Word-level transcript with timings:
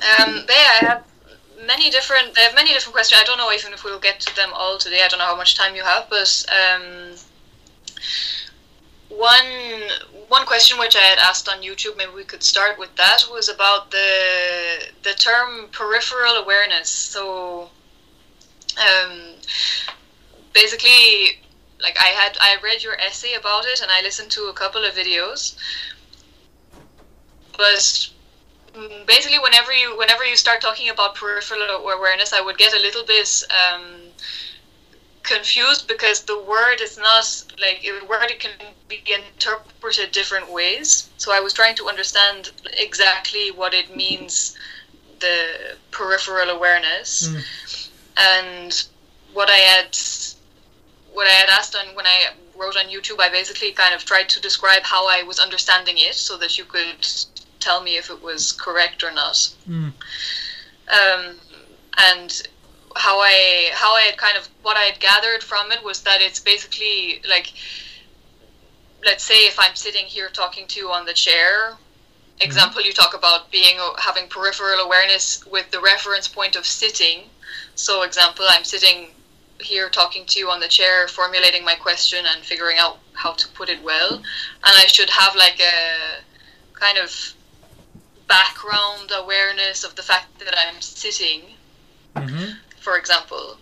Um, 0.00 0.44
they 0.46 0.54
I 0.54 0.78
have 0.86 1.04
many 1.66 1.90
different. 1.90 2.34
They 2.34 2.42
have 2.42 2.54
many 2.54 2.72
different 2.72 2.94
questions. 2.94 3.20
I 3.20 3.24
don't 3.24 3.38
know 3.38 3.52
even 3.52 3.72
if 3.72 3.84
we'll 3.84 4.00
get 4.00 4.20
to 4.20 4.36
them 4.36 4.50
all 4.54 4.78
today. 4.78 5.02
I 5.04 5.08
don't 5.08 5.18
know 5.18 5.26
how 5.26 5.36
much 5.36 5.56
time 5.56 5.74
you 5.74 5.82
have, 5.82 6.08
but 6.08 6.44
um, 6.50 7.16
one 9.08 9.46
one 10.28 10.46
question 10.46 10.78
which 10.78 10.96
I 10.96 11.00
had 11.00 11.18
asked 11.18 11.48
on 11.48 11.62
YouTube, 11.62 11.96
maybe 11.96 12.12
we 12.14 12.24
could 12.24 12.42
start 12.42 12.78
with 12.78 12.94
that, 12.96 13.24
was 13.30 13.48
about 13.48 13.90
the 13.90 14.88
the 15.02 15.12
term 15.14 15.68
peripheral 15.72 16.34
awareness. 16.34 16.88
So, 16.88 17.68
um, 18.78 19.34
basically, 20.54 21.40
like 21.82 21.96
I 22.00 22.08
had 22.08 22.38
I 22.40 22.56
read 22.62 22.82
your 22.82 22.94
essay 23.00 23.34
about 23.34 23.66
it, 23.66 23.82
and 23.82 23.90
I 23.90 24.02
listened 24.02 24.30
to 24.32 24.44
a 24.44 24.52
couple 24.52 24.84
of 24.84 24.94
videos, 24.94 25.56
but 27.56 28.10
basically 29.06 29.38
whenever 29.38 29.72
you 29.72 29.96
whenever 29.98 30.24
you 30.24 30.36
start 30.36 30.60
talking 30.60 30.88
about 30.90 31.14
peripheral 31.14 31.88
awareness 31.88 32.32
i 32.32 32.40
would 32.40 32.56
get 32.58 32.72
a 32.74 32.78
little 32.78 33.04
bit 33.04 33.42
um, 33.50 33.82
confused 35.22 35.86
because 35.86 36.22
the 36.22 36.38
word 36.42 36.80
is 36.80 36.96
not 36.98 37.44
like 37.60 37.84
a 37.84 38.04
word 38.06 38.30
it 38.30 38.40
can 38.40 38.52
be 38.88 39.02
interpreted 39.12 40.10
different 40.12 40.50
ways 40.52 41.08
so 41.18 41.32
i 41.32 41.40
was 41.40 41.52
trying 41.52 41.74
to 41.74 41.86
understand 41.88 42.52
exactly 42.78 43.50
what 43.50 43.74
it 43.74 43.94
means 43.94 44.56
the 45.20 45.76
peripheral 45.90 46.48
awareness 46.50 47.28
Mm. 47.28 47.88
and 48.16 48.84
what 49.32 49.50
i 49.50 49.56
had 49.56 49.96
what 51.12 51.26
i 51.26 51.30
had 51.30 51.48
asked 51.50 51.74
on 51.76 51.94
when 51.94 52.06
i 52.06 52.28
wrote 52.56 52.76
on 52.76 52.86
youtube 52.86 53.20
i 53.20 53.28
basically 53.28 53.72
kind 53.72 53.94
of 53.94 54.04
tried 54.04 54.28
to 54.28 54.40
describe 54.40 54.82
how 54.82 55.06
i 55.08 55.22
was 55.22 55.38
understanding 55.38 55.96
it 55.98 56.14
so 56.14 56.36
that 56.38 56.56
you 56.58 56.64
could 56.64 57.06
tell 57.60 57.82
me 57.82 57.96
if 57.96 58.10
it 58.10 58.22
was 58.22 58.52
correct 58.52 59.02
or 59.02 59.12
not. 59.12 59.48
Mm. 59.68 59.92
um, 60.88 61.36
and 61.98 62.42
how 62.96 63.20
I 63.20 63.70
how 63.72 63.94
I 63.94 64.02
had 64.02 64.16
kind 64.16 64.36
of 64.36 64.48
what 64.62 64.76
I 64.76 64.82
had 64.82 64.98
gathered 65.00 65.42
from 65.42 65.70
it 65.70 65.82
was 65.84 66.02
that 66.02 66.20
it's 66.20 66.40
basically 66.40 67.22
like 67.28 67.52
let's 69.04 69.22
say 69.24 69.46
if 69.46 69.58
I'm 69.58 69.76
sitting 69.76 70.06
here 70.06 70.28
talking 70.28 70.66
to 70.68 70.80
you 70.80 70.90
on 70.90 71.06
the 71.06 71.12
chair 71.14 71.76
example 72.40 72.82
you 72.82 72.92
talk 72.92 73.14
about 73.14 73.50
being 73.50 73.78
having 73.98 74.28
peripheral 74.28 74.80
awareness 74.80 75.44
with 75.46 75.70
the 75.70 75.80
reference 75.80 76.26
point 76.26 76.56
of 76.56 76.66
sitting. 76.66 77.24
So 77.74 78.02
example 78.02 78.44
I'm 78.48 78.64
sitting 78.64 79.08
here 79.58 79.90
talking 79.90 80.24
to 80.26 80.38
you 80.38 80.50
on 80.50 80.60
the 80.60 80.68
chair 80.68 81.06
formulating 81.06 81.64
my 81.64 81.74
question 81.74 82.24
and 82.26 82.42
figuring 82.44 82.78
out 82.78 82.98
how 83.12 83.32
to 83.32 83.48
put 83.48 83.68
it 83.68 83.82
well. 83.82 84.14
And 84.14 84.24
I 84.64 84.86
should 84.86 85.10
have 85.10 85.36
like 85.36 85.60
a 85.60 86.22
kind 86.72 86.98
of 86.98 87.34
background 88.36 89.10
awareness 89.22 89.78
of 89.84 89.92
the 89.98 90.02
fact 90.10 90.28
that 90.44 90.54
I'm 90.62 90.80
sitting 90.80 91.42
hmm 92.16 92.50
for 92.80 92.96
example. 92.96 93.58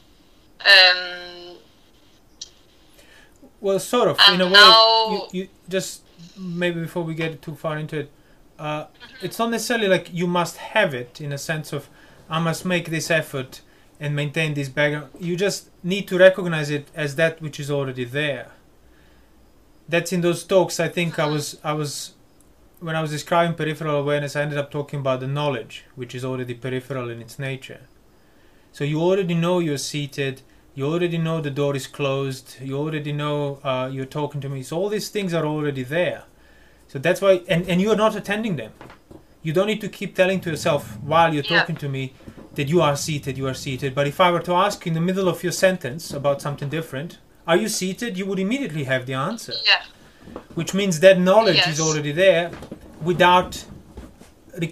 Um, 0.61 1.57
Well, 3.61 3.81
sort 3.81 4.09
of. 4.09 4.17
In 4.33 4.41
a 4.41 4.47
way, 4.47 4.53
now- 4.53 5.29
you, 5.33 5.41
you 5.41 5.49
just 5.69 6.03
maybe 6.37 6.81
before 6.81 7.03
we 7.11 7.15
get 7.15 7.43
too 7.43 7.57
far 7.65 7.77
into 7.79 7.97
it, 8.03 8.11
uh, 8.59 8.85
it's 9.21 9.39
not 9.39 9.51
necessarily 9.51 9.89
like 9.89 10.07
you 10.13 10.27
must 10.41 10.57
have 10.75 10.95
it 10.95 11.21
in 11.21 11.33
a 11.33 11.39
sense 11.39 11.73
of 11.73 11.89
I 12.31 12.39
must 12.39 12.65
make 12.65 12.91
this 12.91 13.11
effort 13.11 13.61
and 14.01 14.15
maintain 14.15 14.55
this 14.55 14.69
background. 14.69 15.09
You 15.19 15.37
just 15.37 15.61
need 15.83 16.07
to 16.09 16.19
recognize 16.19 16.71
it 16.71 16.87
as 16.95 17.17
that 17.17 17.43
which 17.43 17.59
is 17.59 17.71
already 17.71 18.05
there. 18.05 18.49
That's 19.89 20.13
in 20.13 20.21
those 20.21 20.45
talks. 20.45 20.79
I 20.79 20.89
think 20.89 21.19
I 21.19 21.27
was 21.27 21.59
I 21.65 21.73
was 21.73 22.15
when 22.81 22.97
I 22.97 23.03
was 23.03 23.11
describing 23.11 23.55
peripheral 23.57 23.97
awareness. 23.97 24.37
I 24.37 24.43
ended 24.43 24.59
up 24.59 24.71
talking 24.71 25.01
about 25.01 25.21
the 25.21 25.27
knowledge, 25.27 25.85
which 25.95 26.15
is 26.15 26.25
already 26.25 26.55
peripheral 26.55 27.11
in 27.11 27.21
its 27.21 27.39
nature. 27.39 27.81
So 28.73 28.85
you 28.85 29.01
already 29.01 29.35
know 29.35 29.59
you're 29.59 29.79
seated 29.79 30.43
you 30.79 30.87
already 30.87 31.19
know 31.19 31.41
the 31.41 31.51
door 31.51 31.75
is 31.75 31.89
closed 31.89 32.55
you 32.63 32.77
already 32.79 33.13
know 33.13 33.59
uh, 33.65 33.91
you're 33.93 34.13
talking 34.21 34.41
to 34.41 34.49
me 34.49 34.63
so 34.63 34.77
all 34.79 34.89
these 34.89 35.09
things 35.09 35.35
are 35.35 35.45
already 35.45 35.83
there 35.83 36.23
so 36.87 37.01
that's 37.01 37.21
why 37.21 37.43
and, 37.49 37.69
and 37.69 37.83
you're 37.83 37.97
not 37.97 38.15
attending 38.15 38.55
them 38.55 38.73
you 39.43 39.53
don't 39.53 39.67
need 39.67 39.81
to 39.81 39.89
keep 39.89 40.15
telling 40.15 40.41
to 40.41 40.51
yourself 40.51 40.97
while 41.03 41.35
you're 41.35 41.43
Yeah. 41.43 41.59
talking 41.59 41.75
to 41.77 41.89
me 41.89 42.13
that 42.55 42.69
you 42.69 42.81
are 42.81 42.95
seated 42.95 43.37
you 43.37 43.49
are 43.49 43.55
seated 43.55 43.93
but 43.93 44.07
if 44.07 44.21
i 44.21 44.31
were 44.31 44.45
to 44.51 44.55
ask 44.55 44.87
you 44.87 44.91
in 44.91 44.95
the 44.95 45.01
middle 45.01 45.29
of 45.29 45.43
your 45.43 45.51
sentence 45.67 46.13
about 46.13 46.41
something 46.41 46.69
different 46.69 47.19
are 47.45 47.57
you 47.57 47.69
seated 47.69 48.17
you 48.17 48.27
would 48.27 48.39
immediately 48.39 48.85
have 48.85 49.05
the 49.07 49.15
answer 49.15 49.55
yeah, 49.67 49.83
which 50.55 50.75
means 50.75 51.01
that 51.01 51.19
knowledge 51.19 51.67
is 51.69 51.81
already 51.81 52.13
there 52.13 52.51
without 53.03 53.65
uh, 54.61 54.67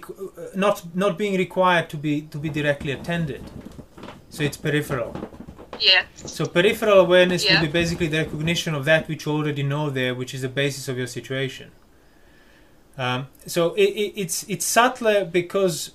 not 0.55 0.83
not 0.95 1.17
being 1.17 1.37
required 1.37 1.89
to 1.89 1.97
be 1.97 2.21
to 2.21 2.37
be 2.37 2.49
directly 2.49 2.91
attended. 2.91 3.43
So 4.29 4.43
it's 4.43 4.57
peripheral. 4.57 5.15
Yeah, 5.79 6.03
so 6.15 6.45
peripheral 6.45 6.99
awareness 6.99 7.45
Yeah. 7.45 7.53
will 7.53 7.67
be 7.67 7.71
basically 7.71 8.07
the 8.07 8.17
recognition 8.17 8.73
of 8.73 8.83
that 8.85 9.07
which 9.07 9.25
you 9.25 9.31
already 9.31 9.63
know 9.63 9.89
there, 9.91 10.15
which 10.15 10.33
is 10.33 10.41
the 10.41 10.49
basis 10.49 10.87
of 10.87 10.97
your 10.97 11.07
situation. 11.07 11.71
Um, 12.97 13.27
so 13.45 13.73
it, 13.75 13.89
it, 14.03 14.13
it's 14.15 14.43
it's 14.49 14.65
subtler 14.65 15.23
because 15.23 15.91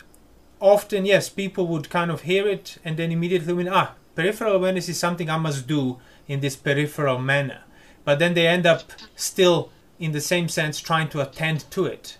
often 0.60 1.04
yes, 1.04 1.28
people 1.28 1.66
would 1.66 1.90
kind 1.90 2.10
of 2.12 2.22
hear 2.22 2.46
it 2.48 2.78
and 2.84 2.96
then 2.96 3.10
immediately 3.10 3.52
mean 3.52 3.68
ah, 3.68 3.94
peripheral 4.14 4.54
awareness 4.54 4.88
is 4.88 4.98
something 4.98 5.28
I 5.28 5.36
must 5.36 5.66
do 5.66 5.98
in 6.28 6.40
this 6.40 6.54
peripheral 6.54 7.18
manner, 7.18 7.62
but 8.04 8.18
then 8.18 8.34
they 8.34 8.46
end 8.46 8.66
up 8.66 8.92
still 9.16 9.70
in 9.98 10.12
the 10.12 10.20
same 10.20 10.48
sense 10.48 10.80
trying 10.80 11.08
to 11.10 11.20
attend 11.20 11.70
to 11.70 11.84
it. 11.86 12.18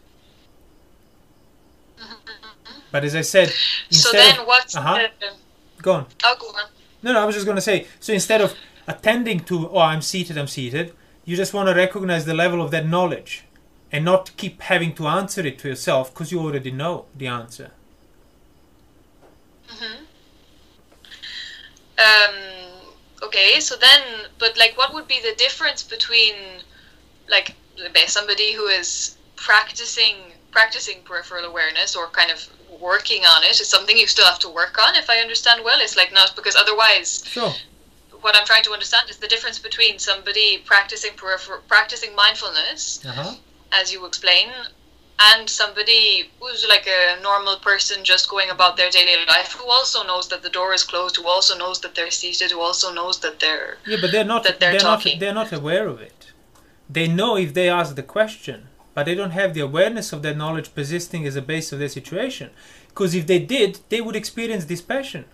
But 2.91 3.05
as 3.05 3.15
I 3.17 3.23
said, 3.23 3.53
So 3.91 4.13
then 4.13 4.41
of, 4.41 4.47
what's 4.47 4.77
Uh-huh. 4.77 5.09
the, 5.19 5.31
go 5.83 5.93
on. 5.93 6.07
oh, 6.25 6.37
go 6.39 6.47
on. 6.49 6.69
No, 7.03 7.13
no, 7.15 7.23
I 7.23 7.25
was 7.25 7.35
just 7.35 7.47
going 7.47 7.57
to 7.57 7.63
say. 7.63 7.87
So 8.01 8.13
instead 8.13 8.41
of 8.41 8.55
attending 8.87 9.41
to, 9.41 9.69
oh, 9.71 9.79
I'm 9.79 10.03
seated, 10.03 10.37
I'm 10.39 10.47
seated, 10.47 10.93
you 11.25 11.37
just 11.37 11.55
want 11.55 11.69
to 11.69 11.75
recognize 11.75 12.27
the 12.27 12.35
level 12.35 12.61
of 12.61 12.71
that 12.73 12.87
knowledge 12.87 13.45
and 13.91 14.05
not 14.05 14.37
keep 14.37 14.61
having 14.63 14.95
to 14.97 15.07
answer 15.07 15.41
it 15.47 15.59
to 15.61 15.69
yourself 15.69 16.13
because 16.13 16.31
you 16.33 16.41
already 16.41 16.71
know 16.71 17.07
the 17.17 17.27
answer. 17.29 17.71
Um, 21.99 22.62
okay, 23.23 23.61
so 23.61 23.77
then, 23.77 24.01
but 24.39 24.57
like, 24.59 24.77
what 24.77 24.93
would 24.95 25.07
be 25.09 25.21
the 25.21 25.35
difference 25.37 25.83
between, 25.83 26.35
like, 27.29 27.55
somebody 28.07 28.53
who 28.53 28.67
is 28.67 29.17
practicing 29.37 30.17
practicing 30.51 31.03
peripheral 31.05 31.45
awareness 31.47 31.97
or 31.97 32.09
kind 32.09 32.31
of 32.31 32.47
working 32.81 33.23
on 33.25 33.43
it? 33.45 33.59
Is 33.61 33.69
something 33.69 33.97
you 33.97 34.07
still 34.07 34.27
have 34.27 34.39
to 34.41 34.49
work 34.51 34.77
on, 34.85 34.95
if 34.97 35.09
I 35.09 35.17
understand 35.19 35.65
well. 35.65 35.79
It's 35.81 35.97
like 35.97 36.13
not 36.13 36.37
because 36.37 36.57
otherwise, 36.57 37.25
Sure. 37.27 37.55
what 38.21 38.37
I'm 38.37 38.45
trying 38.45 38.63
to 38.65 38.73
understand 38.73 39.09
is 39.11 39.17
the 39.17 39.29
difference 39.29 39.59
between 39.59 39.99
somebody 39.99 40.59
practicing 40.67 41.13
peripheral 41.17 41.61
practicing 41.69 42.15
mindfulness, 42.15 43.01
Uh-huh. 43.07 43.35
as 43.73 43.93
you 43.93 44.05
explain. 44.05 44.53
And 45.19 45.49
somebody 45.49 46.31
who's 46.41 46.67
like 46.69 46.87
a 46.87 47.21
normal 47.23 47.57
person 47.57 48.03
just 48.03 48.29
going 48.29 48.51
about 48.51 48.77
their 48.77 48.91
daily 48.91 49.25
life 49.27 49.53
who 49.53 49.71
also 49.71 50.05
knows 50.05 50.29
that 50.29 50.43
the 50.43 50.51
door 50.51 50.73
is 50.75 50.83
closed, 50.83 51.17
who 51.17 51.29
also 51.29 51.57
knows 51.57 51.81
that 51.81 51.95
they're 51.95 52.11
seated, 52.11 52.51
who 52.51 52.61
also 52.61 52.93
knows 52.93 53.21
that 53.21 53.39
they're 53.39 53.77
Yeah, 53.87 53.99
but 54.01 54.11
they're 54.11 54.25
not. 54.25 54.43
That 54.45 54.59
they're 54.59 54.73
not. 54.73 54.81
talking. 54.81 55.19
They're 55.21 55.35
not 55.35 55.53
aware 55.53 55.87
of 55.87 56.01
it. 56.01 56.33
They 56.91 57.09
know 57.09 57.37
if 57.37 57.55
they 57.55 57.69
ask 57.69 57.95
the 57.95 58.03
question, 58.03 58.69
but 58.95 59.07
they 59.07 59.15
don't 59.15 59.31
have 59.31 59.55
the 59.55 59.61
awareness 59.61 60.13
of 60.13 60.23
that 60.23 60.37
knowledge 60.37 60.75
persisting 60.75 61.27
as 61.27 61.37
a 61.37 61.43
base 61.43 61.73
of 61.73 61.79
their 61.79 61.89
situation. 61.89 62.51
Because 62.89 63.15
if 63.15 63.27
they 63.27 63.39
did, 63.39 63.81
they 63.89 64.01
would 64.01 64.17
experience 64.17 64.65
dispassion 64.67 65.25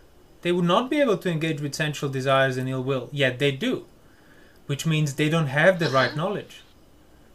They 0.42 0.52
would 0.52 0.64
not 0.64 0.88
be 0.88 1.00
able 1.00 1.18
to 1.18 1.30
engage 1.30 1.60
with 1.60 1.74
sensual 1.74 2.10
desires 2.10 2.56
and 2.56 2.68
ill 2.68 2.84
will. 2.84 3.08
Yet 3.10 3.38
they 3.40 3.50
do, 3.50 3.86
which 4.66 4.86
means 4.86 5.14
they 5.14 5.28
don't 5.28 5.48
have 5.48 5.78
the 5.78 5.90
right 5.90 6.10
mm-hmm. 6.10 6.18
knowledge. 6.18 6.62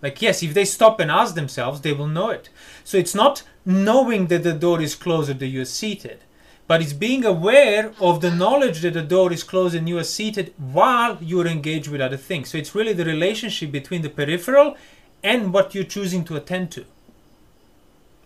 Like 0.03 0.21
yes, 0.21 0.43
if 0.43 0.53
they 0.53 0.65
stop 0.65 0.99
and 0.99 1.09
ask 1.09 1.33
themselves, 1.33 1.81
they 1.81 1.93
will 1.93 2.07
know 2.07 2.29
it. 2.29 2.49
So 2.83 2.97
it's 2.97 3.15
not 3.15 3.43
knowing 3.65 4.27
that 4.27 4.43
the 4.43 4.53
door 4.53 4.81
is 4.81 4.95
closed 4.95 5.29
or 5.29 5.35
that 5.35 5.47
you're 5.47 5.63
seated, 5.63 6.19
but 6.67 6.81
it's 6.81 6.91
being 6.93 7.23
aware 7.25 7.93
of 8.01 8.19
the 8.19 8.29
knowledge 8.29 8.81
that 8.81 8.93
the 8.95 9.01
door 9.01 9.31
is 9.31 9.43
closed 9.43 9.73
and 9.75 9.87
you 9.87 9.97
are 9.97 10.03
seated 10.03 10.53
while 10.57 11.17
you're 11.21 11.47
engaged 11.47 11.87
with 11.87 12.01
other 12.01 12.17
things. 12.17 12.49
So 12.49 12.57
it's 12.57 12.75
really 12.75 12.91
the 12.93 13.05
relationship 13.05 13.71
between 13.71 14.01
the 14.01 14.09
peripheral 14.09 14.75
and 15.23 15.53
what 15.53 15.73
you're 15.73 15.85
choosing 15.85 16.25
to 16.25 16.35
attend 16.35 16.69
to. 16.71 16.85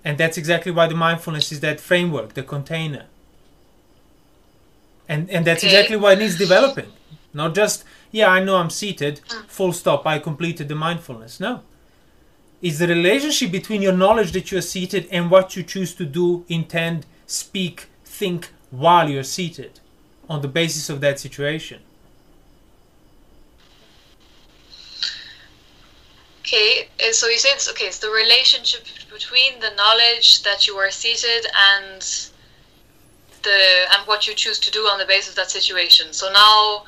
And 0.04 0.18
that's 0.18 0.38
exactly 0.38 0.72
why 0.72 0.88
the 0.88 0.96
mindfulness 0.96 1.52
is 1.52 1.60
that 1.60 1.80
framework, 1.80 2.34
the 2.34 2.44
container. 2.44 3.06
And 5.08 5.30
and 5.30 5.46
that's 5.46 5.64
Okay. 5.64 5.68
exactly 5.68 5.98
why 5.98 6.14
it 6.14 6.20
needs 6.20 6.38
developing. 6.38 6.92
Not 7.34 7.54
just, 7.54 7.84
yeah, 8.12 8.30
I 8.30 8.44
know 8.44 8.58
I'm 8.58 8.70
seated, 8.70 9.22
ah. 9.32 9.44
full 9.48 9.74
stop, 9.74 10.06
I 10.06 10.20
completed 10.20 10.68
the 10.68 10.76
mindfulness. 10.76 11.40
No. 11.40 11.62
It's 12.62 12.80
the 12.80 12.88
relationship 12.88 13.52
between 13.52 13.82
your 13.82 13.94
knowledge 13.94 14.32
that 14.32 14.52
you're 14.52 14.62
seated 14.62 15.08
and 15.12 15.30
what 15.30 15.56
you 15.56 15.64
choose 15.64 15.94
to 15.96 16.06
do, 16.06 16.44
intend, 16.50 17.06
speak, 17.28 17.86
think 18.04 18.50
while 18.72 19.10
you're 19.10 19.24
seated 19.24 19.80
on 20.28 20.42
the 20.42 20.48
basis 20.48 20.90
of 20.90 21.00
that 21.02 21.20
situation. 21.20 21.82
Okay, 26.40 26.88
so 27.12 27.28
you 27.28 27.38
say 27.38 27.50
it's 27.50 27.70
okay. 27.70 27.86
It's 27.86 28.00
the 28.00 28.10
relationship 28.10 28.86
between 29.12 29.60
the 29.60 29.72
knowledge 29.76 30.44
that 30.44 30.66
you 30.66 30.76
are 30.78 30.90
seated 30.90 31.46
and 31.76 32.02
the 33.44 33.60
and 33.94 34.08
what 34.08 34.28
you 34.28 34.34
choose 34.34 34.58
to 34.60 34.72
do 34.72 34.80
on 34.80 34.98
the 34.98 35.06
basis 35.06 35.30
of 35.32 35.36
that 35.36 35.52
situation. 35.52 36.14
So 36.14 36.32
now. 36.32 36.86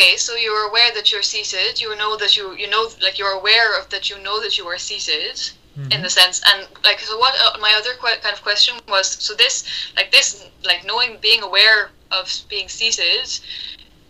Okay, 0.00 0.16
so 0.16 0.34
you're 0.34 0.68
aware 0.68 0.90
that 0.94 1.12
you're 1.12 1.22
seated. 1.22 1.80
You 1.80 1.94
know 1.96 2.16
that 2.16 2.36
you 2.36 2.54
you 2.56 2.70
know 2.70 2.88
like 3.02 3.18
you're 3.18 3.32
aware 3.32 3.78
of 3.78 3.88
that. 3.90 4.08
You 4.08 4.18
know 4.22 4.40
that 4.40 4.56
you 4.56 4.64
are 4.66 4.78
seated 4.78 5.38
Mm-hmm. 5.78 5.92
in 5.92 6.02
the 6.02 6.10
sense 6.10 6.42
and 6.50 6.66
like 6.82 6.98
so 6.98 7.16
what 7.16 7.32
uh, 7.40 7.56
my 7.60 7.72
other 7.78 7.94
kind 7.94 8.34
of 8.34 8.42
question 8.42 8.74
was 8.88 9.06
so 9.06 9.34
this 9.34 9.62
like 9.94 10.10
this 10.10 10.44
like 10.64 10.84
knowing 10.84 11.16
being 11.20 11.44
aware 11.44 11.90
of 12.10 12.26
being 12.48 12.68
seated 12.68 13.38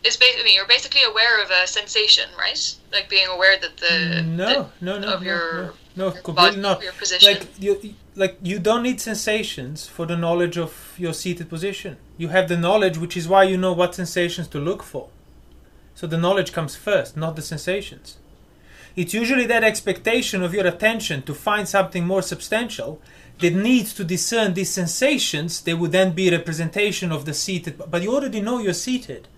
is 0.05 0.17
basically 0.17 0.43
I 0.43 0.45
mean, 0.45 0.55
you're 0.55 0.67
basically 0.67 1.03
aware 1.03 1.43
of 1.43 1.51
a 1.51 1.67
sensation 1.67 2.29
right 2.39 2.75
like 2.93 3.09
being 3.09 3.27
aware 3.29 3.57
that 3.59 3.77
the 3.77 4.23
no, 4.23 4.71
no, 4.81 4.99
no, 4.99 5.15
of 5.15 5.21
no, 5.21 5.27
your- 5.27 5.63
no, 5.65 5.73
no, 5.97 6.05
your 6.13 6.23
completely 6.23 6.35
body, 6.35 6.61
not. 6.61 6.83
your 6.83 6.93
position 6.93 7.33
Like 7.33 7.47
you, 7.59 7.95
like 8.17 8.39
you 8.43 8.59
don't 8.59 8.83
need 8.83 9.01
sensations 9.01 9.87
for 9.87 10.07
the 10.07 10.17
knowledge 10.17 10.57
of 10.59 10.95
your 10.99 11.13
seated 11.13 11.49
position. 11.49 11.97
You 12.17 12.29
have 12.29 12.49
the 12.49 12.57
knowledge, 12.57 12.97
which 12.99 13.17
is 13.17 13.29
why 13.29 13.45
you 13.45 13.57
know 13.57 13.73
what 13.73 13.95
sensations 13.95 14.49
to 14.49 14.59
look 14.59 14.83
for. 14.83 15.09
So 15.95 16.07
the 16.07 16.19
knowledge 16.19 16.53
comes 16.53 16.77
first, 16.77 17.17
not 17.17 17.37
the 17.37 17.43
sensations. 17.43 18.17
It's 18.97 19.15
usually 19.15 19.47
that 19.47 19.65
expectation 19.65 20.43
of 20.43 20.55
your 20.55 20.67
attention 20.67 21.23
to 21.23 21.35
find 21.35 21.69
something 21.69 22.07
more 22.07 22.23
substantial 22.23 23.01
that 23.39 23.55
needs 23.55 23.95
to 23.95 24.05
discern 24.05 24.55
these 24.55 24.71
sensations. 24.71 25.61
They 25.61 25.75
would 25.75 25.93
then 25.93 26.13
be 26.13 26.29
a 26.29 26.33
representation 26.39 27.13
of 27.13 27.25
the 27.25 27.35
seated. 27.35 27.81
But 27.91 28.03
you 28.03 28.15
already 28.15 28.41
know 28.41 28.59
you're 28.59 28.73
seated. 28.75 29.29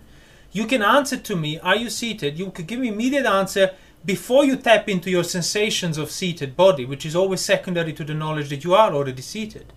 You 0.52 0.66
can 0.66 0.82
answer 0.82 1.16
to 1.16 1.37
me, 1.37 1.58
are 1.60 1.76
you 1.76 1.88
seated? 1.88 2.38
You 2.38 2.50
could 2.50 2.66
give 2.66 2.78
me 2.78 2.88
immediate 2.88 3.26
answer 3.26 3.75
before 4.04 4.44
you 4.44 4.56
tap 4.56 4.88
into 4.88 5.10
your 5.10 5.25
sensations 5.25 5.96
of 5.96 6.10
seated 6.10 6.56
body, 6.56 6.84
which 6.84 7.06
is 7.06 7.16
always 7.16 7.40
secondary 7.40 7.93
to 7.94 8.04
the 8.04 8.14
knowledge 8.14 8.50
that 8.50 8.64
you 8.64 8.75
are 8.75 8.93
already 8.93 9.22
seated. 9.22 9.72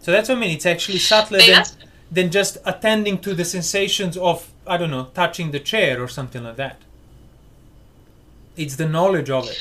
So 0.00 0.10
that's 0.10 0.28
what 0.28 0.38
I 0.38 0.40
mean. 0.40 0.50
It's 0.50 0.66
actually 0.66 0.98
subtler 0.98 1.38
than, 1.38 1.64
than 2.10 2.30
just 2.30 2.58
attending 2.64 3.18
to 3.20 3.34
the 3.34 3.44
sensations 3.44 4.16
of, 4.16 4.50
I 4.66 4.76
don't 4.76 4.90
know, 4.90 5.08
touching 5.14 5.50
the 5.50 5.60
chair 5.60 6.02
or 6.02 6.08
something 6.08 6.42
like 6.42 6.56
that. 6.56 6.80
It's 8.56 8.76
the 8.76 8.88
knowledge 8.88 9.30
of 9.30 9.48
it. 9.48 9.58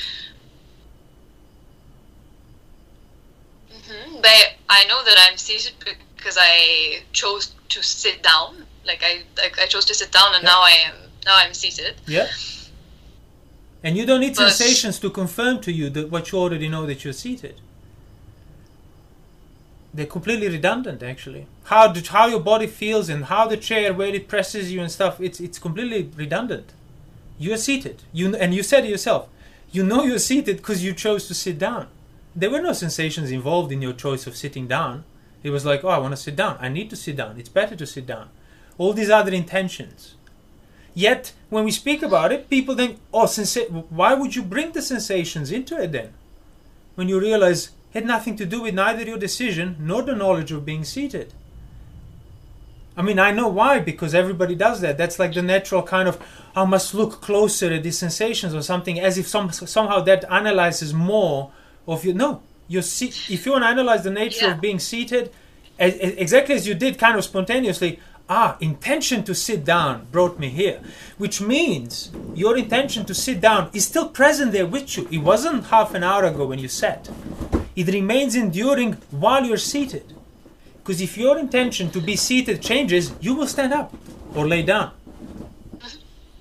Mhm. 3.71 4.21
But 4.21 4.53
I 4.69 4.85
know 4.85 5.03
that 5.03 5.17
I'm 5.29 5.37
seated 5.37 5.73
because 6.15 6.37
I 6.39 7.03
chose 7.11 7.51
to 7.69 7.83
sit 7.83 8.23
down. 8.23 8.65
Like 8.87 9.03
I, 9.03 9.23
like 9.41 9.59
I 9.59 9.65
chose 9.67 9.85
to 9.85 9.93
sit 9.93 10.11
down, 10.11 10.33
and 10.35 10.43
Yeah. 10.43 10.49
now 10.49 10.61
I 10.61 10.75
am 10.87 10.95
now 11.25 11.35
I'm 11.37 11.53
seated. 11.53 11.95
Yeah. 12.07 12.27
And 13.83 13.97
you 13.97 14.05
don't 14.05 14.21
need 14.21 14.35
But- 14.35 14.51
sensations 14.51 14.97
to 14.99 15.09
confirm 15.09 15.59
to 15.61 15.71
you 15.71 15.89
that 15.91 16.09
what 16.09 16.31
you 16.31 16.39
already 16.39 16.67
know 16.67 16.85
that 16.85 17.03
you're 17.03 17.13
seated. 17.13 17.55
They're 19.93 20.05
completely 20.05 20.47
redundant, 20.49 21.01
actually. 21.01 21.47
How 21.65 21.87
the, 21.87 22.01
how 22.07 22.27
your 22.27 22.39
body 22.39 22.67
feels 22.67 23.09
and 23.09 23.25
how 23.25 23.47
the 23.47 23.57
chair 23.57 23.93
where 23.93 24.13
it 24.13 24.27
presses 24.27 24.71
you 24.71 24.79
and 24.81 24.91
stuff. 24.91 25.19
It's 25.19 25.39
it's 25.39 25.59
completely 25.59 26.09
redundant. 26.15 26.73
You 27.39 27.53
are 27.53 27.57
seated. 27.57 28.03
You 28.13 28.35
and 28.35 28.53
you 28.53 28.63
said 28.63 28.85
it 28.85 28.89
yourself. 28.89 29.27
You 29.71 29.83
know 29.83 30.03
you're 30.03 30.19
seated 30.19 30.57
because 30.57 30.83
you 30.83 30.93
chose 30.93 31.27
to 31.27 31.33
sit 31.33 31.57
down. 31.59 31.87
There 32.35 32.49
were 32.49 32.61
no 32.61 32.73
sensations 32.73 33.31
involved 33.31 33.71
in 33.71 33.81
your 33.81 33.93
choice 33.93 34.27
of 34.27 34.35
sitting 34.37 34.67
down. 34.67 35.03
It 35.43 35.49
was 35.49 35.65
like, 35.65 35.83
oh, 35.83 35.89
I 35.89 35.97
want 35.97 36.13
to 36.15 36.21
sit 36.21 36.35
down. 36.35 36.57
I 36.59 36.69
need 36.69 36.89
to 36.91 36.95
sit 36.95 37.15
down. 37.17 37.39
It's 37.39 37.49
better 37.49 37.75
to 37.75 37.85
sit 37.85 38.05
down. 38.05 38.29
All 38.77 38.93
these 38.93 39.09
other 39.09 39.31
intentions. 39.33 40.15
Yet, 40.93 41.33
when 41.49 41.63
we 41.63 41.71
speak 41.71 42.01
about 42.01 42.31
it, 42.31 42.49
people 42.49 42.75
think, 42.75 42.99
oh, 43.13 43.25
sensa- 43.25 43.69
why 43.89 44.13
would 44.13 44.35
you 44.35 44.41
bring 44.43 44.71
the 44.71 44.81
sensations 44.81 45.51
into 45.51 45.79
it 45.81 45.91
then? 45.91 46.13
When 46.95 47.07
you 47.07 47.19
realize 47.19 47.67
it 47.93 48.01
had 48.01 48.05
nothing 48.05 48.35
to 48.37 48.45
do 48.45 48.61
with 48.61 48.73
neither 48.73 49.03
your 49.03 49.17
decision 49.17 49.75
nor 49.79 50.01
the 50.03 50.15
knowledge 50.15 50.51
of 50.51 50.65
being 50.65 50.83
seated. 50.83 51.33
I 52.95 53.03
mean, 53.03 53.19
I 53.19 53.31
know 53.31 53.47
why, 53.47 53.79
because 53.79 54.15
everybody 54.15 54.55
does 54.55 54.81
that. 54.81 54.97
That's 54.97 55.19
like 55.19 55.33
the 55.33 55.43
natural 55.43 55.83
kind 55.83 56.07
of, 56.09 56.19
I 56.55 56.65
must 56.65 56.95
look 56.95 57.21
closer 57.21 57.71
at 57.71 57.83
these 57.83 57.97
sensations 57.99 58.55
or 58.55 58.61
something, 58.63 58.99
as 58.99 59.17
if 59.19 59.27
some, 59.27 59.51
somehow 59.51 59.99
that 60.01 60.25
analyzes 60.31 60.93
more 60.93 61.51
of 61.87 62.03
you. 62.03 62.13
No, 62.13 62.41
you're 62.67 62.81
se- 62.81 63.13
if 63.33 63.45
you 63.45 63.51
want 63.51 63.63
to 63.65 63.67
analyze 63.67 64.03
the 64.03 64.09
nature 64.09 64.47
Yeah. 64.47 64.53
of 64.55 64.61
being 64.61 64.79
seated, 64.79 65.31
as, 65.77 65.93
as- 65.99 66.13
exactly 66.13 66.55
as 66.55 66.67
you 66.67 66.73
did 66.73 66.97
kind 66.97 67.15
of 67.17 67.23
spontaneously, 67.23 67.99
ah, 68.29 68.57
intention 68.59 69.23
to 69.23 69.33
sit 69.33 69.63
down 69.63 70.07
brought 70.11 70.39
me 70.39 70.49
here, 70.49 70.81
which 71.17 71.41
means 71.41 72.11
your 72.35 72.57
intention 72.57 73.05
to 73.05 73.13
sit 73.13 73.41
down 73.41 73.69
is 73.73 73.85
still 73.85 74.09
present 74.09 74.51
there 74.51 74.65
with 74.65 74.97
you. 74.97 75.07
It 75.11 75.19
wasn't 75.19 75.65
half 75.65 75.93
an 75.93 76.03
hour 76.03 76.23
ago 76.25 76.47
when 76.47 76.59
you 76.59 76.67
sat. 76.67 77.09
It 77.75 77.87
remains 77.87 78.35
enduring 78.35 78.93
while 79.11 79.45
you're 79.45 79.57
seated. 79.57 80.13
Because 80.77 81.01
if 81.01 81.17
your 81.17 81.37
intention 81.37 81.91
to 81.91 82.01
be 82.01 82.15
seated 82.15 82.61
changes, 82.61 83.13
you 83.19 83.35
will 83.35 83.47
stand 83.47 83.73
up 83.73 83.93
or 84.33 84.47
lay 84.47 84.63
down. 84.63 84.91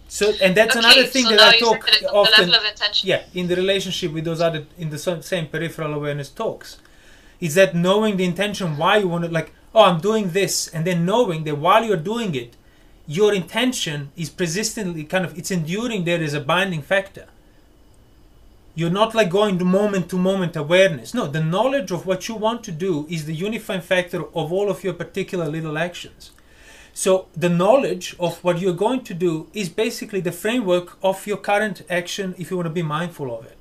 So, 0.08 0.32
and 0.40 0.56
that's 0.56 0.76
okay, 0.76 0.86
another 0.86 1.04
thing 1.04 1.24
so 1.24 1.30
that 1.30 1.54
I 1.54 1.58
talk 1.58 1.86
often. 2.12 2.48
level 2.48 2.54
of 2.54 2.64
intention. 2.64 3.08
Yeah, 3.08 3.24
in 3.34 3.48
the 3.48 3.56
relationship 3.56 4.12
with 4.12 4.24
those 4.24 4.40
other, 4.40 4.66
in 4.78 4.90
the 4.90 4.98
same 4.98 5.48
peripheral 5.48 5.92
awareness 5.94 6.30
talks, 6.30 6.78
is 7.40 7.54
that 7.56 7.74
knowing 7.74 8.16
the 8.16 8.24
intention 8.24 8.76
why 8.76 8.98
you 8.98 9.08
want 9.08 9.24
to, 9.24 9.30
like, 9.30 9.52
oh, 9.76 9.82
I'm 9.82 10.00
doing 10.00 10.30
this, 10.30 10.68
and 10.68 10.86
then 10.86 11.04
knowing 11.04 11.44
that 11.44 11.58
while 11.58 11.84
you're 11.84 11.98
doing 11.98 12.34
it, 12.34 12.56
your 13.06 13.34
intention 13.34 14.10
is 14.16 14.30
persistently 14.30 15.04
kind 15.04 15.24
of, 15.24 15.38
it's 15.38 15.50
enduring 15.50 16.04
there 16.04 16.22
is 16.22 16.32
a 16.32 16.40
binding 16.40 16.80
factor. 16.80 17.26
You're 18.74 18.90
not 18.90 19.14
like 19.14 19.30
going 19.30 19.58
to 19.58 19.64
moment 19.66 20.08
to 20.10 20.16
moment 20.16 20.56
awareness. 20.56 21.12
No, 21.12 21.26
the 21.26 21.44
knowledge 21.44 21.90
of 21.90 22.06
what 22.06 22.26
you 22.26 22.34
want 22.34 22.64
to 22.64 22.72
do 22.72 23.06
is 23.10 23.26
the 23.26 23.34
unifying 23.34 23.82
factor 23.82 24.22
of 24.34 24.50
all 24.50 24.70
of 24.70 24.82
your 24.82 24.94
particular 24.94 25.46
little 25.46 25.76
actions. 25.76 26.30
So 26.94 27.26
the 27.36 27.50
knowledge 27.50 28.16
of 28.18 28.42
what 28.42 28.58
you're 28.58 28.72
going 28.72 29.04
to 29.04 29.14
do 29.14 29.48
is 29.52 29.68
basically 29.68 30.20
the 30.20 30.32
framework 30.32 30.96
of 31.02 31.26
your 31.26 31.36
current 31.36 31.82
action 31.90 32.34
if 32.38 32.50
you 32.50 32.56
want 32.56 32.66
to 32.66 32.70
be 32.70 32.82
mindful 32.82 33.38
of 33.38 33.44
it. 33.44 33.58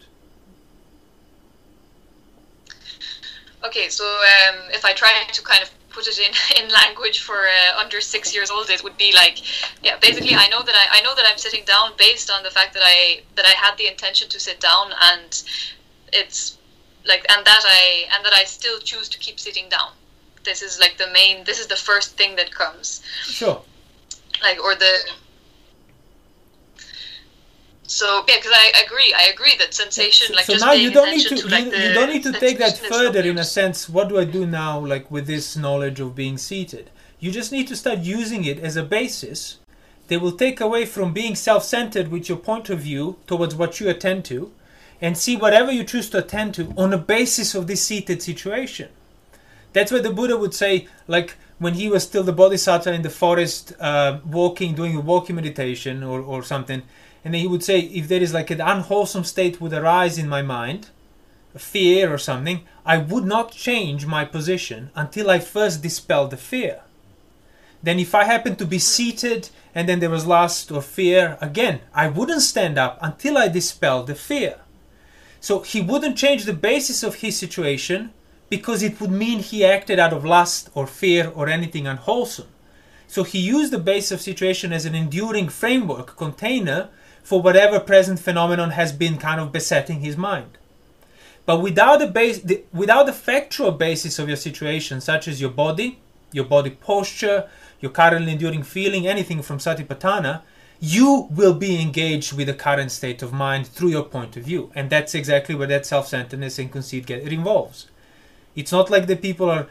Okay, 3.66 3.90
so 3.90 4.06
um, 4.06 4.60
if 4.70 4.86
I 4.86 4.94
try 4.94 5.12
to 5.30 5.42
kind 5.44 5.62
of 5.62 5.72
put 5.96 6.08
it 6.08 6.20
in, 6.20 6.34
in 6.64 6.70
language 6.72 7.22
for 7.22 7.40
uh, 7.48 7.80
under 7.80 8.02
six 8.02 8.36
years 8.36 8.52
old, 8.52 8.70
it 8.70 8.84
would 8.84 8.98
be 8.98 9.12
like, 9.14 9.38
yeah, 9.82 9.96
basically, 10.02 10.36
I 10.36 10.48
know 10.50 10.62
that 10.62 10.76
I, 10.76 11.00
I 11.00 11.02
know 11.02 11.16
that 11.16 11.26
I'm 11.30 11.38
sitting 11.38 11.64
down 11.66 11.94
based 11.98 12.30
on 12.30 12.44
the 12.44 12.52
fact 12.52 12.74
that 12.76 12.84
I 12.86 13.22
that 13.36 13.46
I 13.46 13.56
had 13.64 13.78
the 13.78 13.88
intention 13.88 14.28
to 14.30 14.40
sit 14.40 14.60
down, 14.60 14.92
and 15.10 15.32
it's 16.12 16.58
like, 17.06 17.26
and 17.32 17.46
that 17.46 17.64
I 17.66 18.06
and 18.14 18.26
that 18.26 18.34
I 18.34 18.44
still 18.44 18.80
choose 18.80 19.08
to 19.10 19.18
keep 19.18 19.40
sitting 19.40 19.70
down. 19.70 19.92
This 20.44 20.62
is 20.62 20.80
like 20.80 20.98
the 20.98 21.08
main. 21.12 21.44
This 21.46 21.60
is 21.60 21.68
the 21.68 21.82
first 21.90 22.18
thing 22.18 22.36
that 22.36 22.54
comes, 22.54 23.02
Sure. 23.24 23.62
like 24.44 24.60
or 24.64 24.76
the. 24.76 24.94
So 27.88 28.24
yeah, 28.28 28.38
because 28.38 28.52
I 28.54 28.84
agree. 28.86 29.14
I 29.16 29.30
agree 29.34 29.56
that 29.60 29.74
sensation, 29.74 30.36
like 30.36 30.46
so 30.46 30.54
just 30.54 30.66
now 30.66 30.72
you 30.74 30.92
don't 30.92 31.12
need 31.12 31.28
to, 31.28 31.36
to, 31.36 31.48
like 31.48 31.66
you, 31.66 31.72
you 31.72 31.94
don't 31.94 32.10
need 32.10 32.24
to 32.24 32.34
take 32.34 32.58
that 32.58 32.78
further 32.78 33.22
in 33.22 33.38
a 33.38 33.44
sense. 33.44 33.88
What 33.88 34.10
do 34.10 34.18
I 34.18 34.26
do 34.26 34.46
now, 34.46 34.80
like 34.80 35.12
with 35.12 35.28
this 35.28 35.56
knowledge 35.56 36.00
of 36.00 36.16
being 36.16 36.38
seated? 36.38 36.90
You 37.20 37.32
just 37.32 37.52
need 37.52 37.68
to 37.68 37.76
start 37.76 38.00
using 38.00 38.44
it 38.44 38.60
as 38.60 38.76
a 38.76 38.84
basis. 38.84 39.60
They 40.08 40.18
will 40.18 40.34
take 40.34 40.60
away 40.60 40.86
from 40.86 41.14
being 41.14 41.36
self-centered 41.36 42.10
with 42.10 42.28
your 42.30 42.38
point 42.38 42.70
of 42.70 42.80
view 42.80 43.18
towards 43.28 43.56
what 43.56 43.80
you 43.80 43.90
attend 43.90 44.26
to, 44.26 44.52
and 45.02 45.18
see 45.18 45.36
whatever 45.36 45.72
you 45.72 45.84
choose 45.84 46.10
to 46.10 46.20
attend 46.20 46.56
to 46.56 46.74
on 46.78 46.90
the 46.90 46.98
basis 46.98 47.54
of 47.54 47.68
this 47.68 47.84
seated 47.84 48.22
situation. 48.22 48.90
That's 49.74 49.92
where 49.92 50.02
the 50.02 50.14
Buddha 50.14 50.38
would 50.38 50.54
say, 50.54 50.88
like 51.08 51.38
when 51.58 51.76
he 51.76 51.88
was 51.88 52.04
still 52.04 52.24
the 52.24 52.34
Bodhisattva 52.34 52.92
in 52.94 53.02
the 53.02 53.10
forest, 53.10 53.74
uh, 53.80 54.20
walking, 54.26 54.76
doing 54.76 54.96
a 54.96 55.02
walking 55.02 55.36
meditation 55.36 56.04
or, 56.04 56.20
or 56.20 56.44
something, 56.44 56.84
and 57.24 57.34
then 57.34 57.42
he 57.42 57.48
would 57.48 57.64
say, 57.64 57.80
if 57.80 58.08
there 58.08 58.22
is 58.22 58.34
like 58.34 58.52
an 58.52 58.62
unwholesome 58.62 59.24
state 59.24 59.60
would 59.60 59.74
arise 59.74 60.18
in 60.18 60.30
my 60.30 60.42
mind, 60.42 60.90
fear 61.58 62.14
or 62.14 62.18
something, 62.18 62.62
I 62.86 62.98
would 62.98 63.26
not 63.26 63.52
change 63.52 64.06
my 64.06 64.26
position 64.26 64.92
until 64.96 65.30
I 65.30 65.40
first 65.40 65.82
dispel 65.82 66.28
the 66.28 66.38
fear. 66.38 66.82
Then, 67.82 68.00
if 68.00 68.16
I 68.16 68.26
happen 68.26 68.56
to 68.58 68.66
be 68.66 68.80
seated 68.80 69.50
and 69.74 69.88
then 69.88 70.00
there 70.00 70.10
was 70.10 70.26
lust 70.26 70.72
or 70.72 70.82
fear, 70.82 71.38
again, 71.40 71.82
I 71.94 72.08
wouldn't 72.08 72.42
stand 72.42 72.78
up 72.78 72.98
until 73.02 73.38
I 73.38 73.48
dispel 73.48 74.04
the 74.04 74.16
fear. 74.16 74.58
So 75.40 75.60
he 75.60 75.82
wouldn't 75.82 76.18
change 76.18 76.46
the 76.46 76.54
basis 76.54 77.04
of 77.04 77.16
his 77.16 77.38
situation 77.38 78.12
because 78.50 78.84
it 78.84 79.00
would 79.02 79.12
mean 79.12 79.40
he 79.40 79.66
acted 79.66 80.00
out 80.00 80.14
of 80.14 80.26
lust 80.26 80.70
or 80.74 80.88
fear 80.88 81.32
or 81.36 81.50
anything 81.50 81.88
unwholesome. 81.88 82.48
So 83.08 83.24
he 83.24 83.40
used 83.40 83.72
the 83.72 83.80
base 83.80 84.12
of 84.12 84.22
situation 84.22 84.74
as 84.74 84.86
an 84.86 84.96
enduring 84.96 85.50
framework, 85.50 86.16
container 86.16 86.90
for 87.24 87.42
whatever 87.42 87.80
present 87.80 88.20
phenomenon 88.20 88.72
has 88.72 88.92
been 88.92 89.18
kind 89.18 89.40
of 89.40 89.52
besetting 89.52 90.02
his 90.02 90.18
mind. 90.18 90.58
But 91.46 91.62
without 91.62 92.00
the 92.00 92.08
base, 92.08 92.40
the, 92.40 92.64
without 92.74 93.06
the 93.06 93.14
factual 93.14 93.72
basis 93.72 94.18
of 94.20 94.28
your 94.28 94.38
situation, 94.38 95.02
such 95.02 95.28
as 95.28 95.40
your 95.40 95.52
body, 95.52 96.00
your 96.32 96.46
body 96.46 96.72
posture, 96.72 97.48
your 97.80 97.92
currently 97.92 98.32
enduring 98.32 98.64
feeling, 98.64 99.08
anything 99.08 99.42
from 99.42 99.60
Satipatthana, 99.60 100.42
you 100.80 101.28
will 101.32 101.54
be 101.54 101.82
engaged 101.82 102.34
with 102.34 102.48
the 102.48 102.54
current 102.54 102.92
state 102.92 103.22
of 103.22 103.32
mind 103.32 103.68
through 103.68 103.90
your 103.90 104.04
point 104.04 104.36
of 104.38 104.44
view. 104.44 104.72
And 104.76 104.90
that's 104.90 105.16
exactly 105.16 105.56
where 105.56 105.68
that 105.68 105.86
self 105.86 106.08
centeredness 106.08 106.60
and 106.60 106.72
conceit 106.72 107.06
get, 107.06 107.24
it 107.24 107.34
involves. 107.34 107.88
It's 108.56 108.72
not 108.72 108.90
like 108.90 109.08
the 109.08 109.16
people 109.16 109.50
are 109.50 109.68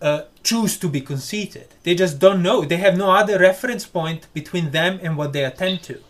uh, 0.00 0.22
choose 0.42 0.78
to 0.78 0.88
be 0.88 1.00
conceited. 1.00 1.68
They 1.82 1.94
just 1.94 2.18
don't 2.18 2.42
know. 2.42 2.64
They 2.64 2.76
have 2.76 2.96
no 2.96 3.10
other 3.10 3.38
reference 3.38 3.84
point 3.84 4.32
between 4.32 4.70
them 4.70 5.00
and 5.02 5.16
what 5.16 5.32
they 5.32 5.44
attend 5.44 5.82
to. 5.84 6.00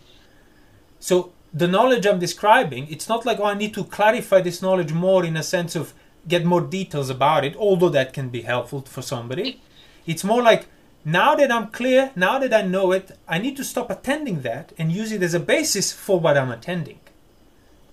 So 0.99 1.31
the 1.53 1.67
knowledge 1.67 2.05
I'm 2.05 2.19
describing, 2.19 2.87
it's 2.91 3.09
not 3.09 3.25
like, 3.25 3.39
oh, 3.39 3.45
I 3.45 3.55
need 3.55 3.73
to 3.73 3.83
clarify 3.83 4.41
this 4.41 4.61
knowledge 4.61 4.93
more 4.93 5.25
in 5.25 5.35
a 5.35 5.43
sense 5.43 5.75
of 5.75 5.93
get 6.27 6.45
more 6.45 6.61
details 6.61 7.09
about 7.09 7.43
it, 7.45 7.55
although 7.55 7.89
that 7.89 8.13
can 8.13 8.29
be 8.29 8.41
helpful 8.41 8.81
for 8.81 9.01
somebody. 9.01 9.61
It's 10.05 10.23
more 10.23 10.43
like, 10.43 10.67
now 11.05 11.33
that 11.35 11.51
I'm 11.51 11.67
clear, 11.67 12.11
now 12.15 12.37
that 12.39 12.53
I 12.53 12.61
know 12.61 12.91
it, 12.91 13.17
I 13.27 13.39
need 13.39 13.57
to 13.57 13.63
stop 13.63 13.89
attending 13.89 14.41
that 14.41 14.73
and 14.77 14.91
use 14.91 15.11
it 15.11 15.23
as 15.23 15.33
a 15.33 15.39
basis 15.39 15.91
for 15.91 16.19
what 16.19 16.37
I'm 16.37 16.51
attending. 16.51 16.99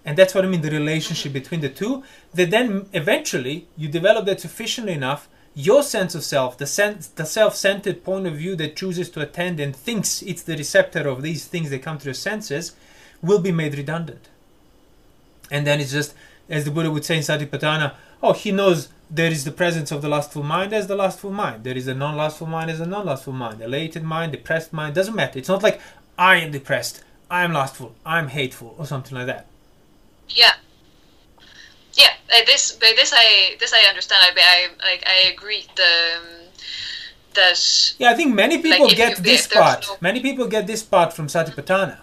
And 0.06 0.16
that's 0.16 0.34
what 0.36 0.44
I 0.44 0.48
mean 0.48 0.60
the 0.62 0.70
relationship 0.70 1.30
mm-hmm. 1.30 1.40
between 1.40 1.60
the 1.60 1.68
two. 1.68 2.04
That 2.32 2.50
then 2.50 2.88
eventually 2.92 3.66
you 3.76 3.88
develop 3.88 4.24
that 4.26 4.40
sufficiently 4.40 4.92
enough, 4.92 5.28
your 5.52 5.82
sense 5.82 6.14
of 6.14 6.22
self, 6.22 6.56
the, 6.56 6.66
sense, 6.66 7.08
the 7.08 7.26
self 7.26 7.56
centered 7.56 8.04
point 8.04 8.26
of 8.26 8.36
view 8.36 8.54
that 8.56 8.76
chooses 8.76 9.10
to 9.10 9.20
attend 9.20 9.58
and 9.58 9.74
thinks 9.74 10.22
it's 10.22 10.42
the 10.42 10.56
receptor 10.56 11.08
of 11.08 11.22
these 11.22 11.46
things 11.46 11.70
that 11.70 11.82
come 11.82 11.98
to 11.98 12.04
your 12.04 12.14
senses, 12.14 12.76
will 13.20 13.40
be 13.40 13.50
made 13.50 13.76
redundant. 13.76 14.28
And 15.50 15.66
then 15.66 15.80
it's 15.80 15.92
just, 15.92 16.14
as 16.48 16.64
the 16.64 16.70
Buddha 16.70 16.90
would 16.90 17.04
say 17.04 17.16
in 17.16 17.22
Satipatthana, 17.22 17.94
oh, 18.22 18.32
he 18.32 18.52
knows 18.52 18.88
there 19.10 19.30
is 19.30 19.44
the 19.44 19.50
presence 19.50 19.90
of 19.90 20.02
the 20.02 20.08
lustful 20.08 20.42
mind 20.42 20.72
as 20.72 20.86
the 20.86 20.94
lustful 20.94 21.32
mind. 21.32 21.64
There 21.64 21.76
is 21.76 21.88
a 21.88 21.94
non 21.94 22.16
lustful 22.16 22.46
mind 22.46 22.70
as 22.70 22.80
a 22.80 22.86
non 22.86 23.06
lustful 23.06 23.32
mind. 23.32 23.60
Elated 23.60 24.04
mind, 24.04 24.32
depressed 24.32 24.72
mind, 24.72 24.94
doesn't 24.94 25.16
matter. 25.16 25.38
It's 25.38 25.48
not 25.48 25.62
like 25.62 25.80
I 26.18 26.36
am 26.36 26.52
depressed, 26.52 27.02
I'm 27.28 27.52
lustful, 27.52 27.94
I'm 28.04 28.28
hateful, 28.28 28.76
or 28.78 28.86
something 28.86 29.16
like 29.16 29.26
that. 29.26 29.46
Yeah. 30.28 30.52
Yeah, 31.94 32.12
this 32.44 32.72
this 32.72 33.12
I 33.14 33.56
this 33.58 33.72
I 33.72 33.88
understand. 33.88 34.20
I 34.22 34.32
I 34.36 34.68
like 34.84 35.04
I 35.06 35.32
agree. 35.32 35.64
The 35.76 35.92
um, 36.18 36.24
that 37.34 37.94
yeah, 37.98 38.10
I 38.10 38.14
think 38.14 38.34
many 38.34 38.60
people 38.60 38.86
like 38.86 38.96
get 38.96 39.16
this 39.18 39.46
part. 39.46 39.86
No... 39.88 39.96
Many 40.00 40.20
people 40.20 40.46
get 40.46 40.66
this 40.66 40.82
part 40.82 41.12
from 41.12 41.28
Satipatthana. 41.28 41.98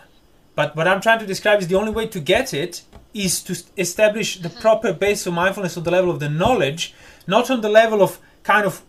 But 0.55 0.75
what 0.75 0.87
I'm 0.87 1.01
trying 1.01 1.19
to 1.19 1.25
describe 1.25 1.59
is 1.61 1.67
the 1.67 1.75
only 1.75 1.91
way 1.91 2.07
to 2.07 2.19
get 2.19 2.53
it 2.53 2.83
is 3.13 3.41
to 3.43 3.61
establish 3.77 4.39
the 4.39 4.49
mm-hmm. 4.49 4.61
proper 4.61 4.93
base 4.93 5.25
of 5.25 5.33
mindfulness 5.33 5.77
on 5.77 5.83
the 5.83 5.91
level 5.91 6.11
of 6.11 6.19
the 6.19 6.29
knowledge, 6.29 6.93
not 7.27 7.49
on 7.49 7.61
the 7.61 7.69
level 7.69 8.01
of 8.01 8.19
kind 8.43 8.65
of 8.65 8.83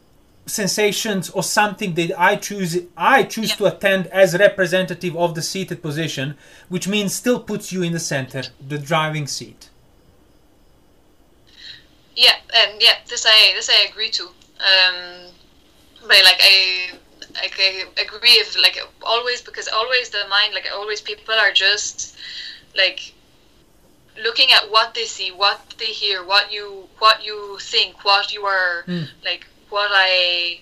sensations 0.47 1.31
or 1.31 1.43
something 1.43 1.95
that 1.95 2.13
I 2.19 2.37
choose 2.37 2.79
I 2.97 3.23
choose 3.25 3.51
yeah. 3.51 3.57
to 3.57 3.65
attend 3.67 4.07
as 4.09 4.37
representative 4.39 5.17
of 5.17 5.35
the 5.35 5.43
seated 5.43 5.83
position, 5.83 6.37
which 6.69 6.87
means 6.87 7.15
still 7.15 7.41
puts 7.41 7.73
you 7.73 7.83
in 7.83 7.93
the 7.93 8.01
center, 8.01 8.43
the 8.67 8.79
driving 8.79 9.27
seat. 9.27 9.71
Yeah, 12.17 12.37
and 12.55 12.81
yeah, 12.81 12.97
this 13.09 13.27
I 13.27 13.53
this 13.55 13.71
I 13.71 13.89
agree 13.91 14.11
to. 14.11 14.25
Um, 14.25 15.31
but 16.03 16.23
like 16.25 16.41
I 16.41 16.91
like 17.35 17.57
I 17.59 17.85
agree 18.03 18.33
if 18.33 18.57
like 18.61 18.79
always 19.03 19.41
because 19.43 19.69
always 19.69 20.11
the 20.11 20.25
mind 20.29 20.55
like 20.55 20.69
always 20.73 21.01
people 21.01 21.35
are 21.35 21.53
just 21.53 22.17
like 22.77 23.13
looking 24.23 24.53
at 24.53 24.71
what 24.71 24.95
they 24.95 25.05
see, 25.05 25.31
what 25.33 25.75
they 25.79 25.87
hear, 25.87 26.25
what 26.25 26.53
you 26.53 26.89
what 26.99 27.25
you 27.25 27.59
think, 27.61 28.05
what 28.05 28.33
you 28.33 28.45
are 28.45 28.85
mm. 28.87 29.09
like 29.25 29.47
what 29.75 29.91
I 29.93 30.61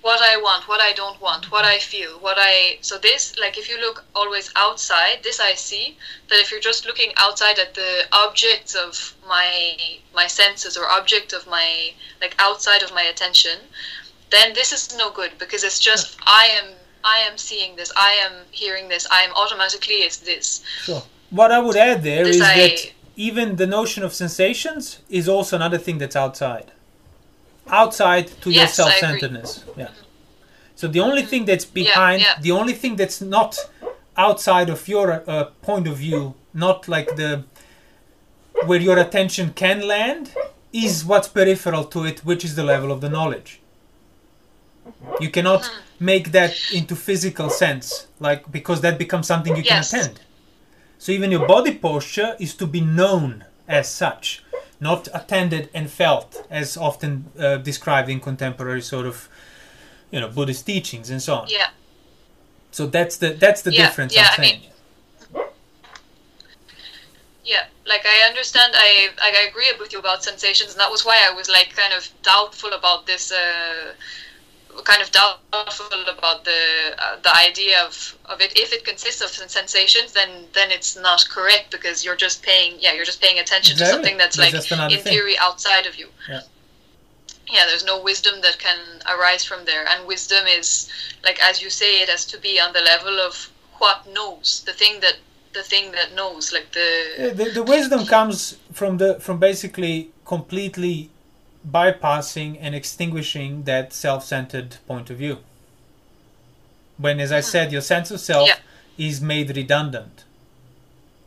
what 0.00 0.20
I 0.22 0.36
want, 0.46 0.68
what 0.68 0.80
I 0.80 0.92
don't 0.92 1.20
want, 1.20 1.50
what 1.50 1.64
I 1.64 1.78
feel, 1.78 2.12
what 2.26 2.38
I 2.38 2.78
so 2.80 2.98
this 2.98 3.22
like 3.38 3.56
if 3.62 3.68
you 3.70 3.78
look 3.80 4.04
always 4.14 4.50
outside, 4.56 5.18
this 5.22 5.38
I 5.40 5.54
see 5.54 5.96
that 6.28 6.38
if 6.42 6.50
you're 6.50 6.66
just 6.70 6.86
looking 6.86 7.10
outside 7.16 7.58
at 7.58 7.74
the 7.74 7.92
objects 8.24 8.74
of 8.74 9.14
my 9.34 9.76
my 10.14 10.26
senses 10.26 10.76
or 10.76 10.84
object 10.98 11.32
of 11.32 11.46
my 11.46 11.68
like 12.22 12.34
outside 12.38 12.82
of 12.82 12.92
my 12.98 13.04
attention, 13.12 13.58
then 14.30 14.54
this 14.54 14.72
is 14.72 14.96
no 15.02 15.10
good 15.10 15.32
because 15.38 15.62
it's 15.68 15.80
just 15.90 16.18
I 16.26 16.44
am 16.60 16.68
I 17.04 17.18
am 17.28 17.36
seeing 17.38 17.76
this, 17.76 17.92
I 17.96 18.12
am 18.26 18.32
hearing 18.50 18.88
this, 18.88 19.06
I 19.18 19.20
am 19.22 19.32
automatically 19.42 19.98
it's 20.06 20.18
this. 20.30 20.62
Sure. 20.82 21.02
What 21.30 21.52
I 21.52 21.60
would 21.60 21.76
add 21.76 22.02
there 22.02 22.24
this 22.24 22.36
is 22.36 22.42
I, 22.42 22.54
that 22.62 22.92
even 23.14 23.56
the 23.56 23.66
notion 23.66 24.02
of 24.02 24.12
sensations 24.14 24.98
is 25.08 25.28
also 25.28 25.54
another 25.56 25.78
thing 25.78 25.98
that's 25.98 26.16
outside. 26.16 26.72
Outside 27.70 28.28
to 28.42 28.50
yes, 28.50 28.78
your 28.78 28.86
self 28.86 28.92
centeredness. 28.94 29.64
Yeah. 29.76 29.90
So 30.74 30.86
the 30.86 31.00
only 31.00 31.22
thing 31.22 31.44
that's 31.44 31.64
behind, 31.64 32.22
yeah, 32.22 32.34
yeah. 32.36 32.40
the 32.40 32.52
only 32.52 32.72
thing 32.72 32.96
that's 32.96 33.20
not 33.20 33.58
outside 34.16 34.68
of 34.70 34.86
your 34.88 35.24
uh, 35.26 35.44
point 35.62 35.86
of 35.88 35.96
view, 35.96 36.34
not 36.54 36.88
like 36.88 37.16
the 37.16 37.44
where 38.66 38.80
your 38.80 38.98
attention 38.98 39.52
can 39.52 39.86
land, 39.86 40.34
is 40.72 41.04
what's 41.04 41.28
peripheral 41.28 41.84
to 41.84 42.04
it, 42.04 42.20
which 42.24 42.44
is 42.44 42.54
the 42.56 42.64
level 42.64 42.90
of 42.90 43.00
the 43.00 43.08
knowledge. 43.08 43.60
You 45.20 45.30
cannot 45.30 45.62
mm-hmm. 45.62 46.04
make 46.04 46.32
that 46.32 46.54
into 46.72 46.96
physical 46.96 47.50
sense, 47.50 48.06
like 48.20 48.50
because 48.50 48.80
that 48.80 48.98
becomes 48.98 49.26
something 49.26 49.56
you 49.56 49.62
yes. 49.62 49.90
can 49.90 50.00
attend. 50.00 50.20
So 50.98 51.12
even 51.12 51.30
your 51.30 51.46
body 51.46 51.74
posture 51.74 52.36
is 52.40 52.54
to 52.56 52.66
be 52.66 52.80
known 52.80 53.44
as 53.68 53.88
such, 53.88 54.42
not 54.80 55.08
attended 55.12 55.68
and 55.74 55.90
felt, 55.90 56.46
as 56.50 56.76
often 56.76 57.26
uh, 57.38 57.56
described 57.56 58.08
in 58.08 58.20
contemporary 58.20 58.82
sort 58.82 59.06
of, 59.06 59.28
you 60.10 60.20
know, 60.20 60.28
Buddhist 60.28 60.66
teachings 60.66 61.10
and 61.10 61.20
so 61.20 61.34
on. 61.34 61.48
Yeah. 61.48 61.70
So 62.70 62.86
that's 62.86 63.16
the 63.16 63.30
that's 63.30 63.62
the 63.62 63.72
yeah, 63.72 63.86
difference. 63.86 64.14
Yeah, 64.14 64.28
I'm 64.28 64.44
saying. 64.44 64.60
I 64.60 65.38
mean, 65.38 65.46
yeah, 67.44 67.64
like 67.86 68.04
I 68.04 68.28
understand, 68.28 68.74
I 68.76 69.08
I 69.20 69.48
agree 69.48 69.72
with 69.80 69.92
you 69.92 69.98
about 69.98 70.22
sensations, 70.22 70.72
and 70.72 70.80
that 70.80 70.90
was 70.90 71.04
why 71.04 71.18
I 71.28 71.34
was 71.34 71.48
like 71.48 71.74
kind 71.74 71.94
of 71.94 72.08
doubtful 72.22 72.72
about 72.72 73.06
this. 73.06 73.32
Uh, 73.32 73.94
kind 74.84 75.02
of 75.02 75.10
doubtful 75.10 76.02
about 76.08 76.44
the 76.44 76.62
uh, 76.98 77.16
the 77.22 77.34
idea 77.36 77.84
of, 77.84 78.16
of 78.26 78.40
it. 78.40 78.58
If 78.58 78.72
it 78.72 78.84
consists 78.84 79.20
of 79.20 79.30
sensations, 79.30 80.12
then 80.12 80.30
then 80.52 80.70
it's 80.70 80.96
not 80.96 81.26
correct 81.28 81.70
because 81.70 82.04
you're 82.04 82.16
just 82.16 82.42
paying 82.42 82.76
yeah 82.78 82.92
you're 82.92 83.04
just 83.04 83.20
paying 83.20 83.38
attention 83.38 83.74
exactly. 83.74 83.86
to 83.86 83.92
something 83.92 84.18
that's, 84.18 84.38
like 84.38 84.54
in 84.54 85.00
thing. 85.00 85.12
theory 85.12 85.36
outside 85.38 85.86
of 85.86 85.96
you. 85.96 86.08
Yeah. 86.28 86.40
Yeah, 87.50 87.64
there's 87.66 87.84
no 87.84 88.02
wisdom 88.02 88.42
that 88.42 88.58
can 88.58 88.78
arise 89.08 89.42
from 89.42 89.64
there, 89.64 89.86
and 89.88 90.06
wisdom 90.06 90.46
is 90.46 90.90
like 91.24 91.42
as 91.42 91.62
you 91.62 91.70
say, 91.70 92.02
it 92.02 92.08
has 92.08 92.26
to 92.26 92.38
be 92.38 92.60
on 92.60 92.72
the 92.74 92.80
level 92.80 93.18
of 93.20 93.50
what 93.78 94.06
knows, 94.12 94.62
the 94.66 94.72
thing 94.72 95.00
that 95.00 95.16
the 95.54 95.62
thing 95.62 95.92
that 95.92 96.14
knows, 96.14 96.52
like 96.52 96.72
the 96.72 97.32
the, 97.34 97.50
the 97.50 97.62
wisdom 97.62 98.04
comes 98.06 98.58
from 98.72 98.98
the 98.98 99.18
from 99.20 99.38
basically 99.38 100.10
completely 100.24 101.10
bypassing 101.70 102.58
and 102.60 102.74
extinguishing 102.74 103.64
that 103.64 103.92
self 103.92 104.24
centered 104.24 104.76
point 104.86 105.10
of 105.10 105.18
view. 105.18 105.38
When, 106.96 107.20
as 107.20 107.30
I 107.30 107.40
said, 107.40 107.72
your 107.72 107.80
sense 107.80 108.10
of 108.10 108.20
self 108.20 108.48
yeah. 108.48 108.56
is 108.96 109.20
made 109.20 109.56
redundant. 109.56 110.24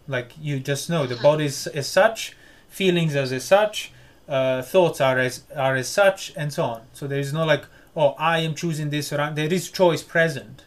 Like 0.07 0.33
you 0.39 0.59
just 0.59 0.89
know, 0.89 1.05
the 1.05 1.15
body 1.15 1.45
is 1.45 1.67
as 1.67 1.87
such, 1.87 2.35
feelings 2.69 3.15
as, 3.15 3.31
as 3.31 3.45
such, 3.45 3.91
uh, 4.27 4.61
thoughts 4.61 4.99
are 4.99 5.19
as 5.19 5.43
are 5.55 5.75
as 5.75 5.87
such, 5.87 6.33
and 6.35 6.51
so 6.51 6.63
on. 6.63 6.81
So 6.93 7.07
there 7.07 7.19
is 7.19 7.33
no 7.33 7.45
like, 7.45 7.65
oh, 7.95 8.15
I 8.17 8.39
am 8.39 8.55
choosing 8.55 8.89
this 8.89 9.13
or 9.13 9.21
i 9.21 9.29
there 9.31 9.53
is 9.53 9.71
choice 9.71 10.03
present, 10.03 10.65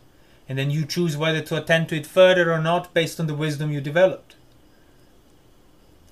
and 0.48 0.58
then 0.58 0.70
you 0.70 0.86
choose 0.86 1.16
whether 1.16 1.40
to 1.42 1.56
attend 1.56 1.88
to 1.90 1.96
it 1.96 2.06
further 2.06 2.52
or 2.52 2.60
not 2.60 2.94
based 2.94 3.20
on 3.20 3.26
the 3.26 3.34
wisdom 3.34 3.72
you 3.72 3.80
developed. 3.80 4.33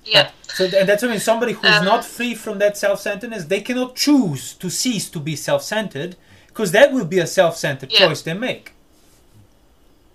Yeah. 0.05 0.31
So 0.53 0.65
and 0.65 0.87
that's 0.87 1.03
I 1.03 1.07
mean 1.07 1.19
somebody 1.19 1.53
who's 1.53 1.65
um, 1.71 1.85
not 1.85 2.05
free 2.05 2.35
from 2.35 2.59
that 2.59 2.77
self-centeredness, 2.77 3.45
they 3.45 3.61
cannot 3.61 3.95
choose 3.95 4.53
to 4.55 4.69
cease 4.69 5.09
to 5.09 5.19
be 5.19 5.35
self-centered 5.35 6.15
because 6.47 6.71
that 6.71 6.91
will 6.91 7.05
be 7.05 7.19
a 7.19 7.27
self-centered 7.27 7.91
yeah. 7.91 8.07
choice 8.07 8.21
they 8.21 8.33
make. 8.33 8.73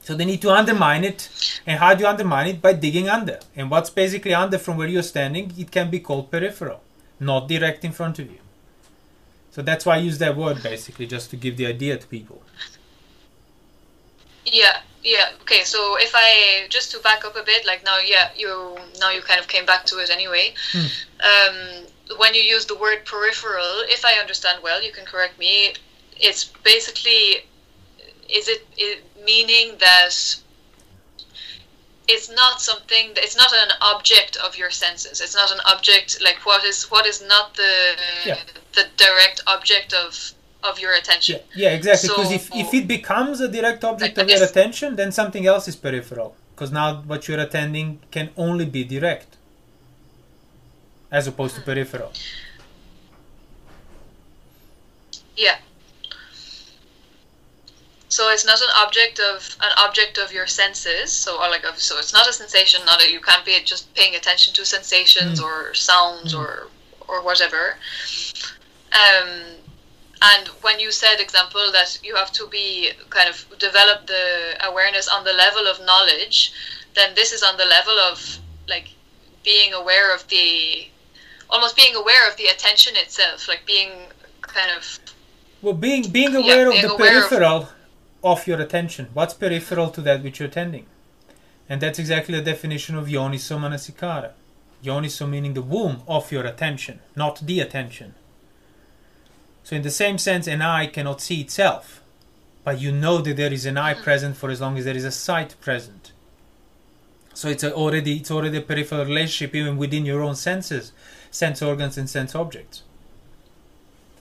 So 0.08 0.14
they 0.14 0.24
need 0.24 0.40
to 0.40 0.50
undermine 0.50 1.04
it. 1.04 1.28
And 1.66 1.80
how 1.80 1.94
do 1.94 2.02
you 2.02 2.08
undermine 2.08 2.46
it? 2.46 2.62
By 2.62 2.72
digging 2.72 3.10
under. 3.10 3.40
And 3.54 3.70
what's 3.70 3.90
basically 3.90 4.32
under 4.32 4.56
from 4.56 4.78
where 4.78 4.88
you're 4.88 5.02
standing, 5.02 5.52
it 5.58 5.70
can 5.70 5.90
be 5.90 6.00
called 6.00 6.30
peripheral, 6.30 6.80
not 7.20 7.46
direct 7.46 7.84
in 7.84 7.92
front 7.92 8.18
of 8.18 8.30
you. 8.30 8.38
So 9.50 9.60
that's 9.60 9.84
why 9.84 9.96
I 9.96 9.98
use 9.98 10.16
that 10.18 10.34
word 10.34 10.62
basically, 10.62 11.06
just 11.06 11.28
to 11.30 11.36
give 11.36 11.58
the 11.58 11.66
idea 11.66 11.98
to 11.98 12.06
people. 12.06 12.40
Yeah, 14.46 14.80
yeah. 15.02 15.30
Okay. 15.42 15.62
So 15.64 15.96
if 15.98 16.12
I 16.14 16.66
just 16.68 16.90
to 16.92 16.98
back 17.00 17.24
up 17.24 17.36
a 17.36 17.42
bit, 17.42 17.66
like 17.66 17.84
now, 17.84 17.98
yeah, 17.98 18.30
you 18.36 18.76
now 19.00 19.10
you 19.10 19.22
kind 19.22 19.40
of 19.40 19.48
came 19.48 19.66
back 19.66 19.84
to 19.86 19.98
it 19.98 20.10
anyway. 20.10 20.54
Hmm. 20.72 20.86
Um, 21.20 22.16
when 22.18 22.34
you 22.34 22.42
use 22.42 22.66
the 22.66 22.76
word 22.76 23.04
peripheral, 23.04 23.82
if 23.88 24.04
I 24.04 24.14
understand 24.14 24.62
well, 24.62 24.82
you 24.82 24.92
can 24.92 25.04
correct 25.04 25.38
me. 25.38 25.74
It's 26.16 26.44
basically, 26.44 27.44
is 28.28 28.48
it, 28.48 28.66
it 28.76 29.04
meaning 29.24 29.76
that 29.78 30.14
it's 32.08 32.30
not 32.30 32.60
something 32.60 33.10
it's 33.16 33.36
not 33.36 33.52
an 33.52 33.68
object 33.82 34.36
of 34.36 34.56
your 34.56 34.70
senses 34.70 35.20
it's 35.20 35.34
not 35.34 35.52
an 35.52 35.58
object 35.66 36.18
like 36.24 36.38
what 36.46 36.64
is 36.64 36.84
what 36.84 37.04
is 37.04 37.22
not 37.28 37.54
the 37.54 37.96
yeah. 38.24 38.38
the 38.72 38.86
direct 38.96 39.42
object 39.46 39.92
of 39.92 40.32
of 40.64 40.78
your 40.80 40.92
attention. 40.94 41.40
Yeah, 41.54 41.70
yeah 41.70 41.76
exactly. 41.76 42.08
Because 42.08 42.28
So- 42.28 42.34
if, 42.34 42.54
if 42.54 42.74
it 42.74 42.88
becomes 42.88 43.40
a 43.40 43.48
direct 43.48 43.84
object 43.84 44.18
I 44.18 44.22
of 44.22 44.30
your 44.30 44.42
attention, 44.42 44.96
then 44.96 45.12
something 45.12 45.46
else 45.46 45.68
is 45.68 45.76
peripheral. 45.76 46.36
Because 46.54 46.72
now 46.72 47.02
what 47.02 47.28
you're 47.28 47.38
attending 47.40 48.00
can 48.10 48.30
only 48.36 48.64
be 48.66 48.82
direct, 48.84 49.36
as 51.10 51.26
opposed 51.28 51.54
Hmm. 51.54 51.60
to 51.60 51.66
peripheral. 51.66 52.12
Yeah. 55.36 55.58
So 58.08 58.30
it's 58.30 58.44
not 58.44 58.60
an 58.60 58.70
object 58.82 59.20
of 59.20 59.56
an 59.60 59.70
object 59.78 60.18
of 60.18 60.32
your 60.32 60.46
senses. 60.46 61.12
So 61.12 61.36
or 61.40 61.48
like 61.48 61.64
of, 61.64 61.78
so 61.78 61.98
it's 61.98 62.12
not 62.12 62.26
a 62.28 62.32
sensation. 62.32 62.84
Not 62.84 63.02
a, 63.02 63.10
you 63.10 63.20
can't 63.20 63.44
be 63.44 63.56
just 63.64 63.94
paying 63.94 64.14
attention 64.16 64.52
to 64.54 64.64
sensations 64.64 65.40
Mm. 65.40 65.44
or 65.44 65.74
sounds 65.74 66.34
Mm. 66.34 66.38
or 66.40 66.68
or 67.06 67.22
whatever. 67.22 67.76
Um, 68.92 69.28
and 70.22 70.48
when 70.62 70.80
you 70.80 70.90
said 70.90 71.20
example 71.20 71.60
that 71.72 71.98
you 72.02 72.14
have 72.16 72.32
to 72.32 72.46
be 72.48 72.90
kind 73.10 73.28
of 73.28 73.44
develop 73.58 74.06
the 74.06 74.56
awareness 74.68 75.08
on 75.08 75.24
the 75.24 75.32
level 75.32 75.66
of 75.66 75.84
knowledge, 75.84 76.52
then 76.94 77.14
this 77.14 77.32
is 77.32 77.42
on 77.42 77.56
the 77.56 77.64
level 77.64 77.96
of 78.10 78.38
like 78.68 78.88
being 79.44 79.72
aware 79.72 80.14
of 80.14 80.26
the 80.28 80.88
almost 81.50 81.76
being 81.76 81.94
aware 81.94 82.28
of 82.28 82.36
the 82.36 82.46
attention 82.46 82.94
itself, 82.96 83.48
like 83.48 83.64
being 83.66 83.90
kind 84.42 84.70
of 84.76 84.98
Well, 85.62 85.74
being 85.74 86.08
being 86.10 86.34
aware 86.34 86.70
being 86.70 86.84
of 86.84 86.90
the 86.90 86.94
aware 86.96 87.18
of- 87.22 87.28
peripheral 87.28 87.68
of 88.24 88.46
your 88.46 88.60
attention. 88.60 89.08
What's 89.14 89.34
peripheral 89.34 89.90
to 89.90 90.00
that 90.02 90.22
which 90.22 90.40
you're 90.40 90.48
attending? 90.48 90.86
And 91.68 91.80
that's 91.80 91.98
exactly 91.98 92.34
the 92.38 92.42
definition 92.44 92.96
of 92.96 93.06
yoniso 93.06 93.58
manasikara. 93.58 94.32
Yoniso 94.82 95.28
meaning 95.28 95.54
the 95.54 95.62
womb 95.62 96.02
of 96.08 96.32
your 96.32 96.44
attention, 96.46 97.00
not 97.14 97.40
the 97.46 97.60
attention. 97.60 98.14
So 99.68 99.76
in 99.76 99.82
the 99.82 99.90
same 99.90 100.16
sense, 100.16 100.46
an 100.46 100.62
eye 100.62 100.86
cannot 100.86 101.20
see 101.20 101.42
itself, 101.42 102.00
but 102.64 102.80
you 102.80 102.90
know 102.90 103.18
that 103.18 103.36
there 103.36 103.52
is 103.52 103.66
an 103.66 103.76
eye 103.76 103.92
hmm. 103.92 104.02
present 104.02 104.34
for 104.34 104.48
as 104.48 104.62
long 104.62 104.78
as 104.78 104.86
there 104.86 104.96
is 104.96 105.04
a 105.04 105.10
sight 105.10 105.56
present. 105.60 106.12
So 107.34 107.48
it's 107.48 107.62
a 107.62 107.74
already 107.74 108.16
it's 108.16 108.30
already 108.30 108.56
a 108.56 108.62
peripheral 108.62 109.04
relationship 109.04 109.54
even 109.54 109.76
within 109.76 110.06
your 110.06 110.22
own 110.22 110.36
senses, 110.36 110.92
sense 111.30 111.60
organs 111.60 111.98
and 111.98 112.08
sense 112.08 112.34
objects. 112.34 112.82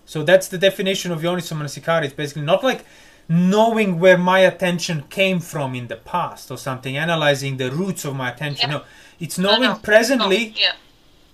So 0.05 0.21
that's 0.21 0.49
the 0.49 0.57
definition 0.57 1.13
of 1.13 1.21
yoniso 1.21 1.55
manasikara. 1.55 2.03
It's 2.03 2.13
basically 2.13 2.41
not 2.41 2.61
like 2.61 2.83
knowing 3.29 4.01
where 4.01 4.17
my 4.17 4.39
attention 4.39 5.03
came 5.03 5.39
from 5.39 5.75
in 5.75 5.87
the 5.87 5.95
past 5.95 6.51
or 6.51 6.57
something, 6.57 6.97
analyzing 6.97 7.55
the 7.55 7.71
roots 7.71 8.03
of 8.03 8.17
my 8.17 8.31
attention. 8.31 8.69
Yeah. 8.69 8.79
No, 8.79 8.83
it's 9.17 9.39
knowing 9.39 9.61
no. 9.61 9.75
presently 9.75 10.55
Oh, 10.57 10.59
yeah. 10.59 10.73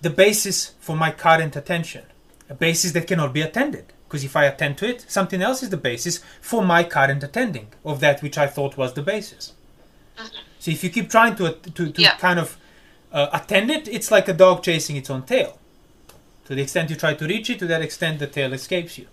the 0.02 0.10
basis 0.10 0.74
for 0.78 0.94
my 0.94 1.10
current 1.10 1.56
attention, 1.56 2.04
a 2.48 2.54
basis 2.54 2.92
that 2.92 3.08
cannot 3.08 3.32
be 3.32 3.40
attended. 3.40 3.86
Because 4.14 4.26
if 4.26 4.36
I 4.36 4.44
attend 4.44 4.78
to 4.78 4.88
it, 4.88 5.04
something 5.08 5.42
else 5.42 5.60
is 5.64 5.70
the 5.70 5.76
basis 5.76 6.20
for 6.40 6.62
my 6.64 6.84
current 6.84 7.24
attending 7.24 7.66
of 7.84 7.98
that 7.98 8.22
which 8.22 8.38
I 8.38 8.46
thought 8.46 8.76
was 8.76 8.92
the 8.94 9.02
basis. 9.02 9.52
So 10.60 10.70
if 10.70 10.84
you 10.84 10.90
keep 10.90 11.10
trying 11.10 11.34
to 11.34 11.54
to, 11.54 11.70
to 11.72 11.82
Mm-hmm. 11.82 12.00
Yeah. 12.00 12.16
kind 12.18 12.38
of 12.38 12.56
uh, 13.12 13.30
attend 13.32 13.72
it, 13.72 13.88
it's 13.88 14.12
like 14.12 14.28
a 14.28 14.32
dog 14.32 14.62
chasing 14.62 14.94
its 14.94 15.10
own 15.10 15.24
tail. 15.24 15.58
To 16.44 16.54
the 16.54 16.62
extent 16.62 16.90
you 16.90 16.96
try 16.96 17.14
to 17.14 17.26
reach 17.26 17.50
it, 17.50 17.58
to 17.58 17.66
that 17.66 17.82
extent 17.82 18.20
the 18.20 18.28
tail 18.28 18.52
escapes 18.52 18.98
you. 18.98 19.08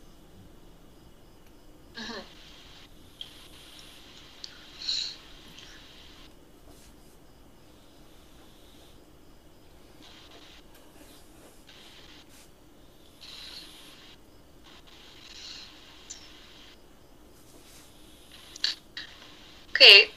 Okay. 19.73 20.11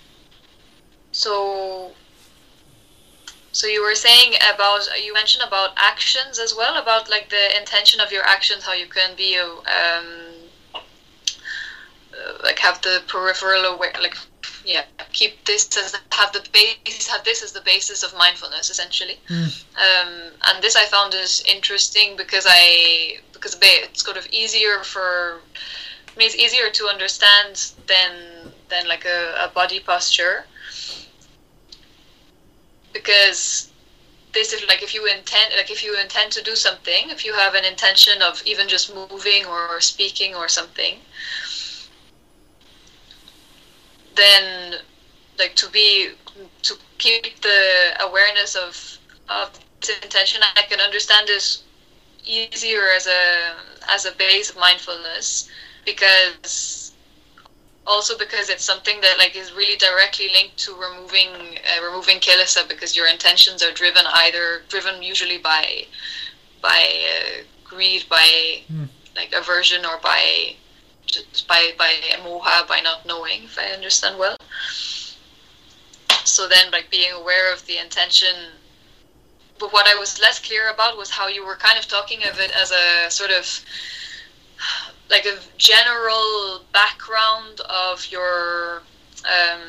So 1.24 1.92
so 3.52 3.66
you 3.66 3.80
were 3.82 3.94
saying 3.94 4.34
about 4.52 4.82
you 5.02 5.14
mentioned 5.14 5.44
about 5.46 5.70
actions 5.76 6.38
as 6.38 6.54
well 6.54 6.74
about 6.82 7.08
like 7.08 7.30
the 7.30 7.44
intention 7.56 7.98
of 8.00 8.12
your 8.12 8.24
actions 8.24 8.62
how 8.62 8.74
you 8.74 8.88
can 8.98 9.10
be 9.16 9.30
a 9.36 9.46
um 9.46 10.06
uh, 10.74 10.80
like 12.42 12.58
have 12.58 12.82
the 12.82 13.02
peripheral 13.08 13.64
aware 13.72 13.94
like 14.02 14.16
yeah 14.66 14.84
keep 15.12 15.32
this 15.46 15.62
as 15.78 15.96
have 16.10 16.30
the 16.32 16.42
basis 16.52 17.06
have 17.08 17.24
this 17.24 17.42
as 17.42 17.52
the 17.52 17.62
basis 17.62 18.02
of 18.02 18.10
mindfulness 18.24 18.68
essentially. 18.68 19.18
Um, 19.86 20.10
and 20.48 20.56
this 20.62 20.76
I 20.76 20.84
found 20.96 21.14
is 21.14 21.42
interesting 21.54 22.16
because 22.18 22.46
I 22.46 23.20
because 23.32 23.56
it's 23.62 24.04
sort 24.04 24.18
of 24.18 24.26
easier 24.26 24.82
for 24.92 25.40
I 26.10 26.18
mean, 26.18 26.26
it's 26.26 26.36
easier 26.36 26.68
to 26.78 26.84
understand 26.94 27.72
than 27.86 28.12
than 28.68 28.86
like 28.88 29.06
a, 29.06 29.20
a 29.46 29.48
body 29.48 29.80
posture 29.80 30.44
because 32.94 33.70
this 34.32 34.52
is 34.54 34.66
like 34.66 34.82
if 34.82 34.94
you 34.94 35.04
intend 35.06 35.52
like 35.56 35.70
if 35.70 35.84
you 35.84 35.98
intend 36.00 36.32
to 36.32 36.42
do 36.42 36.56
something 36.56 37.10
if 37.10 37.24
you 37.24 37.34
have 37.34 37.54
an 37.54 37.64
intention 37.64 38.22
of 38.22 38.42
even 38.46 38.66
just 38.66 38.94
moving 38.94 39.44
or 39.46 39.80
speaking 39.80 40.34
or 40.34 40.48
something 40.48 40.98
then 44.16 44.76
like 45.38 45.54
to 45.54 45.68
be 45.70 46.10
to 46.62 46.74
keep 46.98 47.40
the 47.42 47.94
awareness 48.00 48.54
of 48.54 48.98
of 49.28 49.50
this 49.80 49.98
intention 50.02 50.40
i 50.56 50.62
can 50.62 50.80
understand 50.80 51.28
this 51.28 51.62
easier 52.24 52.88
as 52.96 53.06
a 53.06 53.54
as 53.88 54.06
a 54.06 54.12
base 54.12 54.50
of 54.50 54.56
mindfulness 54.56 55.48
because 55.84 56.83
also 57.86 58.16
because 58.16 58.48
it's 58.48 58.64
something 58.64 59.00
that 59.00 59.16
like 59.18 59.36
is 59.36 59.52
really 59.52 59.76
directly 59.76 60.28
linked 60.32 60.56
to 60.56 60.74
removing 60.74 61.28
uh, 61.28 61.84
removing 61.84 62.18
kilesa 62.18 62.66
because 62.68 62.96
your 62.96 63.06
intentions 63.06 63.62
are 63.62 63.72
driven 63.72 64.04
either 64.14 64.62
driven 64.68 65.02
usually 65.02 65.38
by 65.38 65.84
by 66.62 66.80
uh, 67.14 67.42
greed 67.62 68.04
by 68.08 68.26
Mm. 68.72 68.88
like 69.16 69.32
aversion 69.34 69.84
or 69.84 69.98
by 70.02 70.54
just 71.06 71.46
by 71.46 71.72
by 71.76 71.92
moha 72.22 72.66
by 72.66 72.80
not 72.80 73.04
knowing 73.04 73.44
if 73.44 73.58
i 73.58 73.66
understand 73.66 74.18
well 74.18 74.36
so 76.24 76.48
then 76.48 76.70
like 76.70 76.90
being 76.90 77.12
aware 77.12 77.52
of 77.52 77.64
the 77.66 77.76
intention 77.78 78.34
but 79.58 79.72
what 79.72 79.86
i 79.86 79.94
was 79.94 80.18
less 80.20 80.38
clear 80.40 80.70
about 80.70 80.96
was 80.96 81.10
how 81.10 81.28
you 81.28 81.44
were 81.44 81.56
kind 81.56 81.78
of 81.78 81.86
talking 81.86 82.24
of 82.24 82.40
it 82.40 82.50
as 82.56 82.70
a 82.72 83.10
sort 83.10 83.30
of 83.30 83.44
like 85.10 85.26
a 85.26 85.36
general 85.58 86.62
background 86.72 87.60
of 87.68 88.06
your 88.10 88.82
um, 89.24 89.60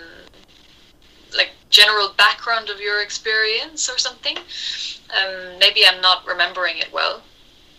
like 1.36 1.52
general 1.70 2.10
background 2.18 2.70
of 2.70 2.80
your 2.80 3.02
experience 3.02 3.90
or 3.90 3.98
something. 3.98 4.38
Um, 4.38 5.60
maybe 5.60 5.86
i'm 5.86 6.02
not 6.02 6.26
remembering 6.26 6.78
it 6.78 6.92
well. 6.92 7.22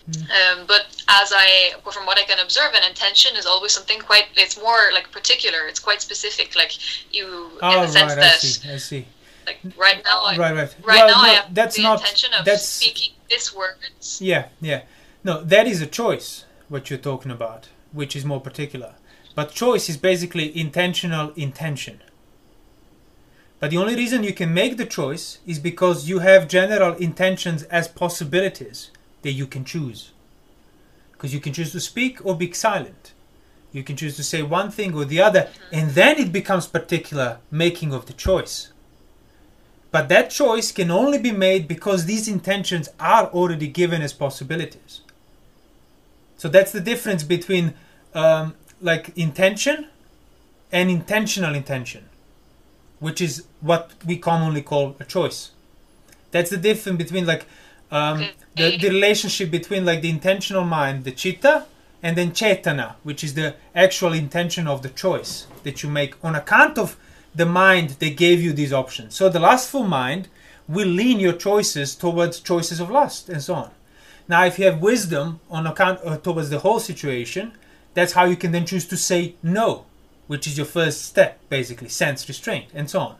Um, 0.09 0.66
but 0.69 0.87
as 1.09 1.33
i 1.35 1.73
well, 1.85 1.90
from 1.92 2.07
what 2.07 2.16
i 2.16 2.23
can 2.23 2.38
observe 2.38 2.75
an 2.75 2.85
intention 2.88 3.35
is 3.37 3.45
always 3.45 3.73
something 3.73 3.99
quite 3.99 4.27
it's 4.37 4.57
more 4.57 4.79
like 4.95 5.11
particular. 5.11 5.66
It's 5.66 5.81
quite 5.81 6.01
specific. 6.01 6.55
Like 6.55 6.73
you 7.12 7.27
in 7.27 7.59
Oh, 7.62 7.81
the 7.83 7.88
sense 7.88 8.11
right, 8.14 8.19
I 8.19 8.23
that 8.23 8.38
see, 8.40 8.71
I 8.73 8.77
see. 8.77 9.07
like 9.47 9.59
right 9.77 10.01
now 10.05 10.23
I, 10.25 10.37
Right, 10.37 10.55
right. 10.55 10.75
right 10.85 10.97
Well, 10.97 11.09
now 11.09 11.23
i 11.23 11.29
have 11.31 11.53
that's 11.55 11.75
the 11.77 11.83
not- 11.83 11.99
intention 12.01 12.31
of 12.38 12.45
that's- 12.45 12.69
speaking 12.69 13.12
this 13.29 13.53
words. 13.55 14.21
Yeah, 14.23 14.47
yeah. 14.61 14.83
No, 15.25 15.42
that 15.42 15.66
is 15.66 15.83
a 15.83 15.87
choice, 15.88 16.45
what 16.68 16.90
you're 16.90 16.98
talking 16.98 17.31
about, 17.31 17.68
which 17.92 18.16
is 18.16 18.24
more 18.24 18.40
particular. 18.40 18.94
But 19.35 19.52
choice 19.52 19.88
is 19.88 19.96
basically 19.96 20.59
intentional 20.59 21.33
intention. 21.37 22.00
But 23.59 23.70
the 23.70 23.79
only 23.79 23.94
reason 23.94 24.22
you 24.22 24.35
can 24.35 24.52
make 24.52 24.76
the 24.76 24.87
choice 24.87 25.38
is 25.46 25.59
because 25.59 26.09
you 26.09 26.18
have 26.18 26.48
general 26.48 26.94
intentions 26.96 27.62
as 27.64 27.88
possibilities 27.88 28.90
that 29.22 29.33
you 29.33 29.46
can 29.46 29.64
choose. 29.64 30.12
Because 31.12 31.33
you 31.33 31.40
can 31.40 31.52
choose 31.52 31.72
to 31.72 31.81
speak 31.81 32.24
or 32.24 32.37
be 32.37 32.52
silent. 32.52 33.12
You 33.72 33.83
can 33.83 33.96
choose 33.96 34.16
to 34.16 34.22
say 34.22 34.42
one 34.42 34.70
thing 34.70 34.94
or 34.94 35.05
the 35.05 35.20
other, 35.20 35.48
and 35.72 35.90
then 35.90 36.18
it 36.18 36.33
becomes 36.33 36.66
particular 36.66 37.38
making 37.50 37.92
of 37.92 38.07
the 38.07 38.12
choice. 38.12 38.72
But 39.90 40.09
that 40.09 40.31
choice 40.31 40.72
can 40.72 40.90
only 40.90 41.18
be 41.18 41.33
made 41.33 41.68
because 41.68 42.05
these 42.05 42.29
intentions 42.29 42.88
are 43.00 43.26
already 43.26 43.68
given 43.68 44.02
as 44.02 44.12
possibilities. 44.12 45.00
So 46.37 46.49
that's 46.49 46.72
the 46.72 46.81
difference 46.81 47.22
between 47.22 47.75
um, 48.14 48.55
like 48.81 49.16
intention 49.16 49.88
and 50.72 50.90
intentional 50.90 51.55
intention, 51.55 52.09
which 52.99 53.20
is 53.20 53.46
what 53.61 53.92
we 54.07 54.18
commonly 54.18 54.62
call 54.62 54.96
a 55.01 55.05
choice. 55.05 55.51
That's 56.31 56.51
the 56.51 56.57
difference 56.57 56.99
between 56.99 57.27
like 57.27 57.46
um, 57.90 58.29
the, 58.57 58.77
the 58.79 58.88
relationship 58.88 59.51
between 59.51 59.85
like 59.85 60.03
the 60.03 60.11
intentional 60.11 60.64
mind, 60.64 61.05
the 61.05 61.12
chitta, 61.12 61.66
and 62.03 62.16
then 62.16 62.33
chetana, 62.33 62.94
which 63.03 63.25
is 63.25 63.35
the 63.35 63.55
actual 63.75 64.12
intention 64.12 64.66
of 64.66 64.83
the 64.83 64.88
choice 64.88 65.46
that 65.62 65.83
you 65.83 65.88
make 65.88 66.14
on 66.25 66.35
account 66.35 66.79
of 66.79 66.96
the 67.35 67.46
mind 67.46 67.90
that 67.90 68.16
gave 68.16 68.42
you 68.42 68.53
these 68.53 68.72
options. 68.72 69.14
So 69.14 69.29
the 69.29 69.40
lustful 69.40 69.85
mind 69.85 70.29
will 70.68 70.88
lean 70.88 71.20
your 71.20 71.33
choices 71.33 71.94
towards 71.94 72.40
choices 72.40 72.81
of 72.81 72.90
lust 72.90 73.29
and 73.29 73.42
so 73.42 73.55
on. 73.55 73.70
Now, 74.29 74.45
if 74.45 74.59
you 74.59 74.67
have 74.67 74.83
wisdom 74.83 75.41
on 75.51 75.67
account 75.67 76.01
uh, 76.05 76.17
towards 76.19 76.51
the 76.51 76.59
whole 76.59 76.81
situation, 76.81 77.53
That's 77.97 78.12
how 78.12 78.27
you 78.27 78.37
can 78.37 78.53
then 78.53 78.67
choose 78.67 78.87
to 78.89 78.97
say 78.99 79.37
no, 79.43 79.87
which 80.27 80.47
is 80.47 80.59
your 80.59 80.67
first 80.67 81.07
step, 81.07 81.41
basically, 81.49 81.89
sense 81.89 82.29
restraint, 82.29 82.67
and 82.75 82.91
so 82.91 83.01
on. 83.01 83.17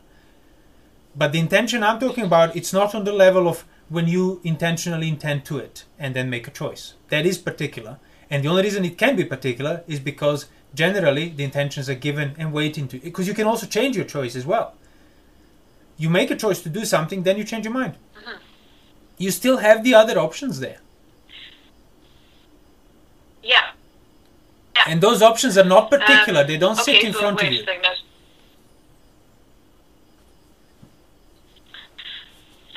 But 1.15 1.31
the 1.31 1.39
intention 1.39 1.81
I'm 1.81 1.99
talking 1.99 2.23
about, 2.23 2.55
it's 2.55 2.71
not 2.71 2.93
on 2.93 3.03
the 3.03 3.11
level 3.11 3.47
of 3.47 3.65
when 3.89 4.07
you 4.07 4.39
intentionally 4.43 5.09
intend 5.09 5.45
to 5.45 5.57
it 5.57 5.85
and 5.97 6.15
then 6.15 6.29
make 6.29 6.47
a 6.47 6.51
choice. 6.51 6.93
That 7.09 7.25
is 7.25 7.39
particular. 7.39 7.97
And 8.29 8.43
the 8.43 8.49
only 8.49 8.61
reason 8.61 8.85
it 8.85 8.99
can 8.99 9.15
be 9.15 9.25
particular 9.25 9.83
is 9.87 9.99
because 9.99 10.45
generally 10.75 11.29
the 11.29 11.43
intentions 11.43 11.89
are 11.89 11.95
given 11.95 12.35
and 12.37 12.53
waiting 12.53 12.87
to 12.89 12.99
because 12.99 13.27
you 13.27 13.33
can 13.33 13.47
also 13.47 13.65
change 13.65 13.95
your 13.95 14.05
choice 14.05 14.35
as 14.35 14.45
well. 14.45 14.75
You 15.97 16.11
make 16.11 16.29
a 16.29 16.35
choice 16.35 16.61
to 16.61 16.69
do 16.69 16.85
something, 16.85 17.23
then 17.23 17.37
you 17.37 17.43
change 17.43 17.65
your 17.65 17.73
mind. 17.73 17.95
Mm-hmm. 17.95 18.37
You 19.17 19.31
still 19.31 19.57
have 19.57 19.83
the 19.83 19.95
other 19.95 20.19
options 20.19 20.59
there. 20.59 20.81
Yeah. 23.47 23.71
Yeah. 24.75 24.91
And 24.91 24.97
those 25.01 25.21
options 25.21 25.57
are 25.57 25.69
not 25.75 25.89
particular, 25.89 26.41
Um, 26.41 26.47
they 26.47 26.57
don't 26.57 26.75
sit 26.87 26.97
okay, 26.97 27.07
in 27.07 27.13
so 27.13 27.19
front 27.19 27.41
of 27.41 27.51
you. 27.51 27.63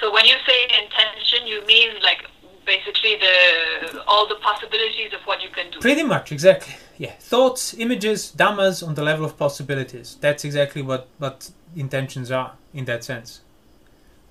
So 0.00 0.04
when 0.14 0.24
you 0.24 0.36
say 0.48 0.58
intention, 0.82 1.46
you 1.46 1.58
mean 1.66 1.90
like 2.08 2.20
basically 2.64 3.14
the 3.26 4.02
all 4.06 4.26
the 4.32 4.38
possibilities 4.48 5.12
of 5.12 5.20
what 5.28 5.38
you 5.44 5.50
can 5.56 5.66
do. 5.72 5.78
Pretty 5.78 6.04
much, 6.14 6.32
exactly. 6.32 6.74
Yeah. 6.96 7.14
Thoughts, 7.32 7.74
images, 7.74 8.32
dhammas 8.36 8.76
on 8.86 8.94
the 8.94 9.02
level 9.10 9.24
of 9.26 9.36
possibilities. 9.36 10.16
That's 10.20 10.42
exactly 10.44 10.82
what, 10.82 11.08
what 11.18 11.50
intentions 11.76 12.30
are 12.30 12.52
in 12.72 12.84
that 12.86 13.04
sense. 13.04 13.40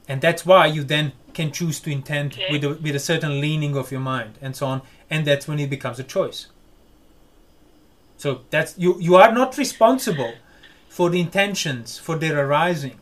And 0.07 0.21
that's 0.21 0.43
why 0.45 0.65
you 0.65 0.83
then 0.83 1.13
can 1.33 1.51
choose 1.51 1.79
to 1.81 1.91
intend 1.91 2.33
Okay. 2.33 2.47
with, 2.51 2.63
a, 2.63 2.69
with 2.85 2.95
a 2.95 2.99
certain 3.11 3.39
leaning 3.41 3.77
of 3.77 3.91
your 3.91 4.01
mind 4.01 4.33
and 4.41 4.55
so 4.55 4.65
on. 4.67 4.81
And 5.09 5.25
that's 5.25 5.47
when 5.47 5.59
it 5.59 5.69
becomes 5.69 5.99
a 5.99 6.03
choice. 6.03 6.47
So 8.17 8.41
that's 8.49 8.77
you, 8.77 8.99
you 8.99 9.15
are 9.15 9.31
not 9.31 9.57
responsible 9.57 10.33
for 10.89 11.09
the 11.09 11.21
intentions, 11.21 11.97
for 11.97 12.17
their 12.17 12.45
arising, 12.45 12.99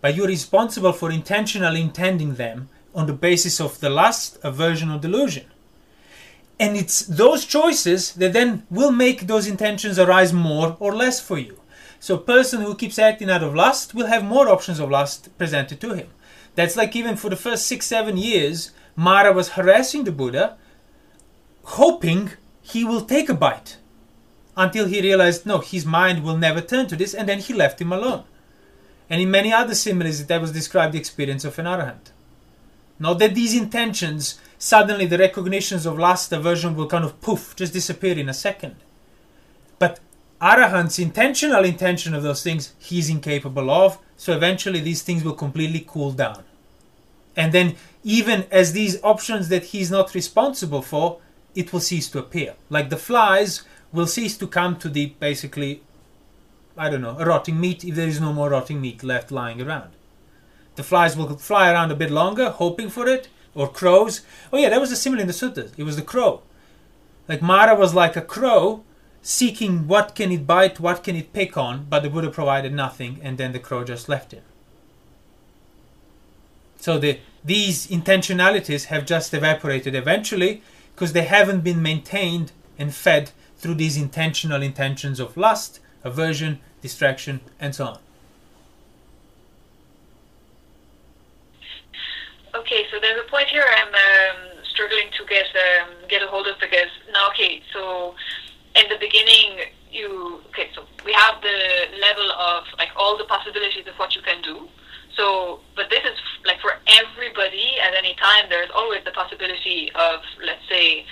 but 0.00 0.14
you're 0.14 0.26
responsible 0.26 0.92
for 0.92 1.10
intentionally 1.10 1.80
intending 1.80 2.34
them 2.34 2.68
on 2.94 3.06
the 3.06 3.12
basis 3.12 3.60
of 3.60 3.80
the 3.80 3.88
lust, 3.88 4.38
aversion, 4.42 4.90
or 4.90 4.98
delusion. 4.98 5.46
And 6.60 6.76
it's 6.76 7.00
those 7.06 7.46
choices 7.46 8.12
that 8.14 8.32
then 8.32 8.66
will 8.68 8.90
make 8.90 9.22
those 9.22 9.46
intentions 9.46 9.98
arise 9.98 10.32
more 10.32 10.76
or 10.80 10.94
less 10.94 11.20
for 11.20 11.38
you. 11.38 11.60
So 12.00 12.16
a 12.16 12.18
person 12.18 12.60
who 12.60 12.74
keeps 12.74 12.98
acting 12.98 13.30
out 13.30 13.42
of 13.42 13.54
lust 13.54 13.94
will 13.94 14.06
have 14.06 14.24
more 14.24 14.48
options 14.48 14.80
of 14.80 14.90
lust 14.90 15.36
presented 15.38 15.80
to 15.80 15.94
him. 15.94 16.08
That's 16.54 16.76
like 16.76 16.96
even 16.96 17.16
for 17.16 17.30
the 17.30 17.36
first 17.36 17.66
six, 17.66 17.86
seven 17.86 18.16
years, 18.16 18.72
Mara 18.96 19.32
was 19.32 19.50
harassing 19.50 20.04
the 20.04 20.12
Buddha, 20.12 20.56
hoping 21.76 22.30
he 22.62 22.84
will 22.84 23.02
take 23.02 23.28
a 23.28 23.34
bite. 23.34 23.76
Until 24.56 24.86
he 24.86 25.00
realized, 25.00 25.46
no, 25.46 25.58
his 25.58 25.84
mind 25.84 26.24
will 26.24 26.36
never 26.36 26.60
turn 26.60 26.86
to 26.88 26.96
this, 26.96 27.14
and 27.14 27.28
then 27.28 27.38
he 27.38 27.54
left 27.54 27.80
him 27.80 27.92
alone. 27.92 28.24
And 29.10 29.20
in 29.20 29.30
many 29.30 29.52
other 29.52 29.74
similes, 29.74 30.26
that 30.26 30.40
was 30.40 30.52
described 30.52 30.94
the 30.94 30.98
experience 30.98 31.44
of 31.44 31.58
an 31.58 31.66
arahant. 31.66 32.10
Not 32.98 33.18
that 33.20 33.34
these 33.34 33.54
intentions, 33.54 34.40
suddenly 34.58 35.06
the 35.06 35.18
recognitions 35.18 35.86
of 35.86 35.98
lust 35.98 36.32
aversion 36.32 36.74
will 36.74 36.88
kind 36.88 37.04
of 37.04 37.20
poof, 37.20 37.54
just 37.54 37.72
disappear 37.72 38.18
in 38.18 38.28
a 38.28 38.34
second. 38.34 38.76
But 39.78 40.00
Arahant's 40.40 40.98
intentional 40.98 41.64
intention 41.64 42.14
of 42.14 42.22
those 42.22 42.42
things, 42.42 42.72
he's 42.78 43.08
incapable 43.08 43.70
of, 43.70 43.98
so 44.16 44.32
eventually 44.32 44.80
these 44.80 45.02
things 45.02 45.22
will 45.22 45.34
completely 45.34 45.84
cool 45.86 46.12
down. 46.12 46.44
And 47.36 47.52
then, 47.52 47.76
even 48.02 48.46
as 48.50 48.72
these 48.72 49.02
options 49.02 49.48
that 49.48 49.66
he's 49.66 49.90
not 49.90 50.14
responsible 50.14 50.82
for, 50.82 51.20
it 51.58 51.72
will 51.72 51.80
cease 51.80 52.08
to 52.08 52.20
appear. 52.20 52.54
Like 52.70 52.88
the 52.88 52.96
flies 52.96 53.64
will 53.92 54.06
cease 54.06 54.38
to 54.38 54.46
come 54.46 54.76
to 54.78 54.88
the 54.88 55.06
basically, 55.18 55.82
I 56.76 56.88
don't 56.88 57.02
know, 57.02 57.18
a 57.18 57.26
rotting 57.26 57.60
meat 57.60 57.84
if 57.84 57.96
there 57.96 58.06
is 58.06 58.20
no 58.20 58.32
more 58.32 58.50
rotting 58.50 58.80
meat 58.80 59.02
left 59.02 59.32
lying 59.32 59.60
around. 59.60 59.90
The 60.76 60.84
flies 60.84 61.16
will 61.16 61.36
fly 61.36 61.72
around 61.72 61.90
a 61.90 61.96
bit 61.96 62.12
longer, 62.12 62.50
hoping 62.50 62.88
for 62.88 63.08
it, 63.08 63.28
or 63.56 63.68
crows. 63.68 64.20
Oh 64.52 64.58
yeah, 64.58 64.68
that 64.68 64.80
was 64.80 64.92
a 64.92 64.96
simile 64.96 65.20
in 65.20 65.26
the 65.26 65.32
suttas. 65.32 65.76
It 65.76 65.82
was 65.82 65.96
the 65.96 66.10
crow. 66.12 66.42
Like 67.26 67.42
Mara 67.42 67.74
was 67.74 67.92
like 67.92 68.14
a 68.14 68.22
crow, 68.22 68.84
seeking 69.20 69.88
what 69.88 70.14
can 70.14 70.30
it 70.30 70.46
bite, 70.46 70.78
what 70.78 71.02
can 71.02 71.16
it 71.16 71.32
pick 71.32 71.56
on, 71.56 71.86
but 71.90 72.04
the 72.04 72.10
Buddha 72.10 72.30
provided 72.30 72.72
nothing, 72.72 73.18
and 73.20 73.36
then 73.36 73.50
the 73.50 73.58
crow 73.58 73.82
just 73.82 74.08
left 74.08 74.30
him. 74.30 74.44
So 76.76 76.98
the 76.98 77.18
these 77.44 77.88
intentionalities 77.88 78.84
have 78.84 79.06
just 79.06 79.34
evaporated 79.34 79.96
eventually 79.96 80.62
because 80.98 81.12
they 81.12 81.22
haven't 81.22 81.60
been 81.60 81.80
maintained 81.80 82.50
and 82.76 82.92
fed 82.92 83.30
through 83.56 83.74
these 83.74 83.96
intentional 83.96 84.60
intentions 84.60 85.20
of 85.20 85.36
lust, 85.36 85.78
aversion, 86.02 86.58
distraction, 86.82 87.40
and 87.60 87.72
so 87.72 87.84
on. 87.86 87.98
Okay, 92.52 92.82
so 92.90 92.98
there's 93.00 93.20
a 93.24 93.30
point 93.30 93.46
here 93.46 93.62
I'm 93.76 93.94
um, 93.94 94.64
struggling 94.68 95.06
to 95.16 95.24
get 95.26 95.46
um, 95.54 95.90
get 96.08 96.20
a 96.20 96.26
hold 96.26 96.48
of 96.48 96.58
because 96.58 96.90
now, 97.12 97.28
okay, 97.28 97.62
so 97.72 98.16
in 98.74 98.88
the 98.88 98.96
beginning, 98.98 99.70
you 99.92 100.40
okay, 100.48 100.68
so 100.74 100.82
we 101.04 101.12
have 101.12 101.40
the 101.42 101.98
level 102.00 102.32
of 102.32 102.64
like 102.76 102.88
all 102.96 103.16
the 103.16 103.24
possibilities 103.24 103.86
of 103.86 103.94
what 104.00 104.16
you 104.16 104.22
can 104.22 104.42
do. 104.42 104.68
So, 105.18 105.58
but 105.74 105.90
this 105.90 106.04
is 106.04 106.16
like 106.46 106.60
for 106.60 106.78
everybody 106.86 107.74
at 107.82 107.92
any 107.94 108.14
time. 108.14 108.46
There's 108.48 108.70
always 108.72 109.02
the 109.04 109.10
possibility 109.10 109.90
of, 109.96 110.20
let's 110.46 110.62
say, 110.70 111.04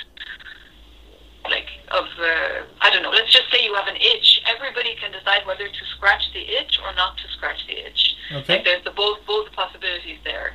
like 1.51 1.67
of 1.91 2.07
uh, 2.19 2.63
I 2.81 2.91
don't 2.91 3.03
know. 3.03 3.11
Let's 3.11 3.33
just 3.33 3.51
say 3.51 3.65
you 3.65 3.75
have 3.75 3.89
an 3.89 3.97
itch. 3.97 4.43
Everybody 4.47 4.95
can 4.95 5.11
decide 5.11 5.45
whether 5.45 5.67
to 5.67 5.85
scratch 5.97 6.23
the 6.33 6.41
itch 6.41 6.79
or 6.85 6.95
not 6.95 7.19
to 7.19 7.29
scratch 7.37 7.67
the 7.67 7.85
itch. 7.85 8.15
Okay. 8.33 8.55
Like 8.55 8.65
there's 8.65 8.85
the 8.85 8.93
both 8.93 9.19
both 9.27 9.51
possibilities 9.53 10.19
there. 10.25 10.55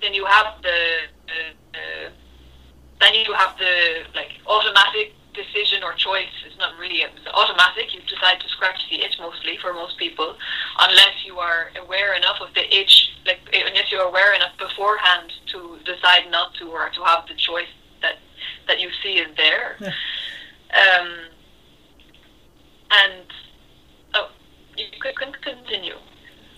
Then 0.00 0.14
you 0.14 0.24
have 0.24 0.62
the 0.62 0.78
uh, 1.28 1.76
uh, 1.76 2.10
then 3.00 3.14
you 3.14 3.32
have 3.34 3.58
the 3.58 4.04
like 4.14 4.40
automatic 4.46 5.14
decision 5.34 5.82
or 5.82 5.92
choice. 5.94 6.32
It's 6.46 6.58
not 6.58 6.78
really 6.78 7.02
it's 7.02 7.26
automatic. 7.32 7.94
You 7.94 8.00
decide 8.02 8.40
to 8.40 8.48
scratch 8.48 8.80
the 8.90 9.02
itch 9.02 9.16
mostly 9.18 9.58
for 9.60 9.72
most 9.72 9.98
people, 9.98 10.36
unless 10.78 11.24
you 11.24 11.38
are 11.38 11.70
aware 11.82 12.14
enough 12.14 12.40
of 12.40 12.54
the 12.54 12.64
itch, 12.74 13.10
like 13.26 13.40
unless 13.52 13.90
you're 13.90 14.06
aware 14.06 14.34
enough 14.34 14.56
beforehand 14.58 15.32
to 15.52 15.78
decide 15.84 16.30
not 16.30 16.54
to 16.54 16.68
or 16.68 16.90
to 16.90 17.02
have 17.04 17.26
the 17.28 17.34
choice 17.34 17.72
that 18.02 18.16
that 18.66 18.80
you 18.80 18.90
see 19.02 19.14
is 19.14 19.28
there. 19.36 19.76
Yeah. 19.80 19.92
Um, 20.72 21.08
and 22.90 23.24
oh, 24.14 24.30
you 24.76 24.86
could 25.00 25.16
con- 25.16 25.32
continue. 25.42 25.94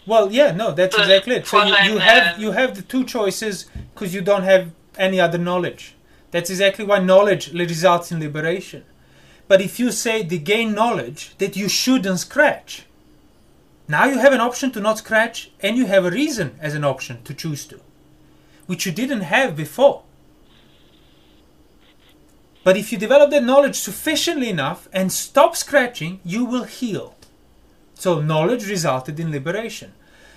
Well, 0.06 0.32
yeah, 0.32 0.50
no, 0.52 0.72
that's 0.72 0.96
But 0.96 1.02
exactly 1.02 1.37
it. 1.37 1.46
So 1.46 1.62
you, 1.62 1.92
you 1.92 1.98
have 1.98 2.35
um, 2.35 2.40
you 2.40 2.50
have 2.52 2.74
the 2.74 2.82
two 2.82 3.04
choices 3.04 3.70
because 3.94 4.14
you 4.14 4.20
don't 4.20 4.42
have 4.42 4.72
any 4.98 5.20
other 5.20 5.38
knowledge. 5.38 5.94
That's 6.33 6.51
exactly 6.51 6.85
why 6.85 6.99
knowledge 6.99 7.53
results 7.53 8.11
in 8.11 8.18
liberation. 8.18 8.85
But 9.47 9.61
if 9.61 9.79
you 9.79 9.92
say 9.92 10.23
the 10.23 10.38
gain 10.38 10.75
knowledge 10.75 11.37
that 11.38 11.57
you 11.57 11.68
shouldn't 11.68 12.21
scratch, 12.21 12.87
now 13.87 14.07
you 14.07 14.18
have 14.18 14.33
an 14.33 14.40
option 14.40 14.73
to 14.73 14.81
not 14.81 14.99
scratch, 14.99 15.51
and 15.61 15.77
you 15.77 15.87
have 15.87 16.05
a 16.05 16.11
reason 16.11 16.57
as 16.61 16.75
an 16.75 16.85
option 16.85 17.23
to 17.25 17.35
choose 17.35 17.66
to, 17.66 17.81
which 18.66 18.87
you 18.87 18.92
didn't 18.92 19.23
have 19.23 19.55
before. 19.55 20.03
But 22.64 22.77
if 22.77 22.92
you 22.92 22.99
develop 22.99 23.31
that 23.31 23.45
knowledge 23.45 23.77
sufficiently 23.77 24.49
enough 24.49 24.88
and 24.92 25.12
stop 25.12 25.57
scratching, 25.57 26.21
you 26.25 26.45
will 26.45 26.64
heal. 26.64 27.16
So 27.95 28.21
knowledge 28.21 28.68
resulted 28.68 29.21
in 29.21 29.33
liberation. 29.33 29.92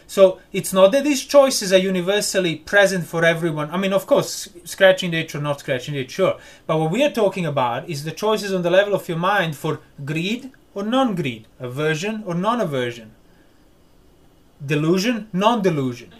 So 0.07 0.39
it's 0.53 0.71
not 0.71 0.91
that 0.91 1.03
these 1.03 1.23
choices 1.23 1.73
are 1.73 1.77
universally 1.77 2.55
present 2.55 3.05
for 3.07 3.25
everyone. 3.25 3.71
I 3.71 3.77
mean, 3.77 3.93
of 3.93 4.05
course, 4.05 4.49
scratching 4.63 5.11
the 5.11 5.17
itch 5.17 5.35
or 5.35 5.41
not 5.41 5.59
scratching 5.59 5.95
the 5.95 6.01
itch, 6.01 6.11
sure. 6.11 6.37
But 6.67 6.77
what 6.77 6.91
we 6.91 7.03
are 7.03 7.11
talking 7.11 7.45
about 7.45 7.89
is 7.89 8.03
the 8.03 8.11
choices 8.11 8.53
on 8.53 8.61
the 8.61 8.69
level 8.69 8.93
of 8.93 9.07
your 9.07 9.17
mind 9.17 9.55
for 9.55 9.79
greed 10.03 10.51
or 10.73 10.83
non-greed, 10.83 11.47
aversion 11.59 12.23
or 12.25 12.35
non-aversion, 12.35 13.11
delusion, 14.63 15.27
non-delusion. 15.33 16.13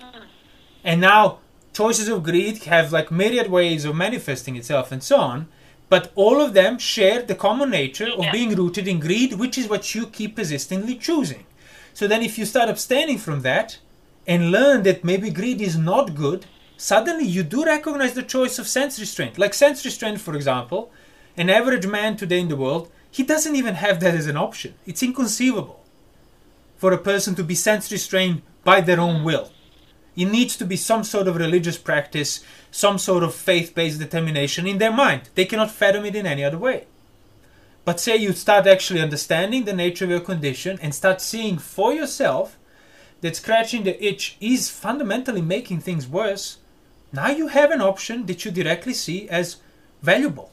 And 0.84 1.02
now 1.02 1.39
choices 1.74 2.08
of 2.08 2.24
greed 2.24 2.63
have 2.63 2.91
like 2.91 3.12
myriad 3.12 3.50
ways 3.50 3.86
of 3.86 3.95
manifesting 3.95 4.56
itself 4.56 4.91
and 4.91 5.04
so 5.04 5.17
on. 5.17 5.48
But 5.88 6.12
all 6.15 6.41
of 6.41 6.54
them 6.54 6.80
share 6.80 7.21
the 7.21 7.36
common 7.36 7.69
nature 7.69 8.08
of 8.08 8.24
Yeah. 8.24 8.32
being 8.32 8.56
rooted 8.56 8.88
in 8.88 9.00
greed, 9.00 9.34
which 9.34 9.58
is 9.58 9.67
what 9.67 9.93
you 9.93 10.08
keep 10.08 10.36
persistently 10.36 10.95
choosing. 10.95 11.45
So 11.96 12.10
then, 12.10 12.22
if 12.24 12.38
you 12.38 12.44
start 12.44 12.70
abstaining 12.70 13.18
from 13.20 13.42
that 13.44 13.80
and 14.28 14.52
learn 14.52 14.84
that 14.84 15.06
maybe 15.06 15.30
greed 15.30 15.62
is 15.62 15.78
not 15.78 16.14
good, 16.14 16.46
suddenly 16.76 17.26
you 17.26 17.42
do 17.42 17.64
recognize 17.64 18.14
the 18.14 18.22
choice 18.22 18.60
of 18.60 18.68
sense 18.68 19.00
restraint. 19.00 19.38
Like 19.38 19.54
sense 19.54 19.86
restraint, 19.86 20.20
for 20.20 20.36
example, 20.36 20.92
an 21.38 21.50
average 21.50 21.88
man 21.88 22.18
today 22.18 22.42
in 22.42 22.50
the 22.50 22.58
world, 22.58 22.92
he 23.10 23.24
doesn't 23.24 23.56
even 23.56 23.76
have 23.76 24.02
that 24.02 24.14
as 24.14 24.28
an 24.28 24.36
option. 24.36 24.74
It's 24.86 25.04
inconceivable 25.04 25.86
for 26.76 26.92
a 26.92 26.98
person 26.98 27.34
to 27.36 27.46
be 27.46 27.56
sense 27.56 27.90
restrained 27.90 28.42
by 28.66 28.82
their 28.82 29.00
own 29.00 29.24
will. 29.24 29.54
It 30.18 30.26
needs 30.26 30.58
to 30.58 30.66
be 30.66 30.76
some 30.76 31.06
sort 31.06 31.30
of 31.30 31.38
religious 31.38 31.78
practice, 31.78 32.44
some 32.72 32.98
sort 32.98 33.24
of 33.24 33.34
faith 33.34 33.74
based 33.74 34.00
determination 34.00 34.68
in 34.68 34.80
their 34.80 34.92
mind. 34.92 35.30
They 35.36 35.46
cannot 35.46 35.72
fathom 35.72 36.04
it 36.04 36.16
in 36.18 36.26
any 36.26 36.44
other 36.44 36.58
way. 36.58 36.88
But 37.86 38.00
say 38.00 38.17
you 38.17 38.34
start 38.34 38.65
actually 38.65 39.00
understanding 39.00 39.65
the 39.65 39.74
nature 39.74 40.06
of 40.06 40.12
your 40.12 40.19
condition 40.19 40.80
and 40.82 40.93
start 40.93 41.21
seeing 41.21 41.60
for 41.60 41.93
yourself 41.93 42.58
that 43.21 43.36
scratching 43.36 43.84
the 43.84 44.04
itch 44.04 44.38
is 44.41 44.69
fundamentally 44.69 45.41
making 45.41 45.80
things 45.80 46.08
worse. 46.08 46.58
Now 47.13 47.30
you 47.30 47.48
have 47.48 47.71
an 47.71 47.82
option 47.82 48.26
that 48.26 48.43
you 48.43 48.52
directly 48.52 48.93
see 48.93 49.30
as 49.30 49.58
valuable, 50.02 50.52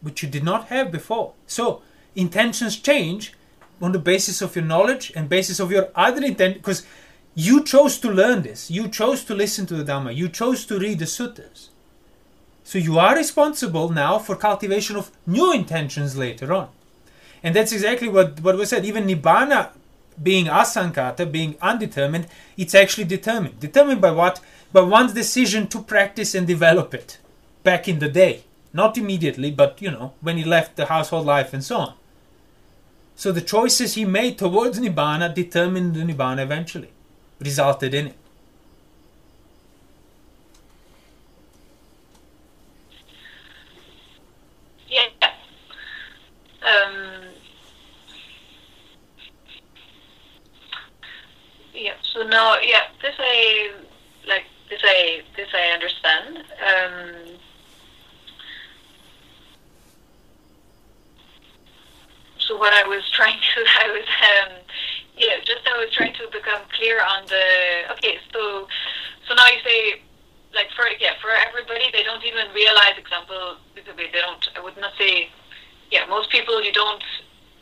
which 0.00 0.22
you 0.22 0.28
did 0.28 0.42
not 0.42 0.68
have 0.68 0.90
before. 0.90 1.34
So 1.46 1.82
intentions 2.16 2.76
change 2.76 3.34
on 3.80 3.92
the 3.92 3.98
basis 3.98 4.42
of 4.42 4.56
your 4.56 4.64
knowledge 4.64 5.12
and 5.14 5.28
basis 5.28 5.60
of 5.60 5.70
your 5.70 5.88
other 5.94 6.24
intent 6.24 6.56
because 6.56 6.86
you 7.34 7.64
chose 7.64 7.98
to 7.98 8.10
learn 8.10 8.42
this. 8.42 8.70
You 8.70 8.88
chose 8.88 9.24
to 9.24 9.34
listen 9.34 9.66
to 9.66 9.74
the 9.74 9.84
Dhamma. 9.84 10.14
You 10.14 10.28
chose 10.28 10.66
to 10.66 10.78
read 10.78 10.98
the 10.98 11.04
suttas. 11.04 11.69
So 12.64 12.78
you 12.78 12.98
are 12.98 13.16
responsible 13.16 13.88
now 13.88 14.18
for 14.18 14.36
cultivation 14.36 14.96
of 14.96 15.10
new 15.26 15.52
intentions 15.52 16.16
later 16.16 16.52
on. 16.52 16.68
And 17.42 17.56
that's 17.56 17.72
exactly 17.72 18.08
what, 18.08 18.40
what 18.40 18.56
was 18.56 18.68
said. 18.68 18.84
Even 18.84 19.06
Nibbana 19.06 19.70
being 20.22 20.46
asankata, 20.46 21.30
being 21.30 21.56
undetermined, 21.62 22.26
it's 22.56 22.74
actually 22.74 23.04
determined. 23.04 23.58
Determined 23.60 24.00
by 24.00 24.10
what? 24.10 24.40
By 24.72 24.82
one's 24.82 25.14
decision 25.14 25.66
to 25.68 25.82
practice 25.82 26.34
and 26.34 26.46
develop 26.46 26.94
it 26.94 27.18
back 27.64 27.88
in 27.88 27.98
the 27.98 28.08
day. 28.08 28.44
Not 28.72 28.96
immediately, 28.96 29.50
but 29.50 29.80
you 29.82 29.90
know, 29.90 30.12
when 30.20 30.36
he 30.36 30.44
left 30.44 30.76
the 30.76 30.86
household 30.86 31.26
life 31.26 31.52
and 31.52 31.64
so 31.64 31.76
on. 31.76 31.94
So 33.16 33.32
the 33.32 33.40
choices 33.40 33.94
he 33.94 34.04
made 34.04 34.38
towards 34.38 34.78
Nibbana 34.78 35.34
determined 35.34 35.94
the 35.94 36.00
Nibbana 36.00 36.42
eventually, 36.42 36.90
resulted 37.40 37.92
in 37.92 38.06
it. 38.08 38.16
Yeah. 44.88 45.08
Yeah. 51.80 51.94
So 52.12 52.22
now, 52.22 52.56
yeah, 52.60 52.92
this 53.00 53.14
I 53.18 53.72
like. 54.28 54.44
This 54.68 54.80
I 54.84 55.22
this 55.34 55.48
I 55.54 55.72
understand. 55.72 56.44
Um, 56.60 57.38
so 62.38 62.56
what 62.58 62.72
I 62.74 62.86
was 62.86 63.02
trying 63.16 63.38
to, 63.38 63.64
I 63.80 63.88
was, 63.90 64.04
um, 64.04 64.58
yeah, 65.16 65.40
just 65.44 65.66
I 65.66 65.78
was 65.78 65.90
trying 65.92 66.12
to 66.14 66.28
become 66.30 66.60
clear 66.76 67.00
on 67.00 67.24
the. 67.26 67.92
Okay, 67.92 68.18
so 68.32 68.68
so 69.26 69.34
now 69.34 69.46
you 69.46 69.58
say 69.64 70.02
like 70.52 70.68
for 70.76 70.84
yeah 71.00 71.14
for 71.22 71.30
everybody 71.30 71.84
they 71.92 72.02
don't 72.02 72.24
even 72.24 72.52
realize 72.52 72.98
example 72.98 73.56
they 73.74 73.82
don't 74.12 74.48
I 74.56 74.60
would 74.60 74.76
not 74.76 74.92
say 74.98 75.30
yeah 75.90 76.06
most 76.06 76.30
people 76.30 76.62
you 76.62 76.72
don't 76.72 77.02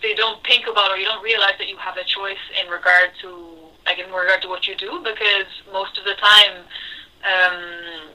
they 0.02 0.14
don't 0.14 0.44
think 0.44 0.66
about 0.66 0.90
or 0.90 0.96
you 0.96 1.04
don't 1.04 1.22
realize 1.22 1.54
that 1.58 1.68
you 1.68 1.76
have 1.76 1.96
a 1.96 2.04
choice 2.04 2.44
in 2.62 2.70
regard 2.70 3.10
to 3.20 3.58
like 3.86 3.98
in 3.98 4.12
regard 4.12 4.42
to 4.42 4.48
what 4.48 4.66
you 4.66 4.76
do 4.76 4.98
because 5.02 5.46
most 5.72 5.98
of 5.98 6.04
the 6.04 6.14
time 6.14 6.64
um, 7.24 8.10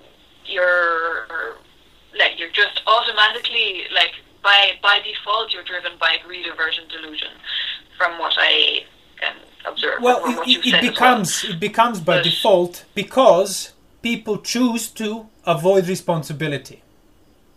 you're 0.46 1.28
like 2.18 2.38
you're 2.38 2.52
just 2.52 2.82
automatically 2.88 3.84
like 3.94 4.14
by 4.44 4.72
by 4.82 5.00
default 5.04 5.54
you're 5.54 5.64
driven 5.64 5.94
by 6.00 6.18
greed 6.26 6.46
aversion 6.48 6.84
delusion 6.90 7.30
from 7.98 8.20
what 8.20 8.34
I 8.38 8.86
can 9.20 9.36
observe 9.66 10.02
well 10.02 10.22
it, 10.26 10.66
it, 10.66 10.74
it 10.74 10.82
becomes 10.82 11.44
well. 11.44 11.54
it 11.54 11.60
becomes 11.60 12.00
by 12.00 12.18
but, 12.18 12.24
default 12.24 12.86
because 12.94 13.74
people 14.02 14.38
choose 14.38 14.90
to 14.90 15.28
avoid 15.46 15.88
responsibility 15.88 16.83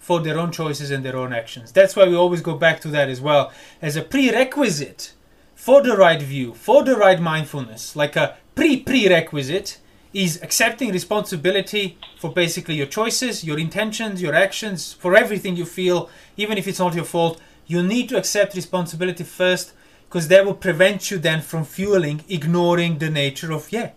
for 0.07 0.21
their 0.21 0.39
own 0.39 0.53
choices 0.53 0.93
and 0.93 1.05
their 1.05 1.17
own 1.17 1.33
actions. 1.33 1.73
That's 1.73 1.97
why 1.97 2.07
we 2.07 2.15
always 2.15 2.41
go 2.41 2.55
back 2.55 2.79
to 2.83 2.89
that 2.91 3.09
as 3.09 3.21
well 3.21 3.53
as 3.83 3.97
a 3.97 4.03
prerequisite 4.03 5.13
for 5.57 5.83
the 5.83 5.97
right 5.97 6.23
view, 6.23 6.55
for 6.55 6.85
the 6.85 6.95
right 6.95 7.21
mindfulness, 7.21 7.97
like 7.97 8.15
a 8.15 8.37
pre 8.55 8.77
prerequisite 8.81 9.81
is 10.15 10.41
accepting 10.45 10.93
responsibility 10.93 11.99
for 12.21 12.33
basically 12.33 12.77
your 12.77 12.87
choices, 12.87 13.43
your 13.43 13.59
intentions, 13.59 14.23
your 14.23 14.33
actions, 14.33 14.93
for 14.93 15.17
everything 15.17 15.57
you 15.57 15.65
feel, 15.65 16.09
even 16.37 16.57
if 16.57 16.69
it's 16.69 16.79
not 16.79 16.95
your 16.95 17.05
fault. 17.05 17.41
You 17.67 17.83
need 17.83 18.09
to 18.11 18.17
accept 18.17 18.55
responsibility 18.55 19.25
first 19.25 19.73
because 20.09 20.29
that 20.29 20.47
will 20.47 20.55
prevent 20.55 21.11
you 21.11 21.19
then 21.19 21.43
from 21.43 21.65
fueling, 21.65 22.23
ignoring 22.29 22.99
the 22.99 23.11
nature 23.11 23.51
of, 23.51 23.73
yeah, 23.73 23.91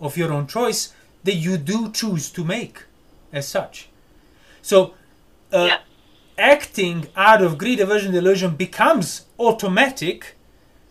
of 0.00 0.16
your 0.16 0.32
own 0.32 0.46
choice 0.46 0.94
that 1.24 1.34
you 1.34 1.58
do 1.58 1.90
choose 1.90 2.30
to 2.30 2.44
make 2.44 2.84
as 3.32 3.48
such. 3.48 3.88
So, 4.62 4.94
uh, 5.56 5.66
yeah. 5.66 5.78
acting 6.38 7.06
out 7.16 7.42
of 7.42 7.58
greed, 7.58 7.80
aversion, 7.80 8.12
delusion 8.12 8.56
becomes 8.56 9.26
automatic 9.38 10.36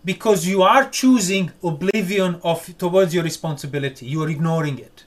because 0.03 0.45
you 0.45 0.61
are 0.61 0.89
choosing 0.89 1.51
oblivion 1.63 2.39
of 2.43 2.77
towards 2.77 3.13
your 3.13 3.23
responsibility. 3.23 4.05
You 4.05 4.23
are 4.23 4.29
ignoring 4.29 4.77
it. 4.79 5.05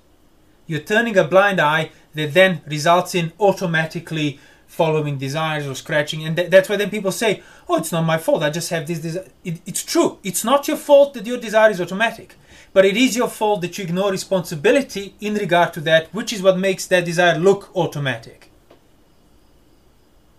You're 0.67 0.81
turning 0.81 1.17
a 1.17 1.25
blind 1.25 1.61
eye 1.61 1.91
that 2.15 2.35
then 2.35 2.61
results 2.67 3.15
in 3.15 3.33
automatically 3.41 4.39
following 4.67 5.17
desires 5.17 5.67
or 5.67 5.75
scratching, 5.75 6.25
and 6.25 6.37
th- 6.37 6.51
that's 6.51 6.69
why 6.69 6.77
then 6.77 6.91
people 6.91 7.13
say, 7.13 7.43
"Oh, 7.69 7.77
it's 7.77 7.93
not 7.93 8.05
my 8.05 8.19
fault. 8.19 8.43
I 8.43 8.51
just 8.51 8.71
have 8.71 8.87
this 8.87 9.01
desire." 9.01 9.29
It, 9.45 9.61
it's 9.65 9.83
true. 9.83 10.19
It's 10.23 10.45
not 10.45 10.69
your 10.69 10.77
fault 10.77 11.15
that 11.15 11.27
your 11.27 11.39
desire 11.39 11.71
is 11.71 11.81
automatic 11.81 12.37
but 12.73 12.85
it 12.85 12.97
is 12.97 13.17
your 13.17 13.29
fault 13.29 13.61
that 13.63 13.79
you 13.79 13.85
ignore 13.85 14.11
responsibility 14.11 15.15
in 15.21 15.35
regard 15.35 15.73
to 15.75 15.81
that, 15.81 16.13
which 16.15 16.33
is 16.33 16.43
what 16.43 16.59
makes 16.59 16.87
that 16.87 17.05
desire 17.05 17.39
look 17.39 17.75
automatic. 17.75 18.48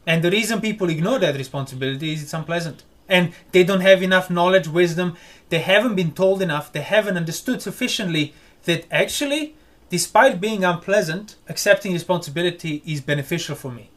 And 0.10 0.24
the 0.24 0.32
reason 0.32 0.60
people 0.60 0.90
ignore 0.90 1.20
that 1.20 1.36
responsibility 1.36 2.14
is 2.14 2.24
it's 2.24 2.34
unpleasant. 2.34 2.84
And 3.08 3.32
they 3.52 3.64
don't 3.64 3.82
have 3.82 4.02
enough 4.02 4.32
knowledge, 4.32 4.68
wisdom, 4.68 5.16
they 5.50 5.60
haven't 5.60 5.94
been 5.94 6.14
told 6.14 6.42
enough, 6.42 6.72
they 6.72 6.82
haven't 6.82 7.16
understood 7.16 7.62
sufficiently 7.62 8.34
that 8.64 8.86
actually, 8.90 9.54
despite 9.90 10.42
being 10.42 10.64
unpleasant, 10.64 11.36
accepting 11.48 11.94
responsibility 11.94 12.82
is 12.88 13.02
beneficial 13.02 13.56
for 13.56 13.72
me. 13.72 13.92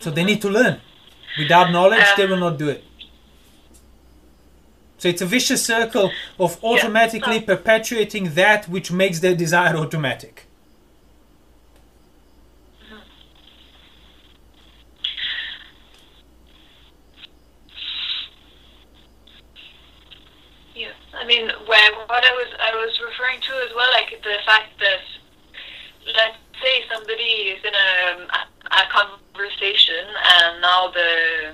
So 0.00 0.10
they 0.10 0.24
need 0.24 0.42
to 0.42 0.48
learn. 0.48 0.80
Without 1.38 1.70
knowledge, 1.70 2.06
they 2.16 2.26
will 2.26 2.36
not 2.48 2.58
do 2.58 2.68
it. 2.68 2.82
So 4.98 5.08
it's 5.08 5.22
a 5.22 5.26
vicious 5.26 5.64
circle 5.64 6.10
of 6.40 6.58
automatically 6.64 7.36
yeah. 7.36 7.44
perpetuating 7.52 8.34
that 8.34 8.68
which 8.68 8.90
makes 8.90 9.20
their 9.20 9.36
desire 9.36 9.76
automatic. 9.76 10.46
Yeah, 20.80 20.92
I 21.12 21.26
what 22.06 22.24
I 22.24 22.32
was 22.32 22.50
I 22.60 22.74
was 22.74 23.00
referring 23.00 23.40
to 23.40 23.52
as 23.64 23.74
well, 23.74 23.90
like 23.92 24.10
the 24.10 24.36
fact 24.44 24.78
that 24.80 25.02
let's 26.14 26.38
say 26.62 26.84
somebody 26.92 27.56
is 27.56 27.64
in 27.64 27.74
a, 27.74 28.26
a 28.70 28.84
conversation 28.92 30.04
and 30.04 30.60
now 30.60 30.90
the 30.90 31.52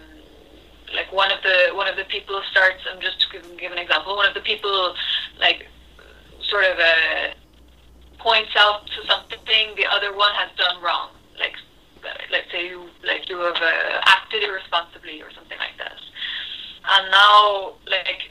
like 0.94 1.12
one 1.12 1.32
of 1.32 1.42
the 1.42 1.74
one 1.74 1.88
of 1.88 1.96
the 1.96 2.04
people 2.04 2.40
starts. 2.50 2.82
I'm 2.90 3.00
just 3.00 3.20
to 3.20 3.40
give, 3.56 3.72
an 3.72 3.78
example. 3.78 4.16
One 4.16 4.26
of 4.26 4.34
the 4.34 4.40
people 4.40 4.94
like 5.38 5.66
sort 6.48 6.64
of 6.64 6.78
uh, 6.78 7.34
points 8.18 8.50
out 8.56 8.86
to 8.86 9.06
something 9.06 9.74
the 9.76 9.86
other 9.86 10.16
one 10.16 10.32
has 10.34 10.50
done 10.56 10.82
wrong. 10.82 11.10
Like 11.38 11.54
let's 12.30 12.50
say 12.50 12.68
you 12.68 12.88
like 13.04 13.28
you 13.28 13.38
have 13.38 13.56
uh, 13.56 14.00
acted 14.06 14.42
irresponsibly 14.42 15.22
or 15.22 15.30
something 15.32 15.58
like 15.58 15.76
that. 15.78 15.98
And 16.88 17.10
now 17.10 17.74
like 17.86 18.25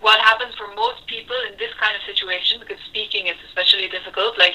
what 0.00 0.20
happens 0.20 0.54
for 0.54 0.72
most 0.74 1.06
people 1.06 1.36
in 1.50 1.56
this 1.58 1.72
kind 1.80 1.94
of 1.96 2.02
situation, 2.02 2.60
because 2.60 2.78
speaking 2.86 3.26
is 3.26 3.36
especially 3.48 3.88
difficult, 3.88 4.38
like 4.38 4.54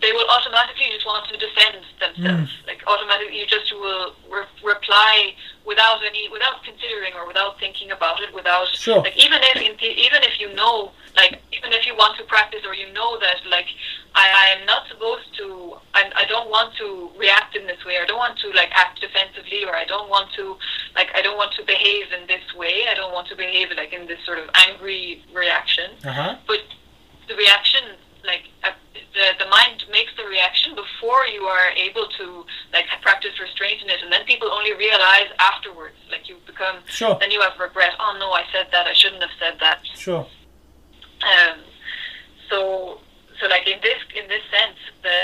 they 0.00 0.12
will 0.12 0.28
automatically 0.30 0.86
just 0.92 1.06
want 1.06 1.26
to 1.28 1.36
defend 1.36 1.82
themselves. 1.98 2.50
Mm. 2.50 2.66
Like 2.66 2.82
automatically, 2.86 3.40
you 3.40 3.46
just 3.46 3.72
will 3.72 4.14
re- 4.30 4.46
reply 4.62 5.34
without 5.66 6.00
any, 6.04 6.28
without 6.28 6.62
considering 6.62 7.14
or 7.14 7.26
without 7.26 7.58
thinking 7.58 7.90
about 7.90 8.22
it. 8.22 8.32
Without 8.34 8.68
sure. 8.68 9.02
like 9.02 9.16
even 9.16 9.40
if 9.42 9.82
even 9.82 10.22
if 10.22 10.38
you 10.38 10.54
know, 10.54 10.92
like 11.16 11.42
even 11.52 11.72
if 11.72 11.86
you 11.86 11.96
want 11.96 12.16
to 12.18 12.24
practice 12.24 12.60
or 12.64 12.74
you 12.74 12.92
know 12.92 13.18
that 13.18 13.42
like 13.50 13.66
I, 14.18 14.26
I 14.34 14.58
am 14.58 14.66
not 14.66 14.82
supposed 14.90 15.30
to, 15.38 15.78
I, 15.94 16.10
I 16.16 16.24
don't 16.26 16.50
want 16.50 16.74
to 16.78 17.10
react 17.16 17.54
in 17.54 17.66
this 17.68 17.78
way. 17.86 17.98
I 18.02 18.04
don't 18.04 18.18
want 18.18 18.36
to 18.40 18.50
like 18.50 18.70
act 18.72 19.00
defensively 19.00 19.64
or 19.64 19.76
I 19.76 19.84
don't 19.84 20.10
want 20.10 20.32
to 20.34 20.56
like 20.96 21.08
I 21.14 21.22
don't 21.22 21.36
want 21.36 21.52
to 21.54 21.62
behave 21.64 22.06
in 22.10 22.26
this 22.26 22.42
way. 22.56 22.86
I 22.90 22.94
don't 22.94 23.12
want 23.12 23.28
to 23.28 23.36
behave 23.36 23.68
like 23.76 23.92
in 23.92 24.08
this 24.08 24.18
sort 24.26 24.38
of 24.38 24.50
angry 24.66 25.22
reaction. 25.32 25.92
Uh-huh. 26.04 26.36
But 26.46 26.62
the 27.28 27.36
reaction 27.36 27.94
like. 28.24 28.50
Uh, 28.64 28.72
the, 29.14 29.44
the 29.44 29.50
mind 29.50 29.82
makes 29.90 30.12
the 30.16 30.24
reaction 30.24 30.76
before 30.76 31.26
you 31.26 31.42
are 31.42 31.70
able 31.70 32.06
to 32.18 32.44
like 32.72 32.84
practice 33.02 33.32
restraint 33.40 33.82
in 33.82 33.88
it 33.88 33.98
and 34.02 34.12
then 34.12 34.22
people 34.26 34.48
only 34.52 34.74
realize 34.74 35.26
afterwards 35.40 35.96
like 36.10 36.28
you 36.28 36.36
become 36.46 36.76
sure. 36.86 37.16
then 37.18 37.30
you 37.30 37.40
have 37.40 37.58
regret 37.58 37.92
oh 37.98 38.16
no 38.20 38.30
i 38.30 38.44
said 38.52 38.68
that 38.70 38.86
i 38.86 38.92
shouldn't 38.92 39.22
have 39.22 39.32
said 39.40 39.58
that 39.58 39.80
sure 39.96 40.26
um 41.24 41.58
so 42.50 43.00
so 43.40 43.46
like 43.48 43.66
in 43.66 43.80
this 43.82 43.98
in 44.14 44.28
this 44.28 44.42
sense, 44.50 44.78
the 45.02 45.18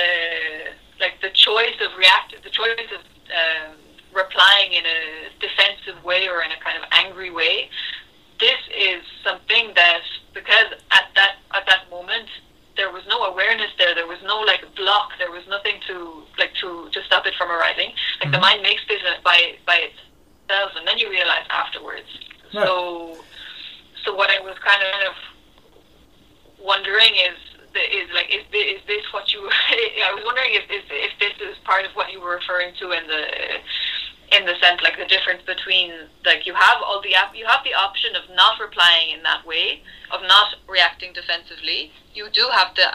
like 1.00 1.20
the 1.20 1.30
choice 1.30 1.76
of 1.84 1.96
react 1.98 2.34
the 2.42 2.50
choice 2.50 2.88
of 2.94 3.00
um, 3.00 3.76
replying 4.14 4.72
in 4.72 4.84
a 4.86 5.30
defensive 5.40 6.02
way 6.04 6.28
or 6.28 6.42
in 6.42 6.50
a 6.52 6.60
kind 6.62 6.78
of 6.78 6.84
angry 6.92 7.30
way. 7.30 7.68
This 8.38 8.58
is 8.76 9.02
something 9.22 9.72
that 9.74 10.02
because 10.32 10.72
at 10.90 11.10
that 11.14 11.36
at 11.54 11.66
that 11.66 11.90
moment 11.90 12.28
there 12.76 12.90
was 12.90 13.02
no 13.08 13.22
awareness 13.24 13.70
there. 13.78 13.94
There 13.94 14.06
was 14.06 14.18
no 14.24 14.40
like 14.40 14.62
block. 14.74 15.10
There 15.18 15.30
was 15.30 15.46
nothing 15.48 15.80
to 15.88 16.22
like 16.38 16.54
to 16.60 16.88
to 16.90 17.02
stop 17.04 17.26
it 17.26 17.34
from 17.38 17.50
arising. 17.50 17.90
Like 18.20 18.30
mm-hmm. 18.30 18.30
the 18.32 18.38
mind 18.38 18.62
makes 18.62 18.82
this 18.88 19.00
uh, 19.02 19.20
by 19.24 19.56
by 19.66 19.90
itself, 19.90 20.72
and 20.76 20.86
then 20.86 20.98
you 20.98 21.10
realize 21.10 21.46
afterwards. 21.50 22.06
So, 22.52 23.16
so 24.04 24.14
what 24.14 24.30
I 24.30 24.38
was 24.38 24.54
kind 24.62 24.82
of 25.08 25.14
wondering 26.62 27.14
is 27.16 27.53
is 27.82 28.08
like 28.14 28.28
is 28.30 28.44
this, 28.52 28.76
is 28.76 28.82
this 28.86 29.04
what 29.12 29.32
you? 29.32 29.48
I 29.50 30.12
was 30.14 30.22
wondering 30.24 30.54
if 30.54 30.68
this 30.68 30.84
if 30.90 31.12
this 31.18 31.34
is 31.48 31.56
part 31.64 31.84
of 31.84 31.92
what 31.92 32.12
you 32.12 32.20
were 32.20 32.34
referring 32.36 32.74
to 32.80 32.92
in 32.92 33.06
the 33.06 33.22
in 34.36 34.46
the 34.46 34.54
sense 34.60 34.80
like 34.82 34.96
the 34.96 35.04
difference 35.06 35.42
between 35.46 35.92
like 36.24 36.46
you 36.46 36.54
have 36.54 36.78
all 36.82 37.00
the 37.02 37.14
app 37.14 37.36
you 37.36 37.46
have 37.46 37.62
the 37.64 37.74
option 37.74 38.16
of 38.16 38.22
not 38.34 38.58
replying 38.58 39.10
in 39.10 39.22
that 39.22 39.46
way 39.46 39.82
of 40.10 40.22
not 40.22 40.54
reacting 40.68 41.12
defensively 41.12 41.92
you 42.14 42.28
do 42.30 42.48
have 42.52 42.74
the 42.74 42.88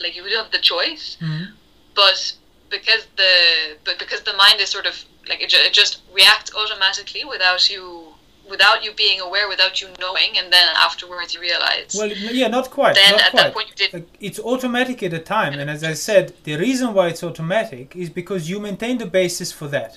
like 0.00 0.14
you 0.16 0.22
do 0.28 0.34
have 0.36 0.50
the 0.50 0.58
choice 0.58 1.16
Mhm. 1.20 1.52
but 1.94 2.32
because 2.68 3.06
the 3.16 3.76
but 3.84 3.98
because 3.98 4.22
the 4.22 4.32
mind 4.34 4.60
is 4.60 4.68
sort 4.70 4.86
of 4.86 5.04
like 5.28 5.40
it, 5.40 5.52
it 5.54 5.72
just 5.72 6.02
reacts 6.12 6.52
automatically 6.54 7.24
without 7.24 7.70
you 7.70 8.11
without 8.54 8.78
you 8.84 8.92
being 9.04 9.18
aware 9.28 9.46
without 9.54 9.74
you 9.80 9.88
knowing 10.04 10.30
and 10.38 10.46
then 10.56 10.66
afterwards 10.88 11.30
you 11.34 11.40
realize 11.50 11.90
Well, 11.98 12.12
yeah, 12.40 12.48
not 12.58 12.66
quite. 12.78 12.94
then 12.94 13.12
not 13.12 13.22
at 13.26 13.30
quite. 13.32 13.42
that 13.42 13.54
point 13.56 13.68
you 13.70 13.76
did 13.82 13.90
it's 14.26 14.40
automatic 14.52 15.02
at 15.06 15.12
a 15.20 15.22
time, 15.36 15.54
and 15.60 15.68
as 15.76 15.82
I 15.92 15.94
said, 16.08 16.24
the 16.48 16.56
reason 16.66 16.88
why 16.96 17.04
it's 17.12 17.24
automatic 17.30 17.86
is 18.02 18.08
because 18.20 18.42
you 18.50 18.56
maintain 18.68 18.96
the 18.98 19.10
basis 19.20 19.50
for 19.58 19.68
that. 19.76 19.92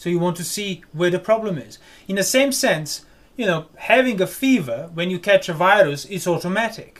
So 0.00 0.06
you 0.12 0.18
want 0.18 0.36
to 0.36 0.44
see 0.56 0.82
where 0.98 1.10
the 1.16 1.18
problem 1.30 1.54
is. 1.68 1.74
In 2.10 2.16
the 2.16 2.22
same 2.36 2.52
sense, 2.66 2.90
you 3.40 3.46
know, 3.50 3.60
having 3.92 4.18
a 4.20 4.26
fever 4.26 4.78
when 4.96 5.08
you 5.12 5.18
catch 5.30 5.48
a 5.48 5.54
virus 5.54 6.04
is 6.16 6.26
automatic. 6.34 6.92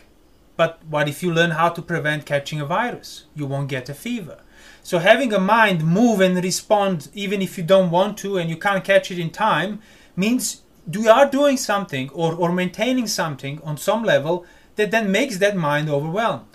But 0.57 0.73
what 0.89 1.09
if 1.13 1.23
you 1.23 1.31
learn 1.33 1.53
how 1.61 1.69
to 1.77 1.83
prevent 1.83 2.25
catching 2.33 2.61
a 2.61 2.67
virus? 2.81 3.09
You 3.39 3.47
won't 3.47 3.69
get 3.69 3.89
a 3.91 3.95
fever. 3.95 4.39
So 4.83 4.99
having 5.11 5.33
a 5.33 5.41
mind 5.57 5.85
move 5.85 6.19
and 6.21 6.43
respond 6.51 7.09
even 7.15 7.43
if 7.43 7.59
you 7.59 7.65
don't 7.65 7.91
want 7.91 8.17
to 8.19 8.39
and 8.39 8.49
you 8.49 8.57
can't 8.57 8.85
catch 8.85 9.11
it 9.11 9.19
in 9.19 9.31
time 9.31 9.73
means 10.17 10.63
we 10.87 11.09
are 11.09 11.29
doing 11.29 11.57
something 11.57 12.11
or, 12.11 12.35
or 12.35 12.53
maintaining 12.53 13.07
something 13.07 13.61
on 13.65 13.77
some 13.77 14.03
level 14.05 14.45
that 14.77 14.91
then 14.91 15.11
makes 15.11 15.39
that 15.39 15.57
mind 15.57 15.89
overwhelmed. 15.89 16.47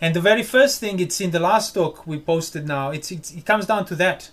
And 0.00 0.14
the 0.14 0.20
very 0.20 0.42
first 0.42 0.80
thing 0.80 0.98
it's 1.00 1.20
in 1.20 1.30
the 1.30 1.38
last 1.40 1.74
talk 1.74 2.06
we 2.06 2.18
posted 2.18 2.66
now, 2.66 2.90
it's, 2.90 3.10
it's 3.10 3.32
it 3.32 3.44
comes 3.44 3.66
down 3.66 3.84
to 3.86 3.94
that. 3.96 4.30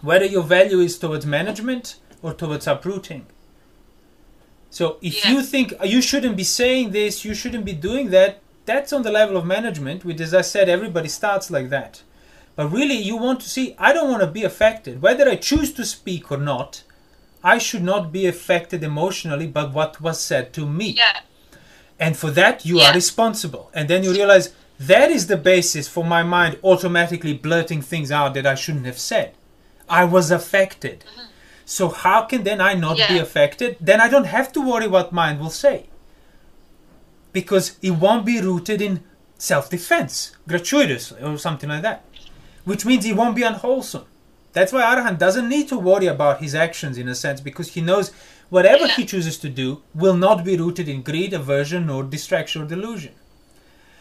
Whether 0.00 0.24
your 0.24 0.42
value 0.42 0.80
is 0.80 0.98
towards 0.98 1.26
management 1.26 1.96
or 2.22 2.32
towards 2.32 2.66
uprooting. 2.66 3.26
So 4.70 4.96
if 5.02 5.24
Yeah. 5.24 5.32
you 5.32 5.42
think 5.42 5.74
"Oh, 5.80 5.84
you 5.84 6.00
shouldn't 6.00 6.36
be 6.36 6.44
saying 6.44 6.90
this, 6.92 7.24
you 7.24 7.34
shouldn't 7.34 7.64
be 7.64 7.72
doing 7.74 8.10
that, 8.10 8.38
that's 8.66 8.92
on 8.92 9.02
the 9.02 9.10
level 9.10 9.36
of 9.36 9.44
management, 9.44 10.04
which 10.04 10.20
as 10.20 10.32
I 10.32 10.42
said, 10.42 10.68
everybody 10.68 11.08
starts 11.08 11.50
like 11.50 11.70
that. 11.70 12.02
But 12.56 12.68
really 12.72 12.96
you 12.96 13.16
want 13.16 13.40
to 13.40 13.48
see 13.48 13.74
I 13.78 13.92
don't 13.92 14.10
want 14.10 14.22
to 14.22 14.26
be 14.28 14.44
affected. 14.44 15.02
Whether 15.02 15.28
I 15.28 15.36
choose 15.36 15.72
to 15.74 15.84
speak 15.84 16.30
or 16.32 16.38
not, 16.38 16.82
I 17.42 17.58
should 17.58 17.82
not 17.82 18.12
be 18.12 18.26
affected 18.26 18.82
emotionally 18.82 19.46
by 19.46 19.64
what 19.64 20.00
was 20.00 20.20
said 20.20 20.52
to 20.54 20.66
me. 20.66 20.90
yeah 20.90 21.20
And 21.98 22.16
for 22.16 22.30
that, 22.40 22.64
you 22.64 22.78
Yeah. 22.78 22.88
are 22.90 22.94
responsible. 22.94 23.64
And 23.74 23.86
then 23.90 24.02
you 24.04 24.12
realize 24.12 24.46
that 24.92 25.10
is 25.10 25.26
the 25.26 25.36
basis 25.36 25.86
for 25.94 26.04
my 26.04 26.22
mind 26.22 26.52
automatically 26.62 27.34
blurting 27.34 27.82
things 27.82 28.10
out 28.10 28.32
that 28.34 28.46
I 28.46 28.54
shouldn't 28.62 28.86
have 28.86 28.98
said. 28.98 29.28
I 29.88 30.04
was 30.04 30.30
affected. 30.30 31.04
So, 31.66 31.84
how 32.04 32.22
can 32.30 32.42
then 32.44 32.60
I 32.60 32.72
not 32.74 32.96
be 32.96 33.02
Mm-hmm. 33.02 33.22
Affected? 33.22 33.76
Then 33.88 34.00
I 34.00 34.08
don't 34.08 34.26
have 34.36 34.48
to 34.54 34.60
worry 34.70 34.88
what 34.88 35.12
mind 35.12 35.36
will 35.40 35.50
say. 35.66 35.76
Because 37.32 37.76
it 37.82 37.92
won't 37.92 38.24
be 38.26 38.40
rooted 38.40 38.80
in 38.82 39.00
self 39.38 39.70
defense, 39.70 40.32
gratuitously, 40.48 41.22
or 41.22 41.38
something 41.38 41.68
like 41.68 41.82
that. 41.82 42.04
Which 42.64 42.84
means 42.84 43.04
it 43.04 43.16
won't 43.16 43.36
be 43.36 43.42
unwholesome. 43.42 44.04
That's 44.52 44.72
why 44.72 44.82
Arahant 44.82 45.18
doesn't 45.18 45.48
need 45.48 45.68
to 45.68 45.78
worry 45.78 46.06
about 46.06 46.40
his 46.40 46.54
actions 46.54 46.98
in 46.98 47.08
a 47.08 47.14
sense 47.14 47.40
because 47.40 47.74
he 47.74 47.80
knows 47.80 48.10
whatever 48.48 48.88
he 48.88 49.04
chooses 49.04 49.38
to 49.38 49.48
do 49.48 49.82
will 49.94 50.16
not 50.16 50.44
be 50.44 50.56
rooted 50.56 50.88
in 50.88 51.02
greed, 51.02 51.32
aversion, 51.32 51.88
or 51.88 52.02
distraction 52.02 52.62
or 52.62 52.66
delusion. 52.66 53.14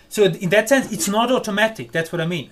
So, 0.10 0.24
in 0.24 0.50
that 0.50 0.70
sense, 0.70 0.92
it's 0.92 1.08
not 1.08 1.32
automatic. 1.32 1.92
That's 1.92 2.12
what 2.12 2.22
I 2.22 2.26
mean. 2.26 2.50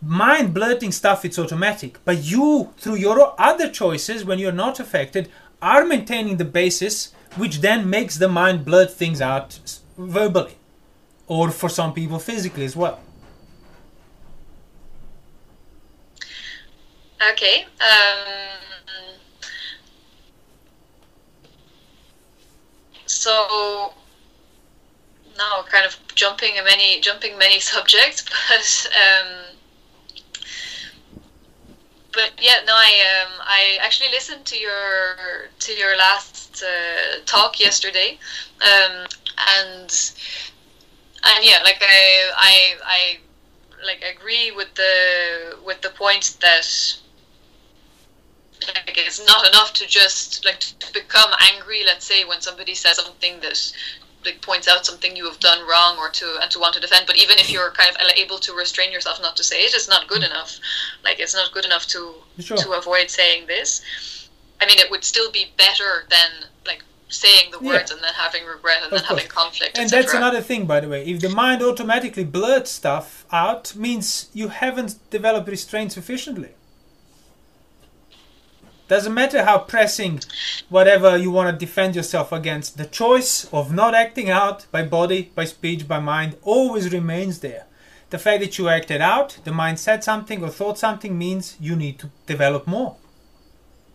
Mind 0.00 0.54
blurting 0.54 0.90
stuff, 0.90 1.24
it's 1.24 1.38
automatic. 1.38 1.98
But 2.04 2.24
you, 2.24 2.72
through 2.78 2.96
your 2.96 3.34
other 3.38 3.70
choices, 3.70 4.24
when 4.24 4.38
you're 4.38 4.52
not 4.52 4.80
affected, 4.80 5.28
are 5.60 5.84
maintaining 5.84 6.38
the 6.38 6.44
basis, 6.44 7.12
which 7.36 7.60
then 7.60 7.88
makes 7.88 8.16
the 8.16 8.28
mind 8.28 8.64
blurt 8.64 8.90
things 8.90 9.20
out 9.20 9.58
verbally, 9.98 10.56
or 11.26 11.50
for 11.50 11.68
some 11.68 11.92
people, 11.92 12.18
physically 12.18 12.64
as 12.64 12.74
well. 12.74 13.00
Okay. 17.32 17.64
Um, 17.80 19.18
so 23.06 23.94
now 25.36 25.64
kind 25.70 25.86
of 25.86 25.96
jumping 26.14 26.54
many 26.64 27.00
jumping 27.00 27.38
many 27.38 27.60
subjects, 27.72 28.22
but 28.22 28.90
um, 28.94 29.56
but 32.12 32.32
yeah, 32.40 32.60
no, 32.66 32.72
I 32.74 33.22
um, 33.24 33.32
I 33.40 33.78
actually 33.80 34.10
listened 34.10 34.44
to 34.46 34.58
your 34.58 35.48
to 35.58 35.72
your 35.72 35.96
last 35.96 36.62
uh, 36.62 37.20
talk 37.26 37.58
yesterday, 37.58 38.18
um, 38.60 39.06
and 39.58 40.12
and 41.24 41.44
yeah, 41.44 41.60
like 41.64 41.82
I 41.82 42.30
I 42.36 42.74
I 42.84 43.18
like 43.84 44.02
agree 44.02 44.50
with 44.50 44.74
the 44.74 45.56
with 45.64 45.80
the 45.82 45.90
point 45.90 46.36
that 46.40 46.66
like 48.68 48.96
it's 48.96 49.24
not 49.26 49.46
enough 49.46 49.72
to 49.74 49.86
just 49.86 50.44
like 50.44 50.60
to 50.60 50.92
become 50.92 51.30
angry 51.52 51.82
let's 51.84 52.06
say 52.06 52.24
when 52.24 52.40
somebody 52.40 52.74
says 52.74 52.96
something 52.96 53.40
that 53.40 53.72
like 54.24 54.40
points 54.40 54.68
out 54.68 54.86
something 54.86 55.14
you 55.16 55.26
have 55.26 55.38
done 55.40 55.60
wrong 55.68 55.96
or 55.98 56.08
to 56.08 56.38
and 56.40 56.50
to 56.50 56.58
want 56.58 56.74
to 56.74 56.80
defend 56.80 57.06
but 57.06 57.16
even 57.16 57.38
if 57.38 57.50
you're 57.50 57.70
kind 57.72 57.90
of 57.90 57.96
able 58.16 58.38
to 58.38 58.54
restrain 58.54 58.90
yourself 58.90 59.20
not 59.20 59.36
to 59.36 59.44
say 59.44 59.62
it 59.62 59.74
it's 59.74 59.88
not 59.88 60.08
good 60.08 60.22
hmm. 60.22 60.30
enough 60.30 60.58
like 61.04 61.20
it's 61.20 61.34
not 61.34 61.52
good 61.52 61.64
enough 61.64 61.86
to 61.86 62.14
Sure. 62.40 62.56
to 62.56 62.72
avoid 62.72 63.10
saying 63.10 63.46
this 63.46 64.28
i 64.60 64.66
mean 64.66 64.78
it 64.78 64.90
would 64.90 65.04
still 65.04 65.30
be 65.30 65.46
better 65.56 66.04
than 66.10 66.30
like 66.66 66.82
saying 67.08 67.50
the 67.52 67.58
Yeah. 67.60 67.72
words 67.72 67.90
and 67.90 68.00
then 68.02 68.14
having 68.14 68.44
regret 68.44 68.78
and 68.82 68.92
Of 68.92 68.98
then 68.98 69.04
having 69.04 69.28
conflict 69.28 69.78
And 69.78 69.88
that's 69.88 70.14
another 70.14 70.40
thing, 70.40 70.66
by 70.66 70.80
the 70.80 70.88
way. 70.88 71.04
If 71.04 71.20
the 71.20 71.28
mind 71.28 71.62
automatically 71.62 72.24
blurts 72.24 72.70
stuff 72.72 73.24
out, 73.30 73.74
means 73.76 74.28
you 74.32 74.48
haven't 74.48 74.92
developed 75.10 75.48
restraint 75.48 75.92
sufficiently. 75.92 76.52
Doesn't 78.86 79.14
matter 79.14 79.44
how 79.44 79.58
pressing 79.60 80.20
whatever 80.68 81.16
you 81.16 81.30
want 81.30 81.48
to 81.58 81.64
defend 81.66 81.96
yourself 81.96 82.32
against, 82.32 82.76
the 82.76 82.84
choice 82.84 83.48
of 83.52 83.72
not 83.72 83.94
acting 83.94 84.28
out 84.28 84.66
by 84.70 84.82
body, 84.82 85.32
by 85.34 85.46
speech, 85.46 85.88
by 85.88 86.00
mind 86.00 86.36
always 86.42 86.92
remains 86.92 87.38
there. 87.40 87.64
The 88.10 88.18
fact 88.18 88.40
that 88.40 88.58
you 88.58 88.68
acted 88.68 89.00
out, 89.00 89.38
the 89.44 89.52
mind 89.52 89.80
said 89.80 90.04
something 90.04 90.42
or 90.44 90.50
thought 90.50 90.78
something 90.78 91.16
means 91.16 91.56
you 91.58 91.74
need 91.76 91.98
to 92.00 92.10
develop 92.26 92.66
more. 92.66 92.96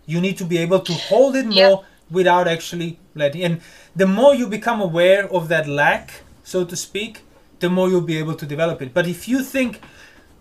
You 0.08 0.20
need 0.20 0.38
to 0.40 0.46
be 0.46 0.58
able 0.58 0.80
to 0.80 0.94
hold 0.94 1.36
it 1.36 1.46
Yeah. 1.52 1.68
more 1.70 1.84
without 2.10 2.48
actually 2.48 2.98
letting. 3.14 3.44
And 3.44 3.62
the 3.96 4.08
more 4.08 4.34
you 4.34 4.48
become 4.48 4.82
aware 4.82 5.32
of 5.32 5.50
that 5.50 5.68
lack, 5.68 6.24
so 6.44 6.66
to 6.66 6.76
speak, 6.76 7.22
the 7.60 7.70
more 7.70 7.90
you'll 7.90 8.02
be 8.02 8.18
able 8.18 8.34
to 8.34 8.46
develop 8.46 8.82
it. 8.82 8.94
But 8.94 9.06
if 9.08 9.28
you 9.28 9.44
think, 9.44 9.82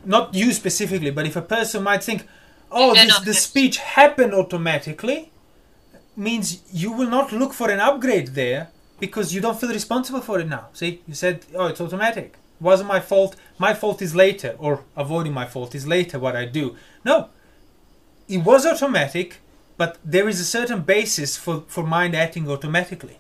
not 0.04 0.34
you 0.34 0.52
specifically, 0.54 1.10
but 1.10 1.26
if 1.26 1.36
a 1.36 1.42
person 1.42 1.82
might 1.82 2.02
think, 2.02 2.26
oh, 2.70 2.94
this, 2.94 3.18
the 3.20 3.34
speech 3.34 3.78
happened 3.78 4.34
automatically, 4.34 5.30
means 6.16 6.62
you 6.72 6.92
will 6.92 7.08
not 7.08 7.32
look 7.32 7.52
for 7.52 7.70
an 7.70 7.80
upgrade 7.80 8.28
there 8.28 8.68
because 9.00 9.32
you 9.34 9.40
don't 9.40 9.60
feel 9.60 9.70
responsible 9.70 10.20
for 10.20 10.40
it 10.40 10.48
now. 10.48 10.68
See, 10.72 11.00
you 11.06 11.14
said, 11.14 11.44
oh, 11.54 11.66
it's 11.66 11.80
automatic. 11.80 12.36
Wasn't 12.60 12.88
my 12.88 12.98
fault. 13.00 13.36
My 13.58 13.72
fault 13.74 14.02
is 14.02 14.14
later, 14.14 14.56
or 14.58 14.82
avoiding 14.96 15.32
my 15.32 15.46
fault 15.46 15.74
is 15.74 15.86
later 15.86 16.18
what 16.18 16.34
I 16.34 16.44
do. 16.44 16.74
No, 17.04 17.28
it 18.28 18.38
was 18.38 18.66
automatic, 18.66 19.36
but 19.76 19.96
there 20.04 20.28
is 20.28 20.40
a 20.40 20.44
certain 20.44 20.82
basis 20.82 21.36
for, 21.36 21.62
for 21.68 21.84
mind 21.86 22.16
acting 22.16 22.50
automatically. 22.50 23.18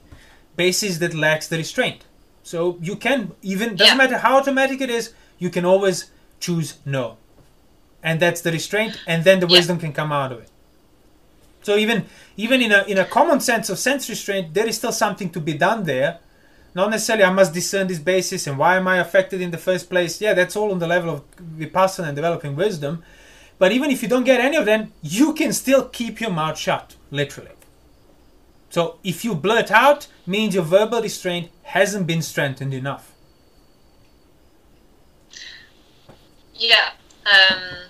Basis 0.56 0.98
that 0.98 1.14
lacks 1.14 1.46
the 1.46 1.56
restraint. 1.56 2.04
So 2.42 2.78
you 2.80 2.96
can 2.96 3.32
even 3.42 3.76
doesn't 3.76 3.94
Yeah. 3.96 3.96
matter 3.96 4.18
how 4.18 4.38
automatic 4.38 4.80
it 4.80 4.90
is, 4.90 5.12
you 5.38 5.50
can 5.50 5.64
always 5.64 6.10
choose 6.40 6.78
no. 6.84 7.16
And 8.08 8.14
that's 8.22 8.40
the 8.46 8.52
restraint, 8.58 8.92
and 9.12 9.18
then 9.26 9.38
the 9.40 9.48
Yeah. 9.48 9.58
wisdom 9.58 9.76
can 9.84 9.92
come 10.00 10.12
out 10.20 10.30
of 10.34 10.38
it. 10.44 10.50
So 11.66 11.72
even 11.84 11.98
even 12.44 12.58
in 12.66 12.72
a 12.78 12.80
in 12.92 12.98
a 13.04 13.04
common 13.18 13.40
sense 13.50 13.66
of 13.72 13.78
sense 13.88 14.02
restraint, 14.14 14.46
there 14.56 14.68
is 14.70 14.76
still 14.80 14.92
something 15.04 15.28
to 15.36 15.40
be 15.48 15.54
done 15.68 15.80
there. 15.92 16.10
Not 16.78 16.90
necessarily 16.94 17.24
I 17.24 17.32
must 17.40 17.52
discern 17.60 17.86
this 17.88 18.02
basis 18.14 18.46
and 18.46 18.56
why 18.62 18.72
am 18.80 18.86
I 18.94 18.96
affected 19.06 19.38
in 19.46 19.50
the 19.56 19.62
first 19.68 19.84
place. 19.92 20.12
Yeah, 20.24 20.34
that's 20.38 20.56
all 20.56 20.70
on 20.74 20.78
the 20.78 20.86
level 20.94 21.10
of 21.14 21.18
vipassana 21.60 22.06
and 22.08 22.16
developing 22.16 22.54
wisdom. 22.56 22.94
But 23.60 23.72
even 23.76 23.90
if 23.90 23.98
you 24.02 24.08
don't 24.14 24.24
get 24.32 24.40
any 24.40 24.56
of 24.56 24.66
them, 24.72 24.82
you 25.18 25.34
can 25.40 25.52
still 25.52 25.84
keep 25.98 26.14
your 26.22 26.30
mouth 26.40 26.58
shut, 26.66 26.86
literally. 27.10 27.56
So 28.70 28.80
if 29.02 29.24
you 29.24 29.34
blurt 29.34 29.70
out, 29.70 30.00
means 30.26 30.54
your 30.54 30.64
verbal 30.76 31.00
restraint 31.02 31.50
hasn't 31.76 32.06
been 32.06 32.22
strengthened 32.22 32.72
enough. 32.82 33.04
Yeah. 36.54 36.90
Um, 37.26 37.87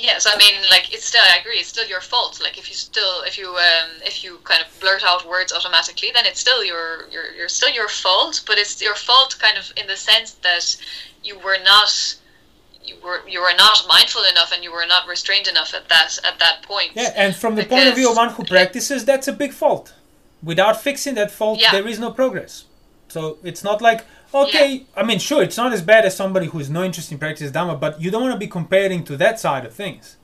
yes, 0.00 0.26
I 0.26 0.36
mean, 0.36 0.54
like 0.70 0.92
it's 0.92 1.04
still. 1.04 1.22
I 1.22 1.38
agree. 1.38 1.56
It's 1.56 1.68
still 1.68 1.86
your 1.86 2.00
fault. 2.00 2.40
Like 2.42 2.58
if 2.58 2.68
you 2.68 2.74
still, 2.74 3.22
if 3.22 3.38
you, 3.38 3.48
um, 3.50 3.90
if 4.04 4.22
you 4.24 4.38
kind 4.44 4.62
of 4.62 4.80
blurt 4.80 5.02
out 5.04 5.26
words 5.26 5.52
automatically, 5.52 6.10
then 6.14 6.26
it's 6.26 6.40
still 6.40 6.64
your, 6.64 7.08
your, 7.10 7.32
your, 7.32 7.48
still 7.48 7.70
your 7.70 7.88
fault. 7.88 8.42
But 8.46 8.58
it's 8.58 8.80
your 8.82 8.94
fault, 8.94 9.36
kind 9.40 9.56
of, 9.58 9.72
in 9.76 9.86
the 9.86 9.96
sense 9.96 10.32
that 10.42 10.76
you 11.22 11.38
were 11.38 11.58
not, 11.64 12.16
you 12.84 12.96
were, 13.02 13.20
you 13.28 13.40
were 13.40 13.56
not 13.56 13.84
mindful 13.88 14.22
enough, 14.30 14.52
and 14.52 14.62
you 14.62 14.72
were 14.72 14.86
not 14.86 15.08
restrained 15.08 15.48
enough 15.48 15.74
at 15.74 15.88
that, 15.88 16.18
at 16.24 16.38
that 16.38 16.62
point. 16.62 16.90
Yeah, 16.94 17.12
and 17.16 17.34
from 17.34 17.54
the 17.54 17.64
point 17.64 17.88
of 17.88 17.94
view 17.94 18.10
of 18.10 18.16
one 18.16 18.30
who 18.30 18.44
practices, 18.44 19.04
that's 19.04 19.28
a 19.28 19.32
big 19.32 19.52
fault. 19.52 19.94
Without 20.42 20.82
fixing 20.82 21.14
that 21.14 21.30
fault, 21.30 21.58
Yeah. 21.60 21.72
there 21.72 21.88
is 21.88 21.98
no 21.98 22.10
progress. 22.10 22.64
So 23.14 23.38
it's 23.44 23.62
not 23.62 23.80
like 23.80 24.04
okay. 24.34 24.86
I 24.96 25.04
mean, 25.04 25.20
sure, 25.20 25.40
it's 25.40 25.56
not 25.56 25.72
as 25.72 25.82
bad 25.82 26.04
as 26.04 26.16
somebody 26.16 26.46
who 26.46 26.58
has 26.58 26.68
no 26.68 26.82
interest 26.82 27.12
in 27.12 27.18
practice 27.18 27.52
dharma, 27.52 27.76
but 27.76 28.00
you 28.00 28.10
don't 28.10 28.22
want 28.22 28.34
to 28.34 28.46
be 28.46 28.48
comparing 28.48 29.04
to 29.04 29.16
that 29.18 29.38
side 29.38 29.64
of 29.64 29.72
things. 29.72 30.16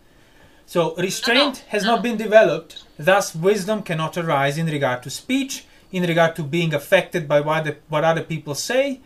So 0.66 0.96
restraint 0.96 1.58
has 1.68 1.84
not 1.84 2.02
been 2.02 2.16
developed. 2.16 2.82
Thus, 2.98 3.32
wisdom 3.32 3.84
cannot 3.84 4.16
arise 4.18 4.58
in 4.58 4.66
regard 4.66 5.04
to 5.04 5.10
speech, 5.10 5.66
in 5.92 6.02
regard 6.02 6.34
to 6.34 6.42
being 6.42 6.74
affected 6.74 7.28
by 7.28 7.40
what 7.40 7.62
the, 7.62 7.76
what 7.88 8.02
other 8.02 8.24
people 8.24 8.56
say. 8.56 9.00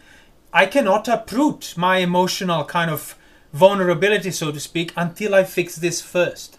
I 0.51 0.65
cannot 0.65 1.07
uproot 1.07 1.75
my 1.77 1.99
emotional 1.99 2.65
kind 2.65 2.91
of 2.91 3.19
vulnerability, 3.53 4.31
so 4.31 4.51
to 4.51 4.61
speak, 4.61 4.95
until 4.97 5.35
I 5.35 5.45
fix 5.45 5.77
this 5.77 6.01
first. 6.01 6.59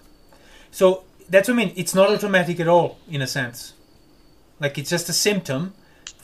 So 0.70 1.06
that's 1.28 1.50
what 1.50 1.56
I 1.56 1.58
mean. 1.58 1.74
It's 1.76 1.96
not 1.96 2.10
mm. 2.10 2.16
automatic 2.18 2.60
at 2.60 2.68
all, 2.68 3.00
in 3.10 3.24
a 3.24 3.28
sense. 3.28 3.74
Like 4.60 4.78
it's 4.78 4.92
just 4.92 5.10
a 5.10 5.14
symptom 5.14 5.74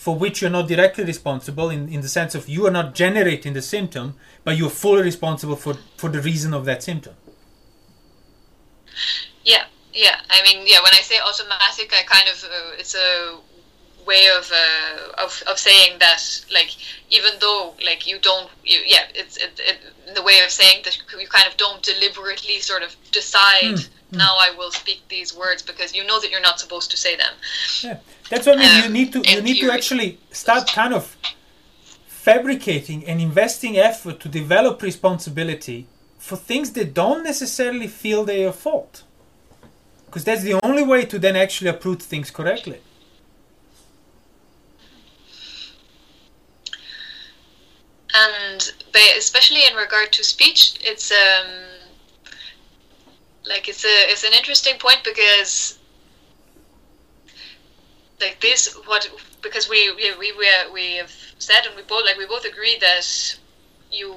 for 0.01 0.15
which 0.15 0.41
you're 0.41 0.49
not 0.49 0.67
directly 0.67 1.03
responsible 1.03 1.69
in, 1.69 1.87
in 1.87 2.01
the 2.01 2.07
sense 2.07 2.33
of 2.33 2.49
you 2.49 2.65
are 2.65 2.71
not 2.71 2.95
generating 2.95 3.53
the 3.53 3.61
symptom, 3.61 4.15
but 4.43 4.57
you're 4.57 4.67
fully 4.83 5.03
responsible 5.03 5.55
for, 5.55 5.75
for 5.95 6.09
the 6.09 6.19
reason 6.19 6.55
of 6.55 6.65
that 6.65 6.81
symptom. 6.81 7.13
Yeah, 9.43 9.65
yeah. 9.93 10.19
I 10.27 10.41
mean, 10.41 10.65
yeah. 10.65 10.79
When 10.81 10.91
I 10.91 11.01
say 11.01 11.17
automatic, 11.23 11.93
I 11.93 12.01
kind 12.01 12.27
of 12.27 12.43
uh, 12.43 12.79
it's 12.79 12.95
a 12.95 13.37
way 14.07 14.25
of, 14.35 14.51
uh, 14.51 15.23
of 15.23 15.43
of 15.47 15.59
saying 15.59 15.99
that 15.99 16.23
like 16.51 16.71
even 17.11 17.33
though 17.39 17.75
like 17.85 18.07
you 18.07 18.17
don't 18.17 18.49
you 18.65 18.79
yeah 18.83 19.05
it's 19.13 19.37
it, 19.37 19.51
it, 19.59 20.15
the 20.15 20.23
way 20.23 20.39
of 20.43 20.49
saying 20.49 20.81
that 20.85 20.97
you 21.19 21.27
kind 21.27 21.47
of 21.47 21.55
don't 21.57 21.83
deliberately 21.83 22.57
sort 22.59 22.81
of 22.81 22.95
decide 23.11 23.77
now 24.11 24.35
I 24.37 24.53
will 24.57 24.71
speak 24.71 25.01
these 25.07 25.35
words 25.35 25.61
because 25.61 25.95
you 25.95 26.03
know 26.05 26.19
that 26.19 26.29
you're 26.29 26.41
not 26.41 26.59
supposed 26.59 26.91
to 26.91 26.97
say 26.97 27.15
them. 27.15 27.33
Yeah, 27.81 27.99
that's 28.31 28.47
what 28.47 28.57
I 28.57 28.61
mean. 28.61 28.77
you 28.79 28.85
Um, 28.85 28.93
need 28.93 29.11
to 29.13 29.19
you 29.29 29.41
need 29.41 29.59
to 29.59 29.69
actually 29.77 30.17
start 30.31 30.63
kind 30.71 30.93
of 30.93 31.17
fabricating 32.07 33.05
and 33.05 33.19
investing 33.19 33.77
effort 33.77 34.19
to 34.21 34.29
develop 34.29 34.81
responsibility 34.81 35.79
for 36.17 36.37
things 36.37 36.71
that 36.77 36.93
don't 36.93 37.23
necessarily 37.23 37.87
feel 37.87 38.23
they're 38.23 38.45
your 38.47 38.53
fault. 38.53 39.03
Because 40.05 40.23
that's 40.23 40.43
the 40.43 40.55
only 40.63 40.83
way 40.83 41.03
to 41.11 41.19
then 41.19 41.35
actually 41.35 41.69
uproot 41.69 42.01
things 42.01 42.31
correctly. 42.31 42.79
and 48.13 48.71
especially 49.17 49.61
in 49.69 49.75
regard 49.75 50.11
to 50.11 50.23
speech 50.23 50.73
it's 50.83 51.11
um 51.11 51.47
like 53.45 53.69
it's 53.69 53.85
a 53.85 53.95
it's 54.11 54.23
an 54.23 54.33
interesting 54.33 54.77
point 54.77 54.99
because 55.03 55.79
like 58.21 58.39
this 58.39 58.73
what 58.85 59.09
because 59.41 59.69
we 59.69 59.91
we 59.93 60.15
we 60.17 60.31
we, 60.73 60.95
have 60.97 61.11
said 61.39 61.65
and 61.65 61.75
we 61.75 61.81
both 61.83 62.05
like 62.05 62.17
we 62.17 62.25
both 62.25 62.45
agree 62.45 62.77
that 62.79 63.37
you 63.91 64.13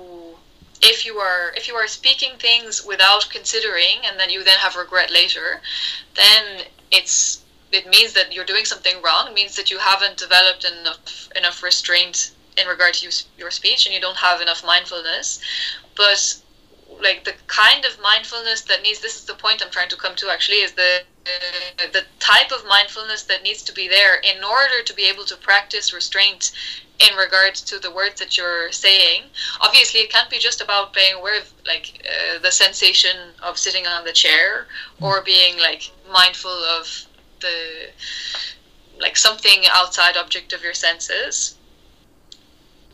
if 0.82 1.07
you 1.07 1.16
are 1.16 1.52
if 1.57 1.66
you 1.68 1.74
are 1.74 1.86
speaking 1.86 2.36
things 2.38 2.84
without 2.86 3.28
considering 3.30 4.05
and 4.07 4.18
then 4.18 4.30
you 4.30 4.44
then 4.44 4.59
have 4.59 4.76
regret 4.76 5.11
later 5.11 5.61
then 6.14 6.64
it's 6.90 7.44
it 7.74 7.88
means 7.88 8.12
that 8.12 8.32
you're 8.32 8.44
doing 8.44 8.64
something 8.64 9.02
wrong. 9.02 9.28
It 9.28 9.34
means 9.34 9.57
that 9.57 9.70
you 9.70 9.78
haven't 9.78 10.16
developed 10.16 10.64
enough 10.64 11.28
enough 11.36 11.62
restraint 11.62 12.30
in 12.57 12.68
regard 12.68 12.94
to 12.94 13.07
you- 13.07 13.24
your 13.36 13.50
speech 13.50 13.84
and 13.84 13.94
you 13.94 14.00
don't 14.00 14.16
have 14.16 14.40
enough 14.40 14.62
mindfulness. 14.64 15.40
But 15.96 16.36
like 17.03 17.24
the 17.24 17.34
kind 17.47 17.84
of 17.84 17.99
mindfulness 18.01 18.62
that 18.62 18.82
needs 18.82 19.01
this 19.01 19.16
is 19.16 19.24
the 19.24 19.34
point 19.34 19.62
i'm 19.62 19.70
trying 19.70 19.88
to 19.88 19.97
come 19.97 20.14
to 20.14 20.28
actually 20.30 20.57
is 20.57 20.72
the 20.72 21.01
uh, 21.26 21.86
the 21.92 22.03
type 22.18 22.53
of 22.53 22.66
mindfulness 22.68 23.22
that 23.22 23.42
needs 23.42 23.62
to 23.62 23.72
be 23.72 23.88
there 23.88 24.16
in 24.16 24.45
order 24.45 24.82
to 24.84 24.95
be 24.95 25.09
able 25.09 25.24
to 25.24 25.36
practice 25.36 25.95
restraint 25.95 26.53
in 27.01 27.16
regards 27.16 27.61
to 27.62 27.78
the 27.78 27.90
words 27.90 28.20
that 28.20 28.36
you're 28.36 28.70
saying. 28.70 29.22
Obviously 29.61 30.01
it 30.01 30.11
can't 30.11 30.30
be 30.30 30.38
just 30.38 30.61
about 30.61 30.92
being 30.92 31.14
aware 31.14 31.40
of 31.40 31.53
like 31.66 32.07
uh, 32.07 32.38
the 32.40 32.51
sensation 32.51 33.16
of 33.42 33.59
sitting 33.59 33.86
on 33.86 34.05
the 34.05 34.12
chair 34.12 34.66
or 35.01 35.22
being 35.22 35.59
like 35.59 35.90
mindful 36.12 36.51
of 36.51 37.07
the 37.40 37.88
like 39.01 39.16
something 39.16 39.64
outside 39.70 40.16
object 40.16 40.53
of 40.53 40.62
your 40.62 40.74
senses. 40.74 41.57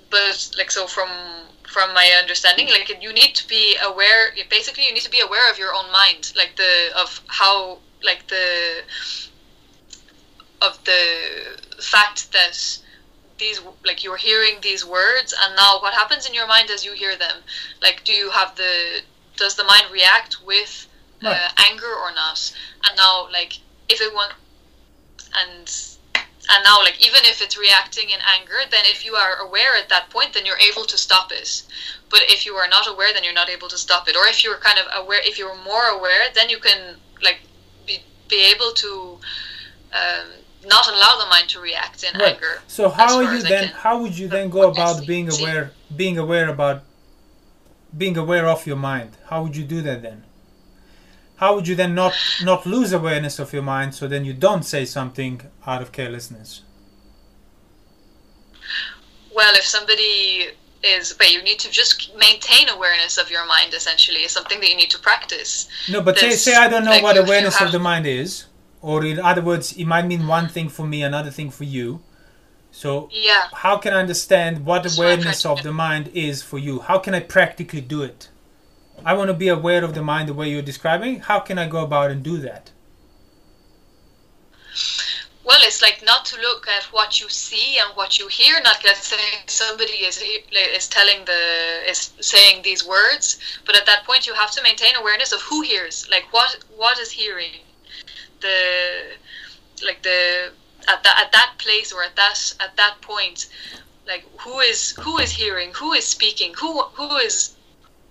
But 0.08 0.50
like 0.56 0.70
so 0.70 0.86
from 0.86 1.10
from 1.70 1.94
my 1.94 2.08
understanding 2.20 2.68
like 2.68 2.90
you 3.00 3.12
need 3.12 3.32
to 3.34 3.46
be 3.46 3.76
aware 3.84 4.32
basically 4.50 4.84
you 4.84 4.92
need 4.92 5.02
to 5.02 5.10
be 5.10 5.20
aware 5.20 5.48
of 5.50 5.56
your 5.58 5.72
own 5.72 5.90
mind 5.92 6.32
like 6.36 6.56
the 6.56 6.72
of 6.98 7.20
how 7.28 7.78
like 8.02 8.26
the 8.28 8.82
of 10.62 10.82
the 10.84 11.02
fact 11.80 12.32
that 12.32 12.56
these 13.38 13.60
like 13.84 14.02
you're 14.04 14.16
hearing 14.16 14.56
these 14.62 14.84
words 14.84 15.32
and 15.42 15.56
now 15.56 15.80
what 15.80 15.94
happens 15.94 16.26
in 16.28 16.34
your 16.34 16.46
mind 16.46 16.70
as 16.70 16.84
you 16.84 16.92
hear 16.92 17.16
them 17.16 17.36
like 17.82 18.02
do 18.04 18.12
you 18.12 18.30
have 18.30 18.54
the 18.56 19.00
does 19.36 19.54
the 19.54 19.64
mind 19.64 19.84
react 19.92 20.38
with 20.44 20.86
uh, 21.24 21.28
Right. 21.28 21.70
anger 21.70 21.86
or 22.04 22.12
not 22.14 22.52
and 22.84 22.96
now 22.96 23.28
like 23.32 23.58
if 23.88 24.00
it 24.00 24.12
wants 24.12 24.34
and 25.36 25.99
and 26.50 26.64
now 26.64 26.78
like 26.78 26.96
even 27.00 27.22
if 27.24 27.40
it's 27.40 27.56
reacting 27.56 28.10
in 28.10 28.20
anger 28.38 28.60
then 28.70 28.84
if 28.86 29.04
you 29.04 29.14
are 29.14 29.36
aware 29.46 29.76
at 29.80 29.88
that 29.88 30.10
point 30.10 30.32
then 30.34 30.44
you're 30.44 30.58
able 30.70 30.84
to 30.84 30.98
stop 30.98 31.32
it 31.32 31.62
but 32.08 32.20
if 32.28 32.44
you 32.44 32.54
are 32.54 32.68
not 32.68 32.86
aware 32.88 33.12
then 33.14 33.22
you're 33.24 33.40
not 33.42 33.48
able 33.48 33.68
to 33.68 33.78
stop 33.78 34.08
it 34.08 34.16
or 34.16 34.26
if 34.26 34.42
you're 34.44 34.58
kind 34.58 34.78
of 34.78 34.86
aware 35.02 35.20
if 35.24 35.38
you're 35.38 35.56
more 35.62 35.86
aware 35.96 36.24
then 36.34 36.48
you 36.48 36.58
can 36.58 36.96
like 37.22 37.40
be, 37.86 37.98
be 38.28 38.50
able 38.52 38.72
to 38.72 39.18
um, 39.92 40.26
not 40.66 40.86
allow 40.88 41.18
the 41.18 41.26
mind 41.30 41.48
to 41.48 41.60
react 41.60 42.04
in 42.04 42.18
Right. 42.18 42.34
anger 42.34 42.60
So 42.66 42.88
how 42.88 43.16
are 43.16 43.34
you 43.34 43.42
then? 43.42 43.68
How 43.68 44.00
would 44.00 44.16
you 44.16 44.28
then 44.28 44.50
go 44.50 44.70
about 44.70 45.06
being 45.06 45.28
aware? 45.30 45.72
Being 45.96 46.18
aware 46.18 46.48
about 46.48 46.82
being 47.96 48.16
aware 48.16 48.46
of 48.46 48.66
your 48.66 48.76
mind. 48.76 49.16
How 49.28 49.42
would 49.42 49.56
you 49.56 49.64
do 49.64 49.80
that 49.82 50.02
then? 50.02 50.24
How 51.40 51.54
would 51.54 51.66
you 51.66 51.74
then 51.74 51.94
not 51.94 52.14
not 52.42 52.66
lose 52.66 52.92
awareness 52.92 53.38
of 53.38 53.52
your 53.54 53.62
mind 53.62 53.94
so 53.94 54.06
then 54.06 54.24
you 54.26 54.34
don't 54.34 54.62
say 54.62 54.84
something 54.84 55.40
out 55.66 55.82
of 55.82 55.90
carelessness? 55.90 56.62
well 59.34 59.54
if 59.54 59.64
somebody 59.64 60.48
is 60.82 61.14
but 61.18 61.32
you 61.32 61.42
need 61.42 61.58
to 61.58 61.70
just 61.70 62.14
maintain 62.16 62.68
awareness 62.68 63.16
of 63.18 63.30
your 63.30 63.46
mind 63.46 63.72
essentially 63.74 64.22
is 64.22 64.32
something 64.32 64.60
that 64.60 64.68
you 64.68 64.76
need 64.76 64.90
to 64.90 64.98
practice 64.98 65.68
No, 65.88 66.00
but 66.02 66.18
say 66.18 66.30
This- 66.30 66.44
say 66.44 66.54
I 66.54 66.68
don't 66.68 66.84
know 66.84 66.90
like 66.90 67.02
what 67.02 67.16
awareness 67.18 67.60
of 67.60 67.72
the 67.72 67.78
mind 67.78 68.06
is, 68.06 68.46
or 68.82 69.04
in 69.04 69.18
other 69.20 69.42
words, 69.42 69.72
it 69.72 69.84
might 69.84 70.06
mean 70.06 70.26
one 70.26 70.48
thing 70.48 70.68
for 70.70 70.86
me, 70.86 71.02
another 71.02 71.30
thing 71.30 71.50
for 71.50 71.64
you. 71.64 72.02
So 72.70 73.08
yeah 73.12 73.44
how 73.64 73.76
can 73.76 73.92
I 73.94 74.00
understand 74.00 74.64
what 74.64 74.82
That's 74.82 74.98
awareness 74.98 75.44
of 75.44 75.62
the 75.62 75.72
mind 75.72 76.10
is 76.14 76.42
for 76.42 76.58
you? 76.58 76.80
How 76.80 76.98
can 76.98 77.14
I 77.14 77.20
practically 77.20 77.82
do 77.82 78.02
it? 78.02 78.28
I 79.04 79.14
want 79.14 79.28
to 79.28 79.34
be 79.34 79.48
aware 79.48 79.82
of 79.82 79.94
the 79.94 80.02
mind 80.02 80.28
the 80.28 80.34
way 80.34 80.50
you're 80.50 80.62
describing. 80.62 81.20
How 81.20 81.40
can 81.40 81.58
I 81.58 81.66
go 81.68 81.82
about 81.82 82.10
and 82.10 82.22
do 82.22 82.36
that? 82.38 82.70
Well, 85.42 85.58
it's 85.62 85.80
like 85.80 86.02
not 86.04 86.26
to 86.26 86.40
look 86.40 86.68
at 86.68 86.84
what 86.92 87.20
you 87.20 87.28
see 87.28 87.78
and 87.78 87.96
what 87.96 88.18
you 88.18 88.28
hear. 88.28 88.60
Not 88.62 88.84
let's 88.84 89.08
say 89.08 89.16
somebody 89.46 90.04
is 90.04 90.22
is 90.22 90.86
telling 90.88 91.24
the 91.24 91.42
is 91.88 92.12
saying 92.20 92.62
these 92.62 92.86
words, 92.86 93.40
but 93.64 93.74
at 93.74 93.86
that 93.86 94.04
point 94.04 94.26
you 94.26 94.34
have 94.34 94.50
to 94.52 94.62
maintain 94.62 94.94
awareness 94.96 95.32
of 95.32 95.40
who 95.40 95.62
hears. 95.62 96.08
Like 96.10 96.26
what 96.30 96.58
what 96.76 96.98
is 96.98 97.10
hearing, 97.10 97.52
the 98.40 99.16
like 99.82 100.02
the 100.02 100.52
at 100.88 101.02
that 101.02 101.16
at 101.24 101.32
that 101.32 101.54
place 101.58 101.90
or 101.92 102.02
at 102.02 102.14
that 102.16 102.54
at 102.60 102.76
that 102.76 103.00
point, 103.00 103.48
like 104.06 104.24
who 104.38 104.60
is 104.60 104.90
who 105.00 105.18
is 105.18 105.32
hearing, 105.32 105.72
who 105.74 105.94
is 105.94 106.06
speaking, 106.06 106.52
who 106.54 106.82
who 106.82 107.16
is 107.16 107.56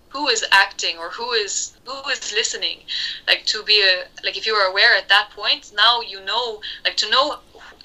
who 0.10 0.28
is 0.28 0.44
acting 0.52 0.98
or 0.98 1.10
who 1.10 1.32
is 1.32 1.74
who 1.86 2.10
is 2.10 2.32
listening 2.34 2.80
like 3.28 3.46
to 3.46 3.64
be 3.64 3.82
a 3.82 4.06
like 4.26 4.36
if 4.38 4.46
you 4.48 4.54
are 4.54 4.70
aware 4.72 4.96
at 4.98 5.08
that 5.10 5.30
point 5.36 5.72
now 5.76 6.02
you 6.02 6.20
know 6.26 6.60
like 6.86 6.98
to 6.98 7.10
know 7.10 7.38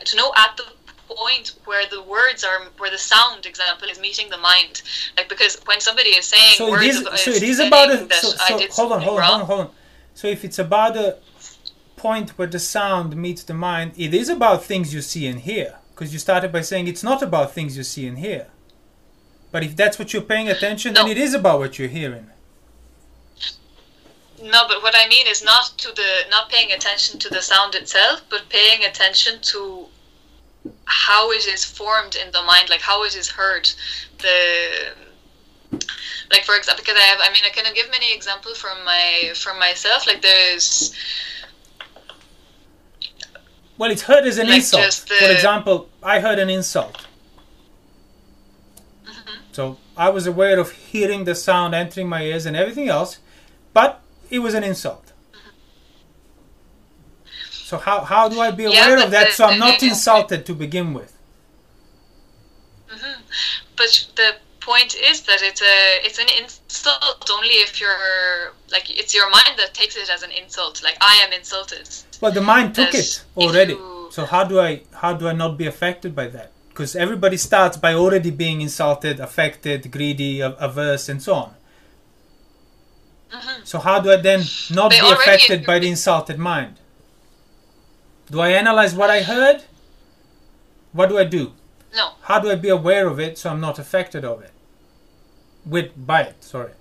to 0.04 0.16
know 0.16 0.32
at 0.36 0.56
the 0.56 0.64
point 1.06 1.52
where 1.66 1.84
the 1.90 2.02
words 2.02 2.42
are 2.44 2.60
where 2.78 2.90
the 2.90 2.98
sound 2.98 3.44
example 3.44 3.86
is 3.88 4.00
meeting 4.00 4.28
the 4.30 4.38
mind 4.38 4.82
like 5.16 5.28
because 5.28 5.60
when 5.66 5.80
somebody 5.80 6.10
is 6.10 6.24
saying 6.26 6.54
So 6.56 6.68
it 6.68 6.70
words 6.70 6.86
is. 6.86 7.06
of- 7.06 7.18
So 7.18 7.30
it 7.30 7.42
is 7.42 7.60
about 7.60 7.90
a. 7.90 7.98
So, 8.14 8.28
I 8.40 8.66
so 8.66 8.82
hold 8.82 8.92
on, 8.92 9.02
hold 9.02 9.18
on, 9.20 9.24
hold 9.24 9.40
on, 9.40 9.46
hold 9.46 9.60
on. 9.60 9.70
So 10.14 10.28
if 10.28 10.44
it's 10.44 10.58
about 10.58 10.96
a 10.96 11.18
point 11.96 12.30
where 12.38 12.48
the 12.48 12.58
sound 12.58 13.16
meets 13.16 13.42
the 13.42 13.54
mind, 13.54 13.92
it 13.96 14.14
is 14.14 14.28
about 14.28 14.64
things 14.64 14.94
you 14.94 15.02
see 15.02 15.26
and 15.26 15.40
hear. 15.40 15.76
Because 15.94 16.12
you 16.12 16.18
started 16.18 16.50
by 16.52 16.62
saying 16.62 16.88
it's 16.88 17.02
not 17.04 17.22
about 17.22 17.52
things 17.52 17.76
you 17.76 17.82
see 17.84 18.06
and 18.06 18.18
hear. 18.18 18.46
But 19.54 19.62
if 19.62 19.76
that's 19.76 20.00
what 20.00 20.12
you're 20.12 20.28
paying 20.34 20.48
attention, 20.50 20.94
No. 20.94 21.02
then 21.02 21.12
it 21.12 21.16
is 21.26 21.32
about 21.32 21.60
what 21.60 21.78
you're 21.78 21.94
hearing. 22.00 22.28
No, 24.42 24.60
but 24.66 24.82
what 24.82 24.96
I 24.96 25.06
mean 25.06 25.28
is 25.28 25.44
not 25.44 25.66
to 25.78 25.92
the 25.92 26.10
not 26.28 26.50
paying 26.50 26.72
attention 26.72 27.20
to 27.20 27.28
the 27.28 27.40
sound 27.40 27.76
itself, 27.76 28.22
but 28.28 28.48
paying 28.48 28.84
attention 28.84 29.40
to 29.52 29.86
how 30.86 31.30
it 31.30 31.46
is 31.46 31.64
formed 31.64 32.16
in 32.16 32.32
the 32.32 32.42
mind, 32.42 32.68
like 32.68 32.80
how 32.80 33.04
it 33.04 33.14
is 33.14 33.28
heard. 33.30 33.70
The 34.18 34.38
like 36.32 36.42
for 36.48 36.56
example, 36.56 36.82
because 36.84 36.98
I 36.98 37.06
have, 37.12 37.20
I 37.22 37.30
mean, 37.32 37.44
I 37.46 37.50
can 37.50 37.72
give 37.74 37.88
many 37.92 38.12
examples 38.12 38.58
from 38.58 38.76
my 38.84 39.30
from 39.36 39.60
myself. 39.60 40.04
Like 40.08 40.20
there's 40.20 40.92
Well, 43.78 43.92
it's 43.92 44.02
heard 44.02 44.24
as 44.26 44.38
an 44.38 44.48
Like 44.48 44.56
insult. 44.56 45.04
the- 45.08 45.14
For 45.14 45.30
example, 45.30 45.88
I 46.02 46.18
heard 46.18 46.40
an 46.40 46.50
insult. 46.50 46.96
Mm-hmm. 49.54 49.74
So 49.74 49.78
I 49.96 50.08
was 50.10 50.26
aware 50.26 50.58
of 50.58 50.72
hearing 50.72 51.24
the 51.24 51.34
sound 51.34 51.74
entering 51.74 52.08
my 52.08 52.22
ears 52.22 52.46
and 52.46 52.56
everything 52.56 52.88
else, 52.88 53.18
but 53.72 54.00
it 54.30 54.40
was 54.40 54.54
an 54.54 54.64
insult. 54.64 55.12
So 57.50 57.78
how, 57.78 58.00
how 58.00 58.28
do 58.28 58.40
I 58.40 58.50
be 58.50 58.64
aware 58.66 58.96
but 58.96 59.06
of 59.06 59.10
that 59.12 59.26
the- 59.28 59.32
so 59.32 59.44
I'm 59.46 59.58
the- 59.58 59.66
not 59.66 59.82
insulted 59.82 60.44
to 60.46 60.54
begin 60.54 60.92
with? 60.94 61.12
but 63.76 64.06
the 64.16 64.36
point 64.60 64.94
is 64.94 65.22
that 65.22 65.40
it's 65.42 65.60
a 65.60 66.06
it's 66.06 66.18
an 66.18 66.28
insult 66.40 67.28
only 67.36 67.48
if 67.66 67.80
you're 67.80 68.52
like 68.70 68.88
it's 68.88 69.12
your 69.12 69.28
mind 69.30 69.54
that 69.58 69.74
takes 69.74 69.96
it 69.96 70.08
as 70.08 70.22
an 70.22 70.30
insult. 70.30 70.82
Like 70.82 70.96
I 71.00 71.14
am 71.26 71.32
insulted. 71.32 71.88
Well, 72.20 72.30
the 72.32 72.40
mind 72.40 72.74
took 72.74 72.94
As 72.94 73.00
it 73.18 73.24
already. 73.36 73.72
you- 73.74 74.08
So 74.12 74.24
how 74.26 74.44
do 74.44 74.60
I 74.60 74.82
how 75.02 75.12
do 75.14 75.26
I 75.26 75.32
not 75.32 75.58
be 75.58 75.66
affected 75.66 76.14
by 76.14 76.28
that? 76.28 76.52
Because 76.74 76.96
everybody 76.96 77.36
starts 77.36 77.76
by 77.76 77.94
already 77.94 78.32
being 78.32 78.60
insulted, 78.60 79.20
affected, 79.20 79.92
greedy, 79.92 80.40
averse, 80.40 81.08
and 81.08 81.22
so 81.22 81.34
on. 81.34 81.54
So 83.62 83.78
how 83.78 84.00
do 84.00 84.10
I 84.10 84.16
then 84.16 84.42
not 84.72 84.90
They 84.90 85.00
be 85.00 85.08
affected 85.08 85.64
by 85.64 85.78
the 85.78 85.88
insulted 85.88 86.36
mind? 86.36 86.80
Do 88.28 88.40
I 88.40 88.48
analyze 88.48 88.92
what 88.92 89.08
I 89.08 89.22
heard? 89.22 89.62
What 90.92 91.10
do 91.10 91.16
I 91.16 91.24
do? 91.24 91.52
No. 91.94 92.14
How 92.22 92.40
do 92.40 92.50
I 92.50 92.56
be 92.56 92.70
aware 92.70 93.06
of 93.06 93.20
it 93.20 93.38
so 93.38 93.50
I'm 93.50 93.60
not 93.60 93.78
affected 93.78 94.24
of 94.24 94.42
it? 94.42 94.50
With 95.64 95.92
by 95.96 96.22
it, 96.22 96.42
sorry. 96.42 96.72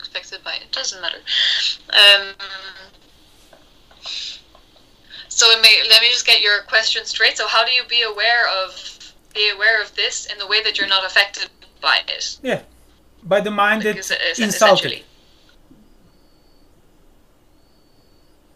Affected 0.00 0.44
by 0.44 0.54
it 0.54 0.70
doesn't 0.70 1.00
matter 1.00 1.18
um, 1.92 2.34
so 5.40 5.46
may, 5.64 5.74
let 5.92 6.00
me 6.02 6.08
just 6.16 6.26
get 6.32 6.38
your 6.46 6.58
question 6.74 7.00
straight 7.14 7.36
so 7.40 7.44
how 7.54 7.62
do 7.66 7.72
you 7.78 7.84
be 7.96 8.02
aware 8.12 8.44
of 8.62 8.68
be 9.34 9.44
aware 9.56 9.78
of 9.84 9.88
this 10.00 10.16
in 10.30 10.36
the 10.42 10.46
way 10.52 10.60
that 10.64 10.74
you're 10.78 10.92
not 10.96 11.04
affected 11.10 11.46
by 11.86 11.96
it 12.14 12.24
Yeah. 12.42 12.60
By 13.32 13.40
the 13.46 13.50
mind 13.62 13.78
Like, 13.84 13.96
that's 13.96 14.10
is- 14.10 14.38
is- 14.38 14.40
insulted. 14.48 15.02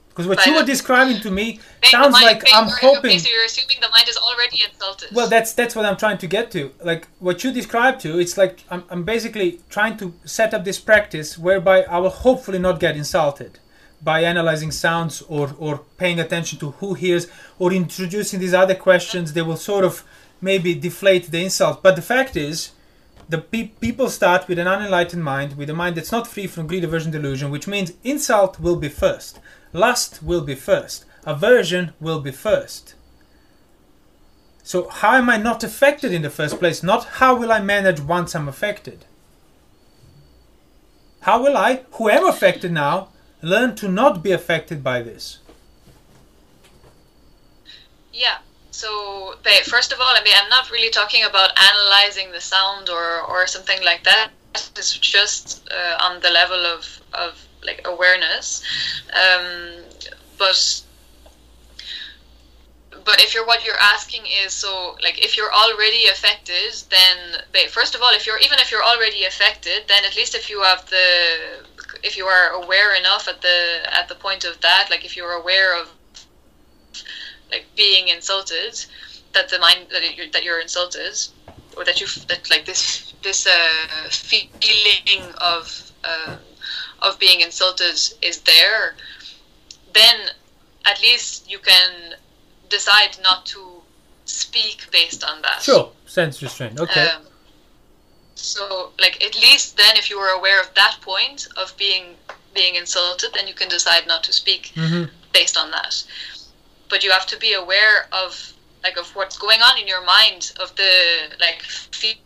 Because 0.08 0.26
what 0.28 0.38
By 0.38 0.44
you 0.46 0.52
were 0.54 0.60
the- 0.60 0.72
describing 0.76 1.18
to 1.26 1.30
me 1.40 1.46
sounds 1.94 2.12
mind- 2.12 2.24
like 2.30 2.42
I'm 2.56 2.68
okay, 2.68 2.86
hoping 2.86 3.18
so 3.18 3.28
you're 3.32 3.44
assuming 3.52 3.78
the 3.86 3.92
mind 3.96 4.08
is 4.08 4.16
already 4.28 4.58
insulted 4.68 5.08
Well, 5.16 5.28
that's 5.34 5.50
that's 5.58 5.74
what 5.76 5.84
I'm 5.88 5.98
trying 6.04 6.18
to 6.24 6.28
get 6.36 6.44
to. 6.56 6.60
Like 6.90 7.02
what 7.26 7.36
you 7.42 7.50
described 7.60 7.98
to, 8.04 8.10
it's 8.22 8.36
like 8.42 8.54
I'm, 8.72 8.82
I'm 8.92 9.02
basically 9.14 9.48
trying 9.76 9.96
to 10.02 10.06
set 10.38 10.50
up 10.54 10.62
this 10.64 10.78
practice 10.90 11.28
whereby 11.46 11.76
I 11.94 11.98
will 12.02 12.16
hopefully 12.26 12.60
not 12.66 12.76
get 12.86 12.92
insulted 13.02 13.52
by 14.04 14.22
analyzing 14.22 14.70
sounds 14.70 15.22
or 15.22 15.56
or 15.58 15.78
paying 15.96 16.20
attention 16.20 16.58
to 16.58 16.72
who 16.72 16.94
hears 16.94 17.26
or 17.58 17.72
introducing 17.72 18.38
these 18.38 18.54
other 18.54 18.74
questions. 18.74 19.32
They 19.32 19.42
will 19.42 19.56
sort 19.56 19.84
of 19.84 20.04
maybe 20.40 20.74
deflate 20.74 21.30
the 21.30 21.42
insult. 21.42 21.82
But 21.82 21.96
the 21.96 22.02
fact 22.02 22.36
is, 22.36 22.72
the 23.28 23.38
pe- 23.38 23.68
people 23.80 24.10
start 24.10 24.46
with 24.46 24.58
an 24.58 24.66
unenlightened 24.66 25.24
mind, 25.24 25.56
with 25.56 25.70
a 25.70 25.74
mind 25.74 25.96
that's 25.96 26.12
not 26.12 26.26
free 26.26 26.46
from 26.46 26.66
greed, 26.66 26.84
aversion, 26.84 27.10
delusion, 27.10 27.50
which 27.50 27.66
means 27.66 27.92
insult 28.04 28.60
will 28.60 28.76
be 28.76 28.88
first, 28.88 29.40
lust 29.72 30.22
will 30.22 30.42
be 30.42 30.54
first, 30.54 31.06
aversion 31.24 31.92
will 32.00 32.20
be 32.20 32.30
first. 32.30 32.94
So 34.62 34.88
how 34.88 35.16
am 35.16 35.28
I 35.28 35.36
not 35.36 35.64
affected 35.64 36.12
in 36.12 36.22
the 36.22 36.30
first 36.30 36.58
place? 36.58 36.82
Not 36.82 37.04
how 37.04 37.34
will 37.34 37.52
I 37.52 37.60
manage 37.60 38.00
once 38.00 38.34
I'm 38.34 38.48
affected? 38.48 39.04
How 41.20 41.42
will 41.42 41.56
I, 41.56 41.84
who 41.92 42.10
am 42.10 42.26
affected 42.26 42.72
now, 42.72 43.08
learn 43.44 43.74
to 43.76 43.88
not 43.88 44.22
be 44.22 44.32
affected 44.32 44.82
by 44.82 45.02
this? 45.02 45.38
Yeah. 48.12 48.38
So, 48.70 49.36
first 49.64 49.92
of 49.92 50.00
all, 50.00 50.12
I 50.16 50.22
mean, 50.24 50.34
I'm 50.36 50.48
not 50.48 50.70
really 50.70 50.90
talking 50.90 51.24
about 51.24 51.50
analyzing 51.56 52.32
the 52.32 52.40
sound 52.40 52.88
or, 52.88 53.20
or 53.22 53.46
something 53.46 53.82
like 53.84 54.02
that. 54.04 54.30
It's 54.76 54.96
just 54.98 55.68
uh, 55.70 55.98
on 56.02 56.20
the 56.20 56.30
level 56.30 56.66
of, 56.66 57.00
of 57.12 57.40
like 57.64 57.82
awareness. 57.84 58.62
Um, 59.12 59.84
but 60.38 60.82
but 63.04 63.20
if 63.20 63.34
you're 63.34 63.46
what 63.46 63.64
you're 63.66 63.80
asking 63.80 64.22
is 64.44 64.52
so 64.52 64.96
like 65.02 65.22
if 65.22 65.36
you're 65.36 65.52
already 65.52 66.06
affected, 66.06 66.72
then 66.90 67.68
first 67.68 67.94
of 67.94 68.02
all, 68.02 68.12
if 68.14 68.26
you're 68.26 68.38
even 68.38 68.58
if 68.58 68.70
you're 68.70 68.84
already 68.84 69.24
affected, 69.24 69.84
then 69.88 70.04
at 70.04 70.16
least 70.16 70.34
if 70.34 70.48
you 70.48 70.62
have 70.62 70.88
the 70.88 71.64
if 72.02 72.16
you 72.16 72.26
are 72.26 72.50
aware 72.62 72.94
enough 72.94 73.28
at 73.28 73.40
the 73.40 73.80
at 73.92 74.08
the 74.08 74.14
point 74.14 74.44
of 74.44 74.60
that, 74.60 74.88
like 74.90 75.04
if 75.04 75.16
you're 75.16 75.32
aware 75.32 75.80
of 75.80 75.88
like 77.50 77.66
being 77.76 78.08
insulted 78.08 78.84
that 79.32 79.48
the 79.48 79.58
mind 79.58 79.86
that 79.90 80.16
you're, 80.16 80.28
that 80.30 80.42
you're 80.44 80.60
insulted 80.60 81.14
or 81.76 81.84
that 81.84 82.00
you 82.00 82.06
that 82.28 82.48
like 82.50 82.64
this 82.64 83.12
this 83.22 83.46
uh, 83.46 84.08
feeling 84.10 85.22
of 85.38 85.92
uh, 86.04 86.36
of 87.02 87.18
being 87.18 87.40
insulted 87.40 87.98
is 88.22 88.40
there 88.40 88.94
then 89.92 90.16
at 90.86 91.00
least 91.00 91.50
you 91.50 91.58
can 91.58 92.14
decide 92.68 93.16
not 93.22 93.44
to 93.46 93.60
speak 94.24 94.86
based 94.90 95.22
on 95.24 95.42
that 95.42 95.62
Sure, 95.62 95.90
sense 96.06 96.42
restraint. 96.42 96.78
Okay. 96.78 97.08
um, 97.08 97.22
so, 98.34 98.92
like, 99.00 99.22
at 99.24 99.34
least 99.36 99.76
then, 99.76 99.96
if 99.96 100.10
you 100.10 100.18
were 100.18 100.28
aware 100.28 100.60
of 100.60 100.72
that 100.74 100.96
point 101.00 101.46
of 101.56 101.76
being 101.76 102.16
being 102.54 102.76
insulted, 102.76 103.30
then 103.34 103.48
you 103.48 103.54
can 103.54 103.68
decide 103.68 104.06
not 104.06 104.22
to 104.24 104.32
speak 104.32 104.72
hmm 104.76 105.04
based 105.32 105.56
on 105.56 105.70
that. 105.72 106.04
But 106.88 107.02
you 107.02 107.10
have 107.10 107.26
to 107.26 107.36
be 107.38 107.54
aware 107.54 108.06
of 108.12 108.52
like 108.84 108.96
of 108.96 109.08
what's 109.16 109.38
going 109.38 109.60
on 109.62 109.80
in 109.80 109.88
your 109.88 110.04
mind, 110.04 110.52
of 110.60 110.74
the 110.76 111.34
like 111.40 111.62
feeling 111.62 112.20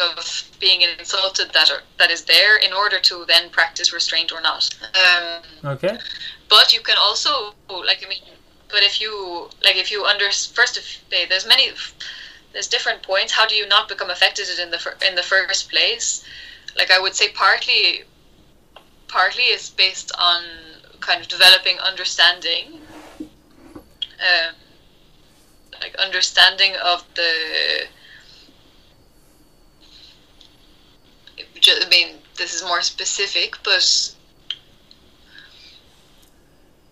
of 0.00 0.50
being 0.60 0.82
insulted 0.98 1.50
that 1.52 1.70
are, 1.70 1.82
that 1.98 2.10
is 2.10 2.24
there, 2.24 2.56
in 2.58 2.72
order 2.72 3.00
to 3.00 3.24
then 3.26 3.50
practice 3.50 3.92
restraint 3.92 4.30
or 4.32 4.40
not. 4.40 4.68
Um, 4.94 5.42
Okay. 5.72 5.98
but 6.48 6.72
you 6.72 6.80
can 6.82 6.96
also 6.98 7.54
like 7.68 8.04
I 8.04 8.08
mean, 8.08 8.22
but 8.68 8.82
if 8.82 9.00
you 9.00 9.48
like 9.64 9.76
if 9.76 9.90
you 9.90 10.04
under 10.04 10.30
first 10.30 10.76
of 10.76 10.84
there's 11.10 11.46
many 11.46 11.70
there's 12.54 12.68
different 12.68 13.02
points. 13.02 13.32
How 13.32 13.46
do 13.46 13.54
you 13.54 13.66
not 13.68 13.88
become 13.88 14.08
affected 14.08 14.46
in 14.58 14.70
the 14.70 14.78
fir- 14.78 14.96
in 15.06 15.16
the 15.16 15.22
first 15.22 15.70
place? 15.70 16.24
Like 16.78 16.90
I 16.90 16.98
would 17.00 17.14
say, 17.14 17.28
partly 17.30 18.04
partly 19.08 19.44
is 19.44 19.70
based 19.70 20.12
on 20.18 20.42
kind 21.00 21.20
of 21.20 21.28
developing 21.28 21.78
understanding, 21.80 22.80
um, 23.20 24.54
like 25.80 25.94
understanding 25.96 26.72
of 26.82 27.04
the. 27.14 27.32
I 31.66 31.88
mean, 31.88 32.16
this 32.36 32.54
is 32.54 32.62
more 32.62 32.82
specific, 32.82 33.56
but 33.64 34.14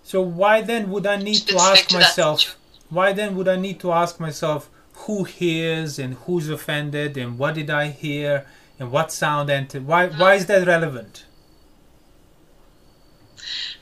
So 0.03 0.21
why 0.21 0.61
then 0.61 0.91
would 0.91 1.07
I 1.07 1.17
need 1.17 1.47
to 1.47 1.57
ask 1.57 1.87
to 1.89 1.99
myself? 1.99 2.59
Why 2.91 3.13
then 3.13 3.37
would 3.37 3.49
I 3.49 3.57
need 3.57 3.79
to 3.81 3.93
ask 3.93 4.19
myself 4.19 4.69
who 4.93 5.25
hears 5.25 5.99
and 5.99 6.15
who's 6.15 6.49
offended 6.49 7.17
and 7.17 7.39
what 7.39 7.55
did 7.55 7.71
I 7.71 7.89
hear 7.89 8.47
and 8.79 8.91
what 8.91 9.13
sound 9.13 9.51
entered? 9.51 9.87
Why 9.87 10.09
why 10.09 10.35
is 10.35 10.47
that 10.47 10.67
relevant? 10.67 11.27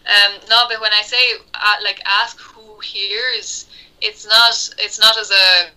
Um, 0.06 0.40
no, 0.48 0.64
but 0.68 0.80
when 0.80 0.92
I 0.92 1.02
say 1.02 1.34
uh, 1.54 1.76
like 1.82 2.02
ask 2.04 2.38
who 2.40 2.78
hears, 2.80 3.66
it's 4.00 4.26
not 4.26 4.70
it's 4.78 4.98
not 4.98 5.16
as 5.18 5.30
a 5.30 5.70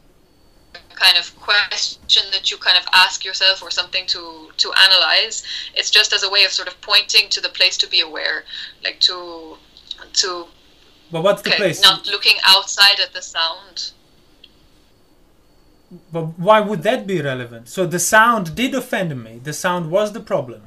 kind 0.95 1.17
of 1.17 1.35
question 1.39 2.23
that 2.31 2.51
you 2.51 2.57
kind 2.57 2.77
of 2.77 2.85
ask 2.93 3.25
yourself 3.25 3.61
or 3.63 3.71
something 3.71 4.05
to 4.07 4.51
to 4.57 4.71
analyze. 4.73 5.43
It's 5.75 5.89
just 5.91 6.13
as 6.13 6.23
a 6.23 6.29
way 6.29 6.43
of 6.45 6.51
sort 6.51 6.67
of 6.67 6.79
pointing 6.81 7.29
to 7.29 7.41
the 7.41 7.49
place 7.49 7.77
to 7.79 7.87
be 7.89 8.01
aware, 8.01 8.45
like 8.83 8.99
to 9.01 9.57
to 10.13 10.47
But 11.11 11.23
what's 11.23 11.41
the 11.43 11.51
okay, 11.51 11.55
place? 11.55 11.81
not 11.81 12.07
looking 12.07 12.37
outside 12.45 12.99
at 12.99 13.13
the 13.13 13.21
sound. 13.21 13.93
But 16.11 16.39
why 16.39 16.59
would 16.59 16.83
that 16.83 17.05
be 17.07 17.21
relevant? 17.21 17.69
So 17.69 17.85
the 17.85 17.99
sound 17.99 18.55
did 18.55 18.73
offend 18.73 19.23
me. 19.23 19.39
The 19.43 19.53
sound 19.53 19.91
was 19.91 20.13
the 20.13 20.19
problem. 20.19 20.63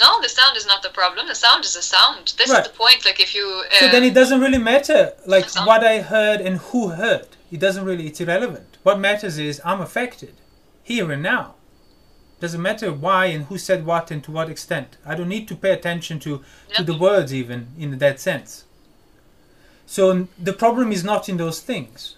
No, 0.00 0.20
the 0.22 0.28
sound 0.28 0.56
is 0.56 0.66
not 0.66 0.82
the 0.82 0.90
problem. 0.90 1.26
The 1.26 1.34
sound 1.34 1.64
is 1.64 1.74
a 1.74 1.82
sound. 1.82 2.34
This 2.38 2.50
Right. 2.50 2.60
is 2.60 2.68
the 2.68 2.74
point. 2.76 3.04
Like 3.04 3.20
if 3.20 3.34
you 3.34 3.64
uh, 3.70 3.78
So 3.80 3.88
then 3.88 4.04
it 4.04 4.14
doesn't 4.14 4.40
really 4.40 4.58
matter 4.58 5.12
like 5.26 5.48
what 5.66 5.82
I 5.84 6.00
heard 6.00 6.40
and 6.40 6.58
who 6.58 6.88
heard. 6.90 7.28
It 7.50 7.60
doesn't 7.60 7.84
really 7.84 8.06
it's 8.06 8.20
irrelevant. 8.20 8.78
What 8.82 8.98
matters 9.00 9.38
is 9.38 9.60
I'm 9.64 9.80
affected 9.80 10.34
here 10.82 11.10
and 11.10 11.22
now. 11.22 11.54
Doesn't 12.40 12.62
matter 12.62 12.92
why 12.92 13.26
and 13.26 13.46
who 13.46 13.58
said 13.58 13.84
what 13.84 14.10
and 14.12 14.22
to 14.24 14.30
what 14.30 14.48
extent. 14.48 14.96
I 15.04 15.16
don't 15.16 15.28
need 15.28 15.48
to 15.48 15.56
pay 15.56 15.72
attention 15.72 16.20
to, 16.20 16.44
to 16.76 16.84
the 16.84 16.96
words 16.96 17.34
even 17.34 17.68
in 17.76 17.98
that 17.98 18.20
sense. 18.20 18.64
So 19.86 20.28
the 20.38 20.52
problem 20.52 20.92
is 20.92 21.02
not 21.02 21.28
in 21.28 21.38
those 21.38 21.60
things. 21.60 22.14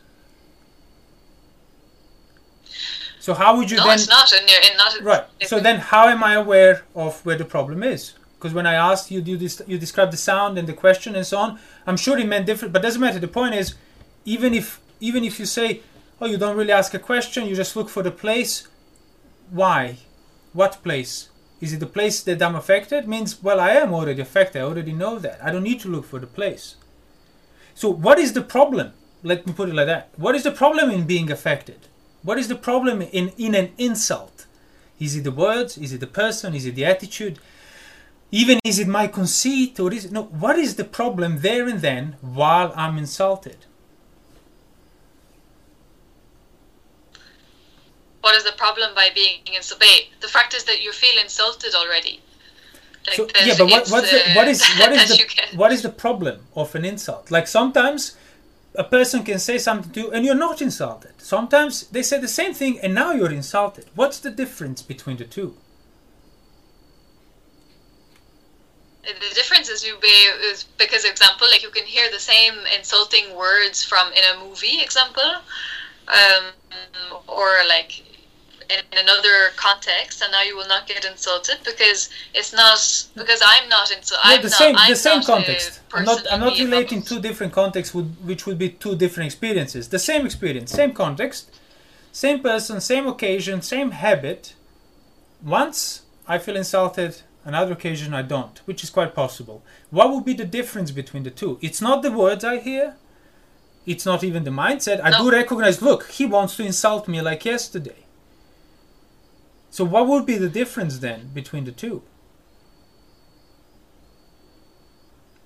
So 3.30 3.34
how 3.34 3.56
would 3.56 3.70
you 3.70 3.76
no, 3.76 3.84
then 3.84 3.94
it's 3.94 4.08
not. 4.08 4.32
And 4.32 4.50
you're 4.50 4.60
in 4.60 4.76
not. 4.76 5.00
Right. 5.02 5.24
So 5.46 5.60
then, 5.60 5.78
how 5.78 6.08
am 6.08 6.24
I 6.24 6.34
aware 6.34 6.82
of 6.96 7.24
where 7.24 7.38
the 7.38 7.44
problem 7.44 7.84
is? 7.84 8.14
Because 8.36 8.52
when 8.52 8.66
I 8.66 8.74
asked 8.74 9.12
you, 9.12 9.20
you, 9.20 9.36
dis- 9.36 9.62
you 9.68 9.78
described 9.78 10.12
the 10.12 10.16
sound 10.16 10.58
and 10.58 10.66
the 10.66 10.72
question 10.72 11.14
and 11.14 11.24
so 11.24 11.38
on. 11.38 11.60
I'm 11.86 11.96
sure 11.96 12.18
it 12.18 12.26
meant 12.26 12.46
different, 12.46 12.72
but 12.72 12.82
doesn't 12.82 13.00
matter. 13.00 13.20
The 13.20 13.28
point 13.28 13.54
is, 13.54 13.76
even 14.24 14.52
if 14.52 14.80
even 14.98 15.22
if 15.22 15.38
you 15.38 15.46
say, 15.46 15.80
"Oh, 16.20 16.26
you 16.26 16.38
don't 16.38 16.56
really 16.56 16.72
ask 16.72 16.92
a 16.92 16.98
question, 16.98 17.46
you 17.46 17.54
just 17.54 17.76
look 17.76 17.88
for 17.88 18.02
the 18.02 18.10
place," 18.10 18.66
why? 19.48 19.98
What 20.52 20.82
place? 20.82 21.28
Is 21.60 21.72
it 21.72 21.78
the 21.78 21.94
place 21.98 22.20
that 22.24 22.42
I'm 22.42 22.56
affected? 22.56 23.06
Means, 23.06 23.40
well, 23.40 23.60
I 23.60 23.70
am 23.82 23.94
already 23.94 24.22
affected. 24.22 24.58
I 24.58 24.64
already 24.64 24.92
know 24.92 25.20
that. 25.20 25.38
I 25.40 25.52
don't 25.52 25.68
need 25.70 25.78
to 25.82 25.88
look 25.88 26.06
for 26.06 26.18
the 26.18 26.34
place. 26.38 26.74
So, 27.74 27.90
what 27.90 28.18
is 28.18 28.32
the 28.32 28.42
problem? 28.42 28.92
Let 29.22 29.46
me 29.46 29.52
put 29.52 29.68
it 29.68 29.76
like 29.76 29.86
that. 29.86 30.08
What 30.16 30.34
is 30.34 30.42
the 30.42 30.50
problem 30.62 30.90
in 30.90 31.06
being 31.06 31.30
affected? 31.30 31.86
What 32.22 32.38
is 32.38 32.48
the 32.48 32.56
problem 32.56 33.02
in, 33.02 33.32
in 33.38 33.54
an 33.54 33.72
insult? 33.78 34.46
Is 34.98 35.16
it 35.16 35.24
the 35.24 35.32
words? 35.32 35.78
Is 35.78 35.92
it 35.92 36.00
the 36.00 36.06
person? 36.06 36.54
Is 36.54 36.66
it 36.66 36.74
the 36.74 36.84
attitude? 36.84 37.38
Even 38.30 38.60
is 38.62 38.78
it 38.78 38.86
my 38.86 39.06
conceit 39.06 39.80
or 39.80 39.92
is 39.92 40.04
it 40.04 40.12
no? 40.12 40.24
What 40.24 40.56
is 40.58 40.76
the 40.76 40.84
problem 40.84 41.40
there 41.40 41.66
and 41.66 41.80
then 41.80 42.16
while 42.20 42.72
I'm 42.76 42.98
insulted? 42.98 43.56
What 48.20 48.36
is 48.36 48.44
the 48.44 48.52
problem 48.52 48.94
by 48.94 49.08
being 49.14 49.40
insulted? 49.52 50.08
The 50.20 50.28
fact 50.28 50.54
is 50.54 50.64
that 50.64 50.82
you 50.82 50.92
feel 50.92 51.18
insulted 51.20 51.74
already. 51.74 52.20
Like 53.06 53.16
So, 53.16 53.28
yeah, 53.44 53.54
but 53.56 53.70
what, 53.70 53.88
what's 53.88 54.10
the, 54.10 54.30
uh, 54.30 54.34
what 54.34 54.46
is 54.46 54.62
what 54.78 54.92
is 54.92 55.08
the 55.08 55.56
what 55.56 55.72
is 55.72 55.82
the 55.82 55.88
problem 55.88 56.46
of 56.54 56.74
an 56.74 56.84
insult? 56.84 57.30
Like 57.30 57.48
sometimes 57.48 58.16
a 58.74 58.84
person 58.84 59.24
can 59.24 59.38
say 59.38 59.58
something 59.58 59.92
to 59.92 60.00
you 60.00 60.10
and 60.12 60.24
you're 60.24 60.34
not 60.34 60.62
insulted. 60.62 61.12
Sometimes 61.18 61.88
they 61.88 62.02
say 62.02 62.20
the 62.20 62.28
same 62.28 62.54
thing 62.54 62.78
and 62.80 62.94
now 62.94 63.12
you're 63.12 63.32
insulted. 63.32 63.86
What's 63.94 64.20
the 64.20 64.30
difference 64.30 64.82
between 64.82 65.16
the 65.16 65.24
two? 65.24 65.56
The 69.02 69.34
difference 69.34 69.68
is 69.68 69.84
you 69.84 69.98
be 70.00 70.08
is 70.52 70.64
because 70.78 71.04
example 71.04 71.48
like 71.50 71.62
you 71.62 71.70
can 71.70 71.84
hear 71.84 72.10
the 72.10 72.20
same 72.20 72.54
insulting 72.76 73.34
words 73.34 73.82
from 73.82 74.12
in 74.12 74.22
a 74.32 74.44
movie 74.44 74.80
example, 74.80 75.32
um, 76.08 76.44
or 77.26 77.48
like 77.66 78.02
in 78.70 78.98
another 78.98 79.50
context, 79.56 80.22
and 80.22 80.30
now 80.32 80.42
you 80.42 80.56
will 80.56 80.68
not 80.68 80.86
get 80.86 81.04
insulted 81.04 81.58
because 81.64 82.10
it's 82.34 82.52
not 82.52 82.78
because 83.14 83.40
I'm 83.44 83.68
not 83.68 83.90
insulted. 83.90 84.28
Yeah, 84.28 84.36
I'm 84.36 84.42
the 84.42 84.48
not, 84.48 84.58
same 84.58 84.76
I'm 84.76 84.90
the 84.90 84.96
same 84.96 85.22
context. 85.22 85.80
I'm 85.92 86.04
not 86.04 86.26
I'm 86.32 86.40
not 86.40 86.58
relating 86.58 87.02
two 87.02 87.20
different 87.20 87.52
contexts 87.52 87.94
would, 87.94 88.10
which 88.26 88.46
would 88.46 88.58
be 88.58 88.70
two 88.70 88.94
different 88.96 89.26
experiences. 89.26 89.88
The 89.88 89.98
same 89.98 90.24
experience, 90.26 90.70
same 90.70 90.92
context, 90.92 91.50
same 92.12 92.40
person, 92.40 92.80
same 92.80 93.06
occasion, 93.06 93.62
same 93.62 93.90
habit. 93.92 94.54
Once 95.42 96.02
I 96.26 96.38
feel 96.38 96.56
insulted, 96.56 97.22
another 97.44 97.72
occasion 97.72 98.14
I 98.14 98.22
don't, 98.22 98.58
which 98.66 98.84
is 98.84 98.90
quite 98.90 99.14
possible. 99.14 99.62
What 99.90 100.12
would 100.12 100.24
be 100.24 100.34
the 100.34 100.44
difference 100.44 100.90
between 100.90 101.22
the 101.24 101.30
two? 101.30 101.58
It's 101.60 101.80
not 101.80 102.02
the 102.02 102.12
words 102.12 102.44
I 102.44 102.58
hear. 102.58 102.96
It's 103.86 104.04
not 104.04 104.22
even 104.22 104.44
the 104.44 104.50
mindset. 104.50 105.00
I 105.02 105.10
No. 105.10 105.18
do 105.24 105.30
recognize, 105.32 105.80
look, 105.80 106.08
he 106.10 106.26
wants 106.26 106.56
to 106.56 106.62
insult 106.62 107.08
me 107.08 107.20
like 107.22 107.44
yesterday. 107.44 108.04
So 109.70 109.84
what 109.84 110.06
would 110.08 110.26
be 110.26 110.36
the 110.36 110.48
difference 110.48 110.98
then 110.98 111.30
between 111.32 111.64
the 111.64 111.72
two? 111.72 112.02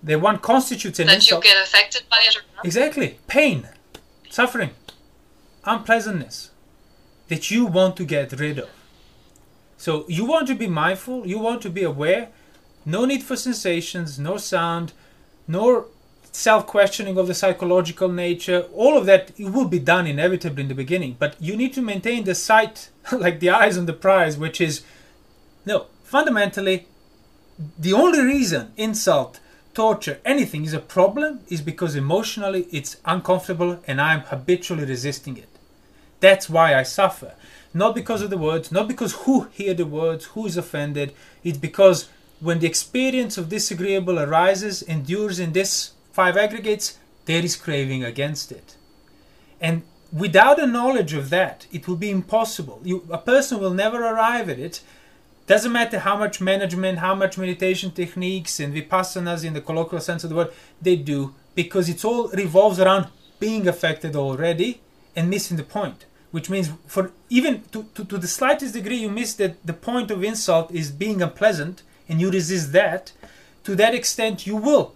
The 0.03 0.17
one 0.17 0.39
constitutes 0.39 0.99
an 0.99 1.07
that 1.07 1.31
you 1.31 1.41
get 1.41 1.63
affected 1.63 2.03
by 2.11 2.21
it 2.27 2.37
or 2.37 2.43
not. 2.57 2.65
Exactly. 2.65 3.19
Pain, 3.27 3.69
suffering, 4.29 4.71
unpleasantness 5.65 6.51
that 7.29 7.51
you 7.51 7.65
want 7.65 7.97
to 7.97 8.05
get 8.05 8.33
rid 8.33 8.59
of. 8.59 8.69
So 9.79 10.05
you 10.09 10.25
want 10.25 10.47
to 10.49 10.55
be 10.55 10.67
mindful, 10.67 11.27
you 11.27 11.39
want 11.39 11.63
to 11.63 11.71
be 11.71 11.83
aware. 11.83 12.29
No 12.85 13.07
need 13.07 13.23
for 13.23 13.37
sensations, 13.37 14.19
no 14.19 14.37
sound, 14.37 14.93
no 15.49 15.87
self 16.35 16.67
questioning 16.67 17.17
of 17.17 17.27
the 17.27 17.35
psychological 17.35 18.09
nature. 18.09 18.67
All 18.75 18.99
of 18.99 19.07
that 19.07 19.33
it 19.39 19.51
will 19.51 19.69
be 19.69 19.79
done 19.79 20.07
inevitably 20.07 20.63
in 20.63 20.69
the 20.69 20.75
beginning, 20.75 21.17
but 21.19 21.41
you 21.41 21.57
need 21.57 21.73
to 21.75 21.83
maintain 21.83 22.25
the 22.25 22.35
sight, 22.35 22.91
like 23.13 23.41
the 23.41 23.51
eyes 23.51 23.79
on 23.79 23.87
the 23.87 23.93
prize, 23.93 24.37
which 24.37 24.61
is 24.61 24.83
no, 25.65 25.87
fundamentally, 26.03 26.87
the 27.79 27.93
only 27.93 28.21
reason 28.21 28.73
insult, 28.77 29.41
torture, 29.73 30.21
anything 30.25 30.65
is 30.65 30.73
a 30.73 30.81
problem 30.81 31.41
is 31.49 31.61
because 31.61 31.95
emotionally 31.97 32.67
it's 32.71 32.97
uncomfortable 33.05 33.81
and 33.87 34.01
I'm 34.01 34.21
habitually 34.21 34.85
resisting 34.85 35.37
it. 35.37 35.49
That's 36.21 36.51
why 36.51 36.75
I 36.75 36.83
suffer. 36.83 37.35
Not 37.73 37.95
because 37.95 38.23
of 38.23 38.31
the 38.31 38.39
words, 38.39 38.71
not 38.71 38.89
because 38.89 39.13
who 39.25 39.49
hear 39.53 39.75
the 39.75 39.87
words, 39.87 40.27
who 40.27 40.47
is 40.47 40.57
offended. 40.57 41.13
It's 41.43 41.59
because 41.59 42.09
when 42.41 42.61
the 42.61 42.67
experience 42.67 43.37
of 43.37 43.49
disagreeable 43.49 44.21
arises, 44.21 44.83
endures 44.83 45.41
in 45.41 45.53
this 45.53 45.94
five 46.15 46.37
aggregates, 46.37 46.99
there 47.25 47.45
is 47.45 47.57
craving 47.57 48.05
against 48.05 48.53
it. 48.53 48.77
And 49.61 49.83
without 50.13 50.63
a 50.63 50.67
knowledge 50.67 51.13
of 51.13 51.29
that, 51.31 51.67
it 51.73 51.89
will 51.89 51.97
be 51.97 52.11
impossible. 52.11 52.81
You, 52.85 53.05
a 53.11 53.19
person 53.19 53.59
will 53.59 53.75
never 53.75 54.01
arrive 54.01 54.49
at 54.49 54.61
it. 54.61 54.81
Doesn't 55.49 55.73
matter 55.73 55.99
how 55.99 56.17
much 56.17 56.41
management, 56.41 57.01
how 57.01 57.17
much 57.17 57.37
meditation 57.37 57.91
techniques 57.91 58.61
and 58.61 58.73
vipassanas 58.73 59.45
in 59.45 59.55
the 59.55 59.61
colloquial 59.61 60.01
sense 60.01 60.23
of 60.23 60.31
the 60.31 60.37
word 60.37 60.53
they 60.81 60.97
do, 60.97 61.35
because 61.57 61.89
it 61.89 62.05
all 62.05 62.29
revolves 62.29 62.79
around 62.79 63.09
being 63.41 63.67
affected 63.67 64.15
already 64.15 64.81
and 65.17 65.29
missing 65.29 65.57
the 65.57 65.65
point. 65.65 66.07
Which 66.31 66.49
means, 66.49 66.71
for 66.87 67.11
even 67.29 67.63
to, 67.73 67.85
to, 67.95 68.05
to 68.05 68.19
the 68.19 68.29
slightest 68.29 68.75
degree, 68.75 68.99
you 68.99 69.11
miss 69.11 69.35
that 69.35 69.65
the 69.67 69.73
point 69.73 70.11
of 70.13 70.23
insult 70.23 70.71
is 70.73 70.91
being 70.91 71.23
unpleasant 71.23 71.83
and 72.09 72.21
you 72.21 72.31
resist 72.31 72.73
that. 72.73 73.13
To 73.65 73.75
that 73.77 73.95
extent, 73.95 74.47
you 74.47 74.57
will 74.57 74.94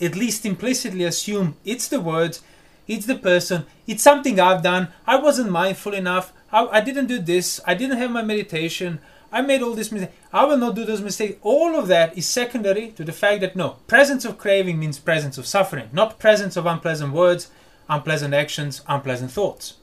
at 0.00 0.16
least 0.16 0.46
implicitly 0.46 1.04
assume 1.04 1.56
it's 1.64 1.88
the 1.88 2.00
words, 2.00 2.42
it's 2.86 3.06
the 3.06 3.16
person, 3.16 3.66
it's 3.86 4.02
something 4.02 4.38
I've 4.38 4.62
done, 4.62 4.88
I 5.06 5.16
wasn't 5.16 5.50
mindful 5.50 5.94
enough, 5.94 6.32
I, 6.52 6.66
I 6.66 6.80
didn't 6.80 7.06
do 7.06 7.18
this, 7.18 7.60
I 7.66 7.74
didn't 7.74 7.98
have 7.98 8.10
my 8.10 8.22
meditation, 8.22 9.00
I 9.32 9.42
made 9.42 9.62
all 9.62 9.74
these 9.74 9.90
mistakes, 9.90 10.14
I 10.32 10.44
will 10.44 10.56
not 10.56 10.74
do 10.74 10.84
those 10.84 11.00
mistakes. 11.00 11.38
All 11.42 11.76
of 11.78 11.88
that 11.88 12.16
is 12.16 12.26
secondary 12.26 12.90
to 12.92 13.04
the 13.04 13.12
fact 13.12 13.40
that 13.40 13.56
no, 13.56 13.76
presence 13.86 14.24
of 14.24 14.38
craving 14.38 14.78
means 14.78 14.98
presence 14.98 15.36
of 15.36 15.46
suffering, 15.46 15.88
not 15.92 16.18
presence 16.18 16.56
of 16.56 16.66
unpleasant 16.66 17.12
words, 17.12 17.50
unpleasant 17.88 18.34
actions, 18.34 18.82
unpleasant 18.88 19.32
thoughts. 19.32 19.74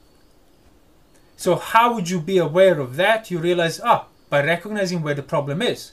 So, 1.36 1.56
how 1.56 1.94
would 1.94 2.08
you 2.08 2.20
be 2.20 2.38
aware 2.38 2.80
of 2.80 2.96
that? 2.96 3.30
You 3.30 3.38
realize, 3.38 3.80
ah, 3.80 4.06
by 4.30 4.42
recognizing 4.42 5.02
where 5.02 5.14
the 5.14 5.22
problem 5.22 5.60
is. 5.60 5.92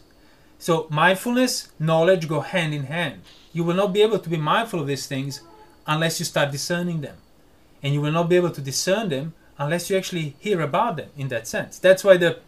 So, 0.60 0.88
mindfulness, 0.90 1.72
knowledge 1.80 2.28
go 2.28 2.42
hand 2.42 2.74
in 2.74 2.84
hand. 2.84 3.22
You 3.54 3.64
will 3.64 3.76
not 3.76 3.94
be 3.94 4.02
able 4.02 4.20
to 4.20 4.30
be 4.30 4.38
mindful 4.38 4.80
of 4.80 4.88
these 4.88 5.08
things 5.08 5.42
unless 5.88 6.20
you 6.20 6.26
start 6.26 6.52
discerning 6.52 7.02
them. 7.02 7.18
And 7.84 7.94
you 7.94 8.02
will 8.02 8.12
not 8.12 8.30
be 8.30 8.36
able 8.36 8.52
to 8.52 8.62
discern 8.62 9.10
them 9.10 9.34
unless 9.58 9.90
you 9.90 9.98
actually 9.98 10.36
hear 10.40 10.62
about 10.62 10.98
them 10.98 11.10
in 11.18 11.28
that 11.30 11.48
sense. 11.48 11.80
That's 11.80 12.04
why 12.04 12.18
the 12.18 12.40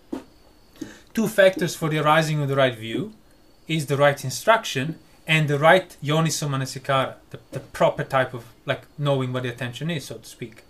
two 1.14 1.28
factors 1.28 1.76
for 1.76 1.89
the 1.89 1.99
arising 1.99 2.41
of 2.41 2.47
the 2.47 2.56
right 2.56 2.76
view 2.76 3.14
is 3.68 3.86
the 3.86 3.97
right 3.97 4.24
instruction 4.24 4.99
and 5.28 5.47
the 5.47 5.58
right 5.58 5.95
yoniso 6.04 6.49
manasikara, 6.49 7.16
the, 7.30 7.39
the 7.51 7.60
proper 7.60 8.04
type 8.04 8.34
of 8.34 8.45
like 8.66 8.82
knowing 8.97 9.32
what 9.32 9.43
the 9.43 9.49
attention 9.49 9.89
is, 9.89 10.06
so 10.06 10.18
to 10.18 10.26
speak. 10.26 10.64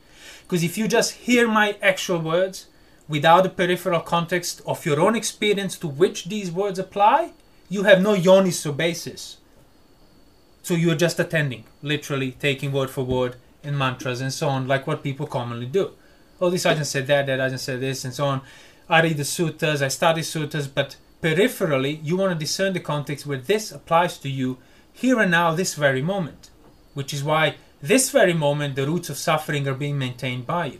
Because 0.43 0.63
if 0.63 0.77
you 0.77 0.87
just 0.87 1.13
hear 1.13 1.47
my 1.47 1.77
actual 1.81 2.19
words 2.19 2.67
without 3.07 3.43
the 3.43 3.49
peripheral 3.49 4.01
context 4.01 4.61
of 4.65 4.85
your 4.85 4.99
own 4.99 5.15
experience 5.15 5.77
to 5.77 5.87
which 5.87 6.25
these 6.25 6.51
words 6.51 6.79
apply, 6.79 7.31
you 7.69 7.83
have 7.83 8.01
no 8.01 8.15
yoniso 8.15 8.75
basis. 8.75 9.37
So 10.63 10.73
you're 10.73 10.95
just 10.95 11.19
attending, 11.19 11.65
literally 11.81 12.31
taking 12.31 12.71
word 12.71 12.89
for 12.89 13.03
word 13.03 13.35
in 13.63 13.77
mantras 13.77 14.21
and 14.21 14.33
so 14.33 14.47
on, 14.49 14.67
like 14.67 14.87
what 14.87 15.03
people 15.03 15.27
commonly 15.27 15.65
do. 15.67 15.91
Oh, 16.41 16.49
this 16.49 16.65
Ajahn 16.65 16.85
said 16.85 17.05
that, 17.07 17.27
that 17.27 17.39
Ajahn 17.39 17.59
said 17.59 17.81
this, 17.81 18.03
and 18.03 18.13
so 18.13 18.25
on. 18.25 18.41
I 18.89 19.01
read 19.01 19.17
the 19.17 19.23
suttas, 19.23 19.81
I 19.81 19.89
study 19.89 20.21
suttas, 20.21 20.69
but 20.73 20.95
peripherally, 21.21 21.99
you 22.03 22.17
want 22.17 22.33
to 22.33 22.39
discern 22.39 22.73
the 22.73 22.79
context 22.79 23.25
where 23.25 23.37
this 23.37 23.71
applies 23.71 24.17
to 24.19 24.29
you 24.29 24.57
here 24.91 25.19
and 25.19 25.31
now, 25.31 25.53
this 25.53 25.75
very 25.75 26.01
moment. 26.01 26.49
Which 26.93 27.13
is 27.13 27.23
why 27.23 27.55
this 27.81 28.09
very 28.11 28.33
moment, 28.33 28.75
the 28.75 28.87
roots 28.87 29.09
of 29.09 29.17
suffering 29.17 29.67
are 29.67 29.73
being 29.73 29.97
maintained 29.97 30.47
by 30.47 30.67
you. 30.67 30.79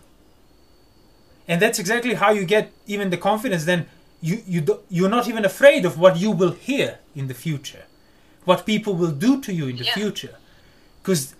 And 1.47 1.61
that's 1.61 1.79
exactly 1.79 2.13
how 2.13 2.31
you 2.31 2.45
get 2.45 2.71
even 2.87 3.09
the 3.09 3.17
confidence. 3.17 3.65
Then 3.65 3.87
you 4.21 4.41
you 4.45 4.61
do, 4.61 4.79
you're 4.89 5.09
not 5.09 5.27
even 5.27 5.43
afraid 5.43 5.83
of 5.85 5.97
what 5.99 6.17
you 6.17 6.31
will 6.31 6.51
hear 6.51 6.99
in 7.15 7.27
the 7.27 7.33
future, 7.33 7.83
what 8.45 8.65
people 8.65 8.93
will 8.95 9.11
do 9.11 9.41
to 9.41 9.53
you 9.53 9.67
in 9.67 9.77
the 9.77 9.85
Yeah. 9.85 9.93
future, 9.93 10.35
because 11.01 11.35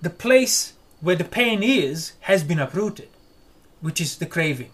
the 0.00 0.10
place 0.10 0.72
where 1.00 1.16
the 1.16 1.24
pain 1.24 1.62
is 1.62 2.12
has 2.22 2.42
been 2.44 2.58
uprooted. 2.60 3.08
which 3.80 4.00
is 4.00 4.16
the 4.18 4.26
craving. 4.26 4.70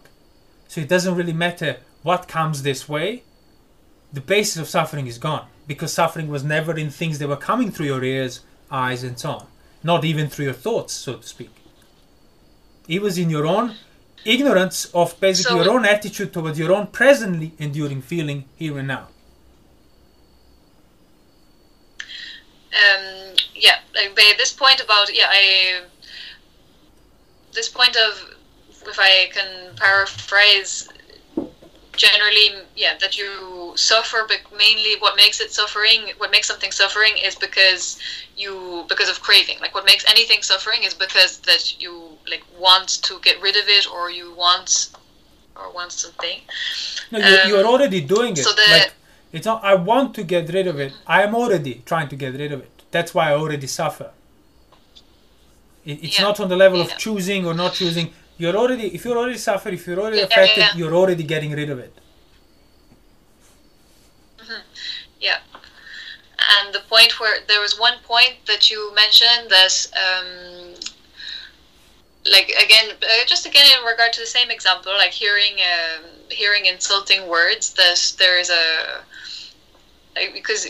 So 0.68 0.82
it 0.82 0.88
doesn't 0.90 1.14
really 1.14 1.32
matter 1.32 1.78
what 2.02 2.28
comes 2.28 2.62
this 2.62 2.86
way, 2.90 3.22
the 4.12 4.20
basis 4.20 4.58
of 4.58 4.68
suffering 4.68 5.06
is 5.06 5.16
gone 5.16 5.46
because 5.66 5.94
suffering 5.94 6.28
was 6.28 6.44
never 6.44 6.76
in 6.76 6.90
things 6.90 7.18
that 7.18 7.26
were 7.26 7.38
coming 7.50 7.70
through 7.72 7.86
your 7.86 8.04
ears, 8.04 8.40
eyes, 8.70 9.02
and 9.02 9.18
so 9.18 9.30
on, 9.30 9.46
not 9.82 10.04
even 10.04 10.28
through 10.28 10.44
your 10.44 10.52
thoughts, 10.66 10.92
so 10.92 11.14
to 11.14 11.26
speak. 11.26 11.54
It 12.86 13.00
was 13.00 13.16
in 13.16 13.30
your 13.30 13.46
own 13.46 13.76
ignorance 14.26 14.84
of 14.92 15.18
basically 15.20 15.52
So- 15.56 15.64
your 15.64 15.72
own 15.72 15.86
attitude 15.86 16.34
towards 16.34 16.58
your 16.58 16.72
own 16.76 16.88
presently 16.88 17.52
enduring 17.58 18.02
feeling 18.02 18.44
here 18.56 18.78
and 18.78 18.88
now. 18.88 19.08
Um, 22.72 23.34
yeah, 23.54 23.78
like 23.94 24.14
by 24.14 24.32
this 24.38 24.52
point 24.52 24.80
about 24.82 25.14
yeah, 25.14 25.26
I 25.28 25.80
this 27.52 27.68
point 27.68 27.96
of 27.96 28.34
if 28.86 28.98
I 28.98 29.28
can 29.32 29.74
paraphrase, 29.76 30.88
generally, 31.96 32.62
yeah, 32.76 32.96
that 33.00 33.18
you 33.18 33.72
suffer, 33.74 34.24
but 34.26 34.40
mainly 34.56 34.94
what 35.00 35.16
makes 35.16 35.40
it 35.40 35.50
suffering, 35.52 36.12
what 36.18 36.30
makes 36.30 36.46
something 36.46 36.70
suffering, 36.70 37.12
is 37.18 37.34
because 37.34 37.98
you 38.36 38.84
because 38.88 39.08
of 39.08 39.20
craving. 39.20 39.58
Like 39.60 39.74
what 39.74 39.84
makes 39.84 40.08
anything 40.08 40.42
suffering 40.42 40.84
is 40.84 40.94
because 40.94 41.38
that 41.40 41.80
you 41.80 41.92
like 42.30 42.44
want 42.58 43.02
to 43.02 43.18
get 43.20 43.40
rid 43.42 43.56
of 43.56 43.68
it, 43.68 43.86
or 43.92 44.10
you 44.10 44.32
want 44.34 44.90
or 45.56 45.72
want 45.72 45.92
something. 45.92 46.40
No, 47.10 47.18
you, 47.18 47.24
Um, 47.24 47.48
you're 47.48 47.66
already 47.66 48.00
doing 48.00 48.32
it. 48.32 48.44
so 48.44 48.52
the- 48.52 48.62
like, 48.70 48.92
it's 49.32 49.46
not. 49.46 49.62
I 49.64 49.74
want 49.74 50.14
to 50.16 50.22
get 50.22 50.52
rid 50.52 50.66
of 50.66 50.78
it. 50.80 50.92
I 51.06 51.22
am 51.22 51.34
already 51.34 51.82
trying 51.84 52.08
to 52.08 52.16
get 52.16 52.34
rid 52.34 52.52
of 52.52 52.60
it. 52.60 52.82
That's 52.90 53.14
why 53.14 53.30
I 53.30 53.34
already 53.34 53.66
suffer. 53.66 54.10
It, 55.84 56.02
it's 56.04 56.18
Yeah. 56.18 56.24
not 56.24 56.40
on 56.40 56.48
the 56.48 56.56
level 56.56 56.80
of 56.80 56.96
choosing 56.96 57.46
or 57.46 57.54
not 57.54 57.74
choosing. 57.74 58.12
You're 58.38 58.56
already. 58.56 58.86
If 58.94 59.04
you're 59.04 59.18
already 59.18 59.38
suffering, 59.38 59.74
if 59.74 59.86
you're 59.86 59.98
already 60.00 60.20
affected, 60.20 60.66
you're 60.76 60.94
already 60.94 61.24
getting 61.24 61.52
rid 61.52 61.70
of 61.70 61.78
it. 61.78 61.92
Yeah. 65.20 65.38
And 66.56 66.72
the 66.74 66.80
point 66.88 67.18
where 67.20 67.40
there 67.48 67.60
was 67.60 67.78
one 67.78 67.98
point 68.04 68.34
that 68.46 68.70
you 68.70 68.94
mentioned 68.94 69.50
that, 69.50 69.74
um, 70.04 70.74
like 72.30 72.48
again, 72.48 72.90
uh, 73.02 73.24
just 73.26 73.46
again 73.46 73.66
in 73.78 73.84
regard 73.84 74.12
to 74.14 74.20
the 74.20 74.26
same 74.26 74.50
example, 74.50 74.92
like 74.92 75.12
hearing 75.12 75.54
um, 75.54 76.04
hearing 76.30 76.66
insulting 76.66 77.26
words. 77.28 77.72
That 77.74 78.14
there 78.18 78.38
is 78.38 78.50
a 78.50 79.00
like, 80.16 80.32
because 80.34 80.66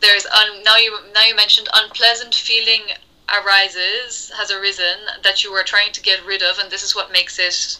there's 0.00 0.26
un, 0.26 0.62
now 0.64 0.76
you 0.76 0.98
now 1.14 1.24
you 1.24 1.36
mentioned 1.36 1.68
unpleasant 1.74 2.34
feeling 2.34 2.82
arises 3.28 4.30
has 4.36 4.50
arisen 4.50 4.98
that 5.22 5.42
you 5.42 5.52
were 5.52 5.62
trying 5.62 5.92
to 5.92 6.02
get 6.02 6.24
rid 6.26 6.42
of, 6.42 6.58
and 6.58 6.70
this 6.70 6.82
is 6.82 6.94
what 6.94 7.12
makes 7.12 7.38
it 7.38 7.78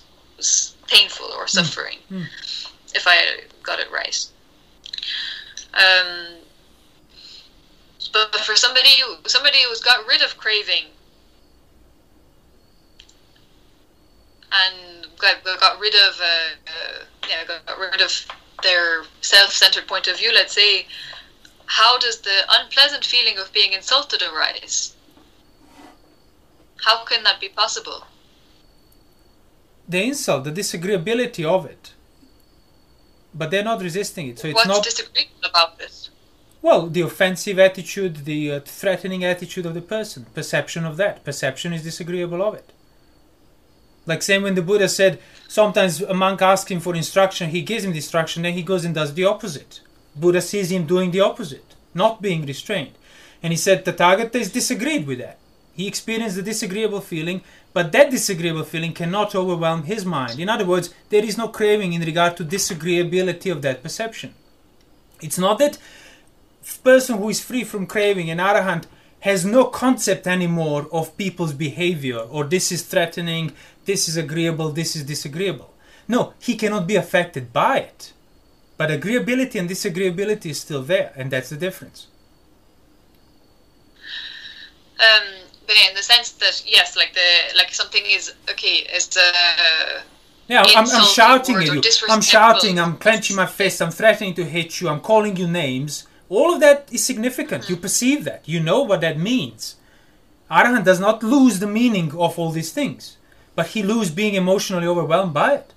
painful 0.89 1.27
or 1.27 1.47
suffering. 1.47 1.99
Mm. 2.11 2.27
If 2.95 3.05
I 3.07 3.41
got 3.63 3.79
it 3.81 3.91
right. 3.91 4.27
Um, 5.75 6.37
but 8.13 8.35
for 8.37 8.57
somebody 8.57 8.91
who 9.01 9.17
somebody 9.29 9.59
who's 9.67 9.81
got 9.81 10.07
rid 10.07 10.23
of 10.23 10.37
craving 10.37 10.85
and 14.53 15.07
got, 15.19 15.43
got 15.45 15.81
rid 15.81 15.95
of 15.95 16.21
uh, 16.21 16.25
uh, 16.67 17.05
yeah 17.29 17.45
got, 17.47 17.79
rid 17.79 18.01
of 18.01 18.13
their 18.63 19.05
self-centered 19.21 19.87
point 19.87 20.07
of 20.07 20.19
view, 20.19 20.33
let's 20.33 20.55
say, 20.55 20.87
how 21.67 21.99
does 21.99 22.21
the 22.21 22.39
unpleasant 22.51 23.05
feeling 23.05 23.39
of 23.39 23.53
being 23.53 23.73
insulted 23.73 24.23
arise? 24.23 24.95
How 26.85 27.05
can 27.05 27.23
that 27.25 27.41
be 27.41 27.49
possible? 27.49 28.07
The 29.89 30.03
insult, 30.05 30.45
the 30.45 30.53
disagreeability 30.53 31.45
of 31.45 31.67
it, 31.67 31.93
but 33.35 33.51
they're 33.51 33.65
not 33.65 33.81
resisting 33.83 34.29
it. 34.29 34.39
So 34.39 34.49
it's 34.49 34.55
What's 34.55 34.69
not. 34.69 34.85
disagreeable 34.85 35.49
about 35.49 35.79
this? 35.79 36.11
Well, 36.61 36.87
the 36.87 37.01
offensive 37.01 37.59
attitude, 37.59 38.25
the 38.25 38.53
uh, 38.53 38.61
threatening 38.61 39.25
attitude 39.25 39.67
of 39.67 39.75
the 39.75 39.83
person, 39.83 40.27
perception 40.33 40.85
of 40.85 40.97
that. 40.99 41.25
Perception 41.25 41.73
is 41.73 41.83
disagreeable 41.83 42.43
of 42.43 42.55
it. 42.55 42.72
Like 44.07 44.23
same 44.23 44.43
when 44.43 44.55
the 44.55 44.63
Buddha 44.63 44.89
said, 44.89 45.21
sometimes 45.49 46.01
a 46.01 46.15
monk 46.15 46.43
asks 46.43 46.71
him 46.71 46.81
for 46.81 46.95
instruction, 46.95 47.51
he 47.51 47.63
gives 47.63 47.85
him 47.85 47.93
the 47.93 47.99
instruction, 47.99 48.43
then 48.43 48.55
he 48.55 48.63
goes 48.63 48.85
and 48.85 48.95
does 48.95 49.15
the 49.15 49.25
opposite. 49.25 49.81
Buddha 50.17 50.41
sees 50.41 50.71
him 50.71 50.87
doing 50.87 51.11
the 51.11 51.21
opposite, 51.21 51.75
not 51.95 52.21
being 52.21 52.45
restrained. 52.45 52.93
And 53.43 53.53
he 53.53 53.57
said 53.57 53.85
Tathagata 53.85 54.37
is 54.37 54.53
disagreed 54.53 55.07
with 55.07 55.19
that. 55.19 55.39
He 55.75 55.89
experienced 55.89 56.37
the 56.37 56.43
disagreeable 56.43 57.01
feeling, 57.01 57.43
but 57.73 57.93
that 57.93 58.11
disagreeable 58.11 58.65
feeling 58.65 58.93
cannot 58.93 59.35
overwhelm 59.35 59.85
his 59.85 60.05
mind. 60.05 60.39
In 60.39 60.49
other 60.49 60.67
words, 60.67 60.93
there 61.09 61.25
is 61.25 61.39
no 61.39 61.49
craving 61.49 61.93
in 61.93 62.03
regard 62.03 62.37
to 62.37 62.45
disagreeability 62.45 63.51
of 63.51 63.63
that 63.63 63.83
perception. 63.83 64.35
It's 65.23 65.39
not 65.39 65.59
that 65.61 65.79
person 66.85 67.19
who 67.19 67.29
is 67.31 67.41
free 67.41 67.65
from 67.65 67.87
craving, 67.87 68.31
an 68.31 68.39
arahant, 68.39 68.85
has 69.21 69.45
no 69.45 69.65
concept 69.65 70.27
anymore 70.27 70.89
of 70.93 71.17
people's 71.17 71.53
behavior 71.53 72.19
or 72.19 72.43
this 72.45 72.73
is 72.73 72.83
threatening, 72.83 73.53
this 73.85 74.09
is 74.09 74.17
agreeable, 74.17 74.71
this 74.71 74.97
is 74.97 75.05
disagreeable. 75.05 75.73
No, 76.09 76.35
he 76.41 76.57
cannot 76.57 76.87
be 76.87 76.97
affected 76.97 77.53
by 77.53 77.79
it. 77.79 78.13
But 78.77 78.91
agreeability 78.91 79.59
and 79.61 79.69
disagreeability 79.69 80.47
is 80.47 80.61
still 80.61 80.83
there, 80.83 81.13
and 81.17 81.31
that's 81.31 81.51
the 81.51 81.57
difference. 81.57 82.09
Um, 84.99 85.29
but 85.67 85.77
in 85.89 85.95
the 85.95 86.03
sense 86.03 86.31
that 86.33 86.63
yes, 86.67 86.97
like 86.97 87.13
the 87.15 87.57
like 87.57 87.73
something 87.75 88.03
is 88.07 88.35
okay 88.51 88.87
is 88.95 89.17
uh, 89.17 90.01
Yeah, 90.49 90.65
I'm, 90.67 90.87
I'm 90.89 91.05
shouting 91.07 91.57
at 91.57 91.67
you. 91.67 91.83
I'm 92.09 92.21
shouting, 92.21 92.79
I'm 92.79 92.97
clenching 92.99 93.37
my 93.37 93.47
fist, 93.47 93.81
I'm 93.81 93.91
threatening 93.91 94.35
to 94.35 94.45
hit 94.45 94.81
you, 94.81 94.89
I'm 94.89 95.01
calling 95.01 95.37
you 95.37 95.47
names. 95.47 96.07
All 96.29 96.55
of 96.55 96.61
that 96.61 96.89
is 96.93 97.05
significant. 97.05 97.69
You 97.69 97.77
perceive 97.77 98.25
that. 98.25 98.49
You 98.49 98.61
know 98.61 98.83
what 98.83 99.01
that 99.03 99.19
means. 99.19 99.77
Arahant 100.51 100.85
does 100.85 101.01
not 101.01 101.23
lose 101.23 101.59
the 101.61 101.67
meaning 101.67 102.13
of 102.17 102.39
all 102.39 102.51
these 102.51 102.73
things, 102.73 103.17
but 103.55 103.69
he 103.69 103.83
lose 103.83 104.11
being 104.11 104.35
emotionally 104.35 104.87
overwhelmed 104.87 105.35
by 105.35 105.55
it. 105.55 105.73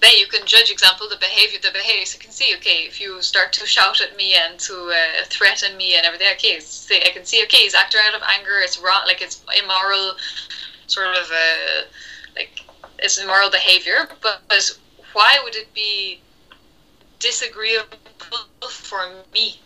then 0.00 0.12
you 0.16 0.26
can 0.26 0.46
judge 0.46 0.70
example 0.70 1.08
the 1.08 1.16
behavior 1.16 1.58
the 1.62 1.72
behavior 1.72 2.04
so 2.04 2.16
you 2.16 2.20
can 2.20 2.30
see 2.30 2.54
okay 2.54 2.86
if 2.86 3.00
you 3.00 3.20
start 3.20 3.52
to 3.52 3.66
shout 3.66 4.00
at 4.00 4.16
me 4.16 4.34
and 4.34 4.58
to 4.58 4.74
uh, 4.74 5.24
threaten 5.24 5.76
me 5.76 5.96
and 5.96 6.06
everything 6.06 6.28
okay 6.32 6.60
see, 6.60 7.00
i 7.04 7.10
can 7.10 7.24
see 7.24 7.42
okay 7.42 7.58
he's 7.58 7.74
acting 7.74 8.00
out 8.06 8.14
of 8.14 8.22
anger 8.36 8.58
it's 8.62 8.78
wrong 8.78 9.02
like 9.06 9.20
it's 9.20 9.42
immoral 9.62 10.14
sort 10.86 11.08
of 11.16 11.30
uh, 11.30 11.82
like 12.36 12.64
it's 12.98 13.18
immoral 13.18 13.50
behavior 13.50 14.08
but 14.22 14.40
why 15.12 15.38
would 15.42 15.56
it 15.56 15.72
be 15.74 16.20
disagreeable 17.18 17.96
for 18.68 19.00
me 19.34 19.60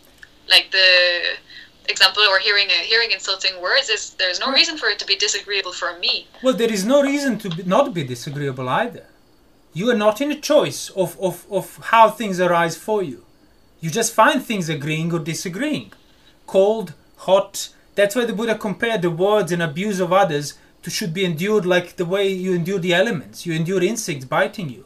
like 0.49 0.71
the 0.71 1.35
example 1.89 2.23
or 2.29 2.39
hearing 2.39 2.67
uh, 2.69 2.83
hearing 2.83 3.11
insulting 3.11 3.61
words 3.61 3.89
is 3.89 4.11
there's 4.15 4.39
no 4.39 4.51
reason 4.51 4.77
for 4.77 4.87
it 4.89 4.99
to 4.99 5.05
be 5.05 5.15
disagreeable 5.15 5.73
for 5.73 5.97
me 5.99 6.27
Well, 6.41 6.53
there 6.53 6.71
is 6.71 6.85
no 6.85 7.01
reason 7.01 7.37
to 7.39 7.49
be, 7.49 7.63
not 7.63 7.93
be 7.93 8.03
disagreeable 8.03 8.69
either. 8.69 9.05
You 9.73 9.89
are 9.91 9.95
not 9.95 10.21
in 10.21 10.31
a 10.31 10.39
choice 10.39 10.89
of, 10.91 11.19
of, 11.19 11.45
of 11.49 11.77
how 11.91 12.09
things 12.09 12.39
arise 12.39 12.77
for 12.77 13.01
you. 13.01 13.25
You 13.81 13.89
just 13.89 14.13
find 14.13 14.41
things 14.43 14.69
agreeing 14.69 15.11
or 15.11 15.19
disagreeing. 15.19 15.91
Cold, 16.45 16.93
hot. 17.17 17.69
That's 17.95 18.15
why 18.15 18.25
the 18.25 18.33
Buddha 18.33 18.55
compared 18.55 19.01
the 19.01 19.09
words 19.09 19.51
and 19.51 19.63
abuse 19.63 19.99
of 19.99 20.13
others 20.13 20.53
to 20.83 20.89
should 20.91 21.13
be 21.13 21.25
endured 21.25 21.65
like 21.65 21.95
the 21.95 22.05
way 22.05 22.27
you 22.27 22.53
endure 22.53 22.79
the 22.79 22.93
elements. 22.93 23.45
You 23.45 23.53
endure 23.53 23.81
insects 23.83 24.25
biting 24.25 24.69
you. 24.69 24.85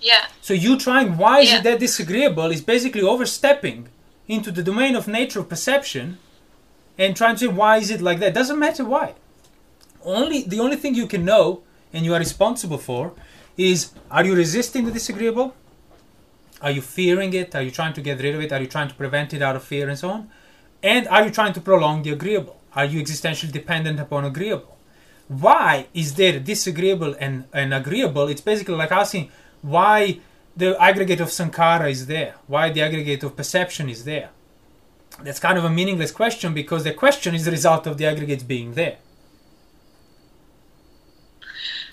yeah 0.00 0.26
So 0.40 0.52
you 0.54 0.78
trying 0.78 1.16
why 1.16 1.40
is 1.40 1.52
it 1.52 1.62
that 1.64 1.78
disagreeable 1.80 2.50
is 2.56 2.60
basically 2.60 3.02
overstepping 3.02 3.88
into 4.28 4.50
the 4.50 4.62
domain 4.62 4.96
of 4.96 5.06
nature 5.06 5.40
of 5.40 5.48
perception 5.48 6.18
and 6.98 7.16
trying 7.16 7.34
to 7.36 7.40
say 7.40 7.46
why 7.46 7.78
is 7.78 7.90
it 7.90 8.00
like 8.00 8.20
that. 8.20 8.34
Doesn't 8.34 8.58
matter 8.58 8.84
why. 8.84 9.14
Only 10.04 10.42
the 10.42 10.60
only 10.60 10.76
thing 10.76 10.94
you 10.94 11.06
can 11.06 11.24
know 11.24 11.62
and 11.92 12.04
you 12.04 12.14
are 12.14 12.18
responsible 12.18 12.78
for 12.78 13.12
is 13.56 13.92
are 14.10 14.24
you 14.24 14.34
resisting 14.34 14.84
the 14.84 14.92
disagreeable? 14.92 15.54
Are 16.60 16.70
you 16.70 16.80
fearing 16.80 17.32
it? 17.34 17.54
Are 17.54 17.62
you 17.62 17.70
trying 17.70 17.92
to 17.94 18.00
get 18.00 18.20
rid 18.20 18.34
of 18.34 18.40
it? 18.40 18.52
Are 18.52 18.60
you 18.60 18.66
trying 18.66 18.88
to 18.88 18.94
prevent 18.94 19.34
it 19.34 19.42
out 19.42 19.56
of 19.56 19.62
fear 19.62 19.88
and 19.88 19.98
so 19.98 20.10
on? 20.10 20.30
And 20.82 21.08
are 21.08 21.24
you 21.24 21.30
trying 21.30 21.52
to 21.54 21.60
prolong 21.60 22.02
the 22.02 22.10
agreeable? 22.10 22.60
Are 22.74 22.84
you 22.84 23.02
existentially 23.02 23.52
dependent 23.52 24.00
upon 24.00 24.24
agreeable? 24.24 24.76
Why 25.28 25.86
is 25.94 26.14
there 26.14 26.38
disagreeable 26.38 27.14
and, 27.18 27.44
and 27.52 27.72
agreeable? 27.72 28.28
It's 28.28 28.40
basically 28.40 28.74
like 28.74 28.92
asking 28.92 29.30
why 29.62 30.20
the 30.56 30.80
aggregate 30.80 31.20
of 31.20 31.28
sankhara 31.28 31.90
is 31.90 32.06
there, 32.06 32.34
why 32.46 32.70
the 32.70 32.82
aggregate 32.82 33.22
of 33.22 33.36
perception 33.36 33.88
is 33.88 34.04
there. 34.04 34.30
That's 35.22 35.38
kind 35.38 35.58
of 35.58 35.64
a 35.64 35.70
meaningless 35.70 36.12
question 36.12 36.54
because 36.54 36.84
the 36.84 36.92
question 36.92 37.34
is 37.34 37.44
the 37.44 37.50
result 37.50 37.86
of 37.86 37.98
the 37.98 38.06
aggregates 38.06 38.42
being 38.42 38.74
there. 38.74 38.96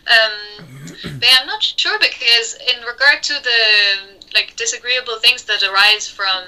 Um, 0.07 0.87
but 1.03 1.29
I'm 1.39 1.47
not 1.47 1.61
sure 1.61 1.97
because 1.99 2.57
in 2.73 2.83
regard 2.83 3.21
to 3.23 3.33
the 3.33 4.21
like 4.33 4.55
disagreeable 4.55 5.19
things 5.19 5.43
that 5.43 5.61
arise 5.63 6.07
from 6.07 6.43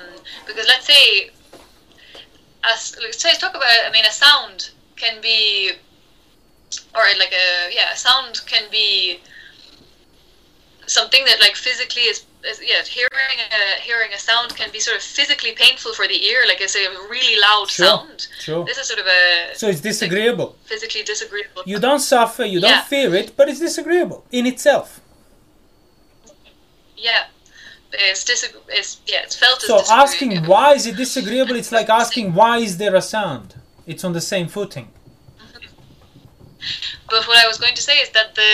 because 0.47 0.67
let's 0.67 0.87
say 0.87 1.29
as 2.63 2.95
let's 3.01 3.21
say 3.21 3.33
talk 3.33 3.51
about 3.51 3.63
I 3.85 3.91
mean 3.91 4.05
a 4.05 4.11
sound 4.11 4.71
can 4.95 5.21
be 5.21 5.71
or 6.95 7.03
like 7.19 7.33
a 7.33 7.73
yeah, 7.73 7.93
a 7.93 7.95
sound 7.95 8.41
can 8.47 8.69
be 8.71 9.19
something 10.99 11.23
that 11.29 11.37
like 11.45 11.55
physically 11.67 12.03
is, 12.11 12.17
is 12.51 12.57
yeah, 12.71 12.81
hearing 12.97 13.37
a 13.61 13.81
hearing 13.87 14.11
a 14.13 14.19
sound 14.29 14.49
can 14.59 14.69
be 14.77 14.79
sort 14.87 14.97
of 14.99 15.03
physically 15.17 15.53
painful 15.63 15.91
for 15.99 16.05
the 16.13 16.19
ear. 16.31 16.41
Like 16.51 16.59
it's 16.65 16.75
a 16.75 16.85
really 17.15 17.35
loud 17.47 17.67
Sure. 17.69 17.85
sound. 17.87 18.17
Sure. 18.47 18.63
This 18.69 18.77
is 18.81 18.85
sort 18.91 18.99
of 19.05 19.07
a 19.21 19.21
So 19.61 19.65
it's 19.71 19.81
disagreeable. 19.91 20.49
physically 20.71 21.03
disagreeable. 21.13 21.61
You 21.71 21.79
don't 21.87 22.03
suffer, 22.15 22.45
you 22.53 22.59
don't 22.65 22.77
Yeah. 22.79 22.93
fear 22.93 23.09
it, 23.21 23.27
but 23.37 23.45
it's 23.49 23.61
disagreeable 23.69 24.19
in 24.31 24.45
itself. 24.53 24.87
yeah, 27.09 27.23
it's 27.91 28.23
disag- 28.29 28.63
It's 28.79 28.91
yeah, 29.11 29.21
it's 29.25 29.35
felt 29.43 29.59
as 29.63 29.67
So 29.71 29.77
asking 30.03 30.31
why 30.51 30.67
is 30.77 30.83
it 30.89 30.95
disagreeable, 31.05 31.55
it's 31.61 31.71
like 31.79 31.89
asking 32.01 32.25
why 32.39 32.55
is 32.67 32.73
there 32.81 32.95
a 32.95 33.05
sound? 33.15 33.47
It's 33.91 34.03
on 34.07 34.13
the 34.19 34.25
same 34.33 34.47
footing. 34.55 34.87
Mm-hmm. 35.41 35.67
But 37.11 37.21
what 37.27 37.37
I 37.43 37.45
was 37.51 37.57
going 37.63 37.75
to 37.79 37.83
say 37.89 37.97
is 38.05 38.09
that 38.17 38.29
the 38.41 38.51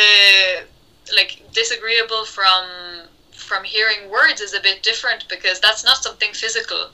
like 1.15 1.41
disagreeable 1.53 2.25
from 2.25 2.63
from 3.31 3.63
hearing 3.63 4.09
words 4.09 4.41
is 4.41 4.53
a 4.53 4.61
bit 4.61 4.83
different 4.83 5.27
because 5.29 5.59
that's 5.59 5.83
not 5.83 5.97
something 6.03 6.31
physical. 6.33 6.89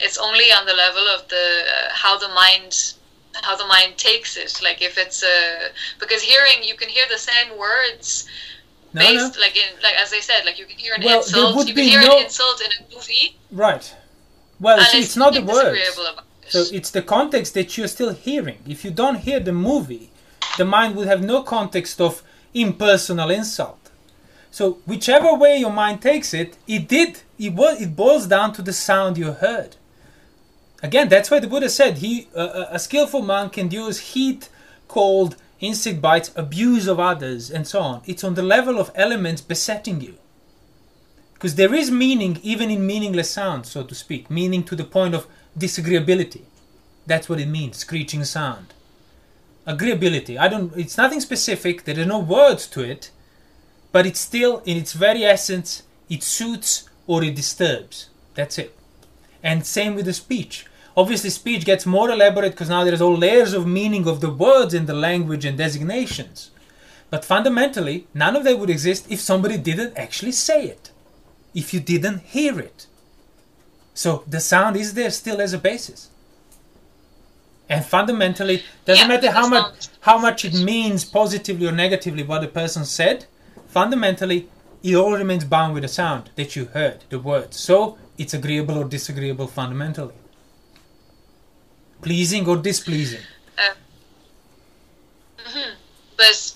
It's 0.00 0.18
only 0.18 0.46
on 0.58 0.66
the 0.66 0.74
level 0.74 1.02
of 1.14 1.28
the 1.28 1.46
uh, 1.76 1.88
how 1.92 2.18
the 2.18 2.28
mind 2.28 2.94
how 3.42 3.56
the 3.56 3.66
mind 3.66 3.96
takes 3.96 4.36
it. 4.36 4.60
Like 4.62 4.82
if 4.82 4.98
it's 4.98 5.22
a 5.22 5.70
because 5.98 6.22
hearing 6.22 6.62
you 6.62 6.74
can 6.76 6.88
hear 6.88 7.04
the 7.08 7.18
same 7.18 7.56
words 7.58 8.26
No, 8.92 9.02
no. 9.02 9.06
based 9.06 9.38
like 9.38 9.56
in 9.56 9.70
like 9.82 9.94
as 10.04 10.12
I 10.12 10.20
said 10.20 10.40
like 10.44 10.58
you 10.58 10.66
can 10.66 10.78
hear 10.78 10.94
an 10.94 11.02
Well, 11.04 11.18
insult 11.20 11.68
you 11.68 11.74
can 11.74 11.84
hear 11.84 12.02
no- 12.02 12.16
an 12.18 12.24
insult 12.24 12.60
in 12.66 12.70
a 12.78 12.94
movie 12.94 13.36
Right. 13.52 13.94
Well, 14.58 14.78
see, 14.84 14.98
it's, 14.98 15.06
it's 15.08 15.16
not 15.16 15.32
the 15.32 15.42
words. 15.42 15.60
disagreeable 15.78 16.06
about 16.12 16.24
it. 16.42 16.52
So 16.52 16.58
it's 16.76 16.90
the 16.90 17.02
context 17.16 17.54
that 17.54 17.68
you're 17.78 17.88
still 17.88 18.12
hearing. 18.12 18.58
If 18.68 18.84
you 18.84 18.90
don't 18.90 19.16
hear 19.26 19.40
the 19.40 19.52
movie, 19.70 20.10
the 20.58 20.64
mind 20.64 20.96
will 20.96 21.06
have 21.12 21.22
no 21.22 21.42
context 21.42 22.00
of 22.00 22.22
impersonal 22.54 23.30
insult. 23.30 23.90
So 24.50 24.78
whichever 24.86 25.34
way 25.34 25.58
your 25.58 25.72
mind 25.72 26.02
takes 26.02 26.34
it, 26.34 26.56
it 26.66 26.88
did. 26.88 27.20
It 27.38 27.54
was. 27.54 27.80
It 27.80 27.94
boils 27.94 28.26
down 28.26 28.52
to 28.54 28.62
the 28.62 28.72
sound 28.72 29.16
you 29.16 29.32
heard. 29.32 29.76
Again, 30.82 31.08
that's 31.08 31.30
why 31.30 31.38
the 31.38 31.46
Buddha 31.46 31.68
said 31.68 31.98
he, 31.98 32.28
uh, 32.34 32.66
a 32.70 32.78
skillful 32.78 33.22
monk 33.22 33.58
endures 33.58 33.98
heat, 33.98 34.48
cold, 34.88 35.36
insect 35.60 36.00
bites, 36.00 36.32
abuse 36.34 36.86
of 36.88 36.98
others, 36.98 37.50
and 37.50 37.66
so 37.66 37.80
on. 37.80 38.02
It's 38.06 38.24
on 38.24 38.34
the 38.34 38.42
level 38.42 38.78
of 38.78 38.90
elements 38.94 39.42
besetting 39.42 40.00
you. 40.00 40.14
Because 41.34 41.54
there 41.54 41.74
is 41.74 41.90
meaning 41.90 42.40
even 42.42 42.70
in 42.70 42.86
meaningless 42.86 43.30
sounds, 43.30 43.70
so 43.70 43.82
to 43.82 43.94
speak, 43.94 44.30
meaning 44.30 44.64
to 44.64 44.76
the 44.76 44.84
point 44.84 45.14
of 45.14 45.26
disagreeability. 45.58 46.42
That's 47.06 47.28
what 47.28 47.40
it 47.40 47.48
means, 47.48 47.78
screeching 47.78 48.24
sound. 48.24 48.72
Agreeability. 49.66 50.38
I 50.38 50.48
don't 50.48 50.76
it's 50.76 50.96
nothing 50.96 51.20
specific, 51.20 51.84
there 51.84 52.00
are 52.00 52.04
no 52.04 52.18
words 52.18 52.66
to 52.68 52.82
it, 52.82 53.10
but 53.92 54.06
it's 54.06 54.20
still 54.20 54.62
in 54.64 54.76
its 54.76 54.92
very 54.92 55.24
essence, 55.24 55.82
it 56.08 56.22
suits 56.22 56.88
or 57.06 57.22
it 57.22 57.34
disturbs. 57.34 58.08
That's 58.34 58.58
it. 58.58 58.76
And 59.42 59.66
same 59.66 59.94
with 59.94 60.06
the 60.06 60.12
speech. 60.12 60.66
Obviously 60.96 61.30
speech 61.30 61.64
gets 61.64 61.86
more 61.86 62.10
elaborate 62.10 62.52
because 62.52 62.68
now 62.68 62.84
there's 62.84 63.00
all 63.00 63.16
layers 63.16 63.52
of 63.52 63.66
meaning 63.66 64.06
of 64.08 64.20
the 64.20 64.30
words 64.30 64.74
and 64.74 64.86
the 64.86 64.94
language 64.94 65.44
and 65.44 65.56
designations. 65.56 66.50
But 67.10 67.24
fundamentally, 67.24 68.06
none 68.14 68.36
of 68.36 68.44
that 68.44 68.58
would 68.58 68.70
exist 68.70 69.10
if 69.10 69.20
somebody 69.20 69.58
didn't 69.58 69.96
actually 69.96 70.32
say 70.32 70.66
it. 70.66 70.90
If 71.54 71.74
you 71.74 71.80
didn't 71.80 72.20
hear 72.20 72.58
it. 72.60 72.86
So 73.94 74.24
the 74.26 74.40
sound 74.40 74.76
is 74.76 74.94
there 74.94 75.10
still 75.10 75.40
as 75.40 75.52
a 75.52 75.58
basis. 75.58 76.08
And 77.70 77.84
fundamentally, 77.86 78.64
doesn't 78.84 79.08
Yeah, 79.08 79.14
matter 79.14 79.30
how 79.30 79.46
much 79.48 79.62
sound- 79.82 79.88
how 80.00 80.18
much 80.18 80.44
it 80.44 80.54
means 80.54 81.04
positively 81.04 81.66
or 81.68 81.72
negatively 81.72 82.24
what 82.24 82.40
the 82.40 82.48
person 82.48 82.84
said, 82.84 83.26
fundamentally 83.68 84.48
it 84.82 84.96
all 84.96 85.12
remains 85.12 85.44
bound 85.44 85.74
with 85.74 85.82
the 85.84 85.88
sound 85.88 86.30
that 86.34 86.56
you 86.56 86.64
heard, 86.76 87.04
the 87.10 87.18
words. 87.20 87.56
So 87.60 87.96
it's 88.18 88.34
agreeable 88.34 88.76
or 88.76 88.84
disagreeable 88.84 89.46
fundamentally. 89.46 90.14
Pleasing 92.02 92.48
or 92.48 92.56
displeasing. 92.56 93.20
but 96.16 96.52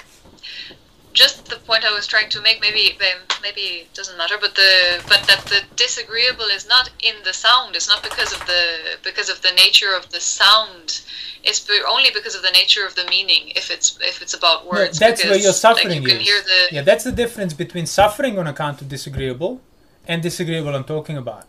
just 1.14 1.46
the 1.46 1.56
point 1.56 1.84
I 1.84 1.92
was 1.94 2.06
trying 2.06 2.28
to 2.30 2.40
make, 2.42 2.60
maybe 2.60 2.98
maybe 3.40 3.60
it 3.86 3.94
doesn't 3.94 4.18
matter, 4.18 4.36
but 4.40 4.54
the 4.56 5.02
but 5.08 5.22
that 5.28 5.42
the 5.46 5.60
disagreeable 5.76 6.48
is 6.56 6.68
not 6.68 6.90
in 7.02 7.14
the 7.24 7.32
sound. 7.32 7.76
It's 7.76 7.88
not 7.88 8.02
because 8.02 8.32
of 8.32 8.40
the 8.46 8.62
because 9.02 9.28
of 9.30 9.40
the 9.40 9.52
nature 9.52 9.94
of 9.96 10.10
the 10.10 10.20
sound. 10.20 11.02
It's 11.44 11.60
only 11.88 12.10
because 12.12 12.34
of 12.34 12.42
the 12.42 12.50
nature 12.50 12.84
of 12.86 12.94
the 12.96 13.06
meaning. 13.08 13.52
If 13.54 13.70
it's 13.70 13.98
if 14.00 14.20
it's 14.22 14.34
about 14.34 14.64
No, 14.64 14.70
words, 14.72 14.98
that's 14.98 15.22
where 15.22 15.32
because, 15.32 15.44
your 15.44 15.52
like, 15.52 15.66
suffering 15.66 16.02
you 16.02 16.08
can 16.10 16.20
is. 16.20 16.28
hear 16.28 16.40
the 16.42 16.74
Yeah, 16.74 16.82
that's 16.82 17.04
the 17.04 17.12
difference 17.12 17.54
between 17.54 17.86
suffering 17.86 18.38
on 18.38 18.46
account 18.46 18.80
of 18.82 18.88
disagreeable 18.88 19.60
and 20.08 20.22
disagreeable 20.22 20.74
I'm 20.74 20.84
talking 20.84 21.16
about. 21.16 21.46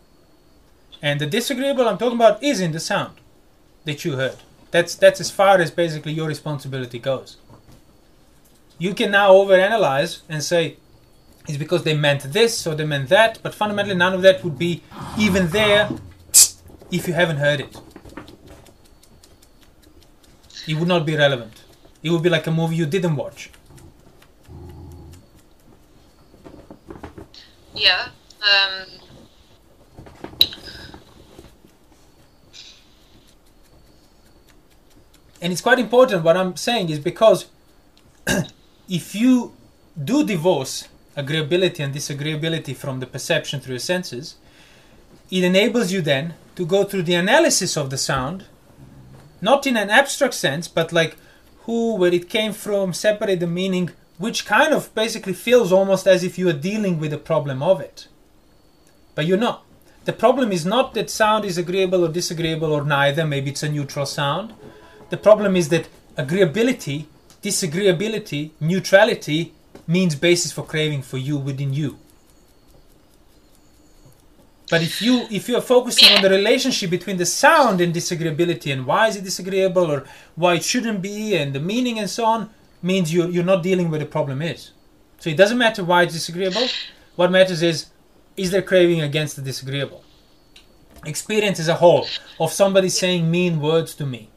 And 1.02 1.20
the 1.20 1.26
disagreeable 1.26 1.86
I'm 1.88 1.98
talking 1.98 2.18
about 2.22 2.42
is 2.42 2.60
in 2.60 2.72
the 2.72 2.80
sound 2.80 3.14
that 3.84 4.04
you 4.04 4.12
heard. 4.16 4.38
That's 4.70 4.94
that's 4.94 5.20
as 5.20 5.30
far 5.30 5.58
as 5.64 5.70
basically 5.70 6.12
your 6.12 6.28
responsibility 6.28 6.98
goes. 6.98 7.36
You 8.78 8.94
can 8.94 9.10
now 9.10 9.32
overanalyze 9.32 10.20
and 10.28 10.42
say 10.42 10.76
it's 11.48 11.56
because 11.56 11.84
they 11.84 11.94
meant 11.96 12.22
this 12.32 12.66
or 12.66 12.74
they 12.74 12.84
meant 12.84 13.08
that, 13.08 13.38
but 13.42 13.54
fundamentally 13.54 13.94
none 13.94 14.12
of 14.12 14.22
that 14.22 14.44
would 14.44 14.58
be 14.58 14.82
even 15.18 15.48
there 15.48 15.88
if 16.90 17.08
you 17.08 17.14
haven't 17.14 17.38
heard 17.38 17.60
it. 17.60 17.76
It 20.68 20.74
would 20.74 20.88
not 20.88 21.06
be 21.06 21.16
relevant. 21.16 21.62
It 22.02 22.10
would 22.10 22.22
be 22.22 22.28
like 22.28 22.46
a 22.46 22.50
movie 22.50 22.76
you 22.76 22.86
didn't 22.86 23.16
watch. 23.16 23.50
yeah. 27.76 28.08
Um, 28.42 28.86
and 35.42 35.52
it's 35.52 35.60
quite 35.60 35.78
important 35.78 36.22
what 36.22 36.36
i'm 36.36 36.56
saying 36.56 36.88
is 36.90 36.98
because 36.98 37.46
if 38.88 39.14
you 39.14 39.54
do 40.02 40.24
divorce 40.24 40.88
agreeability 41.16 41.80
and 41.80 41.94
disagreeability 41.94 42.74
from 42.76 43.00
the 43.00 43.06
perception 43.06 43.60
through 43.60 43.74
your 43.74 43.78
senses 43.78 44.36
it 45.30 45.42
enables 45.42 45.90
you 45.92 46.00
then 46.02 46.34
to 46.54 46.66
go 46.66 46.84
through 46.84 47.02
the 47.02 47.14
analysis 47.14 47.76
of 47.76 47.90
the 47.90 47.98
sound 47.98 48.44
not 49.40 49.66
in 49.66 49.76
an 49.76 49.90
abstract 49.90 50.34
sense 50.34 50.68
but 50.68 50.92
like 50.92 51.16
who 51.64 51.96
where 51.96 52.14
it 52.14 52.28
came 52.28 52.52
from 52.52 52.92
separate 52.92 53.40
the 53.40 53.46
meaning 53.46 53.90
which 54.18 54.46
kind 54.46 54.72
of 54.72 54.94
basically 54.94 55.32
feels 55.32 55.72
almost 55.72 56.06
as 56.06 56.24
if 56.24 56.38
you 56.38 56.48
are 56.48 56.54
dealing 56.54 56.98
with 56.98 57.10
the 57.10 57.18
problem 57.18 57.62
of 57.62 57.80
it. 57.80 58.08
But 59.14 59.26
you're 59.26 59.36
not. 59.36 59.64
The 60.04 60.12
problem 60.12 60.52
is 60.52 60.64
not 60.64 60.94
that 60.94 61.10
sound 61.10 61.44
is 61.44 61.58
agreeable 61.58 62.04
or 62.04 62.08
disagreeable 62.08 62.72
or 62.72 62.84
neither 62.84 63.26
maybe 63.26 63.50
it's 63.50 63.62
a 63.62 63.68
neutral 63.68 64.06
sound. 64.06 64.54
The 65.10 65.16
problem 65.16 65.56
is 65.56 65.68
that 65.70 65.88
agreeability, 66.16 67.06
disagreeability, 67.46 68.50
neutrality 68.60 69.52
means 69.86 70.14
basis 70.16 70.50
for 70.52 70.64
craving 70.64 71.02
for 71.02 71.18
you 71.18 71.36
within 71.36 71.72
you. 71.72 71.98
But 74.68 74.82
if 74.82 75.00
you 75.00 75.26
if 75.30 75.48
you 75.48 75.56
are 75.56 75.68
focusing 75.74 76.08
on 76.16 76.22
the 76.22 76.30
relationship 76.30 76.90
between 76.90 77.18
the 77.18 77.26
sound 77.26 77.80
and 77.80 77.94
disagreeability 77.94 78.72
and 78.72 78.84
why 78.84 79.06
is 79.06 79.16
it 79.16 79.22
disagreeable 79.22 79.92
or 79.92 80.04
why 80.34 80.54
it 80.54 80.64
shouldn't 80.64 81.02
be 81.02 81.36
and 81.36 81.54
the 81.54 81.60
meaning 81.60 82.00
and 82.00 82.10
so 82.10 82.24
on, 82.24 82.50
means 82.82 83.12
you 83.12 83.28
you're 83.28 83.52
not 83.52 83.62
dealing 83.62 83.90
where 83.90 84.00
the 84.00 84.06
problem 84.06 84.42
is. 84.42 84.72
So 85.20 85.30
it 85.30 85.36
doesn't 85.36 85.58
matter 85.58 85.84
why 85.84 86.02
it's 86.02 86.14
disagreeable. 86.14 86.66
What 87.14 87.30
matters 87.30 87.62
is 87.62 87.86
is 88.36 88.50
there 88.50 88.62
craving 88.70 89.00
against 89.02 89.36
the 89.36 89.42
disagreeable? 89.42 90.02
Experience 91.04 91.60
as 91.60 91.68
a 91.68 91.76
whole 91.76 92.06
of 92.40 92.52
somebody 92.52 92.88
saying 92.88 93.30
mean 93.30 93.60
words 93.60 93.94
to 93.94 94.04
me 94.04 94.30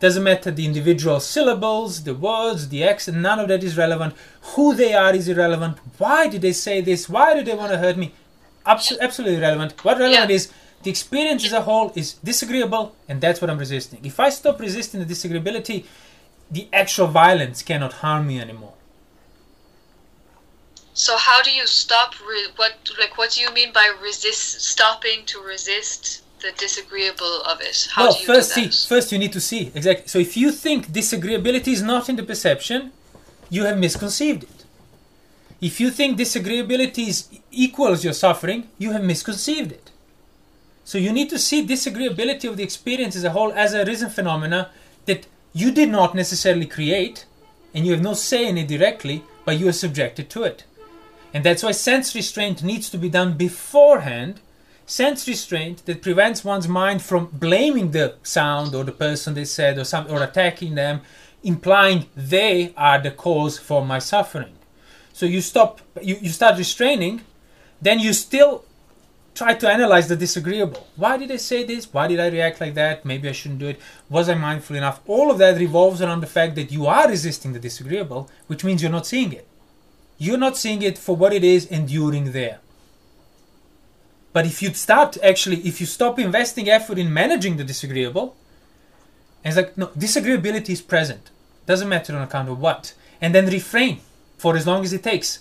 doesn't 0.00 0.22
matter 0.22 0.50
the 0.50 0.64
individual 0.64 1.18
syllables, 1.20 2.04
the 2.04 2.14
words, 2.14 2.68
the 2.68 2.84
accent, 2.84 3.16
none 3.16 3.40
of 3.40 3.48
that 3.48 3.64
is 3.64 3.76
relevant. 3.76 4.14
Who 4.54 4.74
they 4.74 4.94
are 4.94 5.14
is 5.14 5.26
irrelevant. 5.28 5.78
Why 5.98 6.28
did 6.28 6.42
they 6.42 6.52
say 6.52 6.80
this? 6.80 7.08
Why 7.08 7.34
do 7.34 7.42
they 7.42 7.54
want 7.54 7.72
to 7.72 7.78
hurt 7.78 7.96
me? 7.96 8.12
Abs- 8.64 8.96
absolutely 9.00 9.38
irrelevant. 9.38 9.72
What 9.84 9.98
relevant 9.98 10.30
Yeah. 10.30 10.36
is 10.36 10.52
the 10.84 10.90
experience 10.90 11.44
as 11.44 11.52
a 11.52 11.62
whole 11.62 11.92
is 11.96 12.12
disagreeable, 12.22 12.94
and 13.08 13.20
that's 13.20 13.40
what 13.40 13.50
I'm 13.50 13.58
resisting. 13.58 14.00
If 14.04 14.20
I 14.20 14.28
stop 14.30 14.60
resisting 14.60 15.00
the 15.04 15.06
disagreeability, 15.14 15.84
the 16.50 16.68
actual 16.72 17.08
violence 17.08 17.62
cannot 17.62 17.94
harm 17.94 18.26
me 18.28 18.40
anymore. 18.40 18.74
so 20.94 21.16
how 21.16 21.40
do 21.42 21.50
you 21.52 21.66
stop? 21.66 22.14
Re- 22.28 22.48
what 22.56 22.72
like 22.98 23.16
what 23.18 23.30
do 23.30 23.40
you 23.40 23.50
mean 23.52 23.72
by 23.72 23.86
resist? 24.02 24.60
Stopping 24.60 25.24
to 25.26 25.40
resist 25.40 26.22
the 26.40 26.52
disagreeable 26.56 27.42
of 27.42 27.60
it. 27.60 27.88
How 27.92 28.04
well, 28.04 28.12
do 28.14 28.20
you 28.20 28.26
first 28.26 28.54
do 28.54 28.70
see, 28.70 28.88
first 28.88 29.12
you 29.12 29.18
need 29.18 29.32
to 29.32 29.40
see 29.40 29.72
exactly. 29.74 30.08
So 30.08 30.18
if 30.18 30.36
you 30.36 30.52
think 30.52 30.88
disagreeability 30.88 31.68
is 31.68 31.82
not 31.82 32.08
in 32.08 32.16
the 32.16 32.22
perception, 32.22 32.92
you 33.50 33.64
have 33.64 33.78
misconceived 33.78 34.44
it. 34.44 34.64
If 35.60 35.80
you 35.80 35.90
think 35.90 36.18
disagreeability 36.18 37.08
is 37.08 37.28
equals 37.50 38.04
your 38.04 38.12
suffering, 38.12 38.68
you 38.78 38.92
have 38.92 39.02
misconceived 39.02 39.72
it. 39.72 39.90
So 40.84 40.98
you 40.98 41.12
need 41.12 41.30
to 41.30 41.38
see 41.38 41.66
disagreeability 41.66 42.48
of 42.48 42.56
the 42.56 42.62
experience 42.62 43.16
as 43.16 43.24
a 43.24 43.30
whole 43.30 43.52
as 43.52 43.74
a 43.74 43.84
risen 43.84 44.10
phenomena 44.10 44.70
that 45.06 45.26
you 45.52 45.70
did 45.72 45.88
not 45.88 46.14
necessarily 46.14 46.66
create, 46.66 47.26
and 47.74 47.84
you 47.84 47.92
have 47.92 48.02
no 48.02 48.14
say 48.14 48.46
in 48.46 48.56
it 48.56 48.68
directly, 48.68 49.24
but 49.44 49.58
you 49.58 49.68
are 49.68 49.72
subjected 49.72 50.30
to 50.30 50.44
it. 50.44 50.64
And 51.34 51.44
that's 51.44 51.62
why 51.62 51.72
sense 51.72 52.14
restraint 52.14 52.62
needs 52.62 52.88
to 52.90 52.98
be 52.98 53.08
done 53.08 53.36
beforehand. 53.36 54.40
Sense 54.88 55.28
restraint 55.28 55.84
that 55.84 56.00
prevents 56.00 56.42
one's 56.42 56.66
mind 56.66 57.02
from 57.02 57.26
blaming 57.26 57.90
the 57.90 58.14
sound 58.22 58.74
or 58.74 58.84
the 58.84 58.90
person 58.90 59.34
they 59.34 59.44
said 59.44 59.76
or 59.76 59.84
some 59.84 60.10
or 60.10 60.22
attacking 60.22 60.76
them, 60.76 61.02
implying 61.42 62.06
they 62.16 62.72
are 62.74 62.98
the 62.98 63.10
cause 63.10 63.58
for 63.58 63.84
my 63.84 63.98
suffering. 63.98 64.54
So 65.12 65.26
you 65.26 65.42
stop 65.42 65.82
you, 66.00 66.16
you 66.22 66.30
start 66.30 66.56
restraining, 66.56 67.20
then 67.82 67.98
you 67.98 68.14
still 68.14 68.64
try 69.34 69.52
to 69.52 69.70
analyze 69.70 70.08
the 70.08 70.16
disagreeable. 70.16 70.88
Why 70.96 71.18
did 71.18 71.30
I 71.32 71.36
say 71.36 71.64
this? 71.64 71.92
Why 71.92 72.08
did 72.08 72.18
I 72.18 72.28
react 72.28 72.58
like 72.58 72.72
that? 72.72 73.04
Maybe 73.04 73.28
I 73.28 73.32
shouldn't 73.32 73.60
do 73.60 73.68
it. 73.68 73.78
Was 74.08 74.30
I 74.30 74.36
mindful 74.36 74.74
enough? 74.74 75.02
All 75.06 75.30
of 75.30 75.36
that 75.36 75.58
revolves 75.58 76.00
around 76.00 76.22
the 76.22 76.26
fact 76.26 76.54
that 76.54 76.72
you 76.72 76.86
are 76.86 77.06
resisting 77.06 77.52
the 77.52 77.58
disagreeable, 77.58 78.30
which 78.46 78.64
means 78.64 78.80
you're 78.80 78.90
not 78.90 79.06
seeing 79.06 79.34
it. 79.34 79.46
You're 80.16 80.38
not 80.38 80.56
seeing 80.56 80.80
it 80.80 80.96
for 80.96 81.14
what 81.14 81.34
it 81.34 81.44
is 81.44 81.66
enduring 81.66 82.32
there. 82.32 82.60
But 84.38 84.46
if 84.46 84.62
you'd 84.62 84.76
start 84.76 85.18
actually, 85.20 85.56
if 85.66 85.80
you 85.80 85.86
stop 85.86 86.16
investing 86.16 86.68
effort 86.70 86.96
in 86.96 87.12
managing 87.12 87.56
the 87.56 87.64
disagreeable, 87.64 88.36
it's 89.44 89.56
like, 89.56 89.76
no, 89.76 89.88
disagreeability 89.88 90.70
is 90.70 90.80
present. 90.80 91.30
Doesn't 91.66 91.88
matter 91.88 92.14
on 92.14 92.22
account 92.22 92.48
of 92.48 92.60
what. 92.60 92.94
And 93.20 93.34
then 93.34 93.46
refrain 93.46 93.98
for 94.36 94.54
as 94.56 94.64
long 94.64 94.84
as 94.84 94.92
it 94.92 95.02
takes 95.02 95.40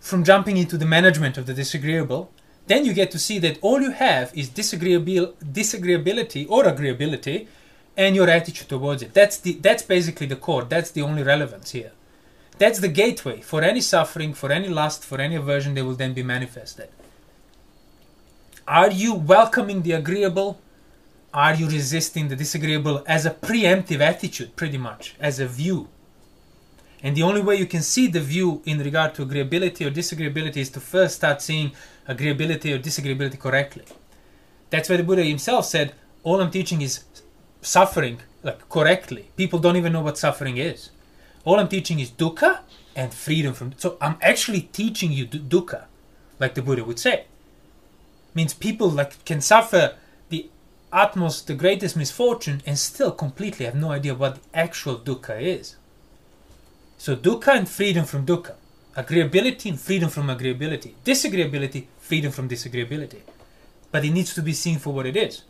from 0.00 0.24
jumping 0.24 0.56
into 0.56 0.76
the 0.76 0.84
management 0.84 1.38
of 1.38 1.46
the 1.46 1.54
disagreeable 1.54 2.32
then 2.66 2.84
you 2.84 2.92
get 2.92 3.12
to 3.12 3.20
see 3.20 3.38
that 3.38 3.60
all 3.62 3.80
you 3.80 3.92
have 3.92 4.36
is 4.36 4.50
disagreeabil- 4.50 5.34
disagreeability 5.60 6.44
or 6.50 6.64
agreeability 6.64 7.46
and 7.96 8.16
your 8.16 8.28
attitude 8.28 8.68
towards 8.68 9.00
it. 9.02 9.14
That's 9.14 9.36
the 9.38 9.52
that's 9.66 9.84
basically 9.84 10.26
the 10.26 10.42
core. 10.46 10.64
That's 10.64 10.90
the 10.90 11.02
only 11.02 11.22
relevance 11.22 11.70
here. 11.70 11.92
That's 12.58 12.80
the 12.80 12.88
gateway 12.88 13.42
for 13.42 13.62
any 13.62 13.80
suffering, 13.80 14.34
for 14.34 14.50
any 14.50 14.68
lust, 14.68 15.04
for 15.04 15.20
any 15.20 15.36
aversion 15.36 15.74
that 15.74 15.84
will 15.84 15.94
then 15.94 16.14
be 16.14 16.24
manifested. 16.24 16.88
Are 18.68 18.90
you 18.90 19.14
welcoming 19.14 19.82
the 19.82 19.92
agreeable? 19.92 20.60
Are 21.32 21.54
you 21.54 21.68
resisting 21.68 22.26
the 22.26 22.34
disagreeable 22.34 23.04
as 23.06 23.24
a 23.24 23.30
preemptive 23.30 24.00
attitude, 24.00 24.56
pretty 24.56 24.76
much, 24.76 25.14
as 25.20 25.38
a 25.38 25.46
view? 25.46 25.88
And 27.00 27.16
the 27.16 27.22
only 27.22 27.42
way 27.42 27.54
you 27.56 27.66
can 27.66 27.82
see 27.82 28.08
the 28.08 28.20
view 28.20 28.62
in 28.64 28.80
regard 28.80 29.14
to 29.14 29.24
agreeability 29.24 29.86
or 29.86 29.90
disagreeability 29.90 30.56
is 30.56 30.70
to 30.70 30.80
first 30.80 31.14
start 31.14 31.42
seeing 31.42 31.72
agreeability 32.08 32.74
or 32.74 32.80
disagreeability 32.80 33.38
correctly. 33.38 33.84
That's 34.70 34.88
why 34.88 34.96
the 34.96 35.04
Buddha 35.04 35.22
himself 35.22 35.66
said, 35.66 35.94
all 36.24 36.40
I'm 36.40 36.50
teaching 36.50 36.82
is 36.82 37.04
suffering 37.60 38.18
like 38.42 38.68
correctly. 38.68 39.30
People 39.36 39.60
don't 39.60 39.76
even 39.76 39.92
know 39.92 40.00
what 40.00 40.18
suffering 40.18 40.56
is. 40.56 40.90
All 41.44 41.60
I'm 41.60 41.68
teaching 41.68 42.00
is 42.00 42.10
dukkha 42.10 42.60
and 42.96 43.14
freedom 43.14 43.54
from. 43.54 43.74
So 43.76 43.96
I'm 44.00 44.16
actually 44.20 44.62
teaching 44.62 45.12
you 45.12 45.26
dukkha, 45.26 45.84
like 46.40 46.54
the 46.54 46.62
Buddha 46.62 46.82
would 46.82 46.98
say. 46.98 47.26
Means 48.36 48.52
people 48.52 48.90
like 48.90 49.24
can 49.24 49.40
suffer 49.40 49.94
the 50.28 50.50
utmost, 50.92 51.46
the 51.46 51.54
greatest 51.54 51.96
misfortune, 51.96 52.62
and 52.66 52.78
still 52.78 53.10
completely 53.10 53.64
have 53.64 53.74
no 53.74 53.90
idea 53.90 54.14
what 54.14 54.34
the 54.34 54.40
actual 54.52 54.98
dukkha 54.98 55.40
is. 55.40 55.76
So 56.98 57.16
dukkha 57.16 57.56
and 57.56 57.66
freedom 57.66 58.04
from 58.04 58.26
dukkha, 58.26 58.56
agreeability 58.94 59.70
and 59.70 59.80
freedom 59.80 60.10
from 60.10 60.26
agreeability, 60.26 60.92
disagreeability, 61.02 61.86
freedom 61.98 62.30
from 62.30 62.46
disagreeability. 62.46 63.20
But 63.90 64.04
it 64.04 64.10
needs 64.10 64.34
to 64.34 64.42
be 64.42 64.52
seen 64.52 64.78
for 64.80 64.92
what 64.92 65.06
it 65.06 65.16
is. 65.16 65.40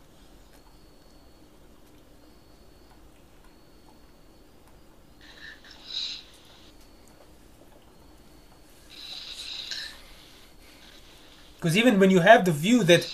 Because 11.67 11.79
even 11.79 11.99
when 11.99 12.13
you 12.13 12.21
have 12.21 12.45
the 12.45 12.53
view 12.53 12.85
that, 12.85 13.13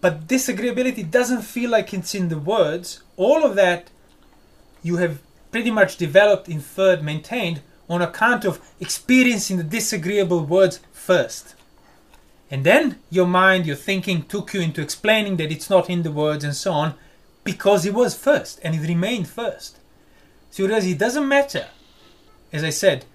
but 0.00 0.28
disagreeability 0.28 1.10
doesn't 1.10 1.42
feel 1.42 1.68
like 1.68 1.92
it's 1.92 2.14
in 2.14 2.28
the 2.28 2.38
words, 2.38 3.02
all 3.16 3.42
of 3.44 3.56
that 3.56 3.90
you 4.84 4.98
have 4.98 5.18
pretty 5.50 5.72
much 5.72 5.96
developed, 5.96 6.48
inferred, 6.48 7.02
maintained 7.02 7.60
on 7.90 8.00
account 8.00 8.44
of 8.44 8.60
experiencing 8.78 9.56
the 9.56 9.64
disagreeable 9.64 10.44
words 10.44 10.78
first. 10.92 11.56
And 12.52 12.62
then 12.62 13.00
your 13.10 13.26
mind, 13.26 13.66
your 13.66 13.74
thinking 13.74 14.22
took 14.22 14.54
you 14.54 14.60
into 14.60 14.80
explaining 14.80 15.36
that 15.38 15.50
it's 15.50 15.68
not 15.68 15.90
in 15.90 16.04
the 16.04 16.12
words 16.12 16.44
and 16.44 16.54
so 16.54 16.72
on 16.72 16.94
because 17.42 17.84
it 17.84 17.94
was 17.94 18.14
first 18.14 18.60
and 18.62 18.76
it 18.76 18.86
remained 18.86 19.26
first. 19.26 19.78
So 20.52 20.66
it 20.66 20.98
doesn't 20.98 21.26
matter, 21.26 21.66
as 22.52 22.62
I 22.62 22.70
said, 22.70 23.06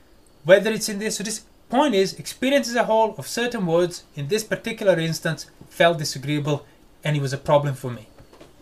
whether 0.44 0.72
it's 0.72 0.90
in 0.90 1.00
this 1.00 1.22
or 1.22 1.24
this. 1.24 1.44
Point 1.70 1.96
is, 1.96 2.14
experience 2.14 2.70
as 2.70 2.76
a 2.76 2.86
whole 2.86 3.14
of 3.18 3.28
certain 3.28 3.66
words 3.66 4.04
in 4.16 4.30
this 4.30 4.44
particular 4.44 4.98
instance 4.98 5.48
felt 5.70 5.98
disagreeable 5.98 6.66
and 7.04 7.16
it 7.18 7.22
was 7.22 7.34
a 7.34 7.38
problem 7.38 7.76
for 7.76 7.92
me. 7.92 8.08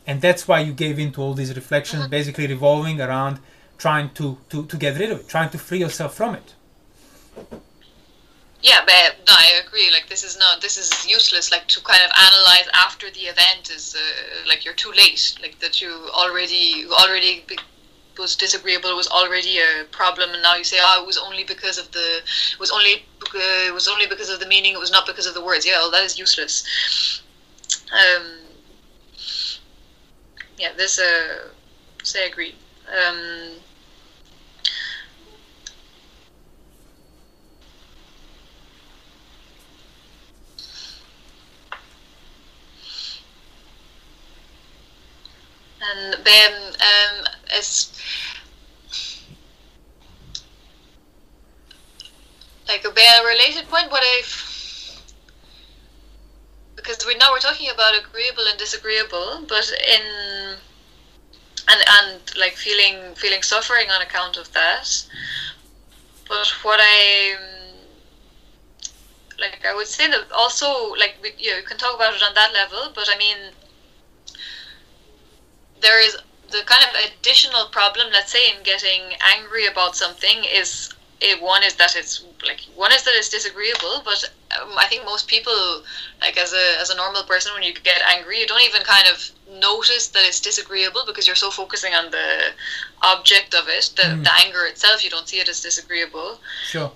And 0.08 0.22
that's 0.22 0.48
why 0.48 0.60
you 0.60 0.74
gave 0.74 0.98
in 1.00 1.12
to 1.14 1.22
all 1.22 1.34
these 1.34 1.56
reflections, 1.56 2.02
uh-huh. 2.02 2.10
basically 2.10 2.48
revolving 2.48 3.00
around 3.02 3.40
trying 3.78 4.10
to, 4.12 4.38
to, 4.50 4.66
to 4.66 4.78
get 4.78 4.98
rid 4.98 5.12
of 5.12 5.20
it, 5.20 5.28
trying 5.28 5.50
to 5.50 5.58
free 5.58 5.80
yourself 5.80 6.16
from 6.16 6.36
it. 6.36 6.54
Yeah, 8.62 8.82
but 8.84 9.18
no, 9.28 9.34
I 9.38 9.62
agree. 9.64 9.92
Like 9.92 10.10
this 10.10 10.24
is 10.24 10.40
not 10.40 10.60
this 10.60 10.76
is 10.80 11.06
useless. 11.06 11.52
Like 11.52 11.68
to 11.68 11.82
kind 11.82 12.02
of 12.02 12.10
analyze 12.18 12.68
after 12.74 13.12
the 13.12 13.26
event 13.34 13.70
is 13.70 13.96
uh, 13.96 14.48
like 14.48 14.66
you're 14.66 14.74
too 14.74 14.92
late. 14.92 15.38
Like 15.40 15.60
that 15.60 15.82
you 15.82 15.92
already 16.16 16.88
already 16.88 17.46
was 18.18 18.36
disagreeable 18.36 18.96
was 18.96 19.08
already 19.08 19.60
a 19.60 19.86
problem, 19.92 20.32
and 20.34 20.42
now 20.42 20.56
you 20.56 20.64
say, 20.64 20.78
oh, 20.82 21.02
it 21.02 21.08
was 21.08 21.18
only 21.18 21.44
because 21.44 21.78
of 21.78 21.92
the 21.92 22.22
it 22.54 22.60
was 22.60 22.72
only 22.72 23.06
uh, 23.34 23.68
it 23.68 23.74
was 23.74 23.88
only 23.88 24.06
because 24.08 24.30
of 24.30 24.40
the 24.40 24.48
meaning. 24.48 24.74
It 24.74 24.80
was 24.80 24.92
not 24.92 25.06
because 25.06 25.26
of 25.26 25.34
the 25.34 25.44
words. 25.44 25.66
Yeah, 25.66 25.80
well, 25.80 25.92
that 25.92 26.04
is 26.04 26.18
useless. 26.18 27.22
Um, 27.92 28.40
yeah, 30.58 30.74
this 30.76 31.00
uh, 31.00 31.50
say 32.04 32.28
agree. 32.28 32.56
Um, 32.88 33.52
and 45.86 46.26
then 46.26 46.52
um, 46.74 47.26
as 47.56 47.92
like 52.68 52.84
a 52.86 52.92
bare 52.92 53.26
related 53.26 53.68
point, 53.68 53.92
what 53.92 54.04
I've 54.04 54.56
because 56.76 57.06
we 57.06 57.16
now 57.16 57.32
we're 57.32 57.40
talking 57.40 57.70
about 57.74 57.94
agreeable 57.98 58.44
and 58.50 58.60
disagreeable, 58.60 59.46
but 59.48 59.72
in 59.88 60.58
and 61.68 61.82
and 61.88 62.22
like 62.38 62.54
feeling 62.54 63.16
feeling 63.16 63.42
suffering 63.42 63.90
on 63.90 64.02
account 64.02 64.38
of 64.38 64.52
that. 64.54 64.88
But 66.28 66.48
what 66.64 66.80
I 66.82 67.36
like, 69.40 69.66
I 69.68 69.76
would 69.76 69.88
say 69.88 70.08
that 70.08 70.32
also 70.32 70.94
like 70.94 71.16
we, 71.22 71.32
you, 71.38 71.52
know, 71.52 71.58
you 71.58 71.64
can 71.64 71.78
talk 71.78 71.96
about 71.96 72.14
it 72.14 72.24
on 72.24 72.34
that 72.36 72.54
level, 72.54 72.92
but 72.94 73.10
I 73.12 73.18
mean 73.18 73.38
there 75.86 76.02
is 76.02 76.18
the 76.50 76.64
kind 76.66 76.84
of 76.88 76.92
additional 77.06 77.66
problem, 77.68 78.08
let's 78.12 78.32
say, 78.32 78.44
in 78.52 78.64
getting 78.64 79.02
angry 79.36 79.68
about 79.68 79.96
something 79.96 80.44
is 80.44 80.92
it, 81.22 81.42
one 81.42 81.64
is 81.64 81.76
that 81.76 81.96
it's 81.96 82.26
like 82.46 82.62
one 82.76 82.92
is 82.92 83.04
that 83.04 83.14
it's 83.16 83.30
disagreeable, 83.30 84.02
but 84.04 84.20
um, 84.60 84.72
I 84.78 84.86
think 84.88 85.06
most 85.06 85.28
people, 85.28 85.84
like 86.22 86.38
as 86.38 86.54
a 86.54 86.66
as 86.82 86.90
a 86.90 86.96
normal 86.96 87.24
person, 87.24 87.54
when 87.54 87.64
you 87.64 87.74
get 87.74 88.02
angry, 88.16 88.40
you 88.40 88.48
don't 88.48 88.62
even 88.62 88.82
kind 88.82 89.08
of 89.12 89.18
notice 89.60 90.08
that 90.10 90.24
it's 90.26 90.40
disagreeable 90.40 91.04
because 91.06 91.26
you're 91.28 91.44
so 91.48 91.52
focusing 91.52 91.94
on 91.94 92.12
the 92.12 92.28
object 93.04 93.54
of 93.54 93.66
it, 93.70 93.94
the, 93.96 94.04
mm. 94.04 94.24
the 94.24 94.34
anger 94.44 94.66
itself. 94.66 95.04
You 95.04 95.10
don't 95.10 95.28
see 95.28 95.40
it 95.40 95.48
as 95.48 95.62
disagreeable. 95.62 96.40
Sure. 96.68 96.92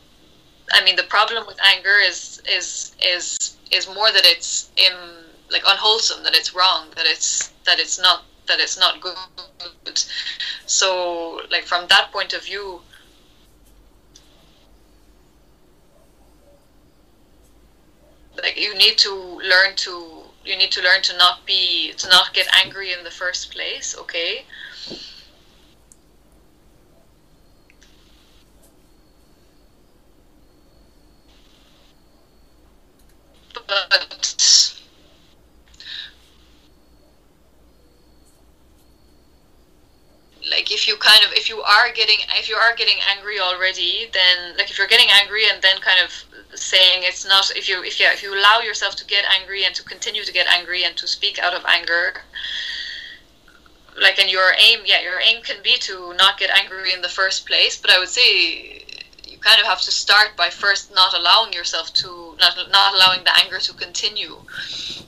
I 0.74 0.84
mean, 0.84 0.96
the 0.96 1.10
problem 1.16 1.48
with 1.48 1.58
anger 1.74 1.96
is 2.06 2.42
is 2.58 2.94
is 3.02 3.56
is 3.72 3.88
more 3.88 4.12
that 4.12 4.26
it's 4.26 4.72
in 4.76 4.94
like 5.50 5.64
unwholesome, 5.68 6.24
that 6.24 6.36
it's 6.36 6.54
wrong, 6.54 6.88
that 6.98 7.06
it's 7.06 7.54
that 7.66 7.80
it's 7.80 8.00
not 8.00 8.26
that 8.50 8.60
it's 8.60 8.78
not 8.78 9.00
good. 9.00 9.16
So, 10.66 11.42
like 11.50 11.64
from 11.64 11.88
that 11.88 12.12
point 12.12 12.34
of 12.34 12.44
view, 12.44 12.82
like 18.42 18.60
you 18.60 18.76
need 18.76 18.98
to 18.98 19.14
learn 19.14 19.76
to 19.78 20.24
you 20.46 20.58
need 20.58 20.72
to 20.72 20.82
learn 20.82 21.02
to 21.04 21.18
not 21.18 21.46
be 21.46 21.94
to 21.98 22.10
not 22.10 22.34
get 22.34 22.48
angry 22.54 22.92
in 22.92 23.04
the 23.04 23.12
first 23.12 23.52
place. 23.52 23.96
Okay. 23.98 24.46
But 33.68 34.79
like 40.50 40.72
if 40.72 40.88
you 40.88 40.96
kind 40.98 41.24
of 41.26 41.34
if 41.34 41.50
you 41.50 41.62
are 41.62 41.92
getting 41.94 42.20
if 42.38 42.48
you 42.48 42.56
are 42.56 42.76
getting 42.76 42.98
angry 43.10 43.40
already, 43.40 44.10
then 44.14 44.58
like 44.58 44.70
if 44.70 44.78
you're 44.78 44.88
getting 44.88 45.10
angry 45.22 45.44
and 45.52 45.62
then 45.62 45.80
kind 45.82 46.00
of 46.04 46.12
saying 46.56 47.04
it's 47.04 47.26
not 47.28 47.52
if 47.56 47.68
you 47.68 47.84
if 47.84 48.00
you 48.00 48.08
if 48.08 48.24
you 48.24 48.34
allow 48.34 48.60
yourself 48.60 48.96
to 48.96 49.06
get 49.06 49.24
angry 49.40 49.66
and 49.66 49.76
to 49.76 49.84
continue 49.84 50.24
to 50.24 50.34
get 50.34 50.48
angry 50.48 50.84
and 50.84 50.96
to 50.98 51.08
speak 51.08 51.40
out 51.40 51.54
of 51.54 51.64
anger 51.66 52.22
like 54.02 54.18
and 54.20 54.32
your 54.32 54.54
aim 54.60 54.80
yeah 54.86 55.02
your 55.02 55.20
aim 55.22 55.42
can 55.44 55.58
be 55.64 55.78
to 55.78 56.14
not 56.18 56.40
get 56.40 56.50
angry 56.58 56.92
in 56.94 57.02
the 57.02 57.10
first 57.10 57.46
place 57.46 57.78
but 57.78 57.92
i 57.92 58.00
would 58.00 58.10
say 58.10 58.84
you 59.26 59.38
kind 59.40 59.60
of 59.62 59.68
have 59.68 59.80
to 59.80 59.92
start 59.92 60.36
by 60.36 60.50
first 60.50 60.94
not 60.96 61.14
allowing 61.14 61.54
yourself 61.54 61.94
to 61.94 62.36
not, 62.40 62.58
not 62.72 62.96
allowing 62.96 63.24
the 63.24 63.36
anger 63.44 63.60
to 63.60 63.74
continue 63.74 64.36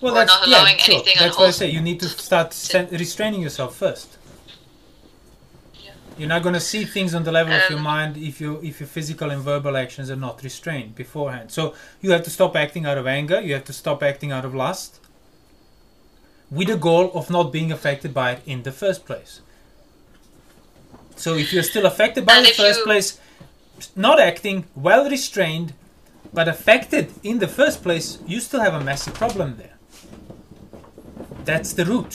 well, 0.01 0.13
or 0.13 0.15
that's, 0.15 0.31
not 0.31 0.47
allowing 0.47 0.77
yeah, 0.77 0.83
sure. 0.83 0.95
anything 0.95 1.15
That's 1.19 1.37
why 1.37 1.45
I 1.45 1.51
say 1.51 1.69
you 1.69 1.81
need 1.81 1.99
to 1.99 2.09
start 2.09 2.49
restraining 2.91 3.41
yourself 3.41 3.75
first. 3.75 4.17
You're 6.21 6.29
not 6.29 6.43
going 6.43 6.53
to 6.53 6.59
see 6.73 6.85
things 6.85 7.15
on 7.15 7.23
the 7.23 7.31
level 7.31 7.51
of 7.51 7.67
your 7.67 7.79
Um, 7.79 7.83
mind 7.95 8.15
if 8.15 8.39
you 8.39 8.59
if 8.69 8.79
your 8.79 8.87
physical 8.97 9.31
and 9.31 9.41
verbal 9.41 9.75
actions 9.75 10.07
are 10.13 10.21
not 10.27 10.43
restrained 10.43 10.93
beforehand. 10.93 11.49
So 11.57 11.73
you 11.99 12.11
have 12.11 12.21
to 12.27 12.29
stop 12.29 12.55
acting 12.55 12.85
out 12.85 12.99
of 12.99 13.07
anger. 13.07 13.39
You 13.41 13.53
have 13.55 13.65
to 13.71 13.73
stop 13.73 14.03
acting 14.03 14.31
out 14.31 14.45
of 14.45 14.53
lust, 14.53 14.99
with 16.57 16.67
the 16.67 16.77
goal 16.77 17.05
of 17.19 17.31
not 17.31 17.51
being 17.51 17.71
affected 17.71 18.13
by 18.13 18.27
it 18.33 18.41
in 18.45 18.61
the 18.61 18.71
first 18.71 19.01
place. 19.09 19.41
So 21.15 21.29
if 21.43 21.51
you're 21.51 21.69
still 21.73 21.87
affected 21.87 22.23
by 22.27 22.33
it 22.35 22.37
in 22.37 22.43
the 22.43 22.63
first 22.65 22.79
you- 22.79 22.85
place, 22.89 23.09
not 23.95 24.19
acting, 24.19 24.57
well 24.75 25.09
restrained, 25.09 25.73
but 26.37 26.47
affected 26.47 27.05
in 27.23 27.39
the 27.39 27.47
first 27.47 27.81
place, 27.81 28.07
you 28.27 28.39
still 28.41 28.61
have 28.67 28.75
a 28.75 28.83
massive 28.91 29.15
problem 29.15 29.49
there. 29.57 29.75
That's 31.49 31.73
the 31.73 31.85
root. 31.93 32.13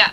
yeah 0.00 0.12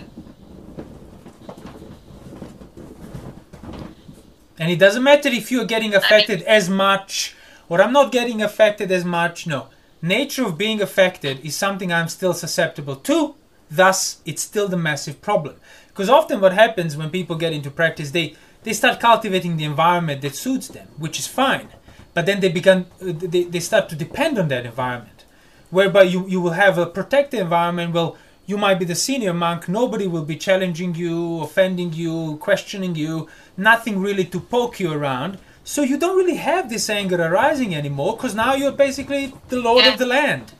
And 4.60 4.70
it 4.70 4.78
doesn't 4.78 5.02
matter 5.02 5.30
if 5.30 5.50
you're 5.50 5.64
getting 5.64 5.94
affected 5.94 6.42
as 6.42 6.68
much 6.68 7.34
or 7.70 7.80
I'm 7.80 7.92
not 7.92 8.12
getting 8.12 8.42
affected 8.42 8.92
as 8.92 9.04
much. 9.04 9.46
No. 9.46 9.68
Nature 10.02 10.44
of 10.44 10.58
being 10.58 10.82
affected 10.82 11.42
is 11.44 11.56
something 11.56 11.90
I'm 11.90 12.08
still 12.08 12.34
susceptible 12.34 12.96
to. 12.96 13.36
Thus, 13.70 14.20
it's 14.26 14.42
still 14.42 14.68
the 14.68 14.76
massive 14.76 15.22
problem. 15.22 15.56
Because 15.88 16.10
often 16.10 16.40
what 16.40 16.52
happens 16.52 16.96
when 16.96 17.10
people 17.10 17.36
get 17.36 17.52
into 17.52 17.70
practice, 17.70 18.10
they, 18.10 18.34
they 18.64 18.72
start 18.72 19.00
cultivating 19.00 19.56
the 19.56 19.64
environment 19.64 20.20
that 20.22 20.34
suits 20.34 20.68
them, 20.68 20.88
which 20.98 21.18
is 21.18 21.26
fine. 21.26 21.68
But 22.12 22.26
then 22.26 22.40
they 22.40 22.48
begin, 22.48 22.86
they, 23.00 23.44
they 23.44 23.60
start 23.60 23.88
to 23.90 23.94
depend 23.94 24.36
on 24.36 24.48
that 24.48 24.66
environment. 24.66 25.24
Whereby 25.70 26.02
you, 26.02 26.26
you 26.28 26.40
will 26.40 26.52
have 26.52 26.76
a 26.76 26.86
protected 26.86 27.38
environment, 27.38 27.94
well, 27.94 28.18
you 28.50 28.58
might 28.58 28.80
be 28.80 28.84
the 28.84 28.96
senior 28.96 29.32
monk, 29.32 29.68
nobody 29.68 30.08
will 30.08 30.24
be 30.24 30.34
challenging 30.36 30.96
you, 30.96 31.40
offending 31.40 31.92
you, 31.92 32.36
questioning 32.38 32.96
you, 32.96 33.28
nothing 33.56 34.00
really 34.00 34.24
to 34.24 34.40
poke 34.40 34.80
you 34.80 34.92
around. 34.92 35.38
So 35.62 35.82
you 35.82 35.96
don't 35.96 36.16
really 36.16 36.36
have 36.36 36.68
this 36.68 36.90
anger 36.90 37.22
arising 37.22 37.76
anymore 37.76 38.16
because 38.16 38.34
now 38.34 38.54
you're 38.54 38.72
basically 38.72 39.32
the 39.50 39.60
lord 39.60 39.86
of 39.86 39.98
the 39.98 40.06
land. 40.06 40.52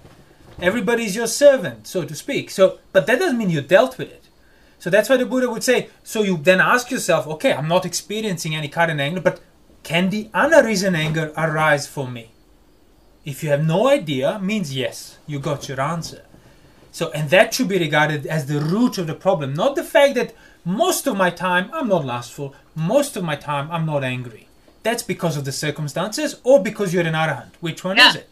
Everybody's 0.63 1.17
your 1.17 1.27
servant, 1.27 1.89
so 1.89 2.05
to 2.05 2.15
speak. 2.15 2.49
So, 2.51 2.79
but 2.93 3.09
that 3.09 3.19
doesn't 3.19 3.39
mean 3.39 3.51
you 3.51 3.61
dealt 3.61 3.99
with 3.99 4.13
it. 4.13 4.29
So 4.79 4.89
that's 4.89 5.09
why 5.09 5.17
the 5.17 5.27
Buddha 5.27 5.51
would 5.51 5.65
say. 5.65 5.89
So 6.05 6.23
you 6.23 6.37
then 6.37 6.61
ask 6.61 6.93
yourself, 6.93 7.27
okay, 7.27 7.53
I'm 7.53 7.69
not 7.69 7.85
experiencing 7.85 8.55
any 8.55 8.69
current 8.69 9.01
anger, 9.01 9.21
but 9.21 9.41
can 9.83 10.11
the 10.11 10.31
unarisen 10.33 10.95
anger 10.95 11.33
arise 11.37 11.89
for 11.89 12.07
me? 12.09 12.31
If 13.25 13.43
you 13.43 13.51
have 13.51 13.67
no 13.67 13.89
idea, 13.89 14.39
means 14.39 14.77
yes, 14.77 15.19
you 15.27 15.41
got 15.41 15.69
your 15.69 15.81
answer. 15.81 16.23
So, 16.93 17.11
and 17.13 17.31
that 17.31 17.55
should 17.55 17.69
be 17.69 17.79
regarded 17.79 18.27
as 18.27 18.47
the 18.47 18.61
root 18.61 18.99
of 18.99 19.07
the 19.07 19.15
problem, 19.15 19.55
not 19.55 19.77
the 19.77 19.85
fact 19.85 20.15
that 20.17 20.35
most 20.65 21.07
of 21.07 21.17
my 21.17 21.31
time 21.31 21.71
I'm 21.73 21.89
not 21.89 22.05
lustful, 22.05 22.55
most 22.75 23.17
of 23.17 23.25
my 23.25 23.37
time 23.37 23.71
I'm 23.71 23.87
not 23.87 24.05
angry. 24.05 24.49
That's 24.83 25.03
because 25.03 25.37
of 25.37 25.45
the 25.45 25.53
circumstances 25.53 26.41
or 26.43 26.63
because 26.63 26.93
you're 26.93 27.07
an 27.07 27.15
arahant. 27.15 27.53
Which 27.61 27.85
one 27.85 27.99
is 27.99 28.17
it? 28.17 28.29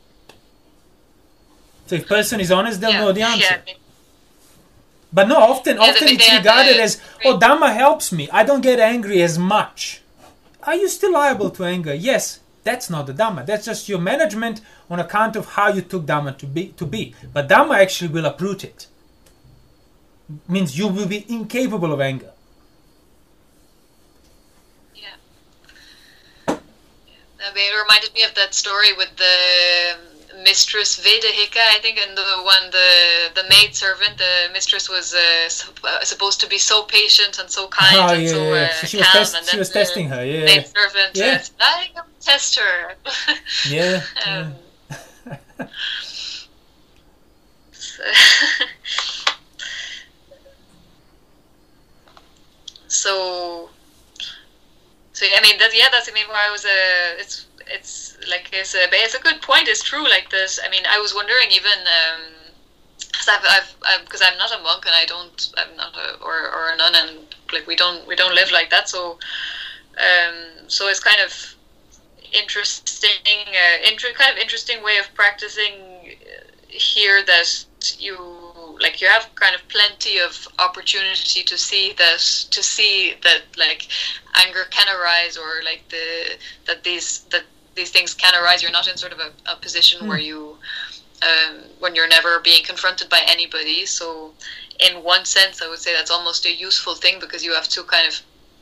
So 1.86 1.96
if 1.96 2.06
person 2.06 2.40
is 2.40 2.50
honest, 2.50 2.80
they'll 2.80 2.90
yeah 2.90 3.00
know 3.00 3.12
the 3.12 3.22
answer. 3.22 3.62
yeah 3.66 3.74
But 5.12 5.28
no, 5.28 5.36
often, 5.36 5.76
Yeah, 5.76 5.82
often 5.84 6.08
it's 6.08 6.30
regarded 6.32 6.76
as, 6.78 7.00
oh, 7.24 7.38
Dhamma 7.38 7.72
helps 7.74 8.12
me. 8.12 8.28
I 8.30 8.44
don't 8.44 8.60
get 8.60 8.78
angry 8.78 9.22
as 9.22 9.38
much. 9.38 10.02
Are 10.64 10.74
you 10.74 10.88
still 10.88 11.12
liable 11.12 11.50
to 11.50 11.64
anger? 11.64 11.94
Yes, 11.94 12.40
that's 12.68 12.90
not 12.90 13.06
the 13.06 13.14
Dhamma. 13.14 13.46
That's 13.46 13.64
just 13.64 13.88
your 13.88 13.98
management 13.98 14.60
on 14.90 15.00
account 15.00 15.36
of 15.36 15.46
how 15.56 15.68
you 15.68 15.80
took 15.80 16.04
Dhamma 16.04 16.36
to 16.36 16.46
be. 16.46 16.68
To 16.80 16.84
be. 16.84 17.14
But 17.32 17.48
Dhamma 17.48 17.76
actually 17.78 18.10
will 18.12 18.26
uproot 18.26 18.62
it. 18.62 18.88
Means 20.46 20.78
you 20.78 20.88
will 20.88 21.06
be 21.06 21.24
incapable 21.30 21.90
of 21.94 22.00
anger. 22.02 22.32
Yeah. 24.94 25.16
Mean, 27.54 27.72
it 27.72 27.82
reminded 27.82 28.12
me 28.12 28.22
of 28.24 28.34
that 28.34 28.52
story 28.52 28.92
with 28.92 29.16
the 29.16 29.36
um, 29.94 30.17
mistress 30.42 30.98
Vedehika, 31.00 31.58
I 31.58 31.78
think, 31.80 31.98
and 31.98 32.16
the 32.16 32.22
one 32.44 32.70
the 32.70 33.30
the 33.34 33.44
maid 33.48 33.74
servant. 33.74 34.18
The 34.18 34.48
mistress 34.52 34.88
was 34.88 35.14
uh, 35.14 35.48
uh, 35.86 36.04
supposed 36.04 36.40
to 36.40 36.48
be 36.48 36.58
so 36.58 36.82
patient 36.84 37.38
and 37.38 37.50
so 37.50 37.68
kind 37.68 37.96
Oh, 37.96 38.14
and 38.14 38.22
yeah, 38.22 38.30
so 38.30 38.54
uh, 38.54 38.68
So 38.80 38.86
she 38.86 38.96
was, 38.98 39.06
calm, 39.06 39.12
test- 39.20 39.36
and 39.36 39.46
she 39.46 39.58
was 39.58 39.70
testing 39.70 40.08
her. 40.08 40.24
Yeah, 40.24 40.44
maid 40.44 40.66
servant 40.66 41.16
Yeah. 41.16 41.38
said, 41.38 41.54
"I 41.60 41.88
can 41.94 42.04
test 42.20 42.58
her." 42.58 42.94
yeah. 43.68 44.02
um, 44.26 44.54
so, 47.72 48.02
so 52.88 53.70
so 55.12 55.26
I 55.36 55.40
mean 55.42 55.58
that 55.58 55.70
yeah 55.74 55.88
that's 55.90 56.08
I 56.08 56.12
mean 56.12 56.26
why 56.28 56.46
I 56.48 56.50
was 56.50 56.64
uh, 56.64 57.20
it's 57.20 57.46
it's 57.70 58.16
like 58.28 58.50
it's 58.52 58.74
a 58.74 58.88
it's 58.92 59.14
a 59.14 59.20
good 59.20 59.40
point 59.42 59.68
it's 59.68 59.82
true 59.82 60.04
like 60.04 60.30
this 60.30 60.58
I 60.64 60.68
mean 60.70 60.82
I 60.88 60.98
was 60.98 61.14
wondering 61.14 61.50
even 61.50 61.78
um 61.86 62.22
because 62.98 63.28
I've 63.28 63.76
I've 63.84 64.04
because 64.04 64.22
I'm 64.24 64.38
not 64.38 64.52
a 64.58 64.62
monk 64.62 64.86
and 64.86 64.94
I 64.94 65.04
don't 65.04 65.52
I'm 65.56 65.76
not 65.76 65.94
a 65.96 66.22
or, 66.22 66.34
or 66.34 66.70
a 66.72 66.76
nun 66.76 66.94
and 66.94 67.18
like 67.52 67.66
we 67.66 67.76
don't 67.76 68.06
we 68.06 68.16
don't 68.16 68.34
live 68.34 68.50
like 68.50 68.70
that 68.70 68.88
so 68.88 69.18
um 69.98 70.68
so 70.68 70.88
it's 70.88 71.00
kind 71.00 71.20
of 71.24 71.54
interesting 72.32 73.10
uh, 73.24 73.90
inter- 73.90 74.12
kind 74.14 74.32
of 74.32 74.38
interesting 74.38 74.82
way 74.82 74.98
of 74.98 75.12
practicing 75.14 75.72
uh, 75.72 76.44
here 76.68 77.24
that 77.24 77.64
you 77.98 78.16
like 78.80 79.00
you 79.00 79.08
have 79.08 79.28
kind 79.34 79.54
of 79.54 79.66
plenty 79.68 80.18
of 80.18 80.46
opportunity 80.58 81.42
to 81.42 81.56
see 81.56 81.92
that 81.94 82.20
to 82.50 82.62
see 82.62 83.14
that 83.22 83.42
like 83.56 83.88
anger 84.34 84.64
can 84.70 84.86
arise 84.94 85.36
or 85.36 85.62
like 85.64 85.82
the 85.88 86.36
that 86.66 86.84
these 86.84 87.20
that 87.30 87.44
these 87.78 87.92
things 87.96 88.10
can 88.24 88.34
arise. 88.40 88.58
You're 88.62 88.78
not 88.80 88.88
in 88.92 88.96
sort 89.04 89.12
of 89.16 89.20
a, 89.26 89.30
a 89.54 89.56
position 89.66 90.06
where 90.08 90.22
you 90.30 90.40
um, 91.28 91.54
when 91.82 91.92
you're 91.96 92.12
never 92.18 92.32
being 92.50 92.62
confronted 92.70 93.08
by 93.08 93.20
anybody. 93.34 93.86
So 93.86 94.06
in 94.86 95.02
one 95.02 95.24
sense 95.24 95.60
i 95.62 95.68
would 95.68 95.78
say 95.78 95.92
that's 95.92 96.10
almost 96.10 96.46
a 96.46 96.54
useful 96.54 96.94
thing 96.94 97.18
because 97.20 97.44
you 97.44 97.52
have 97.52 97.68
to 97.68 97.82
kind 97.84 98.06
of 98.06 98.14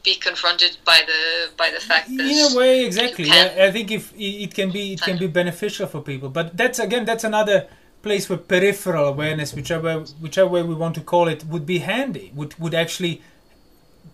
be 0.03 0.15
confronted 0.15 0.77
by 0.85 1.01
the 1.11 1.23
by 1.57 1.69
the 1.77 1.81
fact 1.81 2.07
that 2.17 2.27
in 2.33 2.53
a 2.53 2.57
way 2.57 2.85
exactly. 2.87 3.29
I, 3.29 3.67
I 3.67 3.71
think 3.73 3.91
if 3.91 4.05
it 4.15 4.35
it 4.45 4.55
can 4.55 4.71
be 4.71 4.93
it 4.95 5.01
can 5.03 5.19
be 5.19 5.27
beneficial 5.27 5.87
for 5.93 6.01
people. 6.01 6.29
But 6.39 6.57
that's 6.57 6.79
again 6.79 7.05
that's 7.05 7.25
another 7.25 7.59
place 8.07 8.25
where 8.29 8.39
peripheral 8.39 9.07
awareness 9.15 9.49
whichever 9.53 9.93
whichever 10.25 10.49
way 10.55 10.63
we 10.63 10.77
want 10.77 10.95
to 10.95 11.05
call 11.13 11.27
it 11.35 11.41
would 11.53 11.67
be 11.75 11.79
handy 11.93 12.27
would 12.39 12.53
would 12.63 12.75
actually 12.85 13.15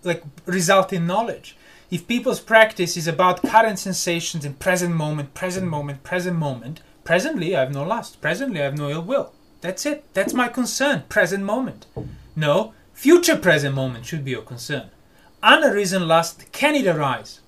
like 0.02 0.22
result 0.46 0.88
in 0.96 1.06
knowledge 1.06 1.48
if 1.92 2.08
people's 2.08 2.40
practice 2.40 2.96
is 2.96 3.06
about 3.06 3.42
current 3.42 3.78
sensations 3.78 4.44
in 4.44 4.54
present 4.54 4.94
moment 4.94 5.34
present 5.34 5.68
moment 5.68 6.02
present 6.02 6.36
moment 6.36 6.80
presently 7.04 7.54
i 7.54 7.60
have 7.60 7.72
no 7.72 7.84
lust 7.84 8.20
presently 8.20 8.60
i 8.60 8.64
have 8.64 8.76
no 8.76 8.88
ill 8.88 9.02
will. 9.02 9.32
That's 9.62 9.86
it. 9.86 10.04
That's 10.12 10.34
my 10.34 10.48
concern 10.48 11.04
present 11.08 11.44
moment. 11.44 11.86
No 12.34 12.74
future 12.92 13.36
present 13.36 13.74
moment 13.74 14.04
should 14.04 14.24
be 14.24 14.32
your 14.32 14.42
concern. 14.42 14.90
Unarisen 15.42 16.06
lust 16.06 16.50
can 16.50 16.74
it 16.74 16.86
arise? 16.86 17.40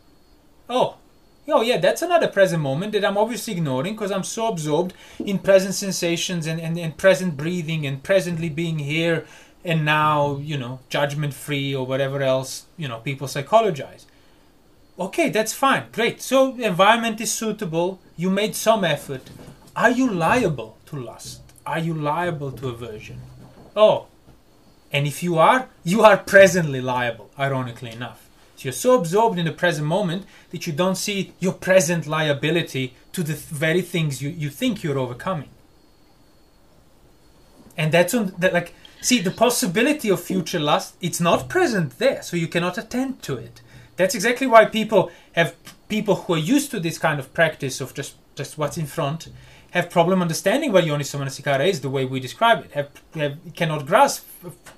Oh 0.71 0.97
oh 1.47 1.61
yeah 1.61 1.77
that's 1.77 2.01
another 2.01 2.27
present 2.27 2.62
moment 2.62 2.93
that 2.93 3.05
i'm 3.05 3.19
obviously 3.19 3.53
ignoring 3.53 3.93
because 3.93 4.11
i'm 4.11 4.25
so 4.25 4.49
absorbed 4.49 4.95
in 5.19 5.39
present 5.39 5.75
sensations 5.75 6.47
and, 6.47 6.59
and, 6.59 6.79
and 6.79 6.97
present 6.97 7.37
breathing 7.37 7.87
and 7.87 8.03
presently 8.03 8.49
being 8.49 8.79
here 8.79 9.27
and 9.62 9.85
now 9.85 10.39
you 10.39 10.57
know 10.57 10.81
judgment 10.89 11.35
free 11.35 11.75
or 11.75 11.85
whatever 11.85 12.23
else 12.23 12.65
you 12.79 12.89
know 12.89 12.99
people 13.01 13.29
psychologize 13.29 14.07
okay 14.99 15.29
that's 15.29 15.53
fine 15.53 15.85
great 15.93 16.23
so 16.23 16.57
environment 16.57 17.21
is 17.21 17.33
suitable 17.33 18.01
you 18.16 18.31
made 18.31 18.55
some 18.55 18.85
effort 18.85 19.31
are 19.75 19.91
you 19.91 20.09
liable 20.11 20.77
to 20.87 20.97
lust 20.97 21.41
are 21.66 21.79
you 21.79 21.95
liable 21.95 22.53
to 22.53 22.69
aversion 22.69 23.21
oh 23.75 24.07
and 24.95 25.09
if 25.09 25.25
you 25.25 25.39
are, 25.39 25.69
you 25.83 26.03
are 26.03 26.16
presently 26.16 26.81
liable, 26.81 27.29
ironically 27.37 27.91
enough. 27.91 28.31
So 28.55 28.66
you're 28.66 28.73
so 28.73 28.97
absorbed 28.97 29.41
in 29.41 29.45
the 29.45 29.51
present 29.51 29.89
moment 29.89 30.25
that 30.53 30.69
you 30.69 30.73
don't 30.73 30.95
see 30.95 31.33
your 31.41 31.53
present 31.53 32.07
liability 32.07 32.95
to 33.12 33.25
the 33.25 33.33
th- 33.33 33.47
very 33.47 33.83
things 33.83 34.23
you, 34.23 34.31
you 34.31 34.51
think 34.51 34.85
you're 34.85 35.01
overcoming. 35.01 35.49
And 37.77 37.91
that's 37.91 38.15
on 38.15 38.35
that 38.39 38.53
like 38.53 38.73
See, 39.01 39.21
the 39.21 39.33
possibility 39.33 40.09
of 40.09 40.23
future 40.23 40.61
lust, 40.61 40.95
it's 41.01 41.21
not 41.21 41.49
present 41.51 41.99
there, 41.99 42.23
so 42.23 42.39
you 42.39 42.47
cannot 42.47 42.79
attend 42.79 43.21
to 43.25 43.37
it. 43.37 43.61
That's 43.97 44.15
exactly 44.15 44.47
why 44.47 44.65
people 44.66 45.11
have 45.33 45.55
people 45.89 46.15
who 46.16 46.35
are 46.35 46.39
used 46.39 46.71
to 46.73 46.81
this 46.81 46.99
kind 46.99 47.21
of 47.21 47.33
practice 47.33 47.81
of 47.81 47.95
just 47.95 48.15
just 48.35 48.59
what's 48.59 48.77
in 48.77 48.87
front 48.87 49.29
have 49.75 49.91
problem 49.91 50.23
understanding 50.23 50.71
what 50.71 50.85
Yoniso 50.85 51.19
Manasikara 51.19 51.66
is 51.66 51.81
the 51.81 51.91
way 51.91 52.05
we 52.05 52.21
describe 52.21 52.65
it. 52.65 52.71
Have, 52.73 52.91
have 53.16 53.39
cannot 53.57 53.87
grasp 53.87 54.25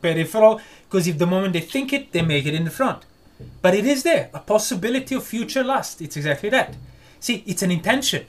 peripheral 0.00 0.58
because 0.88 1.06
if 1.06 1.18
the 1.18 1.26
moment 1.26 1.52
they 1.52 1.60
think 1.60 1.92
it, 1.92 2.12
they 2.12 2.22
make 2.22 2.46
it 2.46 2.54
in 2.54 2.64
the 2.64 2.70
front. 2.70 3.04
But 3.60 3.74
it 3.74 3.84
is 3.84 4.04
there, 4.04 4.30
a 4.32 4.40
possibility 4.40 5.14
of 5.14 5.22
future 5.22 5.62
lust. 5.62 6.00
It's 6.00 6.16
exactly 6.16 6.48
that. 6.48 6.76
See, 7.20 7.44
it's 7.46 7.62
an 7.62 7.70
intention 7.70 8.24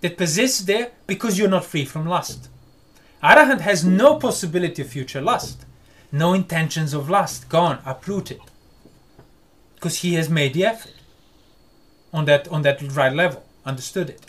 that 0.00 0.16
persists 0.16 0.60
there 0.60 0.92
because 1.06 1.38
you're 1.38 1.50
not 1.50 1.66
free 1.66 1.84
from 1.84 2.06
lust. 2.06 2.48
Arahant 3.22 3.60
has 3.60 3.84
no 3.84 4.16
possibility 4.16 4.80
of 4.80 4.88
future 4.88 5.20
lust, 5.20 5.66
no 6.10 6.32
intentions 6.32 6.94
of 6.94 7.10
lust, 7.10 7.50
gone, 7.50 7.80
uprooted, 7.84 8.40
because 9.76 9.98
he 9.98 10.14
has 10.14 10.28
made 10.28 10.52
the 10.54 10.64
effort 10.64 10.94
on 12.12 12.24
that 12.24 12.48
on 12.48 12.62
that 12.62 12.82
right 12.94 13.12
level, 13.12 13.44
understood 13.64 14.10
it. 14.10 14.20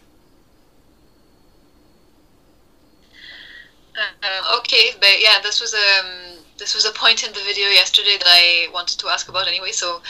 Uh, 3.97 4.57
okay, 4.59 4.91
but 4.99 5.19
yeah, 5.19 5.39
this 5.41 5.59
was 5.59 5.73
a 5.73 5.87
um, 5.99 6.37
this 6.57 6.75
was 6.75 6.85
a 6.85 6.91
point 6.91 7.25
in 7.25 7.33
the 7.33 7.39
video 7.39 7.67
yesterday 7.67 8.17
that 8.19 8.27
I 8.27 8.67
wanted 8.71 8.99
to 8.99 9.07
ask 9.07 9.29
about 9.29 9.47
anyway. 9.47 9.71
So, 9.71 10.01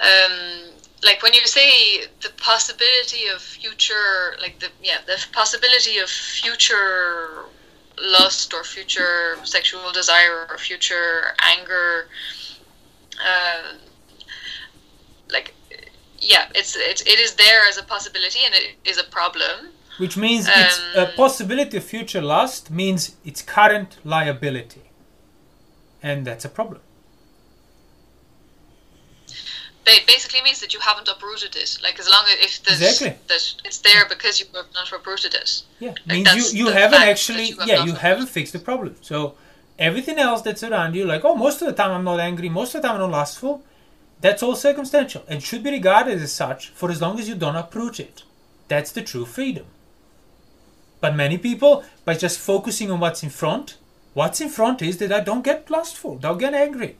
um, 0.00 0.70
like 1.02 1.22
when 1.22 1.34
you 1.34 1.46
say 1.46 2.06
the 2.20 2.30
possibility 2.36 3.26
of 3.34 3.40
future, 3.40 4.36
like 4.40 4.60
the 4.60 4.68
yeah, 4.82 4.98
the 5.06 5.18
possibility 5.32 5.98
of 5.98 6.08
future 6.08 7.46
lust 8.00 8.52
or 8.54 8.64
future 8.64 9.36
sexual 9.44 9.92
desire 9.92 10.46
or 10.50 10.58
future 10.58 11.34
anger, 11.40 12.08
uh, 13.18 13.74
like 15.30 15.54
yeah, 16.20 16.48
it's 16.54 16.76
it, 16.76 17.06
it 17.06 17.18
is 17.18 17.34
there 17.34 17.66
as 17.68 17.76
a 17.78 17.82
possibility 17.82 18.40
and 18.44 18.54
it 18.54 18.76
is 18.84 18.98
a 18.98 19.04
problem. 19.04 19.70
Which 19.98 20.16
means 20.16 20.48
it's 20.48 20.80
a 20.96 21.08
Um, 21.08 21.14
possibility 21.16 21.76
of 21.76 21.84
future 21.84 22.20
lust 22.20 22.70
means 22.70 23.12
it's 23.24 23.42
current 23.42 23.98
liability. 24.04 24.82
And 26.02 26.26
that's 26.26 26.44
a 26.44 26.48
problem. 26.48 26.80
It 29.86 30.06
basically 30.06 30.40
means 30.42 30.60
that 30.60 30.72
you 30.72 30.80
haven't 30.80 31.08
uprooted 31.08 31.54
it. 31.56 31.78
Like 31.82 31.98
as 32.00 32.08
long 32.08 32.24
as 32.32 32.38
if 32.46 32.62
there's, 32.64 32.80
Exactly. 32.80 33.18
that 33.28 33.54
it's 33.66 33.78
there 33.78 34.06
because 34.08 34.40
you 34.40 34.46
have 34.54 34.66
not 34.74 34.90
uprooted 34.90 35.34
it. 35.34 35.62
Yeah, 35.78 35.90
Like, 35.90 36.24
means 36.24 36.54
you, 36.54 36.66
you 36.66 36.72
haven't 36.72 37.02
actually 37.02 37.48
you 37.50 37.58
have 37.58 37.68
yeah 37.68 37.80
you 37.84 37.92
fixed 37.92 38.02
haven't 38.02 38.28
fixed 38.28 38.52
the 38.54 38.58
problem. 38.60 38.96
So 39.02 39.34
everything 39.78 40.18
else 40.18 40.40
that's 40.42 40.62
around 40.62 40.94
you, 40.96 41.04
like 41.04 41.22
oh 41.24 41.34
most 41.34 41.60
of 41.60 41.66
the 41.68 41.74
time 41.74 41.90
I'm 41.92 42.04
not 42.04 42.18
angry, 42.18 42.48
most 42.48 42.74
of 42.74 42.80
the 42.80 42.88
time 42.88 42.96
I'm 42.96 43.10
not 43.10 43.18
lustful, 43.20 43.62
that's 44.20 44.42
all 44.42 44.56
circumstantial 44.56 45.24
and 45.28 45.42
should 45.42 45.62
be 45.62 45.70
regarded 45.70 46.20
as 46.20 46.32
such 46.32 46.68
for 46.70 46.90
as 46.90 47.00
long 47.00 47.18
as 47.18 47.28
you 47.28 47.34
don't 47.34 47.56
uproot 47.56 48.00
it. 48.00 48.22
That's 48.68 48.92
the 48.92 49.02
true 49.02 49.26
freedom. 49.26 49.66
But 51.00 51.16
many 51.16 51.36
people, 51.36 51.84
by 52.04 52.14
just 52.14 52.38
focusing 52.38 52.90
on 52.90 53.00
what's 53.00 53.22
in 53.22 53.30
front, 53.30 53.76
what's 54.14 54.40
in 54.40 54.48
front 54.48 54.80
is 54.80 54.96
that 54.98 55.12
I 55.12 55.20
don't 55.20 55.44
get 55.44 55.70
lustful, 55.70 56.16
don't 56.16 56.38
get 56.38 56.54
angry. 56.54 56.96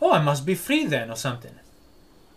Oh, 0.00 0.12
I 0.12 0.22
must 0.22 0.46
be 0.46 0.54
free 0.54 0.84
then 0.84 1.10
or 1.10 1.16
something. 1.16 1.54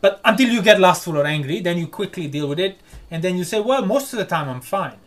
But 0.02 0.20
until 0.26 0.50
you 0.50 0.64
get 0.64 0.80
lustful 0.80 1.18
or 1.18 1.28
angry, 1.28 1.60
then 1.60 1.78
you 1.78 1.88
quickly 1.88 2.28
deal 2.28 2.48
with 2.48 2.60
it, 2.60 2.80
and 3.12 3.24
then 3.24 3.38
you 3.38 3.44
say, 3.44 3.60
well, 3.60 3.86
most 3.86 4.12
of 4.14 4.18
the 4.18 4.26
time 4.26 4.50
I'm 4.50 4.62
fine. 4.62 4.98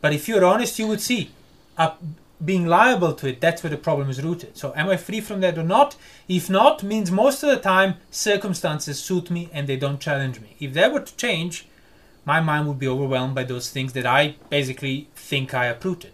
But 0.00 0.12
if 0.12 0.28
you're 0.28 0.44
honest, 0.44 0.78
you 0.78 0.86
would 0.86 1.00
see 1.00 1.32
uh, 1.76 1.94
being 2.44 2.66
liable 2.66 3.12
to 3.14 3.28
it, 3.28 3.40
that's 3.40 3.62
where 3.62 3.70
the 3.70 3.76
problem 3.76 4.08
is 4.08 4.22
rooted. 4.22 4.56
So, 4.56 4.72
am 4.74 4.88
I 4.88 4.96
free 4.96 5.20
from 5.20 5.40
that 5.40 5.58
or 5.58 5.62
not? 5.62 5.96
If 6.28 6.48
not, 6.48 6.82
means 6.82 7.10
most 7.10 7.42
of 7.42 7.50
the 7.50 7.58
time 7.58 7.96
circumstances 8.10 9.02
suit 9.02 9.30
me 9.30 9.48
and 9.52 9.66
they 9.66 9.76
don't 9.76 10.00
challenge 10.00 10.40
me. 10.40 10.56
If 10.58 10.72
that 10.74 10.92
were 10.92 11.00
to 11.00 11.16
change, 11.16 11.66
my 12.24 12.40
mind 12.40 12.68
would 12.68 12.78
be 12.78 12.88
overwhelmed 12.88 13.34
by 13.34 13.44
those 13.44 13.70
things 13.70 13.92
that 13.92 14.06
I 14.06 14.36
basically 14.48 15.08
think 15.14 15.54
I 15.54 15.66
uprooted. 15.66 16.12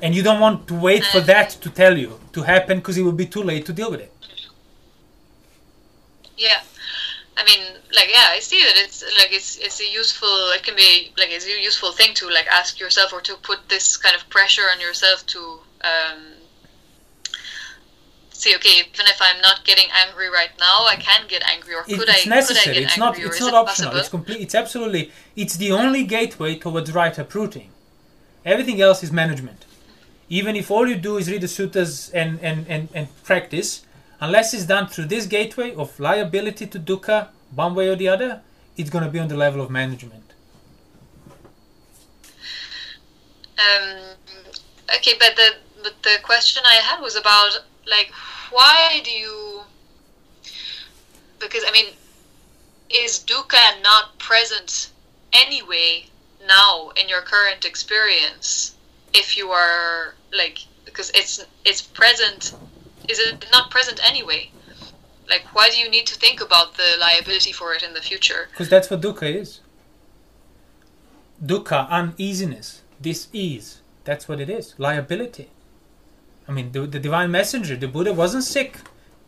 And 0.00 0.16
you 0.16 0.22
don't 0.22 0.40
want 0.40 0.66
to 0.66 0.74
wait 0.74 1.04
for 1.04 1.20
that 1.20 1.50
to 1.50 1.70
tell 1.70 1.96
you 1.96 2.18
to 2.32 2.42
happen 2.42 2.78
because 2.78 2.98
it 2.98 3.02
will 3.02 3.12
be 3.12 3.26
too 3.26 3.42
late 3.42 3.64
to 3.66 3.72
deal 3.72 3.90
with 3.90 4.00
it. 4.00 4.12
Yeah. 6.36 6.60
I 7.36 7.44
mean, 7.44 7.62
like, 7.94 8.08
yeah, 8.10 8.28
I 8.30 8.40
see 8.40 8.60
that 8.60 8.74
it's 8.76 9.02
like 9.18 9.32
it's 9.32 9.56
it's 9.56 9.80
a 9.80 9.86
useful. 9.86 10.28
It 10.54 10.62
can 10.62 10.76
be 10.76 11.12
like 11.16 11.30
it's 11.30 11.46
a 11.46 11.60
useful 11.62 11.92
thing 11.92 12.14
to 12.14 12.28
like 12.28 12.46
ask 12.46 12.78
yourself 12.78 13.12
or 13.12 13.20
to 13.22 13.34
put 13.36 13.68
this 13.68 13.96
kind 13.96 14.14
of 14.14 14.28
pressure 14.28 14.66
on 14.72 14.80
yourself 14.80 15.24
to 15.26 15.40
um, 15.82 16.20
see. 18.30 18.54
Okay, 18.56 18.80
even 18.80 19.06
if 19.06 19.18
I'm 19.20 19.40
not 19.40 19.64
getting 19.64 19.86
angry 20.06 20.28
right 20.28 20.50
now, 20.60 20.84
I 20.86 20.96
can 20.96 21.26
get 21.26 21.42
angry, 21.48 21.74
or 21.74 21.84
could 21.84 22.08
it's 22.08 22.26
I? 22.26 22.28
necessary. 22.28 22.64
Could 22.64 22.70
I 22.70 22.74
get 22.74 22.82
it's 22.82 22.98
angry, 23.00 23.22
not. 23.22 23.32
It's 23.32 23.40
not 23.40 23.48
it 23.48 23.54
optional. 23.54 23.90
possible? 23.90 24.00
It's 24.00 24.08
complete. 24.10 24.40
It's 24.42 24.54
absolutely. 24.54 25.10
It's 25.34 25.56
the 25.56 25.72
only 25.72 26.04
gateway 26.04 26.56
towards 26.56 26.92
right 26.92 27.16
uprooting. 27.16 27.70
Everything 28.44 28.80
else 28.82 29.02
is 29.02 29.10
management. 29.10 29.64
Even 30.28 30.54
if 30.54 30.70
all 30.70 30.86
you 30.86 30.96
do 30.96 31.16
is 31.16 31.30
read 31.30 31.40
the 31.40 31.46
suttas 31.46 32.10
and 32.12 32.38
and 32.42 32.66
and, 32.68 32.88
and 32.92 33.08
practice, 33.24 33.86
unless 34.22 34.54
it's 34.54 34.64
done 34.64 34.86
through 34.86 35.06
this 35.06 35.26
gateway 35.26 35.74
of 35.74 35.98
liability 35.98 36.66
to 36.68 36.78
dukkha, 36.78 37.28
one 37.54 37.74
way 37.74 37.88
or 37.88 37.96
the 37.96 38.08
other, 38.08 38.40
it's 38.76 38.88
going 38.88 39.04
to 39.04 39.10
be 39.10 39.18
on 39.18 39.28
the 39.28 39.36
level 39.36 39.60
of 39.60 39.68
management. 39.68 40.22
Um, 43.58 43.98
okay, 44.96 45.14
but 45.18 45.36
the 45.36 45.50
but 45.82 45.94
the 46.02 46.16
question 46.22 46.62
I 46.64 46.76
had 46.76 47.00
was 47.00 47.16
about 47.16 47.50
like 47.86 48.10
why 48.50 49.00
do 49.04 49.10
you? 49.10 49.62
Because 51.40 51.64
I 51.66 51.72
mean, 51.72 51.92
is 52.90 53.24
dukkha 53.26 53.82
not 53.82 54.18
present 54.18 54.90
anyway 55.32 56.06
now 56.46 56.90
in 56.90 57.08
your 57.08 57.22
current 57.22 57.64
experience? 57.64 58.76
If 59.12 59.36
you 59.36 59.50
are 59.50 60.14
like, 60.32 60.58
because 60.84 61.10
it's 61.10 61.44
it's 61.64 61.82
present, 61.82 62.54
is 63.12 63.18
it 63.18 63.46
not 63.52 63.70
present 63.70 64.00
anyway? 64.02 64.50
Like, 65.28 65.44
why 65.52 65.70
do 65.70 65.76
you 65.76 65.88
need 65.88 66.06
to 66.06 66.14
think 66.14 66.40
about 66.40 66.74
the 66.74 66.96
liability 66.98 67.52
for 67.52 67.72
it 67.74 67.82
in 67.82 67.94
the 67.94 68.00
future? 68.00 68.48
Because 68.50 68.68
that's 68.68 68.90
what 68.90 69.00
dukkha 69.00 69.28
is. 69.42 69.60
Dukkha, 71.44 71.88
uneasiness, 71.90 72.82
dis-ease. 73.00 73.80
That's 74.04 74.28
what 74.28 74.40
it 74.40 74.50
is. 74.50 74.74
Liability. 74.78 75.48
I 76.48 76.52
mean, 76.52 76.72
the, 76.72 76.86
the 76.86 76.98
divine 76.98 77.30
messenger, 77.30 77.76
the 77.76 77.88
Buddha, 77.88 78.12
wasn't 78.12 78.44
sick, 78.44 78.78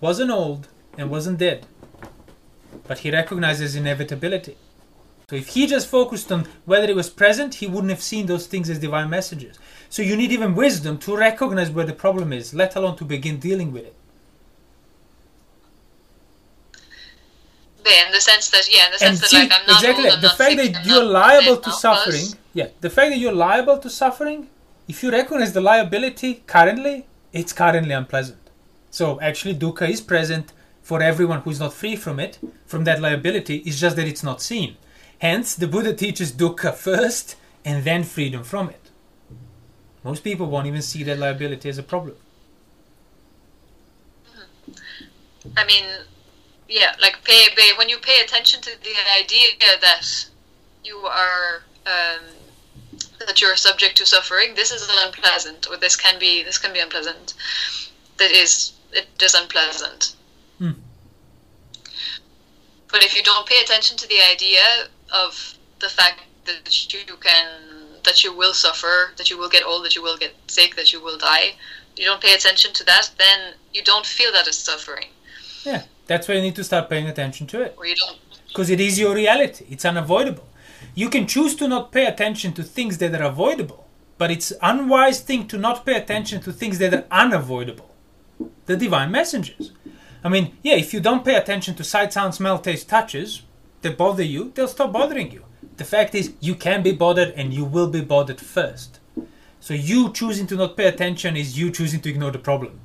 wasn't 0.01 0.31
old, 0.31 0.69
and 0.99 1.11
wasn't 1.11 1.39
dead. 1.39 1.67
But 2.89 2.99
he 2.99 3.11
recognizes 3.11 3.77
inevitability. 3.77 4.57
So 5.31 5.37
if 5.37 5.49
he 5.49 5.67
just 5.67 5.89
focused 5.89 6.31
on 6.31 6.47
whether 6.65 6.89
it 6.89 6.97
was 6.97 7.09
present, 7.09 7.55
he 7.55 7.67
wouldn't 7.67 7.91
have 7.91 8.03
seen 8.03 8.27
those 8.27 8.47
things 8.47 8.69
as 8.69 8.79
divine 8.79 9.09
messengers. 9.11 9.59
So 9.95 10.03
you 10.03 10.17
need 10.17 10.33
even 10.33 10.57
wisdom 10.57 10.99
to 11.07 11.17
recognize 11.17 11.71
where 11.71 11.87
the 11.87 11.93
problem 11.93 12.33
is, 12.33 12.53
let 12.53 12.75
alone 12.75 12.97
to 12.97 13.05
begin 13.05 13.39
dealing 13.39 13.71
with 13.71 13.85
it. 13.85 13.95
Yeah, 17.87 18.07
in 18.07 18.11
the 18.11 18.21
sense 18.21 18.51
that 18.51 18.67
yeah, 18.69 18.87
in 18.87 18.91
the 18.91 18.99
sense 18.99 19.11
and 19.11 19.19
that 19.23 19.29
see, 19.29 19.39
like 19.39 19.53
I'm 19.53 19.67
not 19.69 19.77
exactly 19.77 20.07
old, 20.07 20.15
I'm 20.15 20.21
the 20.21 20.27
not 20.27 20.37
fact 20.37 20.51
sick, 20.51 20.73
that 20.73 20.81
I'm 20.81 20.89
you're 20.89 21.05
liable 21.05 21.59
to 21.59 21.71
suffering 21.71 22.27
yeah 22.55 22.69
the 22.81 22.91
fact 22.91 23.11
that 23.11 23.19
you're 23.19 23.39
liable 23.49 23.79
to 23.79 23.89
suffering 23.89 24.49
if 24.89 25.01
you 25.05 25.13
recognize 25.13 25.53
the 25.53 25.61
liability 25.61 26.43
currently 26.49 27.07
it's 27.33 27.53
currently 27.53 27.93
unpleasant. 27.93 28.51
So 28.91 29.21
actually 29.21 29.55
dukkha 29.55 29.89
is 29.89 30.01
present 30.01 30.53
for 30.83 31.01
everyone 31.01 31.43
who 31.43 31.51
is 31.51 31.61
not 31.61 31.73
free 31.73 31.95
from 31.95 32.19
it 32.19 32.41
from 32.67 32.83
that 32.83 33.01
liability 33.01 33.59
it's 33.59 33.79
just 33.79 33.95
that 33.95 34.09
it's 34.09 34.25
not 34.25 34.43
seen. 34.43 34.77
Hence 35.19 35.55
the 35.55 35.69
buddha 35.69 35.95
teaches 35.95 36.33
dukkha 36.33 36.75
first 36.75 37.37
and 37.65 37.85
then 37.85 38.03
freedom 38.03 38.43
from 38.43 38.71
it 38.71 38.84
most 40.05 40.23
people 40.23 40.47
won't 40.47 40.67
even 40.67 40.83
see 40.83 41.03
that 41.03 41.19
liability 41.19 41.69
as 41.69 41.79
a 41.79 41.83
problem 41.83 42.17
I 45.57 45.65
mean, 45.67 45.85
yeah, 46.69 46.95
like 47.01 47.23
pay, 47.25 47.49
pay 47.57 47.71
when 47.77 47.89
you 47.89 47.99
pay 47.99 48.21
attention 48.23 48.61
to 48.63 48.71
the 48.83 48.95
idea 49.21 49.47
that 49.81 50.27
you 50.83 50.97
are 50.99 51.63
um, 51.87 52.25
that 53.27 53.41
you're 53.41 53.57
subject 53.57 53.97
to 53.99 54.07
suffering. 54.07 54.55
This 54.55 54.71
is 54.71 54.89
unpleasant, 55.05 55.69
or 55.71 55.77
this 55.77 55.97
can 55.97 56.19
be 56.19 56.43
this 56.43 56.59
can 56.59 56.73
be 56.73 56.81
unpleasant. 56.81 57.35
That 58.17 58.31
is, 58.31 58.73
it 58.93 59.07
is 59.21 59.35
unpleasant. 59.35 60.17
Hmm. 60.59 60.73
But 62.91 63.03
if 63.03 63.17
you 63.17 63.23
don't 63.23 63.47
pay 63.47 63.61
attention 63.63 63.97
to 63.99 64.09
the 64.09 64.21
idea 64.33 64.63
of 65.13 65.59
the 65.81 65.89
fact 65.89 66.23
that 66.47 66.93
you 66.93 67.17
can 67.17 67.49
that 68.05 68.23
you 68.23 68.37
will 68.37 68.55
suffer, 68.55 69.13
that 69.17 69.31
you 69.31 69.39
will 69.39 69.49
get 69.49 69.65
old, 69.65 69.85
that 69.85 69.95
you 69.97 70.03
will 70.03 70.17
get 70.17 70.35
sick, 70.47 70.77
that 70.77 70.93
you 70.93 71.03
will 71.03 71.19
die, 71.19 71.55
you 71.97 72.05
don't 72.05 72.23
pay 72.23 72.35
attention 72.35 72.73
to 72.75 72.85
that, 72.85 73.11
then 73.19 73.55
you 73.73 73.83
don't 73.83 74.07
feel 74.07 74.33
that 74.33 74.49
as 74.49 74.59
suffering, 74.59 75.09
yeah 75.65 75.83
that's 76.07 76.29
why 76.29 76.35
you 76.35 76.43
need 76.43 76.55
to 76.55 76.65
start 76.65 76.91
paying 76.91 77.07
attention 77.07 77.47
to 77.47 77.63
it 77.63 77.75
or 77.79 77.87
you 77.87 77.97
don't 77.97 78.19
because 78.55 78.71
it 78.71 78.81
is 78.81 79.01
your 79.01 79.17
reality. 79.17 79.67
It's 79.69 79.85
unavoidable. 79.85 80.47
You 80.95 81.11
can 81.11 81.27
choose 81.27 81.57
to 81.57 81.67
not 81.67 81.91
pay 81.91 82.07
attention 82.07 82.53
to 82.53 82.63
things 82.63 82.99
that 82.99 83.13
are 83.13 83.25
avoidable, 83.25 83.89
but 84.17 84.31
it's 84.31 84.53
unwise 84.63 85.21
thing 85.23 85.49
to 85.49 85.59
not 85.59 85.85
pay 85.85 85.97
attention 85.97 86.41
to 86.43 86.53
things 86.53 86.79
that 86.79 86.95
are 86.95 87.05
unavoidable. 87.11 87.91
The 88.67 88.77
divine 88.77 89.11
messengers. 89.11 89.73
I 90.23 90.29
mean, 90.29 90.57
yeah, 90.63 90.77
if 90.77 90.95
you 90.95 91.01
don't 91.01 91.25
pay 91.25 91.35
attention 91.35 91.75
to 91.75 91.83
sight, 91.83 92.13
sound, 92.13 92.37
smell, 92.37 92.61
taste, 92.61 92.89
touches 92.89 93.43
that 93.83 93.99
bother 93.99 94.23
you, 94.23 94.53
they'll 94.55 94.69
stop 94.69 94.93
bothering 94.93 95.33
you. 95.33 95.45
The 95.77 95.85
fact 95.85 96.15
is, 96.15 96.33
you 96.41 96.55
can 96.55 96.83
be 96.83 96.93
bothered 96.93 97.31
and 97.31 97.53
you 97.53 97.65
will 97.65 97.89
be 97.89 98.01
bothered 98.01 98.41
first. 98.41 99.01
So 99.61 99.75
you 99.75 100.13
choosing 100.13 100.47
to 100.49 100.57
not 100.57 100.77
pay 100.77 100.87
attention 100.87 101.37
is 101.37 101.59
you 101.59 101.71
choosing 101.71 102.01
to 102.03 102.11
ignore 102.11 102.31
the 102.31 102.39
problem. 102.39 102.81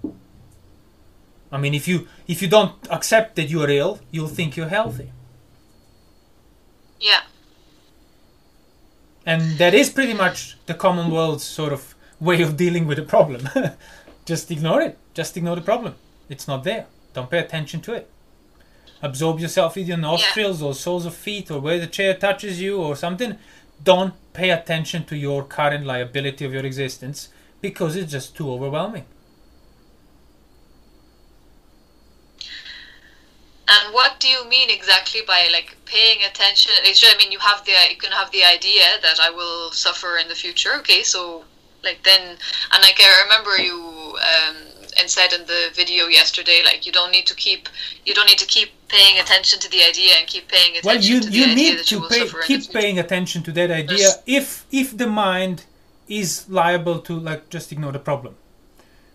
I 1.51 1.57
mean, 1.57 1.73
if 1.73 1.87
you 1.87 2.07
if 2.27 2.41
you 2.41 2.47
don't 2.47 2.73
accept 2.89 3.35
that 3.35 3.49
you 3.49 3.61
are 3.61 3.69
ill, 3.69 3.99
you'll 4.11 4.27
think 4.27 4.55
you're 4.55 4.69
healthy. 4.69 5.11
Yeah. 6.99 7.21
And 9.25 9.57
that 9.57 9.73
is 9.73 9.89
pretty 9.89 10.13
much 10.13 10.57
the 10.65 10.73
common 10.73 11.11
world's 11.11 11.43
sort 11.43 11.73
of 11.73 11.95
way 12.19 12.41
of 12.41 12.55
dealing 12.55 12.87
with 12.87 12.99
a 12.99 13.03
problem. 13.03 13.49
Just 14.25 14.51
ignore 14.51 14.81
it. 14.81 14.97
Just 15.13 15.35
ignore 15.37 15.55
the 15.55 15.61
problem. 15.61 15.95
It's 16.29 16.47
not 16.47 16.63
there. 16.63 16.85
Don't 17.13 17.29
pay 17.29 17.39
attention 17.39 17.81
to 17.81 17.93
it. 17.93 18.09
Absorb 19.01 19.39
yourself 19.39 19.75
with 19.75 19.87
your 19.87 19.97
nostrils 19.97 20.61
or 20.61 20.73
soles 20.73 21.05
of 21.05 21.15
feet 21.15 21.49
or 21.49 21.59
where 21.59 21.79
the 21.79 21.87
chair 21.87 22.13
touches 22.13 22.61
you 22.61 22.81
or 22.81 22.95
something. 22.95 23.37
Don't 23.83 24.13
pay 24.33 24.49
attention 24.49 25.05
to 25.05 25.15
your 25.15 25.43
current 25.43 25.85
liability 25.85 26.43
of 26.45 26.53
your 26.53 26.65
existence 26.65 27.29
because 27.61 27.95
it's 27.95 28.11
just 28.11 28.35
too 28.35 28.51
overwhelming. 28.51 29.05
And 33.69 33.93
what 33.93 34.19
do 34.19 34.27
you 34.27 34.49
mean 34.49 34.69
exactly 34.71 35.21
by 35.27 35.47
like 35.51 35.77
paying 35.85 36.19
attention? 36.29 36.71
I 36.83 37.15
mean, 37.19 37.31
you 37.31 37.39
have 37.39 37.63
the 37.65 37.73
you 37.89 37.97
can 37.97 38.11
have 38.11 38.31
the 38.31 38.43
idea 38.43 38.83
that 39.03 39.19
I 39.21 39.29
will 39.29 39.71
suffer 39.71 40.17
in 40.17 40.27
the 40.27 40.35
future. 40.35 40.73
Okay, 40.79 41.03
so 41.03 41.45
like 41.83 42.03
then, 42.03 42.21
and 42.73 42.81
like 42.81 42.99
I 42.99 43.23
remember 43.23 43.61
you 43.61 44.17
um, 44.17 44.55
and 44.99 45.09
said 45.09 45.33
in 45.33 45.45
the 45.45 45.69
video 45.73 46.07
yesterday, 46.07 46.61
like 46.63 46.85
you 46.85 46.91
don't 46.91 47.11
need 47.11 47.25
to 47.27 47.35
keep 47.35 47.69
you 48.05 48.13
don't 48.13 48.27
need 48.27 48.37
to 48.39 48.45
keep 48.45 48.69
paying 48.87 49.19
attention 49.19 49.59
to 49.59 49.69
the 49.69 49.81
idea 49.83 50.13
and 50.17 50.27
keep 50.27 50.47
paying 50.47 50.71
attention 50.77 50.87
Well, 50.87 51.01
you 51.01 51.21
to 51.21 51.29
you 51.29 51.43
idea 51.45 51.55
need 51.55 51.79
that 51.79 51.91
you 51.91 52.01
pay, 52.09 52.27
keep 52.45 52.71
paying 52.71 52.99
attention 52.99 53.43
to 53.43 53.51
that 53.53 53.71
idea 53.71 53.97
Yes. 53.97 54.23
if 54.25 54.65
if 54.71 54.97
the 54.97 55.07
mind 55.07 55.65
is 56.07 56.49
liable 56.49 56.99
to 56.99 57.13
like 57.19 57.49
just 57.49 57.71
ignore 57.71 57.91
the 57.91 57.99
problem. 57.99 58.35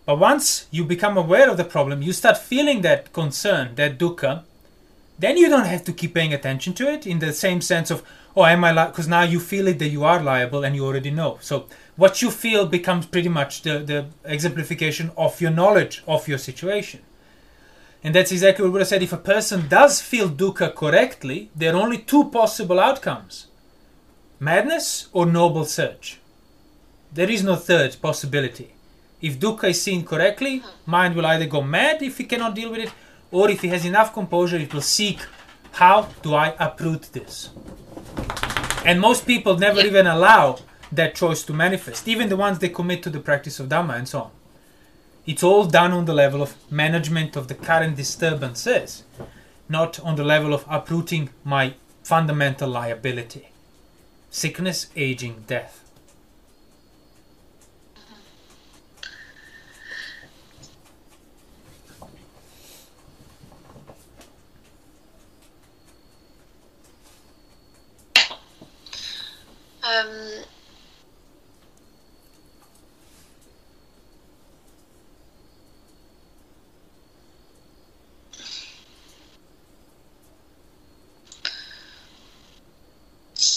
But 0.05 0.19
once 0.19 0.67
you 0.71 0.83
become 0.85 1.17
aware 1.17 1.49
of 1.49 1.57
the 1.57 1.63
problem, 1.63 2.01
you 2.01 2.13
start 2.13 2.37
feeling 2.37 2.81
that 2.81 3.11
concern, 3.11 3.73
that 3.75 3.97
dukkha, 3.97 4.43
then 5.17 5.37
you 5.37 5.49
don't 5.49 5.65
have 5.65 5.83
to 5.85 5.93
keep 5.93 6.13
paying 6.13 6.33
attention 6.33 6.73
to 6.75 6.91
it 6.91 7.07
in 7.07 7.19
the 7.19 7.33
same 7.33 7.59
sense 7.61 7.89
of, 7.89 8.03
oh, 8.35 8.45
am 8.45 8.63
I 8.63 8.71
liable? 8.71 8.91
Because 8.91 9.07
now 9.07 9.23
you 9.23 9.39
feel 9.39 9.67
it 9.67 9.79
that 9.79 9.87
you 9.87 10.03
are 10.03 10.21
liable 10.21 10.63
and 10.63 10.75
you 10.75 10.85
already 10.85 11.09
know. 11.09 11.39
So 11.41 11.65
what 11.95 12.21
you 12.21 12.29
feel 12.29 12.65
becomes 12.65 13.05
pretty 13.05 13.29
much 13.29 13.61
the, 13.61 13.79
the 13.79 14.05
exemplification 14.25 15.11
of 15.17 15.39
your 15.39 15.51
knowledge 15.51 16.03
of 16.07 16.27
your 16.27 16.37
situation. 16.37 17.01
And 18.03 18.13
that's 18.13 18.31
exactly 18.31 18.63
what 18.65 18.71
Buddha 18.73 18.85
said. 18.85 19.01
If 19.01 19.13
a 19.13 19.17
person 19.17 19.67
does 19.67 20.01
feel 20.01 20.29
dukkha 20.29 20.75
correctly, 20.75 21.49
there 21.55 21.73
are 21.73 21.81
only 21.81 21.97
two 21.97 22.29
possible 22.29 22.79
outcomes 22.79 23.47
madness 24.39 25.07
or 25.13 25.25
noble 25.25 25.65
search. 25.65 26.19
There 27.13 27.29
is 27.31 27.43
no 27.43 27.55
third 27.55 27.95
possibility. 28.01 28.73
If 29.21 29.39
dukkha 29.39 29.69
is 29.69 29.81
seen 29.81 30.03
correctly, 30.05 30.61
mind 30.85 31.15
will 31.15 31.25
either 31.25 31.45
go 31.47 31.61
mad 31.61 32.01
if 32.01 32.17
he 32.17 32.25
cannot 32.25 32.53
deal 32.53 32.69
with 32.69 32.81
it, 32.81 32.91
or 33.31 33.49
if 33.49 33.61
he 33.61 33.69
has 33.69 33.85
enough 33.85 34.13
composure, 34.13 34.57
it 34.57 34.73
will 34.73 34.81
seek 34.81 35.19
how 35.71 36.09
do 36.21 36.35
I 36.35 36.53
uproot 36.59 37.03
this. 37.13 37.49
And 38.85 38.99
most 39.01 39.25
people 39.25 39.57
never 39.57 39.79
Yeah. 39.79 39.87
even 39.87 40.05
allow 40.07 40.59
that 40.95 41.15
choice 41.15 41.43
to 41.43 41.53
manifest, 41.53 42.07
even 42.07 42.29
the 42.29 42.37
ones 42.37 42.59
they 42.59 42.69
commit 42.69 43.03
to 43.03 43.09
the 43.09 43.19
practice 43.19 43.59
of 43.59 43.69
Dhamma 43.69 43.97
and 43.97 44.07
so 44.07 44.19
on. 44.21 44.31
It's 45.25 45.43
all 45.43 45.65
done 45.65 45.91
on 45.91 46.05
the 46.05 46.13
level 46.13 46.41
of 46.41 46.55
management 46.71 47.35
of 47.35 47.47
the 47.47 47.55
current 47.55 47.95
disturbances, 47.95 49.03
not 49.67 49.99
on 49.99 50.15
the 50.15 50.23
level 50.23 50.53
of 50.53 50.65
uprooting 50.69 51.29
my 51.43 51.73
fundamental 52.03 52.69
liability 52.69 53.49
sickness, 54.35 54.87
aging, 54.97 55.45
death. 55.47 55.81
Um, 69.83 70.43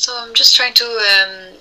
so 0.09 0.17
I'm 0.17 0.33
just 0.33 0.57
trying 0.57 0.73
to 0.73 0.85
um, 0.85 1.55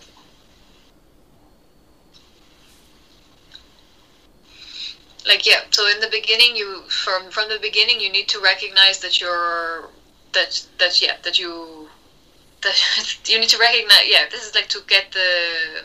like 5.28 5.46
yeah 5.46 5.60
so 5.72 5.86
in 5.90 6.00
the 6.00 6.08
beginning 6.10 6.56
you 6.56 6.84
from 6.84 7.30
from 7.30 7.50
the 7.50 7.60
beginning 7.62 8.00
you 8.00 8.10
need 8.10 8.30
to 8.30 8.40
recognize 8.40 9.00
that 9.00 9.20
you're 9.20 9.90
that 10.32 10.66
that 10.80 11.02
yeah 11.02 11.18
that 11.24 11.38
you 11.38 11.90
that 12.62 13.18
you 13.26 13.38
need 13.38 13.50
to 13.50 13.58
recognize 13.58 14.06
yeah 14.08 14.24
this 14.32 14.48
is 14.48 14.56
like 14.56 14.70
to 14.70 14.80
get 14.88 15.12
the 15.12 15.84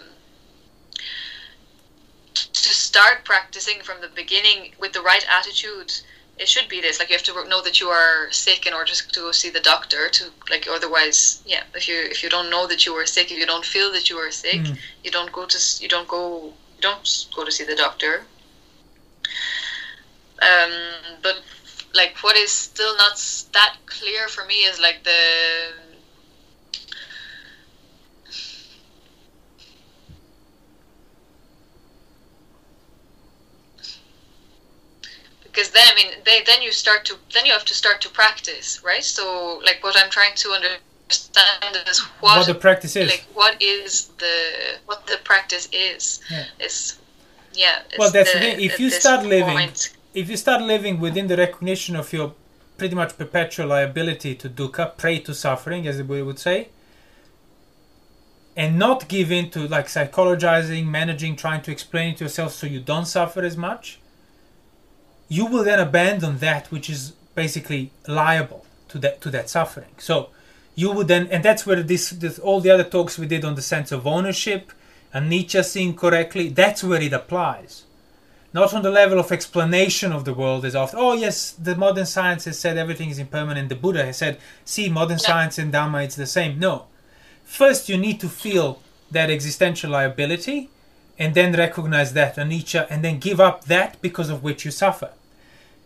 to 2.32 2.68
start 2.68 3.24
practicing 3.24 3.80
from 3.82 4.00
the 4.00 4.08
beginning 4.14 4.70
with 4.78 4.92
the 4.92 5.02
right 5.02 5.26
attitude 5.28 5.92
it 6.42 6.48
should 6.48 6.68
be 6.68 6.80
this 6.80 6.98
like 6.98 7.08
you 7.08 7.14
have 7.16 7.22
to 7.22 7.48
know 7.48 7.62
that 7.62 7.78
you 7.80 7.88
are 7.88 8.30
sick 8.32 8.66
in 8.66 8.72
order 8.74 8.92
to 8.92 9.20
go 9.20 9.30
see 9.30 9.48
the 9.48 9.60
doctor 9.60 10.08
to 10.08 10.24
like 10.50 10.66
otherwise 10.68 11.40
yeah 11.46 11.62
if 11.74 11.86
you 11.88 11.96
if 12.14 12.22
you 12.22 12.28
don't 12.28 12.50
know 12.50 12.66
that 12.66 12.84
you 12.84 12.92
are 12.94 13.06
sick 13.06 13.30
if 13.30 13.38
you 13.38 13.46
don't 13.46 13.64
feel 13.64 13.92
that 13.92 14.10
you 14.10 14.16
are 14.16 14.30
sick 14.30 14.60
Mm. 14.62 14.76
you 15.04 15.10
don't 15.16 15.32
go 15.38 15.46
to 15.46 15.58
you 15.82 15.88
don't 15.94 16.08
go 16.16 16.22
you 16.76 16.82
don't 16.88 17.08
go 17.36 17.44
to 17.44 17.52
see 17.56 17.64
the 17.72 17.76
doctor 17.84 18.12
um 20.50 20.72
but 21.22 21.36
like 21.94 22.16
what 22.24 22.36
is 22.36 22.50
still 22.50 22.96
not 22.96 23.14
that 23.52 23.76
clear 23.86 24.26
for 24.28 24.44
me 24.44 24.58
is 24.70 24.80
like 24.80 24.98
the 25.04 25.20
because 35.52 35.70
then 35.70 35.84
I 35.90 35.94
mean 35.94 36.10
they 36.24 36.42
then 36.46 36.62
you 36.62 36.72
start 36.72 37.04
to 37.06 37.14
then 37.34 37.44
you 37.46 37.52
have 37.52 37.64
to 37.66 37.74
start 37.74 38.00
to 38.02 38.08
practice 38.10 38.82
right 38.84 39.04
so 39.04 39.60
like 39.64 39.78
what 39.84 39.96
I'm 39.96 40.10
trying 40.10 40.34
to 40.36 40.48
understand 40.50 41.74
is 41.88 41.98
what, 42.20 42.38
What 42.38 42.46
the 42.46 42.54
practice 42.54 42.96
is. 42.96 43.10
like 43.10 43.26
what 43.34 43.60
is 43.62 44.06
the 44.18 44.34
what 44.86 45.06
the 45.06 45.18
practice 45.24 45.68
is 45.72 46.20
Yeah. 46.30 46.44
is 46.66 46.98
yeah 47.54 47.80
it's 47.90 47.98
Well, 47.98 48.10
that's 48.10 48.32
the- 48.32 48.38
the 48.38 48.44
thing. 48.44 48.60
If 48.60 48.80
you 48.80 48.88
start 48.90 49.24
living- 49.26 49.56
point- 49.58 49.90
if 50.14 50.28
you 50.30 50.36
start 50.36 50.62
living 50.62 51.00
within 51.00 51.26
the 51.26 51.36
recognition 51.36 51.96
of 51.96 52.12
your 52.12 52.34
pretty 52.78 52.94
much 52.94 53.16
perpetual 53.16 53.66
liability 53.68 54.34
to 54.34 54.48
dukkha, 54.48 54.84
prey 54.96 55.18
to 55.20 55.32
suffering, 55.34 55.86
as 55.86 55.96
the 55.98 56.04
Buddha 56.04 56.24
would 56.24 56.38
say, 56.38 56.68
and 58.56 58.78
not 58.78 59.08
give 59.08 59.30
in 59.32 59.50
to 59.50 59.60
like 59.68 59.86
psychologizing, 59.86 60.86
managing, 60.86 61.36
trying 61.36 61.62
to 61.62 61.70
explain 61.70 62.12
it 62.12 62.16
to 62.18 62.24
yourself 62.24 62.52
so 62.52 62.66
you 62.66 62.80
don't 62.80 63.06
suffer 63.06 63.42
as 63.42 63.56
much, 63.56 63.98
you 65.36 65.44
will 65.46 65.64
then 65.64 65.80
abandon 65.80 66.38
that 66.38 66.64
which 66.72 66.88
is 66.94 67.12
basically 67.34 67.90
liable 68.06 68.62
to 68.90 68.98
that 68.98 69.20
to 69.22 69.28
that 69.30 69.48
suffering. 69.56 69.94
So 69.98 70.14
you 70.74 70.88
would 70.92 71.08
then, 71.08 71.26
and 71.28 71.42
that's 71.42 71.64
where 71.66 71.82
this, 71.82 72.10
this 72.10 72.38
all 72.38 72.60
the 72.60 72.70
other 72.70 72.84
talks 72.84 73.18
we 73.18 73.26
did 73.26 73.44
on 73.44 73.54
the 73.54 73.62
sense 73.74 73.90
of 73.92 74.06
ownership 74.06 74.72
and 75.12 75.30
anicca 75.30 75.64
seen 75.64 75.90
correctly. 75.94 76.48
That's 76.48 76.82
where 76.84 77.00
it 77.00 77.12
applies 77.12 77.84
not 78.54 78.74
on 78.74 78.82
the 78.82 78.90
level 78.90 79.18
of 79.18 79.32
explanation 79.32 80.12
of 80.12 80.24
the 80.24 80.34
world 80.34 80.64
as 80.64 80.76
often. 80.76 80.98
Oh 81.00 81.14
yes, 81.14 81.52
the 81.52 81.74
modern 81.74 82.06
science 82.06 82.44
has 82.44 82.58
said 82.58 82.76
everything 82.76 83.08
is 83.08 83.18
impermanent. 83.18 83.68
The 83.70 83.74
Buddha 83.76 84.04
has 84.04 84.18
said, 84.18 84.38
see, 84.64 84.88
modern 84.90 85.18
science 85.18 85.58
and 85.58 85.72
Dhamma, 85.72 86.04
it's 86.04 86.16
the 86.16 86.26
same. 86.26 86.58
No. 86.58 86.86
First, 87.44 87.88
you 87.88 87.96
need 87.96 88.20
to 88.20 88.28
feel 88.28 88.82
that 89.10 89.30
existential 89.30 89.90
liability, 89.90 90.70
and 91.18 91.34
then 91.34 91.52
recognize 91.52 92.12
that 92.14 92.36
anicca, 92.36 92.86
and 92.90 93.04
then 93.04 93.18
give 93.18 93.40
up 93.40 93.64
that 93.64 94.00
because 94.00 94.30
of 94.30 94.42
which 94.42 94.64
you 94.64 94.70
suffer. 94.70 95.10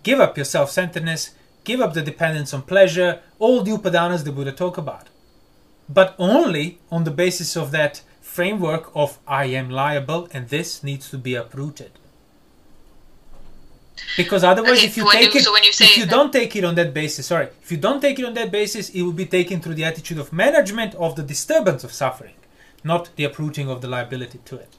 Give 0.07 0.21
up 0.21 0.37
your 0.39 0.45
self-centeredness. 0.45 1.31
Give 1.65 1.81
up 1.81 1.93
the 1.93 2.01
dependence 2.01 2.55
on 2.55 2.63
pleasure. 2.63 3.23
All 3.41 3.63
the 3.65 3.73
upadanas 3.73 4.23
the 4.23 4.31
Buddha 4.31 4.53
talk 4.53 4.79
about, 4.79 5.09
but 5.89 6.15
only 6.17 6.79
on 6.93 7.03
the 7.03 7.11
basis 7.11 7.57
of 7.57 7.73
that 7.73 8.03
framework 8.21 8.93
of 8.95 9.19
I 9.27 9.47
am 9.47 9.69
liable, 9.69 10.29
and 10.33 10.49
this 10.49 10.85
needs 10.85 11.11
to 11.11 11.19
be 11.19 11.35
uprooted. 11.35 11.91
Because 14.17 14.45
otherwise, 14.45 14.79
Okay, 14.79 14.87
if 14.87 14.97
you 14.97 15.11
take 15.11 15.35
you- 15.35 15.41
it, 15.41 15.45
so 15.45 15.53
when 15.53 15.65
you 15.65 15.71
if 15.71 15.97
you 15.97 16.07
don't 16.07 16.33
take 16.33 16.55
it 16.55 16.63
on 16.63 16.77
that 16.77 16.95
basis, 16.95 17.27
sorry, 17.27 17.49
if 17.65 17.73
you 17.73 17.79
don't 17.87 18.01
take 18.01 18.21
it 18.21 18.25
on 18.25 18.35
that 18.35 18.53
basis, 18.53 18.91
it 18.91 19.03
will 19.03 19.19
be 19.25 19.27
taken 19.27 19.61
through 19.61 19.75
the 19.75 19.87
attitude 19.91 20.19
of 20.19 20.33
management 20.33 20.95
of 20.95 21.17
the 21.17 21.25
disturbance 21.25 21.83
of 21.83 21.93
suffering, 21.93 22.37
not 22.85 23.09
the 23.17 23.25
uprooting 23.25 23.69
of 23.69 23.81
the 23.81 23.89
liability 23.89 24.39
to 24.45 24.55
it. 24.55 24.73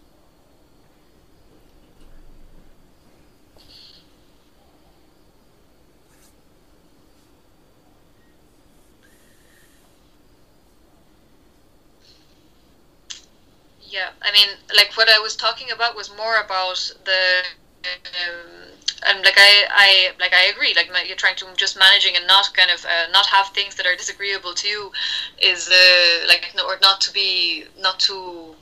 I 14.28 14.32
mean, 14.34 14.50
like 14.76 14.92
what 14.96 15.10
I 15.10 15.20
was 15.20 15.36
talking 15.36 15.72
about 15.72 15.96
was 15.96 16.16
more 16.16 16.42
about 16.42 16.92
the. 17.06 17.44
Um, 17.86 18.68
and 19.08 19.24
like 19.24 19.38
I, 19.38 19.66
I 19.70 20.10
like 20.20 20.34
I 20.34 20.46
agree. 20.48 20.74
Like 20.76 20.90
you're 21.08 21.16
trying 21.16 21.38
to 21.38 21.46
just 21.56 21.78
managing 21.80 22.16
and 22.18 22.28
not 22.28 22.54
kind 22.54 22.72
of 22.72 22.84
uh, 22.84 23.10
not 23.12 23.26
have 23.28 23.48
things 23.50 23.76
that 23.76 23.86
are 23.86 23.96
disagreeable 23.96 24.54
to 24.56 24.68
you 24.68 24.92
is 25.40 25.70
uh, 25.70 26.28
like 26.28 26.54
or 26.66 26.78
not 26.82 27.00
to 27.02 27.14
be 27.14 27.66
not 27.80 28.00
to 28.02 28.56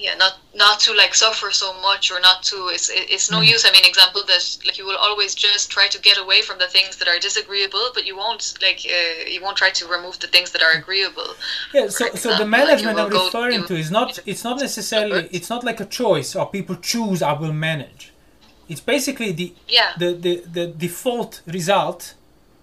yeah 0.00 0.14
not 0.14 0.34
not 0.54 0.80
to 0.80 0.90
like 0.94 1.14
suffer 1.14 1.50
so 1.50 1.68
much 1.88 2.10
or 2.10 2.18
not 2.20 2.42
to 2.42 2.56
it's 2.74 2.88
it's 3.14 3.30
no 3.30 3.40
mm. 3.40 3.48
use. 3.52 3.62
I 3.68 3.70
mean 3.70 3.84
example 3.84 4.22
that 4.26 4.42
like 4.66 4.78
you 4.78 4.86
will 4.86 4.96
always 4.96 5.34
just 5.34 5.70
try 5.70 5.86
to 5.88 6.00
get 6.00 6.16
away 6.18 6.40
from 6.40 6.58
the 6.58 6.68
things 6.76 6.96
that 6.98 7.06
are 7.06 7.18
disagreeable 7.28 7.86
but 7.94 8.06
you 8.06 8.16
won't 8.16 8.42
like 8.66 8.80
uh, 8.86 9.28
you 9.34 9.40
won't 9.44 9.58
try 9.62 9.70
to 9.80 9.86
remove 9.86 10.18
the 10.24 10.30
things 10.34 10.50
that 10.52 10.62
are 10.62 10.74
agreeable. 10.82 11.30
Yeah 11.74 11.88
so 11.88 12.04
so 12.22 12.28
the 12.42 12.46
management 12.46 12.96
like 12.96 13.12
i'm 13.12 13.24
referring 13.26 13.64
to 13.70 13.74
is 13.84 13.90
not 13.90 14.18
it's 14.26 14.44
not 14.48 14.56
necessarily 14.58 15.28
it's 15.36 15.50
not 15.54 15.62
like 15.68 15.80
a 15.80 15.88
choice 16.00 16.34
or 16.34 16.44
people 16.56 16.76
choose 16.76 17.20
i 17.22 17.32
will 17.32 17.56
manage. 17.70 18.12
It's 18.70 18.84
basically 18.94 19.32
the 19.32 19.48
yeah. 19.68 19.92
the, 20.02 20.08
the 20.24 20.34
the 20.56 20.66
default 20.84 21.42
result 21.46 22.14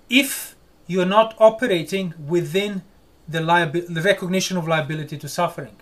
if 0.09 0.55
you're 0.91 1.11
not 1.19 1.29
operating 1.37 2.13
within 2.35 2.81
the 3.33 3.41
liability 3.41 3.93
the 3.93 4.01
recognition 4.13 4.55
of 4.57 4.63
liability 4.75 5.17
to 5.23 5.27
suffering 5.27 5.77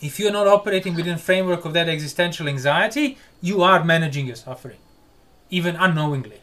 if 0.00 0.18
you're 0.18 0.32
not 0.32 0.46
operating 0.46 0.94
within 0.94 1.18
framework 1.18 1.64
of 1.64 1.72
that 1.74 1.88
existential 1.88 2.48
anxiety, 2.48 3.18
you 3.40 3.62
are 3.62 3.84
managing 3.84 4.26
your 4.26 4.36
suffering, 4.36 4.78
even 5.50 5.76
unknowingly. 5.76 6.40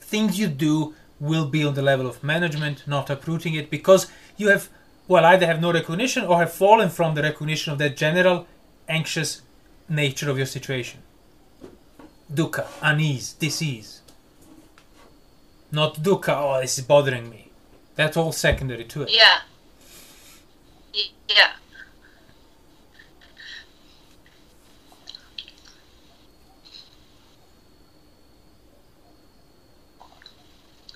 Things 0.00 0.38
you 0.38 0.48
do 0.48 0.94
will 1.18 1.46
be 1.46 1.64
on 1.64 1.74
the 1.74 1.82
level 1.82 2.06
of 2.06 2.24
management, 2.24 2.86
not 2.86 3.10
uprooting 3.10 3.54
it, 3.54 3.70
because 3.70 4.10
you 4.36 4.48
have, 4.48 4.68
well, 5.06 5.24
either 5.24 5.46
have 5.46 5.60
no 5.60 5.72
recognition 5.72 6.24
or 6.24 6.38
have 6.38 6.52
fallen 6.52 6.88
from 6.88 7.14
the 7.14 7.22
recognition 7.22 7.72
of 7.72 7.78
that 7.78 7.96
general 7.96 8.46
anxious 8.88 9.42
nature 9.88 10.30
of 10.30 10.36
your 10.36 10.46
situation. 10.46 11.00
Dukkha, 12.32 12.66
unease, 12.80 13.32
disease. 13.34 14.00
Not 15.72 15.96
dukkha, 15.96 16.36
oh, 16.36 16.60
this 16.60 16.78
is 16.78 16.84
bothering 16.84 17.28
me. 17.28 17.50
That's 17.96 18.16
all 18.16 18.32
secondary 18.32 18.84
to 18.84 19.02
it. 19.02 19.10
Yeah. 19.12 19.40
Yeah. 21.28 21.52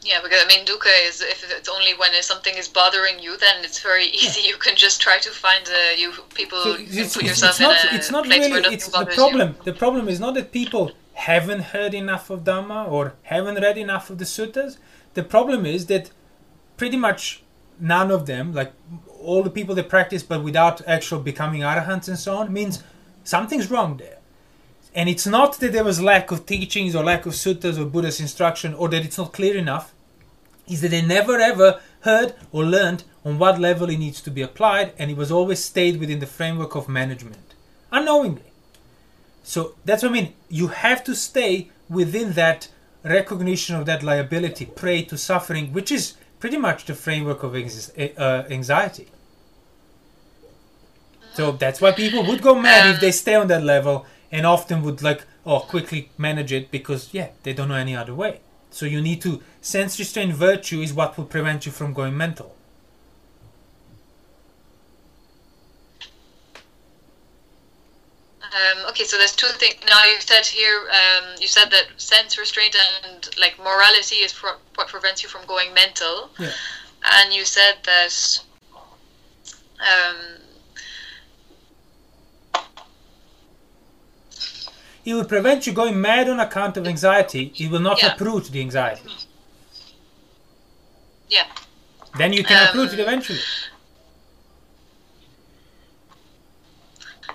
Yeah, 0.04 0.20
because 0.22 0.40
I 0.44 0.46
mean, 0.46 0.66
dukkha 0.66 0.92
is 1.08 1.22
if 1.22 1.50
it's 1.50 1.68
only 1.68 1.94
when 1.94 2.10
something 2.22 2.54
is 2.56 2.68
bothering 2.68 3.20
you, 3.20 3.38
then 3.38 3.64
it's 3.64 3.80
very 3.80 4.06
easy. 4.06 4.42
You 4.50 4.56
can 4.56 4.76
just 4.76 5.00
try 5.00 5.18
to 5.18 5.30
find 5.30 5.64
uh, 5.66 5.96
you 5.96 6.12
people 6.34 6.62
so 6.62 6.76
it's, 6.78 7.14
put 7.14 7.24
yourself 7.24 7.52
it's 7.52 7.60
not, 7.60 7.84
in 7.84 7.94
a 7.94 7.96
it's 7.96 8.10
not 8.10 8.24
place 8.26 8.40
really, 8.40 8.52
where 8.52 8.72
it's 8.72 8.88
the 8.88 9.06
problem. 9.06 9.48
You. 9.56 9.64
The 9.64 9.72
problem 9.72 10.08
is 10.08 10.20
not 10.20 10.34
that 10.34 10.52
people 10.52 10.92
haven't 11.14 11.62
heard 11.74 11.94
enough 11.94 12.28
of 12.28 12.44
Dhamma 12.44 12.90
or 12.90 13.14
haven't 13.22 13.62
read 13.62 13.78
enough 13.78 14.10
of 14.10 14.18
the 14.18 14.26
suttas. 14.26 14.76
The 15.14 15.22
problem 15.22 15.64
is 15.64 15.86
that 15.86 16.10
pretty 16.76 16.98
much 16.98 17.42
none 17.80 18.10
of 18.10 18.26
them, 18.26 18.52
like 18.52 18.72
all 19.22 19.42
the 19.42 19.50
people 19.50 19.74
that 19.76 19.88
practice 19.88 20.22
but 20.22 20.44
without 20.44 20.86
actual 20.86 21.20
becoming 21.20 21.62
arahants 21.62 22.08
and 22.08 22.18
so 22.18 22.36
on, 22.36 22.52
means 22.52 22.82
something's 23.22 23.70
wrong 23.70 23.96
there. 23.96 24.18
And 24.94 25.08
it's 25.08 25.26
not 25.26 25.58
that 25.60 25.72
there 25.72 25.82
was 25.84 26.00
lack 26.00 26.30
of 26.30 26.44
teachings 26.44 26.94
or 26.94 27.02
lack 27.02 27.24
of 27.24 27.32
suttas 27.32 27.78
or 27.78 27.86
Buddha's 27.86 28.20
instruction 28.20 28.74
or 28.74 28.88
that 28.90 29.04
it's 29.04 29.18
not 29.18 29.32
clear 29.32 29.56
enough 29.56 29.93
is 30.68 30.80
that 30.80 30.90
they 30.90 31.02
never 31.02 31.38
ever 31.38 31.80
heard 32.00 32.34
or 32.52 32.64
learned 32.64 33.04
on 33.24 33.38
what 33.38 33.58
level 33.58 33.88
it 33.88 33.98
needs 33.98 34.20
to 34.22 34.30
be 34.30 34.42
applied, 34.42 34.92
and 34.98 35.10
it 35.10 35.16
was 35.16 35.30
always 35.30 35.64
stayed 35.64 35.98
within 35.98 36.20
the 36.20 36.26
framework 36.26 36.74
of 36.74 36.88
management, 36.88 37.54
unknowingly. 37.90 38.52
So 39.42 39.74
that's 39.84 40.02
what 40.02 40.10
I 40.10 40.12
mean. 40.12 40.34
You 40.48 40.68
have 40.68 41.04
to 41.04 41.14
stay 41.14 41.70
within 41.88 42.32
that 42.32 42.68
recognition 43.02 43.76
of 43.76 43.86
that 43.86 44.02
liability, 44.02 44.66
prey 44.66 45.02
to 45.02 45.18
suffering, 45.18 45.72
which 45.72 45.92
is 45.92 46.14
pretty 46.40 46.56
much 46.56 46.86
the 46.86 46.94
framework 46.94 47.42
of 47.42 47.54
eh, 47.54 48.08
uh, 48.16 48.44
anxiety. 48.50 49.08
So 51.34 51.52
that's 51.52 51.80
why 51.80 51.92
people 51.92 52.24
would 52.26 52.42
go 52.42 52.54
mad 52.54 52.94
if 52.94 53.00
they 53.00 53.10
stay 53.10 53.34
on 53.34 53.48
that 53.48 53.62
level, 53.62 54.06
and 54.30 54.46
often 54.46 54.82
would 54.82 55.02
like, 55.02 55.24
oh, 55.44 55.60
quickly 55.60 56.10
manage 56.16 56.52
it 56.52 56.70
because 56.70 57.12
yeah, 57.12 57.28
they 57.42 57.52
don't 57.52 57.68
know 57.68 57.74
any 57.74 57.94
other 57.94 58.14
way. 58.14 58.40
So 58.74 58.86
you 58.86 59.00
need 59.00 59.22
to 59.22 59.40
sense 59.60 60.00
restraint 60.00 60.32
virtue 60.34 60.80
is 60.80 60.92
what 60.92 61.16
will 61.16 61.26
prevent 61.26 61.64
you 61.64 61.70
from 61.70 61.92
going 61.92 62.16
mental. 62.16 62.56
Um, 68.42 68.86
okay, 68.88 69.04
so 69.04 69.16
there's 69.16 69.36
two 69.36 69.46
things. 69.46 69.76
Now 69.86 70.04
you 70.04 70.20
said 70.20 70.44
here, 70.44 70.88
um, 70.90 71.34
you 71.40 71.46
said 71.46 71.70
that 71.70 71.86
sense 71.98 72.36
restraint 72.36 72.76
and 73.04 73.28
like 73.38 73.56
morality 73.58 74.16
is 74.16 74.32
what 74.32 74.88
prevents 74.88 75.22
you 75.22 75.28
from 75.28 75.46
going 75.46 75.72
mental, 75.72 76.30
yeah. 76.40 76.50
and 77.14 77.32
you 77.32 77.44
said 77.44 77.76
that 77.84 78.40
um, 79.80 80.16
It 85.04 85.14
will 85.14 85.24
prevent 85.24 85.66
you 85.66 85.72
going 85.72 86.00
mad 86.00 86.28
on 86.28 86.40
account 86.40 86.76
of 86.76 86.86
anxiety. 86.86 87.52
It 87.56 87.70
will 87.70 87.80
not 87.80 88.02
yeah. 88.02 88.14
uproot 88.14 88.44
the 88.44 88.60
anxiety. 88.60 89.10
Yeah. 91.28 91.46
Then 92.16 92.32
you 92.32 92.44
can 92.44 92.62
um, 92.62 92.68
uproot 92.68 92.92
it 92.92 93.00
eventually. 93.00 93.40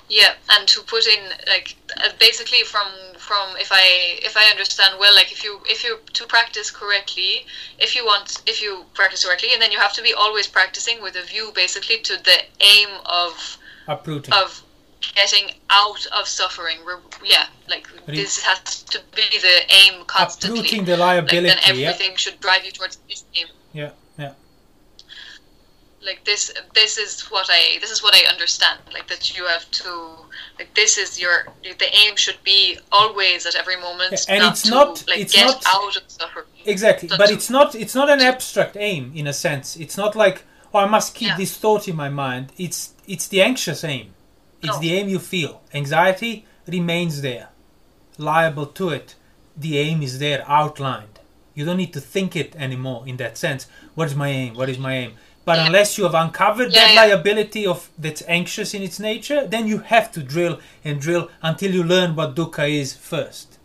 Yeah, 0.10 0.34
and 0.50 0.68
to 0.68 0.82
put 0.82 1.06
in 1.06 1.20
like 1.48 1.76
uh, 1.98 2.10
basically 2.20 2.64
from 2.64 2.88
from 3.20 3.56
if 3.58 3.70
I 3.72 4.18
if 4.24 4.36
I 4.36 4.46
understand 4.50 4.96
well, 5.00 5.14
like 5.14 5.32
if 5.32 5.44
you 5.44 5.62
if 5.66 5.84
you 5.84 6.00
to 6.14 6.26
practice 6.26 6.72
correctly, 6.72 7.46
if 7.78 7.96
you 7.96 8.04
want 8.04 8.42
if 8.48 8.60
you 8.60 8.86
practice 8.96 9.24
correctly, 9.24 9.50
and 9.54 9.62
then 9.62 9.72
you 9.72 9.78
have 9.78 9.94
to 9.94 10.02
be 10.02 10.12
always 10.12 10.48
practicing 10.48 11.00
with 11.04 11.16
a 11.16 11.22
view 11.22 11.52
basically 11.54 12.00
to 12.00 12.18
the 12.24 12.38
aim 12.60 12.90
of 13.06 13.60
uprooting 13.88 14.34
of 14.34 14.64
getting 15.16 15.52
out 15.70 16.06
of 16.18 16.28
suffering. 16.28 16.78
Yeah, 17.24 17.46
like 17.68 17.88
but 18.06 18.16
this 18.16 18.42
has 18.42 18.84
to 18.84 19.00
be 19.16 19.24
the 19.40 19.62
aim 19.74 20.06
constantly. 20.06 20.60
Uprooting 20.60 20.86
the 20.86 20.98
liability. 20.98 21.48
Like, 21.48 21.56
then 21.56 21.70
everything 21.70 22.12
yeah. 22.12 22.18
should 22.18 22.40
drive 22.40 22.66
you 22.66 22.72
towards 22.72 22.98
this 23.08 23.26
aim. 23.36 23.48
Yeah, 23.74 23.92
yeah. 24.18 24.34
Like 26.02 26.24
this, 26.24 26.52
this 26.74 26.98
is 26.98 27.22
what 27.24 27.48
I 27.50 27.78
this 27.82 27.92
is 27.92 28.02
what 28.02 28.16
I 28.16 28.30
understand. 28.30 28.80
Like 28.94 29.08
that 29.08 29.38
you 29.38 29.46
have 29.48 29.70
to 29.72 30.16
like 30.58 30.74
this 30.74 30.98
is 30.98 31.20
your 31.20 31.48
the 31.62 31.96
aim 32.06 32.16
should 32.16 32.42
be 32.44 32.80
always 32.92 33.46
at 33.46 33.56
every 33.56 33.76
moment. 33.78 34.12
Yeah, 34.12 34.34
and 34.36 34.44
not 34.44 34.52
it's 34.54 34.62
to, 34.64 34.70
not 34.70 35.08
like 35.08 35.20
it's 35.20 35.36
get 35.36 35.46
not, 35.46 35.64
out 35.68 35.96
of 35.96 36.04
suffering. 36.08 36.46
Exactly, 36.66 37.10
but 37.10 37.28
to, 37.28 37.34
it's 37.34 37.50
not 37.50 37.76
it's 37.76 37.96
not 37.96 38.10
an 38.10 38.22
abstract 38.22 38.78
aim 38.78 39.12
in 39.14 39.28
a 39.28 39.34
sense. 39.34 39.76
It's 39.76 39.98
not 39.98 40.16
like 40.16 40.44
oh 40.74 40.80
I 40.80 40.86
must 40.86 41.16
keep 41.16 41.30
yeah. 41.30 41.38
this 41.38 41.58
thought 41.58 41.88
in 41.88 41.96
my 41.96 42.10
mind. 42.10 42.54
It's 42.58 42.94
it's 43.06 43.28
the 43.28 43.42
anxious 43.42 43.84
aim 43.84 44.14
it's 44.62 44.80
the 44.80 44.94
aim 44.94 45.10
you 45.10 45.20
feel. 45.20 45.62
Anxiety 45.74 46.46
remains 46.68 47.22
there, 47.22 47.50
liable 48.18 48.66
to 48.66 48.90
it. 48.90 49.16
The 49.56 49.78
aim 49.78 50.02
is 50.02 50.20
there, 50.20 50.44
outlined. 50.48 51.20
You 51.54 51.66
don't 51.66 51.78
need 51.78 51.94
to 51.94 52.02
think 52.02 52.36
it 52.36 52.56
anymore 52.56 53.04
in 53.06 53.18
that 53.18 53.38
sense. 53.38 53.68
What 53.96 54.08
is 54.08 54.16
my 54.16 54.30
aim? 54.30 54.54
What 54.56 54.70
is 54.70 54.78
my 54.78 54.96
aim? 54.96 55.14
But 55.46 55.58
yeah. 55.58 55.66
unless 55.68 55.98
you 55.98 56.04
have 56.04 56.14
uncovered 56.14 56.72
yeah, 56.72 56.80
that 56.80 56.94
yeah. 56.94 57.02
liability 57.02 57.66
of 57.66 57.90
that's 57.98 58.24
anxious 58.28 58.74
in 58.74 58.82
its 58.84 59.00
nature, 59.00 59.48
then 59.48 59.68
you 59.68 59.80
have 59.80 60.12
to 60.12 60.22
drill 60.22 60.60
and 60.86 61.02
drill 61.02 61.30
until 61.42 61.72
you 61.74 61.84
learn 61.84 62.16
what 62.16 62.36
dukkha 62.36 62.70
is 62.70 62.96
first. 62.96 63.58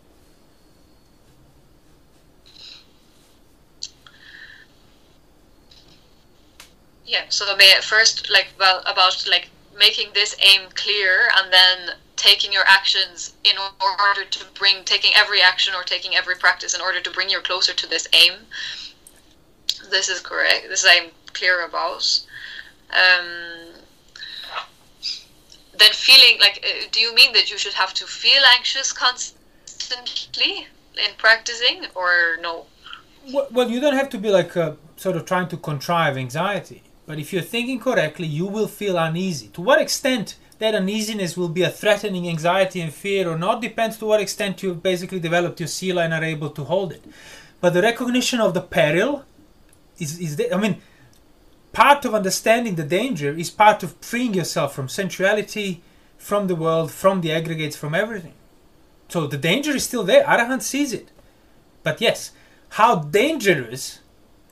Yeah. 7.05 7.25
So 7.29 7.55
may 7.55 7.71
at 7.71 7.83
first 7.83 8.29
like 8.31 8.47
well 8.59 8.81
about 8.85 9.23
like 9.29 9.49
making 9.77 10.09
this 10.13 10.35
aim 10.41 10.69
clear 10.73 11.29
and 11.37 11.51
then 11.51 11.95
taking 12.15 12.51
your 12.51 12.63
actions 12.65 13.35
in 13.43 13.55
order 13.57 14.23
to 14.29 14.45
bring 14.57 14.83
taking 14.85 15.11
every 15.15 15.41
action 15.41 15.73
or 15.75 15.83
taking 15.83 16.15
every 16.15 16.35
practice 16.35 16.73
in 16.73 16.81
order 16.81 17.01
to 17.01 17.11
bring 17.11 17.29
you 17.29 17.39
closer 17.41 17.73
to 17.73 17.87
this 17.87 18.07
aim. 18.13 18.33
This 19.91 20.09
is 20.09 20.21
correct. 20.21 20.67
This 20.69 20.85
i'm 20.87 21.11
clear 21.33 21.65
about. 21.65 22.05
Um, 22.91 23.75
then 25.77 25.91
feeling 25.91 26.39
like 26.39 26.63
uh, 26.63 26.87
do 26.91 26.99
you 26.99 27.13
mean 27.13 27.33
that 27.33 27.51
you 27.51 27.57
should 27.57 27.73
have 27.73 27.93
to 27.95 28.05
feel 28.05 28.41
anxious 28.55 28.93
constantly 28.93 30.67
in 31.05 31.11
practicing 31.17 31.85
or 31.95 32.37
no? 32.41 32.65
Well 33.51 33.69
you 33.69 33.79
don't 33.81 33.95
have 33.95 34.09
to 34.09 34.17
be 34.17 34.29
like 34.29 34.55
uh, 34.55 34.73
sort 34.95 35.17
of 35.17 35.25
trying 35.25 35.49
to 35.49 35.57
contrive 35.57 36.15
anxiety 36.15 36.84
but 37.05 37.19
if 37.19 37.31
you're 37.31 37.41
thinking 37.41 37.79
correctly, 37.79 38.27
you 38.27 38.45
will 38.45 38.67
feel 38.67 38.97
uneasy. 38.97 39.47
To 39.49 39.61
what 39.61 39.81
extent 39.81 40.37
that 40.59 40.75
uneasiness 40.75 41.35
will 41.35 41.49
be 41.49 41.63
a 41.63 41.69
threatening 41.69 42.27
anxiety 42.27 42.81
and 42.81 42.93
fear 42.93 43.29
or 43.29 43.37
not 43.37 43.61
depends 43.61 43.97
to 43.97 44.05
what 44.05 44.21
extent 44.21 44.63
you've 44.63 44.81
basically 44.81 45.19
developed 45.19 45.59
your 45.59 45.67
sila 45.67 46.03
and 46.03 46.13
are 46.13 46.23
able 46.23 46.49
to 46.51 46.63
hold 46.63 46.93
it. 46.93 47.03
But 47.61 47.73
the 47.73 47.81
recognition 47.81 48.39
of 48.39 48.53
the 48.53 48.61
peril 48.61 49.25
is, 49.97 50.19
is 50.19 50.35
the, 50.37 50.53
I 50.53 50.57
mean, 50.57 50.81
part 51.73 52.05
of 52.05 52.15
understanding 52.15 52.75
the 52.75 52.83
danger 52.83 53.33
is 53.33 53.49
part 53.49 53.83
of 53.83 53.95
freeing 53.97 54.33
yourself 54.33 54.73
from 54.73 54.87
sensuality, 54.87 55.81
from 56.17 56.47
the 56.47 56.55
world, 56.55 56.91
from 56.91 57.21
the 57.21 57.31
aggregates, 57.31 57.75
from 57.75 57.93
everything. 57.93 58.33
So 59.09 59.27
the 59.27 59.37
danger 59.37 59.75
is 59.75 59.83
still 59.83 60.03
there. 60.03 60.23
Arahant 60.23 60.61
sees 60.61 60.93
it. 60.93 61.11
But 61.83 62.01
yes, 62.01 62.31
how 62.69 62.95
dangerous 62.95 63.99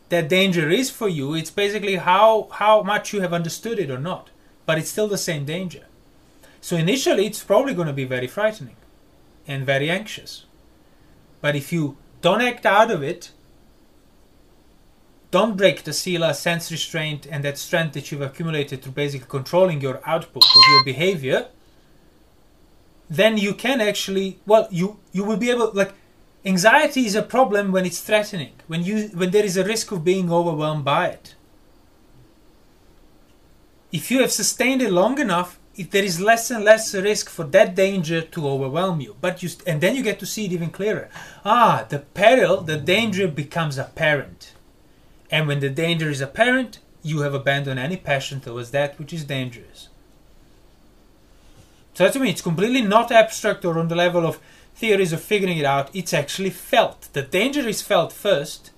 that 0.10 0.30
danger 0.30 0.70
is 0.70 0.90
for 0.90 1.08
you, 1.08 1.34
it's 1.34 1.52
basically 1.52 1.96
how, 1.96 2.48
how 2.52 2.84
much 2.84 3.14
you 3.14 3.22
have 3.22 3.34
understood 3.34 3.80
it 3.80 3.90
or 3.90 4.00
not. 4.00 4.30
But 4.66 4.78
it's 4.78 4.90
still 4.90 5.08
the 5.08 5.18
same 5.18 5.46
danger. 5.46 5.86
So 6.62 6.78
initially, 6.78 7.26
it's 7.26 7.44
probably 7.44 7.74
going 7.74 7.88
to 7.88 7.94
be 7.94 8.06
very 8.06 8.28
frightening 8.28 8.78
and 9.48 9.66
very 9.66 9.90
anxious. 9.90 10.46
But 11.42 11.56
if 11.56 11.74
you 11.74 11.98
don't 12.22 12.42
act 12.42 12.66
out 12.66 12.90
of 12.90 13.04
it, 13.04 13.32
don't 15.32 15.58
break 15.58 15.84
the 15.84 15.94
sila, 15.94 16.34
sense 16.34 16.72
restraint, 16.72 17.26
and 17.30 17.44
that 17.44 17.58
strength 17.58 17.94
that 17.96 18.12
you've 18.12 18.22
accumulated 18.22 18.82
through 18.82 18.94
basically 18.94 19.28
controlling 19.28 19.82
your 19.82 20.00
output 20.06 20.44
of 20.44 20.72
your 20.72 20.84
behavior, 20.86 21.48
then 23.10 23.38
you 23.38 23.54
can 23.54 23.82
actually, 23.82 24.40
well, 24.46 24.68
you, 24.72 25.00
you 25.12 25.24
will 25.24 25.38
be 25.38 25.50
able, 25.50 25.72
like, 25.74 25.94
anxiety 26.46 27.06
is 27.06 27.16
a 27.16 27.22
problem 27.22 27.72
when 27.72 27.86
it's 27.86 28.02
threatening, 28.02 28.54
when, 28.68 28.84
you, 28.84 29.10
when 29.14 29.32
there 29.32 29.46
is 29.46 29.58
a 29.58 29.64
risk 29.64 29.92
of 29.92 30.04
being 30.04 30.32
overwhelmed 30.32 30.86
by 30.86 31.08
it. 31.08 31.36
If 33.92 34.10
you 34.10 34.22
have 34.22 34.32
sustained 34.32 34.82
it 34.82 34.92
long 34.92 35.20
enough, 35.20 35.60
if 35.76 35.90
there 35.90 36.04
is 36.04 36.22
less 36.22 36.52
and 36.52 36.64
less 36.64 36.94
risk 36.94 37.30
for 37.30 37.46
that 37.46 37.76
danger 37.76 38.22
to 38.22 38.48
overwhelm 38.48 39.02
you. 39.02 39.16
But 39.20 39.42
you 39.42 39.50
and 39.66 39.82
then 39.82 39.96
you 39.96 40.04
get 40.04 40.20
to 40.20 40.26
see 40.26 40.46
it 40.46 40.52
even 40.52 40.70
clearer. 40.70 41.10
Ah 41.44 41.86
the 41.90 42.00
peril 42.00 42.62
the 42.62 42.78
danger 42.78 43.28
becomes 43.28 43.78
apparent. 43.78 44.54
And 45.32 45.48
when 45.48 45.60
the 45.60 45.70
danger 45.70 46.10
is 46.10 46.22
apparent 46.22 46.80
you 47.02 47.22
have 47.22 47.34
abandoned 47.34 47.80
any 47.80 47.98
passion 47.98 48.40
towards 48.40 48.72
that 48.72 49.00
which 49.00 49.14
is 49.14 49.24
dangerous. 49.24 49.90
So 51.96 52.06
what 52.06 52.16
I 52.16 52.26
it's 52.26 52.42
completely 52.42 52.82
not 52.82 53.12
abstract 53.12 53.66
or 53.66 53.78
on 53.78 53.88
the 53.88 53.96
level 53.96 54.26
of 54.26 54.40
theories 54.76 55.14
of 55.14 55.22
figuring 55.22 55.58
it 55.58 55.66
out 55.66 55.90
it's 55.94 56.14
actually 56.14 56.50
felt 56.50 57.08
the 57.14 57.22
danger 57.22 57.68
is 57.68 57.82
felt 57.82 58.12
first 58.12 58.72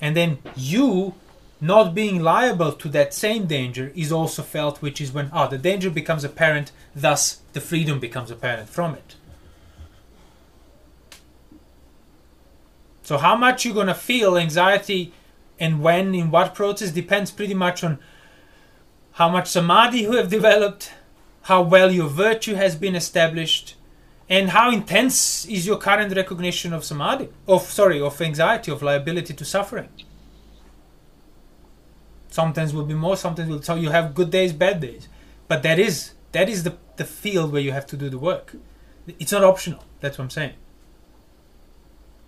and 0.00 0.16
then 0.16 0.38
you 0.56 1.14
not 1.60 1.94
being 1.94 2.22
liable 2.22 2.72
to 2.72 2.88
that 2.88 3.12
same 3.12 3.46
danger 3.46 3.92
is 3.94 4.10
also 4.10 4.42
felt, 4.42 4.80
which 4.80 5.00
is 5.00 5.12
when 5.12 5.28
ah, 5.32 5.46
the 5.46 5.58
danger 5.58 5.90
becomes 5.90 6.24
apparent, 6.24 6.72
thus 6.94 7.40
the 7.52 7.60
freedom 7.60 8.00
becomes 8.00 8.30
apparent 8.30 8.68
from 8.68 8.94
it. 8.94 9.16
So, 13.02 13.18
how 13.18 13.36
much 13.36 13.64
you're 13.64 13.84
to 13.84 13.94
feel 13.94 14.38
anxiety 14.38 15.12
and 15.58 15.82
when, 15.82 16.14
in 16.14 16.30
what 16.30 16.54
process, 16.54 16.92
depends 16.92 17.30
pretty 17.30 17.54
much 17.54 17.84
on 17.84 17.98
how 19.12 19.28
much 19.28 19.48
samadhi 19.48 20.00
you 20.00 20.12
have 20.12 20.30
developed, 20.38 20.92
how 21.42 21.60
well 21.60 21.90
your 21.90 22.08
virtue 22.08 22.54
has 22.54 22.74
been 22.74 22.94
established, 22.96 23.74
and 24.30 24.50
how 24.50 24.70
intense 24.70 25.44
is 25.46 25.66
your 25.66 25.76
current 25.76 26.14
recognition 26.14 26.72
of 26.72 26.84
samadhi, 26.84 27.28
of 27.48 27.62
sorry, 27.62 28.00
of 28.00 28.18
anxiety, 28.22 28.70
of 28.70 28.80
liability 28.80 29.34
to 29.34 29.44
suffering. 29.44 29.88
Sometimes 32.28 32.72
will 32.72 32.84
be 32.84 32.94
more, 32.94 33.16
sometimes 33.16 33.50
will 33.50 33.60
so 33.60 33.74
you 33.74 33.90
have 33.90 34.14
good 34.14 34.30
days, 34.30 34.52
bad 34.52 34.80
days. 34.80 35.08
But 35.48 35.64
that 35.64 35.80
is 35.80 36.14
that 36.30 36.48
is 36.48 36.62
the, 36.62 36.76
the 36.96 37.04
field 37.04 37.50
where 37.50 37.60
you 37.60 37.72
have 37.72 37.86
to 37.88 37.96
do 37.96 38.08
the 38.08 38.18
work. 38.18 38.54
It's 39.18 39.32
not 39.32 39.42
optional. 39.42 39.82
That's 39.98 40.16
what 40.16 40.24
I'm 40.24 40.30
saying. 40.30 40.52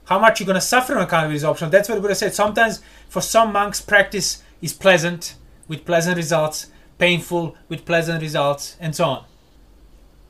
How 0.07 0.19
much 0.19 0.41
you're 0.41 0.47
gonna 0.49 0.61
suffer 0.61 0.97
on 0.97 1.03
account 1.03 1.27
of 1.27 1.31
it 1.31 1.37
is 1.37 1.45
optional. 1.45 1.71
That's 1.71 1.89
what 1.89 2.03
Buddha 2.03 2.17
said. 2.17 2.35
Sometimes 2.35 2.83
for 3.09 3.21
some 3.21 3.53
monks 3.53 3.81
practice 3.81 4.43
is 4.61 4.73
pleasant 4.73 5.37
with 5.69 5.85
pleasant 5.85 6.17
results, 6.17 6.67
painful 6.99 7.57
with 7.69 7.85
pleasant 7.85 8.21
results, 8.21 8.77
and 8.81 8.97
so 8.97 9.05
on. 9.05 9.25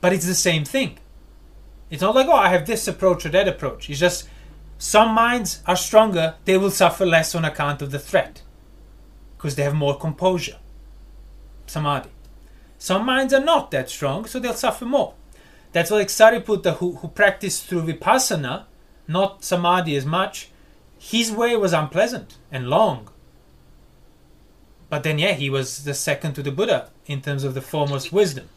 But 0.02 0.12
it's 0.12 0.26
the 0.26 0.34
same 0.34 0.66
thing. 0.66 0.98
It's 1.92 2.00
not 2.00 2.14
like, 2.14 2.26
oh, 2.26 2.32
I 2.32 2.48
have 2.48 2.66
this 2.66 2.88
approach 2.88 3.26
or 3.26 3.28
that 3.28 3.46
approach. 3.46 3.90
It's 3.90 4.00
just 4.00 4.26
some 4.78 5.10
minds 5.14 5.62
are 5.66 5.76
stronger, 5.76 6.36
they 6.46 6.56
will 6.56 6.70
suffer 6.70 7.04
less 7.04 7.34
on 7.34 7.44
account 7.44 7.82
of 7.82 7.90
the 7.90 7.98
threat 7.98 8.40
because 9.36 9.56
they 9.56 9.62
have 9.62 9.74
more 9.74 9.98
composure. 9.98 10.56
Samadhi. 11.66 12.08
Some 12.78 13.04
minds 13.04 13.34
are 13.34 13.44
not 13.44 13.70
that 13.72 13.90
strong, 13.90 14.24
so 14.24 14.40
they'll 14.40 14.54
suffer 14.54 14.86
more. 14.86 15.12
That's 15.72 15.90
why 15.90 15.98
like 15.98 16.08
Sariputta, 16.08 16.76
who, 16.78 16.96
who 16.96 17.08
practiced 17.08 17.66
through 17.66 17.82
vipassana, 17.82 18.64
not 19.06 19.44
samadhi 19.44 19.94
as 19.94 20.06
much, 20.06 20.48
his 20.98 21.30
way 21.30 21.54
was 21.56 21.74
unpleasant 21.74 22.38
and 22.50 22.70
long. 22.70 23.10
But 24.88 25.02
then, 25.02 25.18
yeah, 25.18 25.32
he 25.32 25.50
was 25.50 25.84
the 25.84 25.92
second 25.92 26.32
to 26.34 26.42
the 26.42 26.52
Buddha 26.52 26.88
in 27.04 27.20
terms 27.20 27.44
of 27.44 27.52
the 27.52 27.60
foremost 27.60 28.14
wisdom. 28.14 28.48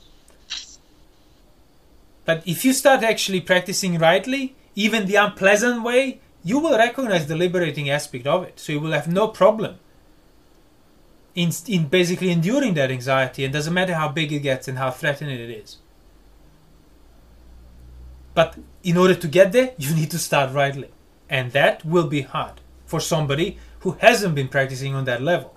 But 2.26 2.46
if 2.48 2.66
you 2.66 2.74
start 2.74 3.04
actually 3.04 3.42
practicing 3.42 3.98
rightly, 3.98 4.56
even 4.76 5.06
the 5.06 5.16
unpleasant 5.16 5.84
way, 5.84 6.20
you 6.44 6.60
will 6.60 6.78
recognize 6.78 7.28
the 7.28 7.36
liberating 7.36 7.90
aspect 7.90 8.28
of 8.28 8.44
it. 8.44 8.60
So 8.60 8.74
you 8.74 8.80
will 8.80 8.92
have 8.92 9.08
no 9.08 9.28
problem 9.28 9.80
in, 11.34 11.52
in 11.68 11.88
basically 11.88 12.32
enduring 12.32 12.74
that 12.76 12.92
anxiety. 12.92 13.44
It 13.44 13.52
doesn't 13.52 13.74
matter 13.74 13.94
how 13.94 14.10
big 14.10 14.32
it 14.32 14.40
gets 14.40 14.68
and 14.68 14.78
how 14.78 14.92
threatening 14.92 15.40
it 15.40 15.50
is. 15.50 15.78
But 18.34 18.58
in 18.84 18.98
order 18.98 19.16
to 19.16 19.28
get 19.28 19.54
there, 19.54 19.74
you 19.78 19.96
need 19.96 20.12
to 20.12 20.20
start 20.20 20.54
rightly. 20.54 20.90
And 21.30 21.52
that 21.54 21.86
will 21.86 22.08
be 22.08 22.22
hard 22.22 22.62
for 22.86 23.00
somebody 23.00 23.58
who 23.80 23.92
hasn't 24.02 24.36
been 24.36 24.48
practicing 24.48 24.94
on 24.94 25.06
that 25.06 25.22
level. 25.22 25.55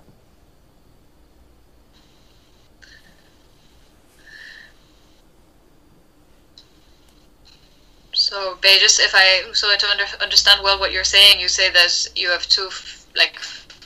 So, 8.29 8.59
just 8.61 8.99
if 8.99 9.15
I 9.15 9.51
so 9.53 9.75
to 9.75 9.89
under, 9.89 10.05
understand 10.21 10.61
well 10.63 10.79
what 10.79 10.91
you're 10.91 11.11
saying, 11.17 11.39
you 11.39 11.47
say 11.47 11.71
that 11.71 11.91
you 12.15 12.29
have 12.29 12.45
to 12.49 12.69
like 13.15 13.39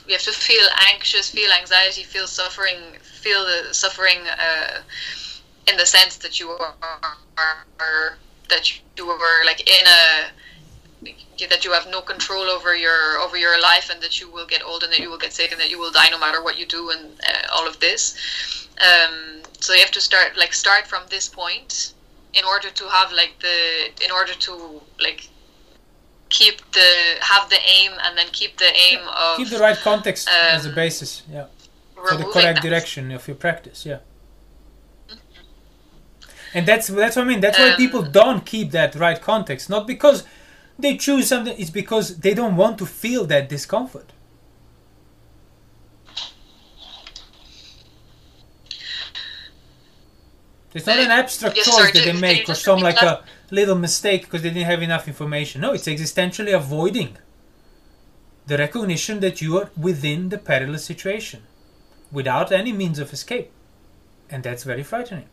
you 0.06 0.12
have 0.12 0.22
to 0.24 0.32
feel 0.32 0.66
anxious, 0.92 1.30
feel 1.30 1.50
anxiety, 1.50 2.02
feel 2.02 2.26
suffering, 2.26 2.76
feel 3.00 3.42
the 3.46 3.72
suffering 3.72 4.18
uh, 4.28 4.82
in 5.66 5.78
the 5.78 5.86
sense 5.86 6.18
that 6.18 6.38
you 6.40 6.50
are, 6.50 6.74
are 7.78 8.18
that 8.50 8.64
you 8.98 9.06
were 9.06 9.38
like 9.46 9.66
in 9.66 9.86
a 9.86 11.46
that 11.48 11.64
you 11.64 11.72
have 11.72 11.86
no 11.88 12.02
control 12.02 12.44
over 12.50 12.76
your 12.76 13.16
over 13.24 13.38
your 13.38 13.58
life 13.62 13.88
and 13.88 14.02
that 14.02 14.20
you 14.20 14.30
will 14.30 14.46
get 14.46 14.62
old 14.62 14.82
and 14.82 14.92
that 14.92 15.00
you 15.00 15.08
will 15.08 15.22
get 15.26 15.32
sick 15.32 15.52
and 15.52 15.60
that 15.62 15.70
you 15.70 15.78
will 15.78 15.90
die 15.90 16.10
no 16.10 16.18
matter 16.18 16.42
what 16.42 16.58
you 16.58 16.66
do 16.66 16.90
and 16.90 17.18
uh, 17.26 17.48
all 17.54 17.66
of 17.66 17.80
this. 17.80 18.68
Um, 18.76 19.40
so 19.58 19.72
you 19.72 19.80
have 19.80 19.92
to 19.92 20.02
start 20.02 20.36
like 20.36 20.52
start 20.52 20.86
from 20.86 21.04
this 21.08 21.30
point 21.30 21.94
in 22.38 22.44
order 22.44 22.70
to 22.70 22.84
have 22.88 23.12
like 23.12 23.34
the 23.40 23.58
in 24.04 24.10
order 24.10 24.34
to 24.46 24.80
like 25.00 25.28
keep 26.28 26.56
the 26.72 26.90
have 27.20 27.48
the 27.50 27.60
aim 27.76 27.92
and 28.04 28.18
then 28.18 28.26
keep 28.32 28.56
the 28.56 28.70
aim 28.86 29.00
of 29.08 29.36
keep 29.36 29.48
the 29.48 29.58
right 29.58 29.78
context 29.78 30.28
um, 30.28 30.34
as 30.56 30.66
a 30.66 30.70
um, 30.70 30.74
basis 30.74 31.22
yeah 31.30 31.46
for 31.94 32.16
the 32.16 32.24
correct 32.24 32.62
that. 32.62 32.68
direction 32.68 33.12
of 33.12 33.26
your 33.28 33.36
practice 33.36 33.86
yeah 33.86 33.98
and 36.54 36.66
that's 36.66 36.86
that's 36.86 37.16
what 37.16 37.24
I 37.24 37.28
mean. 37.28 37.40
That's 37.40 37.58
why 37.58 37.70
um, 37.70 37.76
people 37.76 38.02
don't 38.02 38.46
keep 38.46 38.70
that 38.70 38.94
right 38.94 39.20
context. 39.20 39.68
Not 39.68 39.86
because 39.86 40.24
they 40.78 40.96
choose 40.96 41.26
something. 41.26 41.54
It's 41.58 41.70
because 41.70 42.18
they 42.18 42.32
don't 42.32 42.56
want 42.56 42.78
to 42.78 42.86
feel 42.86 43.24
that 43.26 43.48
discomfort. 43.48 44.12
It's 50.74 50.86
not 50.86 50.98
an 50.98 51.12
abstract 51.12 51.56
yes, 51.56 51.66
choice 51.66 51.92
that 51.92 52.04
they 52.04 52.20
make 52.20 52.48
or 52.48 52.54
some 52.54 52.80
like 52.80 53.00
a 53.00 53.22
little 53.52 53.76
mistake 53.76 54.22
because 54.22 54.42
they 54.42 54.50
didn't 54.50 54.66
have 54.66 54.82
enough 54.82 55.06
information. 55.06 55.60
No, 55.60 55.72
it's 55.72 55.86
existentially 55.86 56.52
avoiding 56.52 57.16
the 58.46 58.58
recognition 58.58 59.20
that 59.20 59.40
you 59.40 59.56
are 59.56 59.70
within 59.76 60.30
the 60.30 60.38
perilous 60.38 60.84
situation 60.84 61.44
without 62.10 62.50
any 62.50 62.72
means 62.72 62.98
of 62.98 63.12
escape. 63.12 63.52
And 64.28 64.42
that's 64.42 64.64
very 64.64 64.82
frightening. 64.82 65.28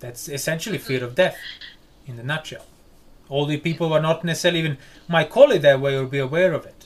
That's 0.00 0.30
essentially 0.30 0.78
fear 0.78 1.04
of 1.04 1.14
death 1.14 1.36
in 2.06 2.16
the 2.16 2.22
nutshell. 2.22 2.64
All 3.28 3.44
the 3.44 3.58
people 3.58 3.88
who 3.88 3.94
are 3.94 4.00
not 4.00 4.24
necessarily 4.24 4.60
even 4.60 4.78
might 5.08 5.28
call 5.28 5.52
it 5.52 5.60
that 5.60 5.80
way 5.80 5.94
or 5.94 6.06
be 6.06 6.18
aware 6.18 6.54
of 6.54 6.64
it 6.64 6.82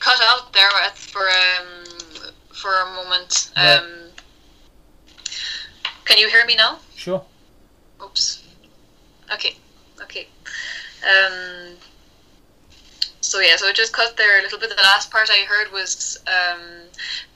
cut 0.00 0.20
out 0.22 0.52
there 0.52 0.70
for 0.94 1.22
um, 1.28 2.32
for 2.52 2.70
moment. 3.56 3.82
Um, 3.82 4.10
Can 6.04 6.18
you 6.18 6.28
hear 6.28 6.44
me 6.44 6.56
now? 6.56 6.78
Sure. 6.96 7.22
Oops. 8.02 8.44
Okay. 9.32 9.56
Okay. 10.02 10.26
Um, 11.02 11.76
so 13.20 13.40
yeah, 13.40 13.56
so 13.56 13.68
it 13.68 13.76
just 13.76 13.92
cut 13.92 14.16
there 14.16 14.40
a 14.40 14.42
little 14.42 14.58
bit. 14.58 14.70
The 14.70 14.76
last 14.82 15.10
part 15.10 15.30
I 15.30 15.44
heard 15.44 15.72
was 15.72 16.18
um, 16.26 16.60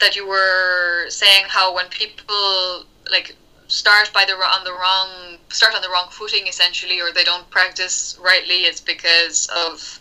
that 0.00 0.16
you 0.16 0.26
were 0.26 1.06
saying 1.08 1.44
how 1.48 1.74
when 1.74 1.86
people 1.88 2.84
like 3.10 3.36
start 3.68 4.10
by 4.12 4.24
the 4.24 4.34
on 4.34 4.64
the 4.64 4.72
wrong 4.72 5.38
start 5.50 5.74
on 5.74 5.82
the 5.82 5.88
wrong 5.88 6.08
footing 6.10 6.46
essentially, 6.46 7.00
or 7.00 7.12
they 7.12 7.24
don't 7.24 7.48
practice 7.50 8.18
rightly, 8.22 8.64
it's 8.64 8.80
because 8.80 9.48
of 9.54 10.00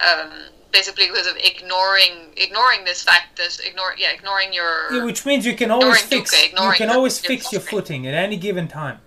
um, 0.00 0.30
basically 0.72 1.06
because 1.08 1.26
of 1.26 1.36
ignoring 1.36 2.12
ignoring 2.36 2.84
this 2.84 3.02
fact 3.02 3.36
that 3.38 3.58
ignore 3.68 3.94
yeah 3.98 4.12
ignoring 4.12 4.52
your 4.52 4.72
Yeah, 4.92 5.04
which 5.04 5.24
means 5.26 5.44
you 5.46 5.54
can 5.56 5.70
always 5.70 6.00
fix 6.02 6.34
dukkha, 6.34 6.52
you 6.64 6.72
can 6.72 6.88
your- 6.88 6.96
always 6.96 7.22
your 7.22 7.28
fix 7.30 7.52
your 7.52 7.60
footing 7.60 8.06
at 8.06 8.14
any 8.14 8.36
given 8.36 8.68
time. 8.68 8.98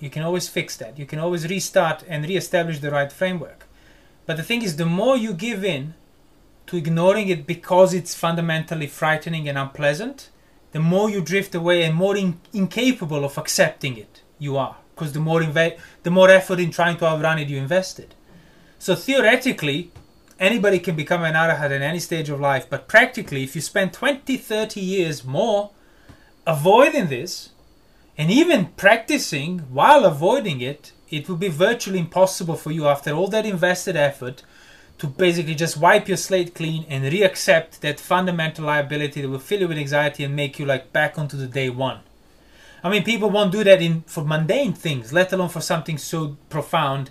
You 0.00 0.10
can 0.10 0.22
always 0.22 0.48
fix 0.48 0.76
that. 0.78 0.98
You 0.98 1.06
can 1.06 1.18
always 1.18 1.48
restart 1.48 2.04
and 2.08 2.24
re-establish 2.28 2.78
the 2.80 2.90
right 2.90 3.10
framework. 3.12 3.66
But 4.26 4.36
the 4.36 4.42
thing 4.42 4.62
is, 4.62 4.76
the 4.76 4.84
more 4.86 5.16
you 5.16 5.32
give 5.32 5.64
in 5.64 5.94
to 6.66 6.76
ignoring 6.76 7.28
it 7.28 7.46
because 7.46 7.94
it's 7.94 8.14
fundamentally 8.14 8.86
frightening 8.86 9.48
and 9.48 9.56
unpleasant, 9.56 10.28
the 10.72 10.80
more 10.80 11.08
you 11.08 11.20
drift 11.22 11.54
away 11.54 11.82
and 11.84 11.94
more 11.94 12.16
in- 12.16 12.40
incapable 12.52 13.24
of 13.24 13.38
accepting 13.38 13.96
it 13.96 14.22
you 14.38 14.56
are. 14.56 14.76
Because 14.94 15.12
the 15.12 15.20
more 15.20 15.40
inve- 15.40 15.78
the 16.02 16.10
more 16.10 16.28
effort 16.30 16.58
in 16.60 16.70
trying 16.70 16.96
to 16.98 17.06
outrun 17.06 17.38
it 17.38 17.48
you 17.48 17.56
invested. 17.58 18.14
So 18.78 18.94
theoretically, 18.94 19.90
anybody 20.38 20.78
can 20.78 20.96
become 20.96 21.22
an 21.22 21.34
arahat 21.34 21.70
at 21.70 21.82
any 21.82 21.98
stage 21.98 22.28
of 22.28 22.40
life, 22.40 22.66
but 22.68 22.88
practically, 22.88 23.42
if 23.42 23.54
you 23.54 23.60
spend 23.60 23.92
20, 23.92 24.36
30 24.36 24.80
years 24.80 25.24
more 25.24 25.70
avoiding 26.46 27.08
this, 27.08 27.50
and 28.16 28.30
even 28.30 28.66
practicing 28.76 29.60
while 29.60 30.04
avoiding 30.04 30.60
it, 30.60 30.92
it 31.10 31.28
will 31.28 31.36
be 31.36 31.48
virtually 31.48 31.98
impossible 31.98 32.56
for 32.56 32.70
you 32.70 32.86
after 32.86 33.12
all 33.12 33.28
that 33.28 33.46
invested 33.46 33.96
effort 33.96 34.42
to 34.98 35.06
basically 35.06 35.54
just 35.54 35.76
wipe 35.76 36.06
your 36.06 36.16
slate 36.16 36.54
clean 36.54 36.86
and 36.88 37.04
re-accept 37.04 37.80
that 37.80 37.98
fundamental 37.98 38.64
liability 38.64 39.20
that 39.20 39.28
will 39.28 39.38
fill 39.38 39.60
you 39.60 39.68
with 39.68 39.78
anxiety 39.78 40.22
and 40.22 40.36
make 40.36 40.58
you 40.58 40.64
like 40.64 40.92
back 40.92 41.18
onto 41.18 41.36
the 41.36 41.48
day 41.48 41.68
one. 41.68 42.00
I 42.82 42.90
mean, 42.90 43.02
people 43.02 43.30
won't 43.30 43.50
do 43.50 43.64
that 43.64 43.82
in 43.82 44.02
for 44.02 44.24
mundane 44.24 44.74
things, 44.74 45.12
let 45.12 45.32
alone 45.32 45.48
for 45.48 45.60
something 45.60 45.98
so 45.98 46.36
profound 46.48 47.10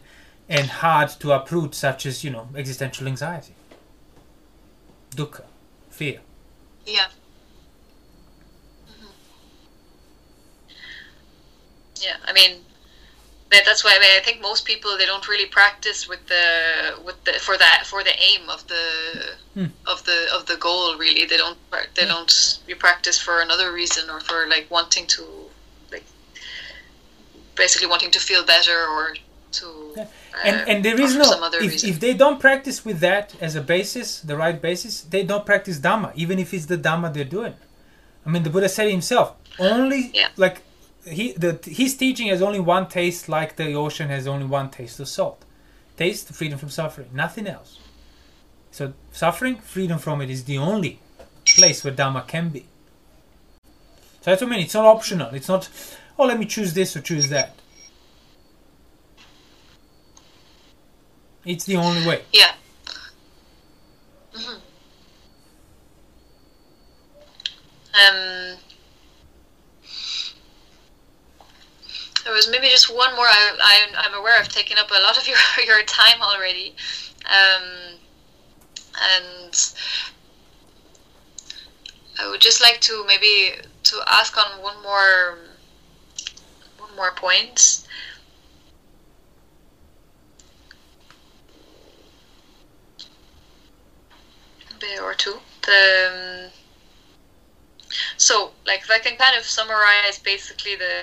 and 0.50 0.68
hard 0.68 1.10
to 1.20 1.32
uproot, 1.32 1.74
such 1.76 2.06
as 2.06 2.24
you 2.24 2.30
know 2.30 2.48
existential 2.56 3.08
anxiety, 3.08 3.54
dukkha, 5.16 5.44
fear. 5.90 6.20
Yeah. 6.86 7.08
Mhm. 8.90 9.08
Yeah, 12.02 12.18
I 12.26 12.34
mean, 12.34 12.66
that's 13.50 13.84
why 13.84 13.94
I, 13.96 14.00
mean, 14.00 14.10
I 14.18 14.24
think 14.24 14.42
most 14.42 14.66
people 14.66 14.98
they 14.98 15.06
don't 15.06 15.28
really 15.28 15.46
practice 15.46 16.08
with 16.08 16.26
the 16.28 16.96
with 17.06 17.24
the 17.24 17.34
for 17.34 17.58
that 17.58 17.84
for 17.86 18.04
the 18.04 18.16
aim 18.20 18.50
of 18.50 18.68
the 18.68 19.36
Hmm. 19.54 19.66
of 19.86 20.04
the 20.06 20.28
of 20.34 20.46
the 20.48 20.58
goal. 20.58 20.98
Really, 20.98 21.26
they 21.26 21.38
don't 21.38 21.58
they 21.96 22.06
don't 22.06 22.60
you 22.68 22.76
practice 22.76 23.20
for 23.20 23.42
another 23.42 23.72
reason 23.72 24.10
or 24.10 24.20
for 24.20 24.48
like 24.48 24.66
wanting 24.72 25.06
to 25.08 25.24
like 25.92 26.04
basically 27.56 27.88
wanting 27.88 28.12
to 28.12 28.20
feel 28.20 28.44
better 28.44 28.88
or 28.88 29.16
to 29.54 29.68
uh, 29.98 30.06
and 30.44 30.70
and 30.70 30.86
there 30.86 31.00
is 31.00 31.16
no 31.16 31.30
if, 31.54 31.62
reason. 31.62 31.90
if 31.90 32.00
they 32.00 32.14
don't 32.14 32.40
practice 32.40 32.84
with 32.84 33.00
that 33.00 33.34
as 33.42 33.56
a 33.56 33.62
basis 33.62 34.20
the 34.22 34.36
right 34.36 34.62
basis 34.62 35.02
they 35.02 35.24
don't 35.24 35.46
practice 35.46 35.80
dhamma 35.80 36.12
even 36.16 36.40
if 36.40 36.54
it's 36.54 36.66
the 36.66 36.78
dhamma 36.78 37.14
they're 37.14 37.24
doing. 37.40 37.56
I 38.26 38.30
mean 38.30 38.44
the 38.44 38.50
buddha 38.50 38.70
said 38.70 38.90
himself 38.90 39.36
only 39.60 40.12
Yeah. 40.14 40.30
like 40.38 40.62
he 41.06 41.34
the 41.34 41.60
his 41.66 41.96
teaching 41.96 42.28
has 42.28 42.42
only 42.42 42.60
one 42.60 42.88
taste 42.88 43.30
like 43.30 43.56
the 43.56 43.74
ocean 43.74 44.10
has 44.10 44.28
only 44.28 44.46
one 44.46 44.70
taste 44.70 45.00
of 45.00 45.08
salt. 45.08 45.44
Taste 45.98 46.30
freedom 46.34 46.58
from 46.58 46.70
suffering 46.70 47.10
nothing 47.14 47.48
else. 47.48 47.80
So 48.72 48.94
suffering 49.12 49.58
freedom 49.58 50.00
from 50.00 50.22
it 50.22 50.30
is 50.30 50.46
the 50.46 50.58
only 50.58 51.00
place 51.46 51.84
where 51.84 51.94
dhamma 51.94 52.28
can 52.28 52.50
be. 52.50 52.66
So 54.22 54.32
that's 54.32 54.42
what 54.42 54.48
i 54.48 54.52
mean. 54.52 54.62
It's 54.62 54.74
not 54.74 54.86
optional. 54.86 55.30
It's 55.36 55.48
not 55.50 55.70
oh 56.18 56.26
let 56.26 56.40
me 56.40 56.46
choose 56.46 56.74
this 56.74 56.96
or 56.96 57.02
choose 57.02 57.30
that 57.30 57.56
it's 61.46 61.66
the 61.66 61.76
only 61.76 62.06
way 62.08 62.24
Yeah. 62.32 62.54
hmm 64.34 64.58
Um, 67.94 68.58
there 72.24 72.34
was 72.34 72.50
maybe 72.50 72.68
just 72.68 72.94
one 72.94 73.16
more. 73.16 73.26
I, 73.28 73.52
I, 73.62 73.88
I'm 73.98 74.14
aware 74.16 74.40
I've 74.40 74.50
taken 74.50 74.78
up 74.78 74.90
a 74.90 75.02
lot 75.02 75.18
of 75.18 75.28
your, 75.28 75.38
your 75.66 75.84
time 75.84 76.22
already. 76.22 76.76
Um, 77.26 78.00
and 79.02 79.74
I 82.20 82.30
would 82.30 82.42
just 82.42 82.62
like 82.62 82.80
to 82.82 83.04
maybe 83.06 83.54
to 83.84 84.02
ask 84.08 84.38
on 84.38 84.62
one 84.62 84.82
more 84.82 85.38
one 86.78 86.96
more 86.96 87.12
point. 87.12 87.88
Bit 94.84 95.02
or 95.02 95.14
two. 95.14 95.38
The 95.66 96.50
um, 96.50 96.52
so 98.18 98.52
like 98.66 98.82
if 98.82 98.92
I 98.92 99.00
can 99.00 99.18
kind 99.18 99.38
of 99.38 99.44
summarize 99.44 100.20
basically 100.20 100.76
the 100.76 100.94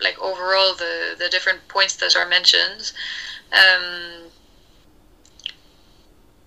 like 0.00 0.18
overall 0.20 0.74
the 0.74 1.14
the 1.18 1.28
different 1.28 1.66
points 1.68 1.96
that 1.96 2.16
are 2.16 2.28
mentioned. 2.28 2.92
Um, 3.52 4.30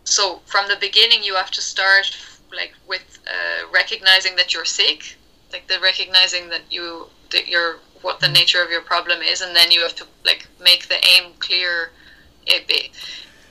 so 0.03 0.41
from 0.45 0.67
the 0.67 0.77
beginning, 0.87 1.23
you 1.23 1.35
have 1.35 1.51
to 1.51 1.61
start 1.61 2.17
like 2.51 2.73
with 2.87 3.19
uh, 3.27 3.67
recognizing 3.71 4.35
that 4.37 4.53
you're 4.53 4.65
sick, 4.65 5.17
like 5.51 5.67
the 5.67 5.79
recognizing 5.79 6.49
that 6.49 6.63
you 6.69 7.07
that 7.31 7.47
you're 7.47 7.77
what 8.01 8.19
the 8.19 8.29
nature 8.29 8.63
of 8.63 8.71
your 8.71 8.81
problem 8.81 9.21
is, 9.21 9.41
and 9.41 9.55
then 9.55 9.71
you 9.71 9.81
have 9.81 9.95
to 9.95 10.05
like 10.25 10.47
make 10.59 10.87
the 10.87 10.99
aim 11.05 11.33
clear. 11.39 11.91
It 12.45 12.67
be, 12.67 12.91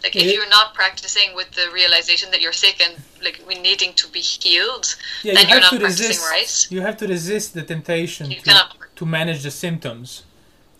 like 0.02 0.14
if 0.16 0.22
Yeah. 0.22 0.32
you're 0.34 0.48
not 0.58 0.74
practicing 0.74 1.34
with 1.34 1.50
the 1.52 1.66
realization 1.80 2.30
that 2.32 2.40
you're 2.40 2.52
sick 2.66 2.76
and 2.86 2.94
like 3.22 3.40
we 3.48 3.54
needing 3.68 3.92
to 3.94 4.06
be 4.08 4.20
healed, 4.20 4.86
yeah, 5.22 5.34
then 5.34 5.42
you 5.44 5.48
you're 5.54 5.60
have 5.60 5.72
not 5.72 5.72
to 5.72 5.78
practicing 5.80 6.08
resist. 6.08 6.30
right. 6.30 6.66
You 6.74 6.80
have 6.82 6.96
to 6.98 7.06
resist 7.06 7.54
the 7.54 7.62
temptation 7.62 8.30
You 8.30 8.38
to, 8.38 8.42
cannot. 8.44 8.76
to 8.96 9.04
manage 9.06 9.42
the 9.42 9.50
symptoms 9.50 10.22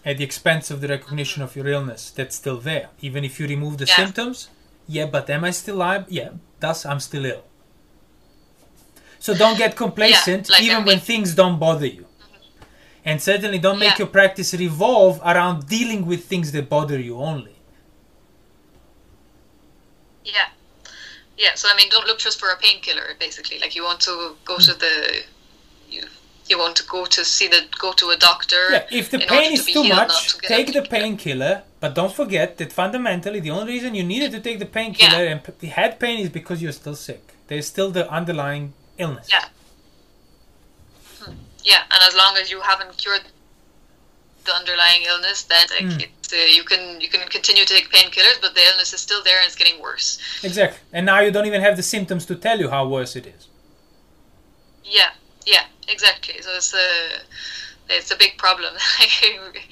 at 0.04 0.18
the 0.18 0.24
expense 0.24 0.70
of 0.70 0.80
the 0.80 0.88
recognition 0.88 1.40
mm-hmm. 1.42 1.50
of 1.50 1.56
your 1.56 1.68
illness. 1.76 2.10
That's 2.10 2.36
still 2.36 2.58
there, 2.58 2.88
even 3.00 3.24
if 3.24 3.38
you 3.40 3.46
remove 3.54 3.78
the 3.78 3.86
Yeah. 3.86 3.96
symptoms. 3.96 4.48
Yeah, 4.86 5.06
but 5.06 5.28
am 5.28 5.42
I 5.44 5.50
still 5.50 5.76
alive? 5.76 6.04
Yeah, 6.08 6.30
thus 6.60 6.86
I'm 6.86 7.00
still 7.00 7.24
ill. 7.26 7.44
So 9.18 9.34
don't 9.34 9.58
get 9.58 9.74
complacent, 9.76 10.48
like, 10.48 10.62
I 10.62 10.64
even 10.64 10.84
when 10.84 11.00
things 11.00 11.34
don't 11.34 11.58
bother 11.58 11.86
you. 11.86 12.02
Mm-hmm. 12.06 12.62
And 13.04 13.20
certainly 13.20 13.58
don't 13.58 13.78
make 13.80 13.90
Yeah. 13.98 13.98
your 14.04 14.06
practice 14.18 14.54
revolve 14.54 15.20
around 15.24 15.66
dealing 15.66 16.06
with 16.06 16.24
things 16.26 16.52
that 16.52 16.68
bother 16.68 16.98
you 16.98 17.18
only. 17.18 17.56
Yeah. 20.34 20.48
Yeah, 21.36 21.54
so 21.54 21.68
I 21.72 21.76
mean, 21.76 21.88
don't 21.88 22.06
look 22.06 22.18
just 22.18 22.40
for 22.40 22.48
a 22.50 22.56
painkiller. 22.56 23.14
Basically, 23.18 23.58
like 23.60 23.76
you 23.76 23.84
want 23.84 24.00
to 24.00 24.34
go 24.44 24.58
to 24.58 24.72
hmm. 24.72 24.78
the, 24.78 25.22
you 25.88 26.02
you 26.48 26.58
want 26.58 26.74
to 26.76 26.84
go 26.86 27.04
to 27.04 27.24
see 27.24 27.46
the 27.46 27.60
go 27.78 27.92
to 27.92 28.10
a 28.10 28.16
doctor. 28.16 28.62
Yeah, 28.72 28.86
if 28.90 29.10
the 29.10 29.20
pain 29.20 29.52
is 29.52 29.66
be 29.66 29.72
too 29.72 29.82
healed, 29.82 29.96
much, 29.96 30.34
to 30.34 30.40
take 30.40 30.72
the 30.72 30.82
painkiller. 30.82 31.62
but 31.80 31.94
don't 31.94 32.12
forget 32.12 32.58
that 32.58 32.72
fundamentally 32.72 33.38
the 33.38 33.50
only 33.50 33.72
reason 33.74 33.94
you 33.94 34.02
needed 34.02 34.32
to 34.32 34.40
take 34.40 34.58
the 34.58 34.66
painkiller 34.66 35.24
and 35.26 35.44
p- 35.44 35.52
the 35.60 35.68
head 35.68 36.00
pain 36.00 36.18
is 36.18 36.28
because 36.28 36.60
you're 36.60 36.72
still 36.72 36.96
sick. 36.96 37.22
There's 37.46 37.68
still 37.68 37.90
the 37.92 38.10
underlying 38.10 38.72
illness. 38.96 39.28
Yeah. 39.30 39.44
Hmm. 41.20 41.34
Yeah, 41.62 41.82
and 41.92 42.00
as 42.08 42.16
long 42.16 42.36
as 42.36 42.50
you 42.50 42.62
haven't 42.62 42.96
cured 42.96 43.22
the 44.48 44.54
underlying 44.60 45.02
illness, 45.12 45.38
then 45.52 45.66
like, 45.76 45.88
Mm. 45.92 46.02
it's, 46.04 46.32
uh, 46.32 46.36
you 46.58 46.64
can 46.70 46.82
you 47.04 47.08
can 47.14 47.22
continue 47.36 47.64
to 47.70 47.74
take 47.76 47.86
painkillers, 47.98 48.38
but 48.44 48.50
the 48.56 48.64
illness 48.70 48.90
is 48.96 49.00
still 49.08 49.22
there 49.28 49.38
and 49.40 49.46
it's 49.50 49.58
getting 49.62 49.78
worse. 49.88 50.08
Exactly. 50.48 50.80
And 50.96 51.02
now 51.10 51.18
you 51.24 51.30
don't 51.34 51.46
even 51.52 51.62
have 51.68 51.76
the 51.80 51.86
symptoms 51.94 52.22
to 52.30 52.34
tell 52.46 52.58
you 52.62 52.68
how 52.74 52.82
worse 52.96 53.12
it 53.20 53.26
is. 53.34 53.42
Yeah, 54.98 55.10
yeah, 55.54 55.64
exactly. 55.94 56.36
So 56.44 56.50
it's 56.60 56.74
a 56.74 56.88
it's 57.96 58.10
a 58.10 58.18
big 58.24 58.32
problem. 58.44 58.72
I 59.04 59.06
agree. 59.48 59.68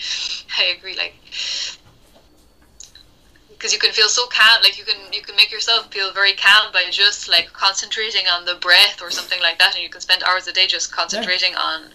I 0.62 0.64
agree. 0.76 0.96
Like 1.04 1.14
because 3.66 3.72
you 3.72 3.80
can 3.80 3.92
feel 3.92 4.08
so 4.08 4.26
calm, 4.26 4.62
like 4.62 4.78
you 4.78 4.84
can 4.84 4.96
you 5.12 5.20
can 5.22 5.34
make 5.34 5.50
yourself 5.50 5.92
feel 5.92 6.12
very 6.12 6.34
calm 6.34 6.72
by 6.72 6.84
just 6.88 7.28
like 7.28 7.52
concentrating 7.52 8.24
on 8.32 8.44
the 8.44 8.54
breath 8.60 9.02
or 9.02 9.10
something 9.10 9.40
like 9.40 9.58
that, 9.58 9.74
and 9.74 9.82
you 9.82 9.90
can 9.90 10.00
spend 10.00 10.22
hours 10.22 10.46
a 10.46 10.52
day 10.52 10.68
just 10.68 10.92
concentrating 10.92 11.52
on 11.56 11.86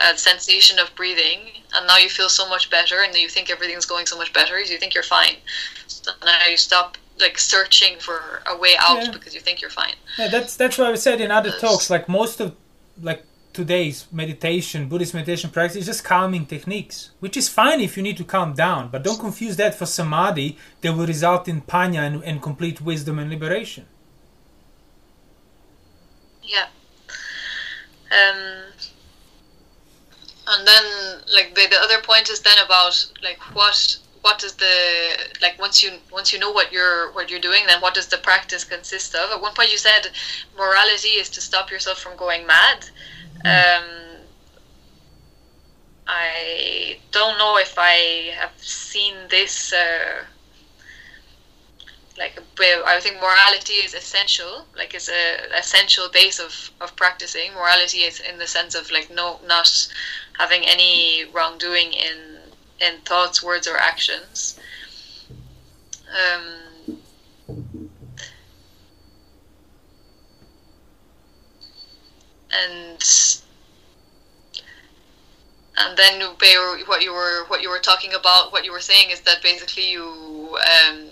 uh, 0.00 0.12
the 0.12 0.18
sensation 0.18 0.80
of 0.80 0.92
breathing, 0.96 1.38
and 1.76 1.86
now 1.86 1.96
you 1.96 2.08
feel 2.08 2.28
so 2.28 2.48
much 2.48 2.70
better, 2.70 3.02
and 3.04 3.14
you 3.14 3.28
think 3.28 3.50
everything's 3.50 3.86
going 3.86 4.04
so 4.04 4.16
much 4.18 4.32
better, 4.32 4.58
you 4.60 4.78
think 4.78 4.94
you're 4.94 5.04
fine. 5.04 5.36
So 5.86 6.10
now 6.24 6.38
you 6.50 6.56
stop 6.56 6.98
like 7.20 7.38
searching 7.38 8.00
for 8.00 8.42
a 8.46 8.56
way 8.56 8.74
out 8.80 9.04
Yeah. 9.04 9.12
because 9.12 9.32
you 9.32 9.40
think 9.40 9.60
you're 9.60 9.70
fine. 9.70 9.94
Yeah, 10.18 10.26
that's 10.26 10.56
that's 10.56 10.76
what 10.76 10.88
I 10.90 10.96
said 10.96 11.20
in 11.20 11.30
other 11.30 11.52
talks. 11.52 11.88
Like 11.88 12.08
most 12.08 12.40
of 12.40 12.56
like 13.00 13.24
today's 13.52 14.06
meditation, 14.10 14.88
Buddhist 14.88 15.14
meditation 15.14 15.50
practice 15.50 15.76
is 15.76 15.86
just 15.86 16.04
calming 16.04 16.46
techniques, 16.46 17.10
which 17.20 17.36
is 17.36 17.48
fine 17.48 17.80
if 17.80 17.96
you 17.96 18.02
need 18.02 18.16
to 18.16 18.24
calm 18.24 18.54
down, 18.54 18.88
but 18.88 19.02
don't 19.02 19.20
confuse 19.20 19.56
that 19.56 19.74
for 19.74 19.86
samadhi 19.86 20.56
that 20.80 20.96
will 20.96 21.06
result 21.06 21.48
in 21.48 21.60
panya 21.62 22.00
and, 22.00 22.22
and 22.24 22.42
complete 22.42 22.80
wisdom 22.80 23.18
and 23.18 23.30
liberation. 23.30 23.86
Yeah. 26.42 26.66
Um, 28.10 28.72
and 30.48 30.66
then 30.66 30.84
like 31.34 31.54
the, 31.54 31.66
the 31.70 31.78
other 31.80 32.02
point 32.02 32.28
is 32.28 32.40
then 32.40 32.58
about 32.64 33.10
like 33.22 33.38
what 33.54 33.98
what 34.22 34.42
is 34.44 34.54
the 34.54 34.74
like 35.40 35.58
once 35.58 35.82
you 35.82 35.92
once 36.12 36.32
you 36.32 36.38
know 36.38 36.50
what 36.50 36.72
you're 36.72 37.12
what 37.12 37.30
you're 37.30 37.40
doing 37.40 37.62
then 37.66 37.80
what 37.80 37.94
does 37.94 38.06
the 38.08 38.18
practice 38.18 38.64
consist 38.64 39.14
of 39.14 39.30
at 39.30 39.40
one 39.40 39.54
point 39.54 39.70
you 39.70 39.78
said 39.78 40.08
morality 40.56 41.10
is 41.10 41.28
to 41.28 41.40
stop 41.40 41.70
yourself 41.70 41.98
from 41.98 42.16
going 42.16 42.46
mad 42.46 42.88
um, 43.44 43.84
i 46.06 46.98
don't 47.10 47.38
know 47.38 47.56
if 47.58 47.74
i 47.78 48.32
have 48.38 48.52
seen 48.58 49.14
this 49.28 49.72
uh, 49.72 50.24
like 52.18 52.38
I 52.60 53.00
think 53.00 53.16
morality 53.16 53.74
is 53.74 53.94
essential, 53.94 54.66
like 54.76 54.94
it's 54.94 55.08
a 55.08 55.58
essential 55.58 56.08
base 56.12 56.38
of, 56.38 56.70
of 56.80 56.94
practicing. 56.96 57.52
Morality 57.54 57.98
is 57.98 58.20
in 58.20 58.38
the 58.38 58.46
sense 58.46 58.74
of 58.74 58.90
like 58.90 59.10
no 59.10 59.40
not 59.46 59.68
having 60.38 60.62
any 60.66 61.24
wrongdoing 61.32 61.92
in 61.92 62.38
in 62.80 63.00
thoughts, 63.00 63.42
words, 63.42 63.66
or 63.66 63.76
actions. 63.76 64.58
Um, 66.10 66.44
and 72.52 73.04
and 75.78 75.96
then 75.96 76.20
what 76.86 77.02
you 77.02 77.12
were 77.12 77.44
what 77.48 77.62
you 77.62 77.70
were 77.70 77.78
talking 77.78 78.12
about, 78.14 78.52
what 78.52 78.64
you 78.64 78.72
were 78.72 78.80
saying 78.80 79.10
is 79.10 79.20
that 79.22 79.42
basically 79.42 79.90
you 79.90 80.58
um, 80.88 81.08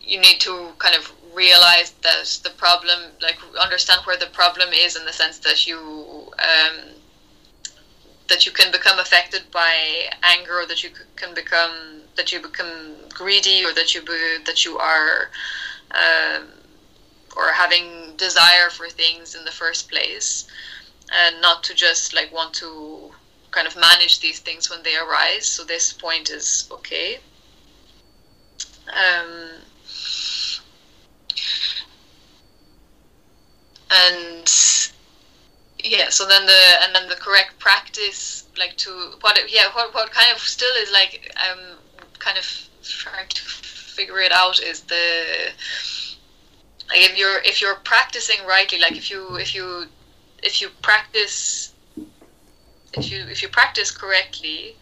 you 0.00 0.20
need 0.20 0.38
to 0.40 0.68
kind 0.78 0.94
of 0.94 1.10
realize 1.34 1.92
that 2.02 2.38
the 2.44 2.50
problem, 2.50 3.10
like 3.20 3.38
understand 3.60 4.00
where 4.04 4.16
the 4.16 4.26
problem 4.26 4.68
is 4.72 4.96
in 4.96 5.04
the 5.04 5.12
sense 5.12 5.38
that 5.38 5.66
you 5.66 6.30
um, 6.38 6.90
that 8.28 8.46
you 8.46 8.52
can 8.52 8.70
become 8.70 8.98
affected 8.98 9.42
by 9.50 9.74
anger, 10.22 10.60
or 10.60 10.66
that 10.66 10.84
you 10.84 10.90
can 11.16 11.34
become 11.34 12.02
that 12.16 12.32
you 12.32 12.40
become 12.40 12.96
greedy, 13.08 13.64
or 13.64 13.72
that 13.72 13.94
you 13.94 14.02
be, 14.02 14.36
that 14.44 14.64
you 14.64 14.76
are 14.76 15.30
um, 15.92 16.48
or 17.36 17.48
having 17.52 18.03
desire 18.16 18.70
for 18.70 18.88
things 18.88 19.34
in 19.34 19.44
the 19.44 19.50
first 19.50 19.90
place, 19.90 20.46
and 21.12 21.40
not 21.40 21.62
to 21.64 21.74
just 21.74 22.14
like 22.14 22.32
want 22.32 22.54
to 22.54 23.10
kind 23.50 23.66
of 23.66 23.76
manage 23.76 24.20
these 24.20 24.40
things 24.40 24.70
when 24.70 24.82
they 24.82 24.96
arise. 24.96 25.46
So 25.46 25.64
this 25.64 25.92
point 25.92 26.30
is 26.30 26.68
okay. 26.70 27.18
Um, 28.88 29.50
and 33.90 34.48
yeah 35.82 36.08
so 36.08 36.26
then 36.26 36.46
the 36.46 36.62
and 36.82 36.94
then 36.94 37.08
the 37.08 37.16
correct 37.16 37.58
practice 37.58 38.44
like 38.58 38.76
to 38.76 38.90
what 39.20 39.38
it, 39.38 39.52
yeah 39.52 39.68
what, 39.74 39.94
what 39.94 40.10
kind 40.10 40.28
of 40.34 40.38
still 40.38 40.74
is 40.78 40.90
like 40.90 41.30
um 41.48 41.76
kind 42.18 42.38
of 42.38 42.68
trying 42.82 43.28
to 43.28 43.42
figure 43.42 44.20
it 44.20 44.32
out 44.32 44.60
is 44.60 44.80
the 44.82 45.52
like 46.88 47.00
if 47.00 47.18
you're 47.18 47.38
if 47.44 47.60
you're 47.60 47.76
practicing 47.76 48.44
rightly 48.46 48.78
like 48.78 48.96
if 48.96 49.10
you 49.10 49.36
if 49.36 49.54
you 49.54 49.86
if 50.42 50.60
you 50.60 50.68
practice 50.82 51.72
if 52.94 53.10
you 53.10 53.24
if 53.30 53.42
you 53.42 53.48
practice 53.48 53.90
correctly 53.90 54.76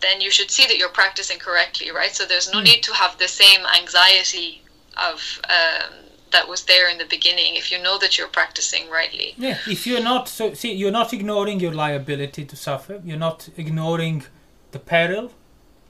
then 0.00 0.20
you 0.20 0.30
should 0.30 0.50
see 0.50 0.64
that 0.66 0.78
you're 0.78 0.88
practicing 0.88 1.38
correctly 1.38 1.90
right? 1.90 2.14
So 2.14 2.24
there's 2.24 2.52
no 2.52 2.60
mm. 2.60 2.64
need 2.64 2.82
to 2.84 2.94
have 2.94 3.18
the 3.18 3.28
same 3.28 3.60
anxiety 3.80 4.62
of 4.96 5.40
um, 5.44 5.92
that 6.30 6.46
was 6.48 6.64
there 6.64 6.90
in 6.90 6.98
the 6.98 7.06
beginning 7.06 7.56
if 7.56 7.72
you 7.72 7.82
know 7.82 7.98
that 7.98 8.18
you're 8.18 8.28
practicing 8.28 8.90
rightly. 8.90 9.34
Yeah 9.36 9.58
if 9.66 9.86
you're 9.86 10.02
not 10.02 10.28
so 10.28 10.54
see 10.54 10.72
you're 10.72 10.98
not 11.02 11.12
ignoring 11.12 11.60
your 11.60 11.72
liability 11.72 12.44
to 12.44 12.56
suffer. 12.56 13.00
You're 13.04 13.24
not 13.28 13.48
ignoring 13.56 14.24
the 14.72 14.78
peril 14.78 15.30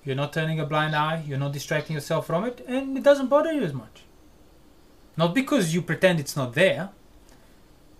you're 0.05 0.17
not 0.17 0.33
turning 0.33 0.61
a 0.61 0.67
blind 0.67 0.95
eye 0.95 1.23
you're 1.27 1.39
not 1.39 1.53
distracting 1.53 1.95
yourself 1.95 2.27
from 2.27 2.45
it 2.45 2.65
and 2.67 2.97
it 2.97 3.03
doesn't 3.03 3.29
bother 3.29 3.53
you 3.53 3.63
as 3.63 3.73
much. 3.73 4.05
Not 5.17 5.35
because 5.35 5.75
you 5.75 5.83
pretend 5.83 6.21
it's 6.21 6.37
not 6.37 6.55
there 6.55 6.91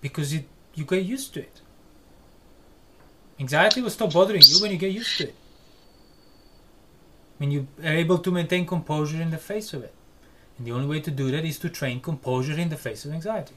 because 0.01 0.31
it, 0.33 0.45
you 0.73 0.85
get 0.85 1.03
used 1.03 1.33
to 1.33 1.41
it. 1.41 1.61
Anxiety 3.39 3.81
will 3.81 3.89
stop 3.89 4.13
bothering 4.13 4.41
you 4.45 4.61
when 4.61 4.71
you 4.71 4.77
get 4.77 4.93
used 4.93 5.17
to 5.17 5.25
it. 5.25 5.35
When 7.37 7.51
you 7.51 7.67
are 7.83 7.93
able 7.93 8.17
to 8.19 8.31
maintain 8.31 8.65
composure 8.65 9.21
in 9.21 9.31
the 9.31 9.37
face 9.37 9.73
of 9.73 9.83
it. 9.83 9.93
And 10.57 10.67
the 10.67 10.71
only 10.71 10.87
way 10.87 10.99
to 10.99 11.11
do 11.11 11.31
that 11.31 11.45
is 11.45 11.59
to 11.59 11.69
train 11.69 12.01
composure 12.01 12.57
in 12.57 12.69
the 12.69 12.75
face 12.75 13.05
of 13.05 13.13
anxiety. 13.13 13.55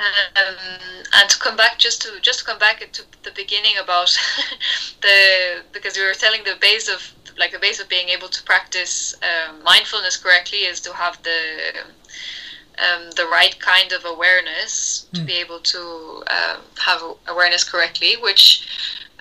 Um, 0.00 0.56
and 1.12 1.28
to 1.28 1.38
come 1.38 1.56
back 1.56 1.78
just 1.78 2.00
to 2.02 2.20
just 2.22 2.38
to 2.38 2.44
come 2.46 2.58
back 2.58 2.88
to 2.92 3.02
the 3.22 3.32
beginning 3.32 3.74
about 3.82 4.16
the 5.02 5.62
because 5.72 5.96
we 5.96 6.04
were 6.04 6.14
telling 6.14 6.42
the 6.44 6.56
base 6.60 6.88
of 6.88 7.12
like 7.38 7.52
the 7.52 7.58
base 7.58 7.80
of 7.80 7.88
being 7.88 8.08
able 8.08 8.28
to 8.28 8.42
practice 8.44 9.14
uh, 9.22 9.52
mindfulness 9.62 10.16
correctly 10.16 10.60
is 10.60 10.80
to 10.80 10.92
have 10.94 11.22
the 11.22 11.84
um, 12.80 13.10
the 13.16 13.26
right 13.26 13.58
kind 13.58 13.92
of 13.92 14.04
awareness 14.04 15.06
mm. 15.10 15.14
to 15.14 15.20
hmm. 15.20 15.26
be 15.26 15.34
able 15.34 15.60
to 15.60 16.22
um, 16.30 16.60
have 16.78 17.02
awareness 17.28 17.64
correctly, 17.64 18.14
which 18.22 18.66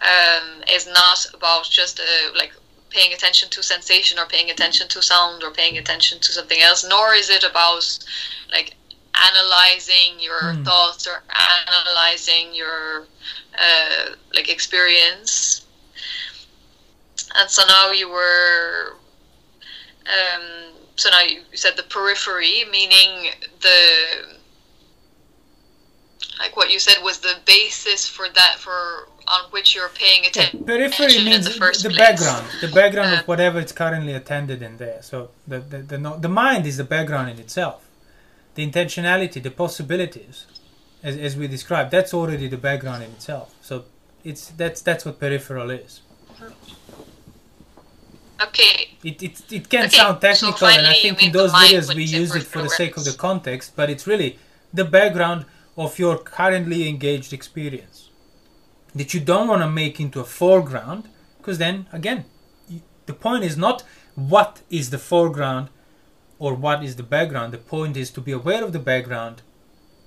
um, 0.02 0.64
is 0.72 0.88
not 0.88 1.26
about 1.34 1.70
just 1.70 2.00
uh, 2.00 2.04
like 2.38 2.54
paying 2.90 3.14
attention 3.14 3.50
to 3.50 3.62
sensation 3.62 4.18
or 4.18 4.26
paying 4.26 4.50
attention 4.50 4.88
to 4.88 5.02
sound 5.02 5.44
or 5.44 5.52
paying 5.52 5.78
attention 5.78 6.20
to 6.20 6.32
something 6.32 6.62
else, 6.62 6.86
nor 6.88 7.14
is 7.14 7.30
it 7.30 7.44
about 7.44 7.84
like 8.52 8.76
analyzing 9.16 10.20
your 10.20 10.54
mm. 10.54 10.66
thoughts 10.66 11.08
or 11.08 11.22
analyzing 11.68 12.54
your 12.54 13.06
uh, 13.58 14.16
like 14.34 14.50
experience. 14.50 15.66
And 17.36 17.50
so 17.50 17.64
now 17.68 17.92
you 17.92 18.10
were 18.10 18.96
um, 20.06 20.74
so 20.96 21.10
now 21.10 21.22
you 21.22 21.42
said 21.54 21.78
the 21.78 21.84
periphery, 21.84 22.66
meaning 22.72 23.32
the 23.62 24.40
like 26.40 26.56
what 26.56 26.72
you 26.72 26.80
said 26.80 26.98
was 27.04 27.20
the 27.20 27.36
basis 27.46 28.08
for 28.08 28.28
that 28.30 28.56
for 28.58 29.10
on 29.28 29.52
which 29.52 29.76
you're 29.76 29.90
paying 29.90 30.26
attention. 30.26 30.60
Yeah, 30.60 30.66
periphery 30.66 31.24
means 31.24 31.46
the, 31.46 31.90
the 31.90 31.96
background, 31.96 32.48
the 32.62 32.68
background 32.70 33.14
uh, 33.14 33.20
of 33.20 33.28
whatever 33.28 33.60
it's 33.60 33.72
currently 33.72 34.14
attended 34.14 34.62
in 34.62 34.78
there. 34.78 35.02
So 35.02 35.30
the 35.48 35.60
the, 35.60 35.78
the 35.80 36.18
the 36.20 36.30
mind 36.30 36.66
is 36.66 36.78
the 36.78 36.84
background 36.84 37.30
in 37.30 37.40
itself. 37.40 37.86
The 38.56 38.70
intentionality, 38.70 39.42
the 39.42 39.52
possibilities, 39.52 40.46
as, 41.04 41.16
as 41.18 41.38
we 41.38 41.48
described, 41.48 41.92
that's 41.92 42.14
already 42.14 42.48
the 42.48 42.58
background 42.58 43.04
in 43.04 43.12
itself. 43.12 43.56
So 43.62 43.86
it's 44.24 44.50
that's 44.50 44.82
that's 44.82 45.06
what 45.06 45.20
peripheral 45.20 45.70
is. 45.70 46.02
Okay. 48.42 48.98
It, 49.04 49.22
it, 49.24 49.42
it 49.52 49.70
can 49.70 49.86
okay. 49.86 49.98
sound 49.98 50.22
technical, 50.22 50.58
so 50.58 50.68
and 50.68 50.86
I 50.88 50.94
think 50.94 51.24
in 51.24 51.32
those 51.32 51.54
videos 51.54 51.94
we 51.96 52.04
use 52.04 52.36
it 52.36 52.44
for 52.44 52.62
the 52.62 52.70
sake 52.70 52.98
of 52.98 53.06
the 53.06 53.14
context, 53.14 53.76
but 53.76 53.90
it's 53.90 54.06
really 54.06 54.40
the 54.74 54.84
background 54.84 55.46
of 55.78 55.98
your 55.98 56.18
currently 56.18 56.88
engaged 56.90 57.32
experience 57.32 58.10
that 58.94 59.14
you 59.14 59.20
don't 59.20 59.48
want 59.48 59.62
to 59.62 59.70
make 59.70 60.00
into 60.00 60.20
a 60.20 60.26
foreground, 60.26 61.08
because 61.38 61.58
then, 61.60 61.88
again, 61.94 62.26
the 63.06 63.14
point 63.14 63.44
is 63.44 63.56
not 63.56 63.84
what 64.16 64.62
is 64.70 64.90
the 64.90 64.98
foreground 64.98 65.70
or 66.40 66.56
what 66.56 66.84
is 66.84 66.96
the 66.96 67.04
background. 67.04 67.54
The 67.54 67.60
point 67.60 67.96
is 67.96 68.10
to 68.12 68.22
be 68.22 68.32
aware 68.32 68.64
of 68.64 68.74
the 68.74 68.80
background 68.80 69.44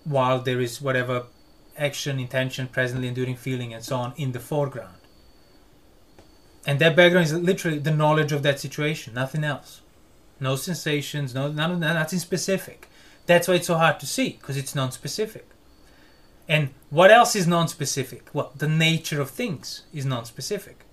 while 0.05 0.41
there 0.41 0.61
is 0.61 0.83
whatever 0.83 1.27
action, 1.79 2.19
intention, 2.19 2.67
presently 2.67 3.07
enduring 3.07 3.37
feeling, 3.37 3.73
and 3.73 3.85
so 3.85 3.97
on 3.97 4.15
in 4.17 4.33
the 4.33 4.41
foreground 4.41 4.97
and 6.67 6.79
that 6.79 6.97
background 6.97 7.27
is 7.27 7.33
literally 7.33 7.79
the 7.79 7.91
knowledge 7.91 8.33
of 8.33 8.43
that 8.43 8.61
situation, 8.61 9.15
nothing 9.15 9.45
else. 9.45 9.81
No 10.39 10.57
sensations, 10.57 11.35
no 11.35 11.51
none, 11.51 11.81
nothing 11.81 12.19
specific. 12.19 12.89
That's 13.27 13.49
why 13.49 13.55
it's 13.55 13.67
so 13.67 13.77
hard 13.77 14.01
to 14.01 14.07
see 14.07 14.31
because 14.31 14.57
it's 14.57 14.75
non-specific. 14.75 15.49
And 16.49 16.71
what 16.91 17.11
else 17.11 17.37
is 17.37 17.47
non-specific? 17.47 18.29
Well, 18.33 18.53
the 18.57 18.69
nature 18.69 19.21
of 19.21 19.31
things 19.31 19.83
is 19.93 20.05
non-specific. 20.05 20.85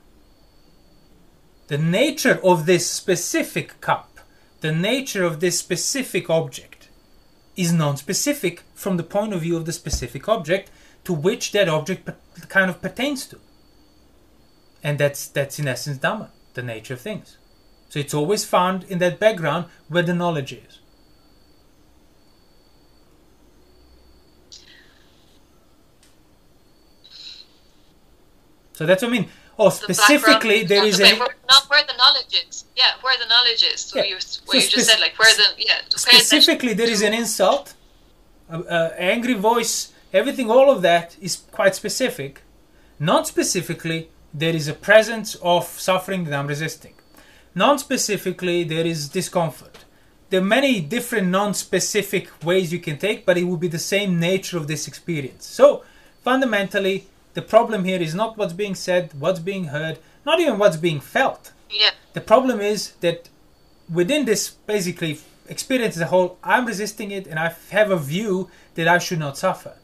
The 1.68 1.78
nature 1.78 2.40
of 2.44 2.66
this 2.66 2.90
specific 2.90 3.80
cup, 3.82 4.09
the 4.62 4.72
nature 4.72 5.24
of 5.24 5.40
this 5.40 5.58
specific 5.58 6.30
object, 6.30 6.80
is 7.60 7.74
non-specific 7.74 8.64
from 8.74 8.96
the 8.96 9.04
point 9.04 9.34
of 9.34 9.42
view 9.42 9.58
of 9.58 9.66
the 9.66 9.74
specific 9.74 10.30
object 10.30 10.72
to 11.04 11.12
which 11.12 11.52
that 11.52 11.68
object 11.68 12.10
kind 12.48 12.70
of 12.70 12.82
pertains 12.82 13.26
to. 13.28 13.38
And 14.82 14.98
that's 14.98 15.28
that's 15.28 15.60
in 15.60 15.68
essence 15.68 15.98
dhamma 15.98 16.30
the 16.54 16.64
nature 16.64 16.94
of 16.94 17.02
things. 17.02 17.38
So 17.90 18.00
it's 18.00 18.14
always 18.14 18.46
found 18.46 18.86
in 18.86 19.00
that 19.00 19.20
background 19.20 19.66
where 19.90 20.04
the 20.04 20.14
knowledge 20.14 20.54
is. 20.54 20.80
So 28.72 28.86
that's 28.86 29.04
what 29.04 29.10
i 29.10 29.12
mean 29.12 29.30
oh 29.60 29.70
specifically 29.70 30.60
the 30.62 30.68
there 30.74 30.86
is 30.86 31.00
a 31.00 31.12
not 31.54 31.64
where 31.72 31.86
the 31.92 31.98
knowledge 32.02 32.34
is. 32.48 32.66
Yeah, 32.76 32.92
where 33.02 33.18
the 33.24 33.30
knowledge 33.34 33.64
is. 33.74 33.80
So 33.82 34.00
Yeah. 34.00 34.06
you 34.12 34.20
So 34.20 34.54
you 34.54 34.62
just 34.62 34.90
said 34.90 35.00
like 35.00 35.16
where 35.20 35.36
the 35.42 35.48
yeah. 35.58 35.80
to 35.90 35.98
pay 35.98 36.18
attention 36.18 36.26
specifically 36.26 36.74
there 36.74 36.90
is 36.90 37.02
an 37.02 37.14
insult 37.14 37.74
a, 38.50 38.60
a 38.60 39.00
angry 39.14 39.34
voice 39.34 39.92
everything 40.14 40.50
all 40.50 40.70
of 40.72 40.82
that 40.82 41.16
is 41.22 41.44
quite 41.52 41.76
specific 41.76 42.42
non-specifically 43.00 44.10
there 44.34 44.56
is 44.56 44.68
a 44.68 44.74
presence 44.74 45.36
of 45.36 45.66
suffering 45.66 46.24
that 46.26 46.34
i'm 46.38 46.48
resisting 46.48 46.94
non-specifically 47.56 48.64
there 48.64 48.86
is 48.86 49.10
discomfort 49.10 49.86
there 50.30 50.42
are 50.42 50.52
many 50.58 50.82
different 50.82 51.28
non-specific 51.28 52.30
ways 52.44 52.74
you 52.74 52.80
can 52.80 52.98
take 52.98 53.26
but 53.26 53.38
it 53.38 53.44
will 53.44 53.58
be 53.58 53.68
the 53.68 53.80
same 53.80 54.20
nature 54.20 54.58
of 54.58 54.68
this 54.68 54.88
experience 54.88 55.46
so 55.46 55.84
fundamentally 56.24 57.08
the 57.34 57.42
problem 57.42 57.86
here 57.86 58.02
is 58.02 58.16
not 58.16 58.38
what's 58.38 58.54
being 58.54 58.76
said 58.76 59.12
what's 59.20 59.40
being 59.40 59.66
heard 59.66 60.00
not 60.26 60.40
even 60.40 60.58
what's 60.58 60.78
being 60.78 61.00
felt 61.00 61.52
yeah 61.70 61.92
the 62.14 62.22
problem 62.22 62.60
is 62.60 62.94
that 63.02 63.30
within 63.90 64.26
this 64.26 64.50
basically 64.50 65.20
experience 65.50 65.96
as 65.96 66.04
a 66.04 66.08
whole, 66.08 66.38
I'm 66.44 66.66
resisting 66.66 67.12
it 67.12 67.28
and 67.28 67.40
I 67.40 67.54
have 67.72 67.92
a 67.92 67.98
view 67.98 68.50
that 68.76 68.88
I 68.88 69.00
should 69.00 69.20
not 69.20 69.38
suffer. 69.38 69.76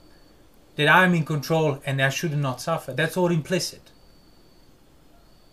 That 0.76 0.88
I'm 0.88 1.14
in 1.14 1.26
control 1.26 1.80
and 1.86 2.02
I 2.02 2.10
should 2.10 2.38
not 2.38 2.62
suffer. 2.62 2.94
That's 2.94 3.18
all 3.18 3.32
implicit. 3.32 3.92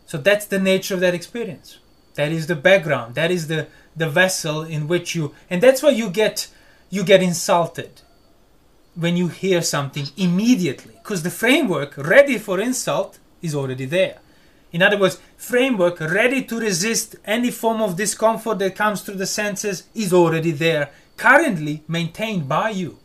So 0.06 0.19
that's 0.19 0.47
the 0.47 0.60
nature 0.60 0.94
of 0.94 1.01
that 1.01 1.14
experience. 1.14 1.78
That 2.14 2.31
is 2.31 2.47
the 2.47 2.56
background. 2.56 3.14
That 3.14 3.31
is 3.31 3.47
the, 3.47 3.69
the 3.97 4.10
vessel 4.10 4.62
in 4.62 4.86
which 4.86 5.14
you 5.14 5.35
and 5.48 5.62
that's 5.62 5.82
why 5.82 5.90
you 5.90 6.10
get 6.10 6.48
you 6.90 7.02
get 7.05 7.23
insulted 7.23 8.02
when 8.94 9.16
you 9.16 9.28
hear 9.28 9.62
something 9.62 10.09
immediately. 10.19 10.91
Because 11.03 11.23
the 11.23 11.31
framework 11.31 11.97
ready 11.97 12.39
for 12.39 12.61
insult 12.61 13.19
is 13.41 13.55
already 13.55 13.87
there. 13.87 14.19
In 14.73 14.83
other 14.83 14.99
words, 14.99 15.19
framework 15.37 16.01
ready 16.01 16.43
to 16.45 16.61
resist 16.61 17.16
any 17.24 17.51
form 17.51 17.83
of 17.83 17.97
discomfort 17.97 18.59
that 18.61 18.77
comes 18.77 19.03
through 19.03 19.16
the 19.16 19.27
senses 19.27 19.85
is 19.95 20.12
already 20.12 20.53
there, 20.53 20.91
currently 21.16 21.83
maintained 21.89 22.49
by 22.49 22.70
you. 22.70 22.99